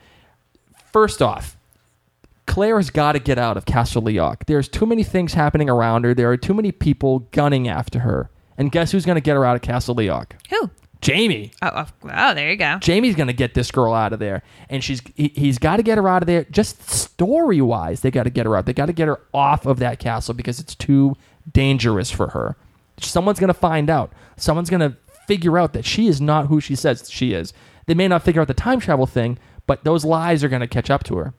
First 0.91 1.21
off, 1.21 1.55
Claire 2.45 2.77
has 2.77 2.89
got 2.89 3.13
to 3.13 3.19
get 3.19 3.37
out 3.37 3.55
of 3.55 3.65
Castle 3.65 4.01
Leoch. 4.01 4.45
There's 4.45 4.67
too 4.67 4.85
many 4.85 5.03
things 5.03 5.33
happening 5.33 5.69
around 5.69 6.03
her. 6.03 6.13
There 6.13 6.29
are 6.29 6.37
too 6.37 6.53
many 6.53 6.71
people 6.73 7.19
gunning 7.31 7.67
after 7.69 7.99
her. 7.99 8.29
And 8.57 8.71
guess 8.71 8.91
who's 8.91 9.05
going 9.05 9.15
to 9.15 9.21
get 9.21 9.35
her 9.35 9.45
out 9.45 9.55
of 9.55 9.61
Castle 9.61 9.95
Leoch? 9.95 10.33
Who? 10.49 10.69
Jamie. 11.03 11.51
Oh, 11.61 11.69
oh, 11.73 11.85
oh 12.11 12.33
there 12.33 12.49
you 12.49 12.55
go. 12.55 12.77
Jamie's 12.79 13.15
going 13.15 13.27
to 13.27 13.33
get 13.33 13.53
this 13.53 13.71
girl 13.71 13.93
out 13.93 14.13
of 14.13 14.19
there. 14.19 14.41
And 14.69 14.83
she's 14.83 15.01
he, 15.15 15.27
he's 15.35 15.59
got 15.59 15.77
to 15.77 15.83
get 15.83 15.97
her 15.97 16.07
out 16.07 16.23
of 16.23 16.27
there. 16.27 16.45
Just 16.45 16.89
story 16.89 17.61
wise, 17.61 18.01
they 18.01 18.09
got 18.09 18.23
to 18.23 18.29
get 18.29 18.45
her 18.45 18.55
out. 18.55 18.65
They 18.65 18.73
got 18.73 18.85
to 18.85 18.93
get 18.93 19.09
her 19.09 19.19
off 19.33 19.65
of 19.65 19.79
that 19.79 19.99
castle 19.99 20.33
because 20.33 20.59
it's 20.59 20.73
too 20.73 21.15
dangerous 21.51 22.09
for 22.09 22.29
her. 22.29 22.55
Someone's 22.97 23.39
going 23.39 23.49
to 23.49 23.53
find 23.53 23.89
out. 23.89 24.13
Someone's 24.37 24.69
going 24.69 24.79
to 24.79 24.95
figure 25.27 25.57
out 25.57 25.73
that 25.73 25.85
she 25.85 26.07
is 26.07 26.21
not 26.21 26.47
who 26.47 26.61
she 26.61 26.75
says 26.75 27.09
she 27.11 27.33
is. 27.33 27.53
They 27.85 27.93
may 27.93 28.07
not 28.07 28.23
figure 28.23 28.41
out 28.41 28.47
the 28.47 28.53
time 28.53 28.79
travel 28.79 29.05
thing, 29.05 29.37
but 29.67 29.83
those 29.83 30.05
lies 30.05 30.43
are 30.43 30.49
going 30.49 30.61
to 30.61 30.67
catch 30.67 30.89
up 30.89 31.03
to 31.05 31.17
her. 31.17 31.33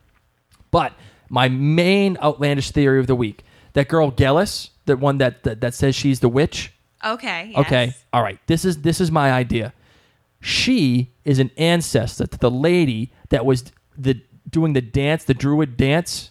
But 0.71 0.93
my 1.31 1.49
main 1.49 2.19
outlandish 2.23 2.71
theory 2.71 3.01
of 3.01 3.07
the 3.07 3.17
week 3.17 3.45
that 3.73 3.89
girl 3.89 4.13
Geillis, 4.13 4.71
the 4.85 4.97
one 4.97 5.19
that, 5.19 5.43
that, 5.43 5.61
that 5.61 5.75
says 5.75 5.97
she's 5.97 6.21
the 6.21 6.29
witch, 6.29 6.74
Okay. 7.05 7.51
yes. 7.51 7.59
Okay. 7.67 7.95
All 8.13 8.23
right. 8.23 8.39
This 8.47 8.65
is 8.65 8.83
this 8.83 9.01
is 9.01 9.11
my 9.11 9.33
idea. 9.33 9.73
She 10.41 11.11
is 11.25 11.39
an 11.39 11.51
ancestor 11.57 12.27
to 12.27 12.39
the 12.39 12.51
lady 12.51 13.13
that 13.31 13.47
was 13.47 13.73
the 13.97 14.21
doing 14.49 14.73
the 14.73 14.83
dance, 14.83 15.25
the 15.25 15.35
druid 15.35 15.77
dance. 15.77 16.31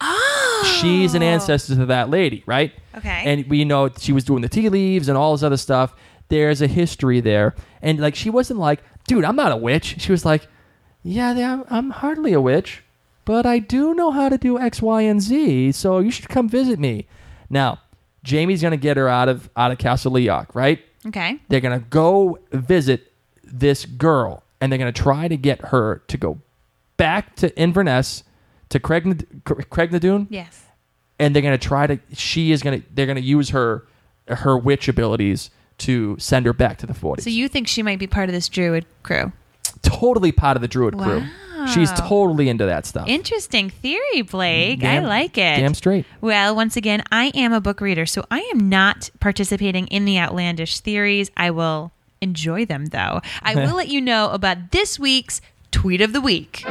Oh. 0.00 0.78
She's 0.80 1.14
an 1.14 1.22
ancestor 1.22 1.76
to 1.76 1.86
that 1.86 2.10
lady, 2.10 2.42
right? 2.46 2.72
Okay. 2.96 3.22
And 3.24 3.46
we 3.48 3.64
know 3.64 3.90
she 3.98 4.12
was 4.12 4.24
doing 4.24 4.42
the 4.42 4.48
tea 4.48 4.68
leaves 4.68 5.08
and 5.08 5.16
all 5.16 5.32
this 5.32 5.42
other 5.42 5.56
stuff. 5.56 5.94
There's 6.28 6.62
a 6.62 6.66
history 6.66 7.20
there, 7.20 7.54
and 7.82 8.00
like 8.00 8.14
she 8.14 8.30
wasn't 8.30 8.58
like, 8.58 8.80
dude, 9.06 9.24
I'm 9.24 9.36
not 9.36 9.52
a 9.52 9.56
witch. 9.56 10.00
She 10.00 10.12
was 10.12 10.24
like, 10.24 10.48
yeah, 11.02 11.30
I'm, 11.30 11.64
I'm 11.68 11.90
hardly 11.90 12.32
a 12.32 12.40
witch, 12.40 12.82
but 13.24 13.44
I 13.44 13.58
do 13.58 13.94
know 13.94 14.10
how 14.10 14.28
to 14.28 14.38
do 14.38 14.58
X, 14.58 14.80
Y, 14.80 15.02
and 15.02 15.20
Z. 15.20 15.72
So 15.72 15.98
you 15.98 16.10
should 16.10 16.28
come 16.28 16.48
visit 16.48 16.78
me. 16.78 17.06
Now, 17.50 17.80
Jamie's 18.22 18.62
gonna 18.62 18.76
get 18.76 18.96
her 18.96 19.08
out 19.08 19.28
of 19.28 19.50
out 19.56 19.70
of 19.72 19.78
Castle 19.78 20.12
Leoch, 20.12 20.54
right? 20.54 20.80
Okay. 21.06 21.38
They're 21.48 21.60
gonna 21.60 21.80
go 21.80 22.38
visit 22.52 23.12
this 23.44 23.84
girl, 23.84 24.42
and 24.60 24.70
they're 24.70 24.78
gonna 24.78 24.92
try 24.92 25.28
to 25.28 25.36
get 25.36 25.60
her 25.66 26.02
to 26.08 26.16
go 26.16 26.38
back 26.96 27.34
to 27.36 27.56
Inverness 27.58 28.22
to 28.68 28.78
Craig 28.80 29.26
Craigh 29.70 29.88
na 29.90 29.98
Dun, 29.98 30.26
Yes. 30.30 30.64
and 31.18 31.34
they're 31.34 31.42
gonna 31.42 31.58
try 31.58 31.86
to. 31.86 31.98
She 32.14 32.52
is 32.52 32.62
gonna. 32.62 32.82
They're 32.94 33.06
gonna 33.06 33.20
use 33.20 33.50
her 33.50 33.86
her 34.28 34.56
witch 34.56 34.88
abilities 34.88 35.50
to 35.78 36.16
send 36.18 36.46
her 36.46 36.52
back 36.52 36.78
to 36.78 36.86
the 36.86 36.92
40s. 36.94 37.22
So 37.24 37.30
you 37.30 37.48
think 37.48 37.66
she 37.66 37.82
might 37.82 37.98
be 37.98 38.06
part 38.06 38.28
of 38.28 38.32
this 38.34 38.48
druid 38.48 38.86
crew? 39.02 39.32
totally 39.82 40.30
part 40.32 40.56
of 40.56 40.60
the 40.60 40.68
Druid 40.68 40.96
crew. 40.96 41.24
She's 41.68 41.92
totally 41.92 42.48
into 42.48 42.66
that 42.66 42.86
stuff. 42.86 43.08
Interesting 43.08 43.70
theory, 43.70 44.22
Blake. 44.22 44.80
Damn- 44.80 45.04
I 45.04 45.06
like 45.06 45.38
it. 45.38 45.58
Damn 45.60 45.74
straight. 45.74 46.06
Well, 46.20 46.54
once 46.56 46.76
again, 46.76 47.02
I 47.12 47.26
am 47.34 47.52
a 47.52 47.60
book 47.60 47.80
reader, 47.80 48.06
so 48.06 48.24
I 48.30 48.40
am 48.54 48.68
not 48.68 49.10
participating 49.20 49.86
in 49.88 50.04
the 50.04 50.18
outlandish 50.18 50.80
theories. 50.80 51.30
I 51.36 51.50
will 51.50 51.92
enjoy 52.20 52.64
them, 52.64 52.86
though. 52.86 53.20
I 53.42 53.54
will 53.66 53.76
let 53.76 53.88
you 53.88 54.00
know 54.00 54.30
about 54.30 54.70
this 54.70 54.98
week's 54.98 55.40
tweet 55.70 56.00
of 56.00 56.12
the 56.12 56.20
week. 56.20 56.62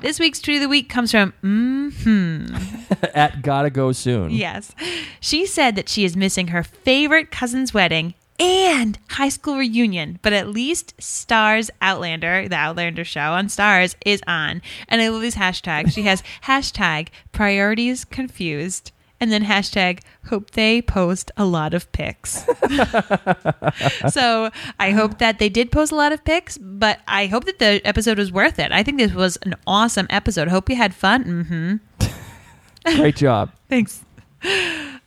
This 0.00 0.18
week's 0.18 0.40
tweet 0.40 0.56
of 0.56 0.62
the 0.62 0.68
week 0.68 0.88
comes 0.88 1.10
from 1.10 1.34
mm-hmm. 1.42 2.56
At 3.14 3.42
gotta 3.42 3.68
go 3.68 3.92
soon. 3.92 4.30
Yes. 4.30 4.72
She 5.20 5.44
said 5.44 5.76
that 5.76 5.88
she 5.88 6.04
is 6.04 6.16
missing 6.16 6.48
her 6.48 6.62
favorite 6.62 7.30
cousin's 7.30 7.74
wedding 7.74 8.14
and 8.38 8.98
high 9.10 9.28
school 9.28 9.58
reunion, 9.58 10.18
but 10.22 10.32
at 10.32 10.48
least 10.48 10.96
Starz 10.96 11.68
Outlander, 11.82 12.48
the 12.48 12.56
Outlander 12.56 13.04
show 13.04 13.32
on 13.32 13.48
Starz, 13.48 13.94
is 14.06 14.22
on. 14.26 14.62
And 14.88 15.02
I 15.02 15.08
love 15.08 15.20
these 15.20 15.34
hashtags. 15.34 15.92
She 15.92 16.02
has 16.02 16.22
hashtag 16.44 17.08
priorities 17.32 18.06
confused 18.06 18.92
and 19.20 19.30
then 19.30 19.44
hashtag 19.44 20.00
hope 20.26 20.52
they 20.52 20.80
post 20.80 21.30
a 21.36 21.44
lot 21.44 21.74
of 21.74 21.90
pics. 21.92 22.44
so 24.08 24.50
I 24.78 24.90
hope 24.92 25.18
that 25.18 25.38
they 25.38 25.48
did 25.48 25.70
post 25.70 25.92
a 25.92 25.96
lot 25.96 26.12
of 26.12 26.24
pics, 26.24 26.56
but 26.58 27.00
I 27.06 27.26
hope 27.26 27.44
that 27.44 27.58
the 27.58 27.80
episode 27.84 28.18
was 28.18 28.32
worth 28.32 28.58
it. 28.58 28.72
I 28.72 28.82
think 28.82 28.98
this 28.98 29.12
was 29.12 29.36
an 29.42 29.54
awesome 29.66 30.06
episode. 30.10 30.48
Hope 30.48 30.70
you 30.70 30.76
had 30.76 30.94
fun. 30.94 31.24
Mm-hmm. 31.24 32.96
Great 32.96 33.16
job. 33.16 33.52
Thanks. 33.68 34.04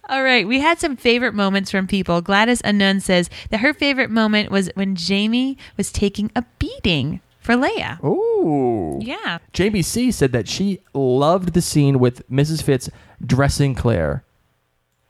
All 0.09 0.21
right, 0.21 0.47
we 0.47 0.59
had 0.59 0.79
some 0.79 0.95
favorite 0.95 1.33
moments 1.33 1.71
from 1.71 1.87
people. 1.87 2.21
Gladys 2.21 2.61
Unknown 2.63 2.99
says 2.99 3.29
that 3.49 3.61
her 3.61 3.73
favorite 3.73 4.11
moment 4.11 4.51
was 4.51 4.69
when 4.75 4.95
Jamie 4.95 5.57
was 5.75 5.91
taking 5.91 6.29
a 6.35 6.43
beating 6.59 7.21
for 7.39 7.55
Leia. 7.55 8.03
Ooh. 8.03 8.99
Yeah. 9.01 9.39
Jamie 9.51 9.81
C 9.81 10.11
said 10.11 10.31
that 10.31 10.47
she 10.47 10.79
loved 10.93 11.53
the 11.53 11.61
scene 11.61 11.99
with 11.99 12.27
Mrs. 12.29 12.63
Fitz 12.63 12.89
dressing 13.25 13.75
Claire. 13.75 14.23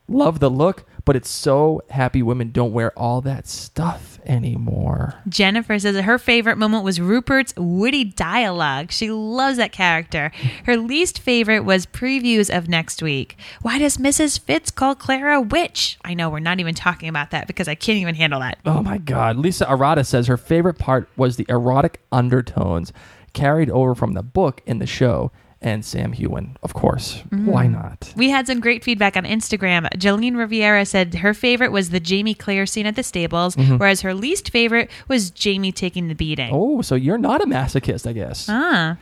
Love 0.09 0.39
the 0.39 0.49
look, 0.49 0.85
but 1.05 1.15
it's 1.15 1.29
so 1.29 1.81
happy 1.89 2.21
women 2.21 2.51
don't 2.51 2.73
wear 2.73 2.91
all 2.99 3.21
that 3.21 3.47
stuff 3.47 4.19
anymore. 4.25 5.15
Jennifer 5.29 5.79
says 5.79 5.95
that 5.95 6.03
her 6.03 6.17
favorite 6.17 6.57
moment 6.57 6.83
was 6.83 6.99
Rupert's 6.99 7.53
witty 7.55 8.03
dialogue. 8.03 8.91
She 8.91 9.11
loves 9.11 9.57
that 9.57 9.71
character. 9.71 10.31
Her 10.65 10.75
least 10.75 11.19
favorite 11.19 11.61
was 11.61 11.85
previews 11.85 12.55
of 12.55 12.67
next 12.67 13.01
week. 13.01 13.37
Why 13.61 13.79
does 13.79 13.97
Mrs. 13.97 14.39
Fitz 14.39 14.71
call 14.71 14.93
Clara 14.93 15.37
a 15.37 15.41
witch? 15.41 15.97
I 16.03 16.13
know 16.13 16.29
we're 16.29 16.39
not 16.39 16.59
even 16.59 16.75
talking 16.75 17.07
about 17.07 17.31
that 17.31 17.47
because 17.47 17.69
I 17.69 17.75
can't 17.75 17.99
even 17.99 18.15
handle 18.15 18.41
that. 18.41 18.59
Oh 18.65 18.83
my 18.83 18.97
God. 18.97 19.37
Lisa 19.37 19.65
Arata 19.65 20.05
says 20.05 20.27
her 20.27 20.37
favorite 20.37 20.79
part 20.79 21.09
was 21.15 21.37
the 21.37 21.45
erotic 21.47 22.01
undertones 22.11 22.91
carried 23.31 23.69
over 23.69 23.95
from 23.95 24.13
the 24.13 24.23
book 24.23 24.61
in 24.65 24.79
the 24.79 24.85
show. 24.85 25.31
And 25.63 25.85
Sam 25.85 26.11
Heughan, 26.13 26.57
of 26.61 26.73
course. 26.73 27.23
Why 27.29 27.67
not? 27.67 28.11
We 28.17 28.29
had 28.29 28.47
some 28.47 28.59
great 28.59 28.83
feedback 28.83 29.15
on 29.15 29.23
Instagram. 29.23 29.87
Jolene 29.97 30.35
Riviera 30.35 30.85
said 30.85 31.15
her 31.15 31.33
favorite 31.33 31.71
was 31.71 31.89
the 31.89 32.01
Jamie 32.01 32.33
Claire 32.33 32.65
scene 32.65 32.85
at 32.85 32.97
the 32.97 33.03
stables, 33.03 33.55
whereas 33.55 34.01
her 34.01 34.13
least 34.13 34.49
favorite 34.51 34.91
was 35.07 35.31
Jamie 35.31 35.71
taking 35.71 36.09
the 36.09 36.15
beating. 36.15 36.49
Oh, 36.51 36.81
so 36.81 36.95
you're 36.95 37.17
not 37.17 37.41
a 37.41 37.45
masochist, 37.45 38.05
I 38.05 38.11
guess. 38.11 38.47
Ah, 38.49 38.97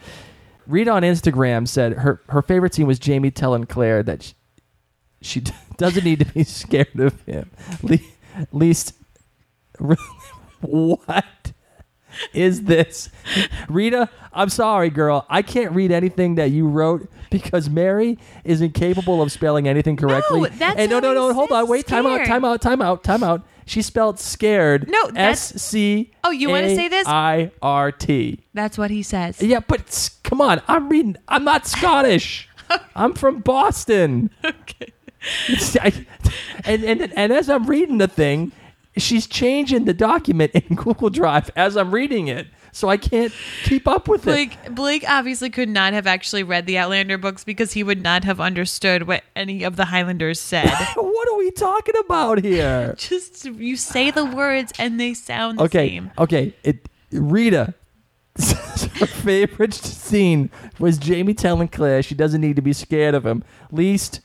Rita 0.68 0.92
on 0.92 1.02
Instagram 1.02 1.68
said 1.68 1.94
her, 1.94 2.22
her 2.30 2.44
favorite 2.44 2.76
scene 2.76 2.86
was 2.86 3.00
Jamie 3.00 3.32
telling 3.32 3.66
Claire 3.66 4.04
that 4.04 4.22
she, 4.22 4.34
she 5.22 5.44
doesn't 5.78 6.04
need 6.04 6.20
to 6.20 6.26
be 6.26 6.44
scared 6.46 7.00
of 7.00 7.20
him. 7.24 7.50
Le- 7.82 7.98
least, 8.52 8.94
what 10.62 11.41
is 12.34 12.64
this? 12.64 13.10
Rita, 13.70 14.10
I'm 14.34 14.50
sorry, 14.50 14.90
girl. 14.90 15.26
I 15.30 15.42
can't 15.42 15.72
read 15.74 15.92
anything 15.92 16.36
that 16.36 16.52
you 16.52 16.68
wrote 16.68 17.10
because 17.30 17.70
Mary 17.70 18.18
is 18.44 18.62
incapable 18.62 19.22
of 19.22 19.32
spelling 19.32 19.68
anything 19.68 19.96
correctly. 19.96 20.50
that's 20.50 20.78
and 20.80 20.90
no, 20.92 21.00
no, 21.00 21.14
no. 21.14 21.34
Hold 21.34 21.52
on. 21.52 21.68
Wait. 21.68 21.88
Time 21.88 22.06
out. 22.06 22.26
Time 22.26 22.46
out. 22.46 22.62
Time 22.62 22.82
out. 22.82 23.04
Time 23.04 23.24
out. 23.24 23.46
She 23.66 23.82
spelled 23.82 24.20
scared. 24.20 24.90
No, 24.90 25.08
that's- 25.08 25.56
S 25.56 25.62
C. 25.62 26.12
Oh, 26.24 26.32
you 26.32 26.50
wanna 26.50 26.76
say 26.76 26.88
this? 26.88 27.08
I 27.08 27.52
R 27.62 27.92
T. 27.92 28.40
that's 28.54 28.78
what 28.78 28.92
he 28.92 29.02
says. 29.04 29.42
Yeah, 29.42 29.60
but 29.66 30.10
come 30.24 30.42
on, 30.42 30.62
I'm 30.68 30.90
reading. 30.90 31.16
I'm 31.28 31.44
not 31.44 31.68
Scottish. 31.68 32.50
I'm 32.96 33.14
from 33.14 33.40
Boston. 33.40 34.30
Okay. 34.44 34.92
and, 36.66 36.84
and 36.84 37.14
and 37.16 37.32
as 37.32 37.50
I'm 37.50 37.66
reading 37.68 38.00
the 38.00 38.08
thing, 38.08 38.52
she's 38.98 39.28
changing 39.28 39.86
the 39.86 39.94
document 39.94 40.52
in 40.54 40.76
Google 40.76 41.10
Drive 41.10 41.50
as 41.56 41.78
I'm 41.78 41.92
reading 41.94 42.28
it, 42.28 42.48
so 42.72 42.90
I 42.90 42.98
can't 42.98 43.34
keep 43.64 43.88
up 43.88 44.08
with 44.08 44.22
it. 44.22 44.26
Blake, 44.26 44.58
Blake 44.76 45.06
obviously 45.08 45.50
could 45.50 45.70
not 45.70 45.94
have 45.94 46.08
actually 46.08 46.44
read 46.44 46.66
the 46.66 46.78
Outlander 46.78 47.18
books 47.18 47.44
because 47.44 47.74
he 47.74 47.84
would 47.84 48.02
not 48.02 48.24
have 48.24 48.40
understood 48.40 49.04
what 49.08 49.24
any 49.36 49.64
of 49.64 49.76
the 49.76 49.86
Highlanders 49.86 50.40
said. 50.40 50.70
what 50.96 51.30
are 51.30 51.38
we 51.38 51.52
talking 51.52 51.96
about 52.06 52.44
here? 52.44 52.96
Just 52.98 53.46
you 53.46 53.76
say 53.78 54.12
the 54.12 54.26
words 54.26 54.72
and 54.80 55.00
they 55.00 55.14
sound 55.14 55.60
the 55.60 55.64
Okay, 55.64 55.90
same. 55.90 56.12
okay. 56.18 56.54
It 56.64 56.88
Rita. 57.12 57.74
her 58.38 59.06
favorite 59.06 59.74
scene 59.74 60.50
was 60.80 60.98
Jamie 60.98 61.34
telling 61.34 61.68
Claire 61.68 62.02
she 62.02 62.16
doesn't 62.16 62.40
need 62.40 62.56
to 62.56 62.62
be 62.62 62.72
scared 62.72 63.14
of 63.14 63.26
him. 63.26 63.44
Least 63.72 64.22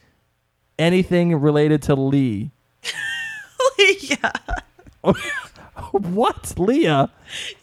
anything 0.78 1.34
related 1.40 1.82
to 1.82 1.94
Lee. 1.96 2.52
yeah. 4.00 4.32
what, 5.92 6.58
Leah? 6.58 7.10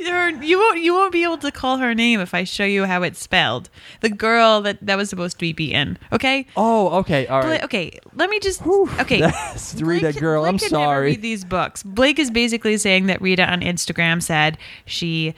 Her, 0.06 0.30
you 0.44 0.58
won't 0.60 0.80
you 0.80 0.94
won't 0.94 1.12
be 1.12 1.24
able 1.24 1.38
to 1.40 1.52
call 1.52 1.78
her 1.78 1.94
name 1.96 2.20
if 2.20 2.34
I 2.34 2.44
show 2.44 2.66
you 2.66 2.86
how 2.86 3.02
it's 3.04 3.20
spelled. 3.20 3.70
The 4.02 4.10
girl 4.10 4.62
that 4.62 4.78
that 4.86 4.98
was 4.98 5.10
supposed 5.10 5.38
to 5.38 5.42
be 5.42 5.54
beaten. 5.54 5.98
Okay. 6.12 6.46
Oh, 6.56 6.90
okay, 7.00 7.28
all 7.28 7.42
Bla- 7.42 7.62
okay, 7.64 8.00
let 8.16 8.30
me 8.30 8.40
just. 8.40 8.62
Whew, 8.62 8.90
okay, 9.00 9.20
that's- 9.22 9.76
Rita, 9.82 10.08
Blake- 10.12 10.20
girl, 10.20 10.42
Blake 10.44 10.54
I'm 10.54 10.60
sorry. 10.60 11.12
read 11.12 11.22
these 11.22 11.44
books. 11.46 11.84
Blake 11.84 12.20
is 12.20 12.30
basically 12.32 12.78
saying 12.78 13.08
that 13.08 13.22
Rita 13.22 13.50
on 13.50 13.62
Instagram 13.62 14.22
said 14.22 14.58
she 14.86 15.34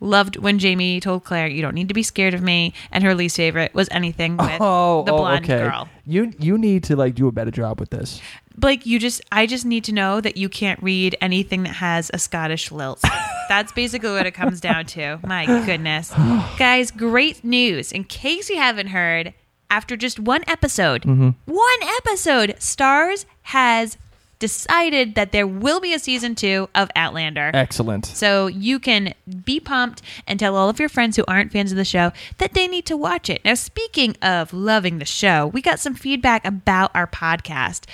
loved 0.00 0.36
when 0.36 0.58
Jamie 0.58 1.00
told 1.00 1.24
Claire, 1.24 1.46
"You 1.48 1.62
don't 1.62 1.74
need 1.74 1.88
to 1.88 1.94
be 1.94 2.02
scared 2.02 2.34
of 2.34 2.42
me," 2.42 2.72
and 2.92 3.02
her 3.04 3.14
least 3.14 3.36
favorite 3.36 3.74
was 3.74 3.88
anything 3.90 4.36
with 4.36 4.50
Oh, 4.60 5.02
the 5.04 5.12
oh, 5.12 5.16
blonde 5.18 5.44
okay. 5.44 5.64
girl. 5.64 5.88
You 6.06 6.32
you 6.38 6.56
need 6.58 6.84
to 6.84 6.96
like 6.96 7.14
do 7.14 7.28
a 7.28 7.32
better 7.32 7.50
job 7.50 7.80
with 7.80 7.90
this. 7.90 8.20
Blake, 8.56 8.86
you 8.86 8.98
just 8.98 9.20
I 9.30 9.46
just 9.46 9.64
need 9.64 9.84
to 9.84 9.92
know 9.92 10.20
that 10.20 10.36
you 10.36 10.48
can't 10.48 10.82
read 10.82 11.16
anything 11.20 11.62
that 11.64 11.74
has 11.74 12.10
a 12.14 12.18
Scottish 12.18 12.72
lilt. 12.72 13.00
That's 13.48 13.72
basically 13.72 14.10
what 14.10 14.26
it 14.26 14.32
comes 14.32 14.60
down 14.60 14.86
to. 14.86 15.18
My 15.26 15.46
goodness. 15.46 16.10
Guys, 16.58 16.90
great 16.90 17.44
news. 17.44 17.92
In 17.92 18.04
case 18.04 18.50
you 18.50 18.56
haven't 18.56 18.88
heard, 18.88 19.32
after 19.70 19.96
just 19.96 20.18
one 20.18 20.42
episode, 20.46 21.02
Mm-hmm. 21.02 21.30
one 21.46 21.82
episode, 21.98 22.56
Starz 22.58 23.24
has 23.42 23.96
decided 24.38 25.14
that 25.14 25.32
there 25.32 25.46
will 25.46 25.80
be 25.80 25.92
a 25.92 25.98
season 25.98 26.34
2 26.34 26.68
of 26.74 26.90
Outlander. 26.94 27.50
Excellent. 27.54 28.06
So 28.06 28.46
you 28.46 28.78
can 28.78 29.14
be 29.44 29.60
pumped 29.60 30.02
and 30.26 30.38
tell 30.38 30.56
all 30.56 30.68
of 30.68 30.78
your 30.78 30.88
friends 30.88 31.16
who 31.16 31.24
aren't 31.26 31.52
fans 31.52 31.72
of 31.72 31.76
the 31.76 31.84
show 31.84 32.12
that 32.38 32.54
they 32.54 32.68
need 32.68 32.86
to 32.86 32.96
watch 32.96 33.28
it. 33.28 33.44
Now, 33.44 33.54
speaking 33.54 34.16
of 34.22 34.52
loving 34.52 34.98
the 34.98 35.04
show, 35.04 35.46
we 35.46 35.62
got 35.62 35.80
some 35.80 35.94
feedback 35.94 36.44
about 36.44 36.90
our 36.94 37.06
podcast. 37.06 37.84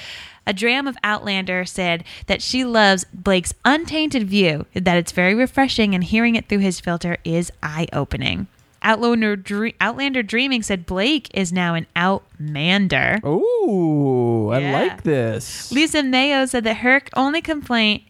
A 0.46 0.52
dram 0.52 0.86
of 0.86 0.98
Outlander 1.02 1.64
said 1.64 2.04
that 2.26 2.42
she 2.42 2.64
loves 2.64 3.04
Blake's 3.14 3.54
untainted 3.64 4.24
view, 4.24 4.66
that 4.74 4.98
it's 4.98 5.12
very 5.12 5.34
refreshing, 5.34 5.94
and 5.94 6.04
hearing 6.04 6.34
it 6.34 6.48
through 6.48 6.58
his 6.58 6.80
filter 6.80 7.16
is 7.24 7.50
eye 7.62 7.86
opening. 7.94 8.46
Outlander, 8.84 9.34
Dre- 9.36 9.74
Outlander 9.80 10.22
Dreaming 10.22 10.62
said 10.62 10.86
Blake 10.86 11.28
is 11.34 11.52
now 11.52 11.74
an 11.74 11.86
Outmander. 11.96 13.18
Ooh, 13.26 14.50
I 14.52 14.58
Yeah. 14.60 14.72
like 14.72 15.02
this. 15.02 15.72
Lisa 15.72 16.02
Mayo 16.02 16.44
said 16.46 16.64
that 16.64 16.76
her 16.78 17.00
only 17.16 17.40
complaint 17.40 18.02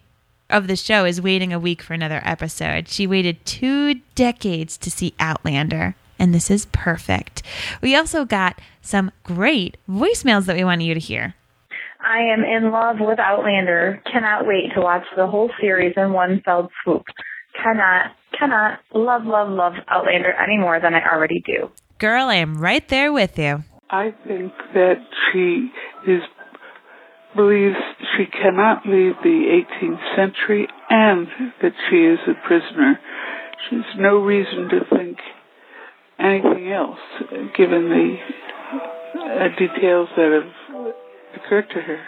of 0.49 0.67
the 0.67 0.75
show 0.75 1.05
is 1.05 1.21
waiting 1.21 1.51
a 1.53 1.59
week 1.59 1.81
for 1.81 1.93
another 1.93 2.21
episode. 2.23 2.87
She 2.89 3.07
waited 3.07 3.43
two 3.45 3.95
decades 4.13 4.77
to 4.77 4.91
see 4.91 5.13
Outlander, 5.19 5.95
and 6.19 6.33
this 6.35 6.51
is 6.51 6.65
perfect. 6.67 7.41
We 7.81 7.95
also 7.95 8.25
got 8.25 8.59
some 8.81 9.11
great 9.23 9.77
voicemails 9.89 10.45
that 10.45 10.55
we 10.55 10.63
want 10.63 10.81
you 10.81 10.93
to 10.93 10.99
hear. 10.99 11.33
I 12.07 12.19
am 12.19 12.43
in 12.43 12.69
love 12.69 12.97
with 12.99 13.17
Outlander. 13.17 13.99
Cannot 14.11 14.45
wait 14.45 14.71
to 14.75 14.81
watch 14.81 15.05
the 15.15 15.25
whole 15.25 15.49
series 15.59 15.93
in 15.97 16.13
one 16.13 16.41
fell 16.45 16.69
swoop. 16.83 17.05
Cannot, 17.61 18.11
cannot 18.37 18.79
love, 18.93 19.25
love, 19.25 19.49
love 19.49 19.73
Outlander 19.87 20.33
any 20.33 20.57
more 20.57 20.79
than 20.79 20.93
I 20.93 21.01
already 21.11 21.41
do. 21.45 21.71
Girl, 21.97 22.27
I 22.27 22.35
am 22.35 22.57
right 22.57 22.87
there 22.89 23.13
with 23.13 23.39
you. 23.39 23.63
I 23.89 24.13
think 24.27 24.51
that 24.73 24.97
she 25.31 25.71
is 26.07 26.21
believes 27.35 27.75
she 28.17 28.25
cannot 28.25 28.85
leave 28.85 29.13
the 29.21 29.63
18th 29.81 30.15
century 30.15 30.67
and 30.89 31.27
that 31.61 31.73
she 31.89 31.97
is 31.97 32.19
a 32.27 32.47
prisoner. 32.47 32.99
She 33.69 33.75
has 33.75 33.85
no 33.97 34.17
reason 34.19 34.69
to 34.69 34.79
think 34.95 35.17
anything 36.17 36.71
else, 36.71 36.99
uh, 37.21 37.35
given 37.57 37.89
the 37.89 38.15
uh, 39.19 39.47
details 39.59 40.09
that 40.15 40.41
have 40.41 40.93
occurred 41.35 41.69
to 41.69 41.81
her. 41.81 41.99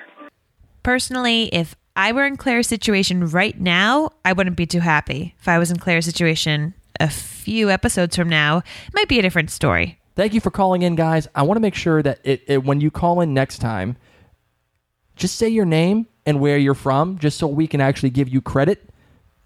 Personally, 0.83 1.49
if 1.51 1.75
I 1.97 2.11
were 2.11 2.25
in 2.25 2.37
Claire's 2.37 2.67
situation 2.67 3.27
right 3.27 3.59
now, 3.59 4.11
I 4.23 4.33
wouldn't 4.33 4.55
be 4.55 4.67
too 4.67 4.79
happy. 4.79 5.35
If 5.39 5.47
I 5.47 5.57
was 5.57 5.71
in 5.71 5.77
Claire's 5.77 6.05
situation 6.05 6.75
a 6.99 7.09
few 7.09 7.71
episodes 7.71 8.15
from 8.15 8.29
now, 8.29 8.59
it 8.59 8.93
might 8.93 9.07
be 9.07 9.17
a 9.17 9.21
different 9.23 9.49
story. 9.49 9.99
Thank 10.15 10.33
you 10.33 10.39
for 10.39 10.51
calling 10.51 10.83
in, 10.83 10.95
guys. 10.95 11.27
I 11.33 11.41
want 11.41 11.57
to 11.57 11.61
make 11.61 11.75
sure 11.75 12.03
that 12.03 12.19
it, 12.23 12.43
it 12.47 12.63
when 12.63 12.81
you 12.81 12.91
call 12.91 13.19
in 13.21 13.33
next 13.33 13.59
time, 13.59 13.97
just 15.15 15.35
say 15.35 15.49
your 15.49 15.65
name 15.65 16.07
and 16.25 16.39
where 16.39 16.57
you're 16.57 16.75
from, 16.75 17.17
just 17.17 17.39
so 17.39 17.47
we 17.47 17.67
can 17.67 17.81
actually 17.81 18.11
give 18.11 18.29
you 18.29 18.41
credit 18.41 18.89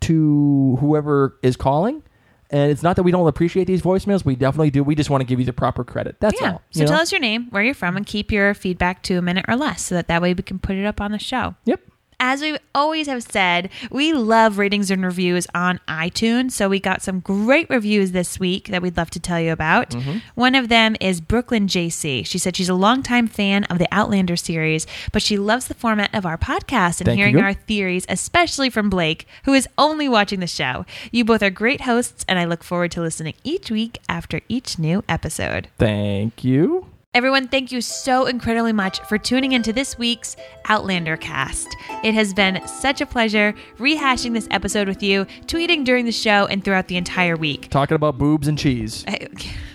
to 0.01 0.77
whoever 0.79 1.37
is 1.41 1.55
calling. 1.55 2.03
And 2.49 2.69
it's 2.69 2.83
not 2.83 2.97
that 2.97 3.03
we 3.03 3.11
don't 3.11 3.27
appreciate 3.27 3.65
these 3.65 3.81
voicemails; 3.81 4.25
we 4.25 4.35
definitely 4.35 4.71
do. 4.71 4.83
We 4.83 4.95
just 4.95 5.09
want 5.09 5.21
to 5.21 5.25
give 5.25 5.39
you 5.39 5.45
the 5.45 5.53
proper 5.53 5.85
credit. 5.85 6.17
That's 6.19 6.41
yeah. 6.41 6.53
all. 6.53 6.61
So 6.71 6.85
tell 6.85 6.99
us 6.99 7.11
your 7.11 7.21
name, 7.21 7.47
where 7.51 7.63
you're 7.63 7.73
from, 7.73 7.95
and 7.95 8.05
keep 8.05 8.29
your 8.29 8.53
feedback 8.53 9.03
to 9.03 9.15
a 9.15 9.21
minute 9.21 9.45
or 9.47 9.55
less 9.55 9.83
so 9.83 9.95
that 9.95 10.09
that 10.09 10.21
way 10.21 10.33
we 10.33 10.43
can 10.43 10.59
put 10.59 10.75
it 10.75 10.85
up 10.85 10.99
on 10.99 11.11
the 11.11 11.19
show. 11.19 11.55
Yep. 11.63 11.81
As 12.23 12.39
we 12.39 12.55
always 12.75 13.07
have 13.07 13.23
said, 13.23 13.71
we 13.89 14.13
love 14.13 14.59
ratings 14.59 14.91
and 14.91 15.03
reviews 15.03 15.47
on 15.55 15.79
iTunes. 15.87 16.51
So 16.51 16.69
we 16.69 16.79
got 16.79 17.01
some 17.01 17.19
great 17.19 17.67
reviews 17.67 18.11
this 18.11 18.39
week 18.39 18.67
that 18.67 18.83
we'd 18.83 18.95
love 18.95 19.09
to 19.09 19.19
tell 19.19 19.39
you 19.39 19.51
about. 19.51 19.89
Mm-hmm. 19.89 20.19
One 20.35 20.53
of 20.53 20.69
them 20.69 20.95
is 21.01 21.19
Brooklyn 21.19 21.65
JC. 21.65 22.23
She 22.23 22.37
said 22.37 22.55
she's 22.55 22.69
a 22.69 22.75
longtime 22.75 23.27
fan 23.27 23.63
of 23.65 23.79
the 23.79 23.87
Outlander 23.91 24.35
series, 24.35 24.85
but 25.11 25.23
she 25.23 25.39
loves 25.39 25.65
the 25.65 25.73
format 25.73 26.13
of 26.13 26.23
our 26.23 26.37
podcast 26.37 26.99
and 26.99 27.07
Thank 27.07 27.17
hearing 27.17 27.39
you. 27.39 27.43
our 27.43 27.55
theories, 27.55 28.05
especially 28.07 28.69
from 28.69 28.91
Blake, 28.91 29.27
who 29.45 29.53
is 29.55 29.67
only 29.79 30.07
watching 30.07 30.41
the 30.41 30.47
show. 30.47 30.85
You 31.11 31.25
both 31.25 31.41
are 31.41 31.49
great 31.49 31.81
hosts, 31.81 32.23
and 32.29 32.37
I 32.37 32.45
look 32.45 32.63
forward 32.63 32.91
to 32.91 33.01
listening 33.01 33.33
each 33.43 33.71
week 33.71 33.97
after 34.07 34.41
each 34.47 34.77
new 34.77 35.03
episode. 35.09 35.69
Thank 35.79 36.43
you. 36.43 36.90
Everyone, 37.13 37.49
thank 37.49 37.73
you 37.73 37.81
so 37.81 38.25
incredibly 38.25 38.71
much 38.71 39.01
for 39.01 39.17
tuning 39.17 39.51
into 39.51 39.73
this 39.73 39.97
week's 39.97 40.37
Outlander 40.69 41.17
cast. 41.17 41.67
It 42.05 42.13
has 42.13 42.33
been 42.33 42.65
such 42.65 43.01
a 43.01 43.05
pleasure 43.05 43.53
rehashing 43.79 44.33
this 44.33 44.47
episode 44.49 44.87
with 44.87 45.03
you, 45.03 45.25
tweeting 45.45 45.83
during 45.83 46.05
the 46.05 46.13
show 46.13 46.45
and 46.45 46.63
throughout 46.63 46.87
the 46.87 46.95
entire 46.95 47.35
week. 47.35 47.67
Talking 47.69 47.95
about 47.95 48.17
boobs 48.17 48.47
and 48.47 48.57
cheese. 48.57 49.03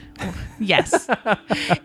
Yes. 0.59 1.09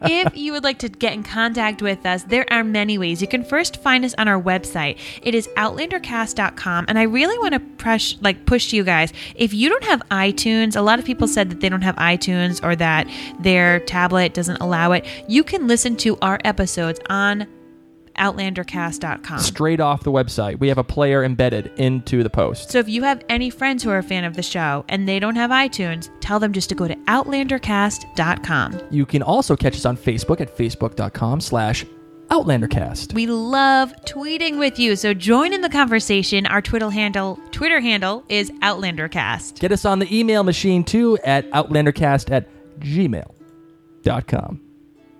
if 0.03 0.37
you 0.37 0.53
would 0.53 0.63
like 0.63 0.79
to 0.79 0.89
get 0.89 1.13
in 1.13 1.23
contact 1.23 1.81
with 1.81 2.05
us, 2.05 2.23
there 2.23 2.45
are 2.51 2.63
many 2.63 2.97
ways. 2.97 3.21
You 3.21 3.27
can 3.27 3.43
first 3.43 3.81
find 3.81 4.05
us 4.05 4.15
on 4.17 4.27
our 4.27 4.41
website. 4.41 4.97
It 5.21 5.35
is 5.35 5.47
outlandercast.com 5.57 6.85
and 6.87 6.97
I 6.97 7.03
really 7.03 7.37
want 7.39 7.53
to 7.53 7.59
push 7.59 8.15
like 8.21 8.45
push 8.45 8.71
you 8.73 8.83
guys. 8.83 9.11
If 9.35 9.53
you 9.53 9.69
don't 9.69 9.83
have 9.83 10.01
iTunes, 10.09 10.75
a 10.75 10.81
lot 10.81 10.99
of 10.99 11.05
people 11.05 11.27
said 11.27 11.49
that 11.49 11.59
they 11.59 11.69
don't 11.69 11.81
have 11.81 11.95
iTunes 11.97 12.63
or 12.63 12.75
that 12.77 13.07
their 13.39 13.79
tablet 13.81 14.33
doesn't 14.33 14.61
allow 14.61 14.93
it. 14.93 15.05
You 15.27 15.43
can 15.43 15.67
listen 15.67 15.95
to 15.97 16.17
our 16.21 16.39
episodes 16.43 16.99
on 17.09 17.47
outlandercast.com. 18.15 19.39
Straight 19.39 19.79
off 19.79 20.03
the 20.03 20.11
website, 20.11 20.59
we 20.59 20.67
have 20.67 20.77
a 20.77 20.83
player 20.83 21.23
embedded 21.23 21.71
into 21.77 22.23
the 22.23 22.29
post. 22.29 22.69
So 22.69 22.79
if 22.79 22.89
you 22.89 23.03
have 23.03 23.23
any 23.29 23.49
friends 23.49 23.83
who 23.83 23.89
are 23.89 23.97
a 23.97 24.03
fan 24.03 24.23
of 24.23 24.35
the 24.35 24.43
show 24.43 24.85
and 24.89 25.07
they 25.07 25.19
don't 25.19 25.35
have 25.35 25.51
iTunes, 25.51 26.09
tell 26.19 26.39
them 26.39 26.53
just 26.53 26.69
to 26.69 26.75
go 26.75 26.87
to 26.87 26.95
outlandercast.com. 26.95 28.79
You 28.91 29.05
can 29.05 29.21
also 29.21 29.55
catch 29.55 29.75
us 29.75 29.85
on 29.85 29.97
Facebook 29.97 30.41
at 30.41 30.55
facebook.com 30.55 31.41
slash 31.41 31.85
outlandercast. 32.31 33.13
We 33.13 33.27
love 33.27 33.93
tweeting 34.05 34.57
with 34.57 34.79
you, 34.79 34.95
so 34.95 35.13
join 35.13 35.53
in 35.53 35.61
the 35.61 35.69
conversation. 35.69 36.45
Our 36.47 36.61
Twitter 36.61 36.89
handle 36.89 37.37
Twitter 37.51 37.81
handle 37.81 38.23
is 38.29 38.49
OutlanderCast. 38.51 39.59
Get 39.59 39.71
us 39.71 39.83
on 39.85 39.99
the 39.99 40.17
email 40.17 40.43
machine 40.43 40.83
too 40.83 41.17
at 41.25 41.49
outlandercast 41.51 42.31
at 42.31 42.47
gmail.com. 42.79 44.61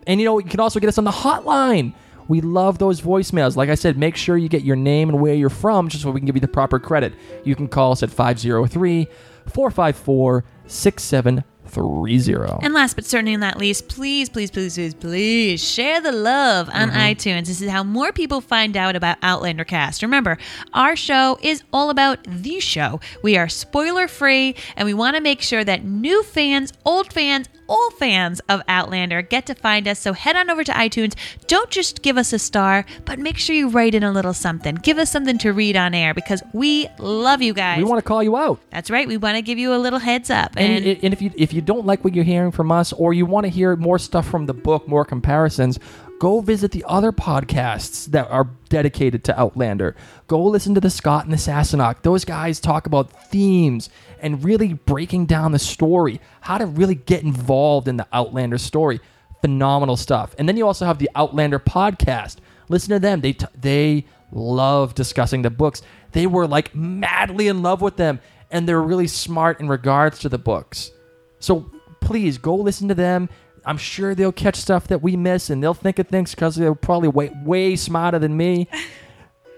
And 0.07 0.19
you 0.19 0.25
know, 0.25 0.39
you 0.39 0.49
can 0.49 0.59
also 0.59 0.79
get 0.79 0.87
us 0.87 0.97
on 0.97 1.03
the 1.03 1.11
hotline. 1.11 1.93
We 2.27 2.41
love 2.41 2.77
those 2.77 3.01
voicemails. 3.01 3.55
Like 3.55 3.69
I 3.69 3.75
said, 3.75 3.97
make 3.97 4.15
sure 4.15 4.37
you 4.37 4.49
get 4.49 4.63
your 4.63 4.75
name 4.75 5.09
and 5.09 5.19
where 5.21 5.33
you're 5.33 5.49
from 5.49 5.89
just 5.89 6.03
so 6.03 6.11
we 6.11 6.19
can 6.19 6.25
give 6.25 6.35
you 6.35 6.41
the 6.41 6.47
proper 6.47 6.79
credit. 6.79 7.13
You 7.43 7.55
can 7.55 7.67
call 7.67 7.91
us 7.91 8.03
at 8.03 8.09
503 8.09 9.07
454 9.47 10.43
6730. 10.67 12.65
And 12.65 12.73
last 12.73 12.95
but 12.95 13.05
certainly 13.05 13.35
not 13.37 13.57
least, 13.57 13.87
please, 13.87 14.29
please, 14.29 14.51
please, 14.51 14.75
please, 14.75 14.93
please 14.93 15.63
share 15.63 16.01
the 16.01 16.11
love 16.11 16.69
on 16.69 16.89
mm-hmm. 16.89 16.97
iTunes. 16.97 17.47
This 17.47 17.61
is 17.61 17.69
how 17.69 17.83
more 17.83 18.11
people 18.11 18.41
find 18.41 18.75
out 18.75 18.95
about 18.95 19.17
Outlander 19.21 19.63
Cast. 19.63 20.01
Remember, 20.01 20.37
our 20.73 20.95
show 20.95 21.37
is 21.41 21.63
all 21.73 21.89
about 21.89 22.19
the 22.25 22.59
show. 22.59 22.99
We 23.23 23.37
are 23.37 23.49
spoiler 23.49 24.07
free, 24.07 24.55
and 24.75 24.85
we 24.85 24.93
want 24.93 25.15
to 25.15 25.21
make 25.21 25.41
sure 25.41 25.63
that 25.63 25.83
new 25.83 26.23
fans, 26.23 26.73
old 26.85 27.11
fans, 27.11 27.47
all 27.71 27.89
fans 27.91 28.41
of 28.49 28.61
Outlander 28.67 29.21
get 29.21 29.45
to 29.45 29.55
find 29.55 29.87
us. 29.87 29.97
So 29.97 30.11
head 30.11 30.35
on 30.35 30.49
over 30.49 30.63
to 30.65 30.73
iTunes. 30.73 31.15
Don't 31.47 31.69
just 31.69 32.01
give 32.01 32.17
us 32.17 32.33
a 32.33 32.39
star, 32.39 32.85
but 33.05 33.17
make 33.17 33.37
sure 33.37 33.55
you 33.55 33.69
write 33.69 33.95
in 33.95 34.03
a 34.03 34.11
little 34.11 34.33
something. 34.33 34.75
Give 34.75 34.97
us 34.97 35.09
something 35.09 35.37
to 35.37 35.53
read 35.53 35.77
on 35.77 35.93
air 35.93 36.13
because 36.13 36.43
we 36.51 36.89
love 36.99 37.41
you 37.41 37.53
guys. 37.53 37.77
We 37.77 37.85
want 37.85 37.99
to 37.99 38.07
call 38.07 38.21
you 38.21 38.35
out. 38.35 38.59
That's 38.71 38.91
right. 38.91 39.07
We 39.07 39.15
want 39.15 39.37
to 39.37 39.41
give 39.41 39.57
you 39.57 39.73
a 39.73 39.77
little 39.79 39.99
heads 39.99 40.29
up. 40.29 40.51
And, 40.57 40.85
and 40.85 41.13
if 41.13 41.21
you 41.21 41.31
if 41.35 41.53
you 41.53 41.61
don't 41.61 41.85
like 41.85 42.03
what 42.03 42.13
you're 42.13 42.25
hearing 42.25 42.51
from 42.51 42.73
us, 42.73 42.91
or 42.91 43.13
you 43.13 43.25
want 43.25 43.45
to 43.45 43.49
hear 43.49 43.77
more 43.77 43.97
stuff 43.97 44.27
from 44.27 44.47
the 44.47 44.53
book, 44.53 44.87
more 44.89 45.05
comparisons, 45.05 45.79
Go 46.21 46.39
visit 46.39 46.69
the 46.69 46.85
other 46.87 47.11
podcasts 47.11 48.05
that 48.11 48.29
are 48.29 48.47
dedicated 48.69 49.23
to 49.23 49.39
Outlander. 49.39 49.95
Go 50.27 50.43
listen 50.43 50.75
to 50.75 50.79
the 50.79 50.91
Scot 50.91 51.23
and 51.23 51.33
the 51.33 51.37
Sassenach. 51.37 52.03
Those 52.03 52.25
guys 52.25 52.59
talk 52.59 52.85
about 52.85 53.09
themes 53.31 53.89
and 54.21 54.43
really 54.43 54.73
breaking 54.73 55.25
down 55.25 55.51
the 55.51 55.59
story, 55.59 56.21
how 56.41 56.57
to 56.57 56.65
really 56.65 56.95
get 56.95 57.23
involved 57.23 57.87
in 57.87 57.97
the 57.97 58.07
Outlander 58.13 58.57
story. 58.57 58.99
Phenomenal 59.41 59.97
stuff. 59.97 60.35
And 60.37 60.47
then 60.47 60.55
you 60.55 60.65
also 60.67 60.85
have 60.85 60.99
the 60.99 61.09
Outlander 61.15 61.59
podcast. 61.59 62.37
Listen 62.69 62.91
to 62.91 62.99
them. 62.99 63.21
They 63.21 63.33
t- 63.33 63.45
they 63.59 64.05
love 64.31 64.95
discussing 64.95 65.41
the 65.41 65.49
books. 65.49 65.81
They 66.11 66.27
were 66.27 66.47
like 66.47 66.73
madly 66.75 67.47
in 67.47 67.61
love 67.61 67.81
with 67.81 67.97
them, 67.97 68.19
and 68.49 68.67
they're 68.67 68.81
really 68.81 69.07
smart 69.07 69.59
in 69.59 69.67
regards 69.67 70.19
to 70.19 70.29
the 70.29 70.37
books. 70.37 70.91
So 71.39 71.71
please 72.01 72.37
go 72.37 72.55
listen 72.55 72.87
to 72.87 72.95
them. 72.95 73.29
I'm 73.65 73.77
sure 73.77 74.15
they'll 74.15 74.31
catch 74.31 74.55
stuff 74.55 74.87
that 74.87 75.01
we 75.01 75.15
miss, 75.15 75.49
and 75.49 75.61
they'll 75.61 75.73
think 75.73 75.99
of 75.99 76.07
things 76.07 76.33
because 76.33 76.55
they're 76.55 76.75
probably 76.75 77.09
way 77.09 77.31
way 77.43 77.75
smarter 77.75 78.19
than 78.19 78.37
me. 78.37 78.67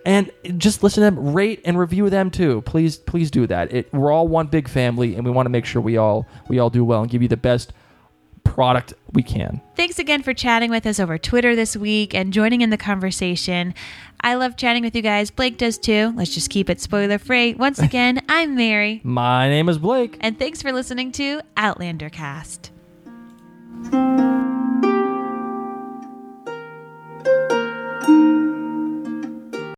And 0.06 0.32
just 0.58 0.84
listen 0.84 1.04
to 1.04 1.12
them, 1.12 1.34
rate 1.34 1.62
and 1.64 1.80
review 1.80 2.10
them 2.10 2.30
too. 2.30 2.62
Please, 2.62 2.98
please 2.98 3.32
do 3.32 3.48
that. 3.48 3.74
It, 3.74 3.94
we're 3.94 4.12
all 4.12 4.28
one 4.28 4.48
big 4.48 4.68
family, 4.68 5.16
and 5.16 5.24
we 5.26 5.32
want 5.32 5.46
to 5.46 5.50
make 5.50 5.66
sure 5.66 5.82
we 5.82 5.96
all 5.98 6.28
we 6.50 6.60
all 6.60 6.70
do 6.70 6.84
well 6.84 7.02
and 7.02 7.10
give 7.10 7.22
you 7.22 7.28
the 7.30 7.38
best 7.38 7.72
product 8.44 8.94
we 9.14 9.24
can. 9.24 9.62
Thanks 9.76 10.00
again 10.00 10.22
for 10.22 10.34
chatting 10.34 10.70
with 10.70 10.86
us 10.86 11.00
over 11.00 11.18
Twitter 11.18 11.56
this 11.56 11.78
week 11.78 12.14
and 12.14 12.34
joining 12.34 12.60
in 12.62 12.70
the 12.70 12.78
conversation. 12.78 13.74
I 14.20 14.36
love 14.36 14.58
chatting 14.58 14.84
with 14.84 14.96
you 14.96 15.02
guys. 15.02 15.32
Blake 15.32 15.58
does 15.58 15.78
too. 15.78 16.14
Let's 16.16 16.34
just 16.34 16.50
keep 16.50 16.70
it 16.70 16.82
spoiler 16.82 17.18
free. 17.18 17.54
Once 17.54 17.80
again, 17.90 18.22
I'm 18.28 18.56
Mary, 18.56 19.00
My 19.04 19.48
name 19.50 19.70
is 19.70 19.78
Blake. 19.78 20.18
and 20.20 20.38
thanks 20.38 20.62
for 20.62 20.72
listening 20.74 21.14
to 21.14 21.42
Outlander 21.56 22.10
Cast. 22.10 22.72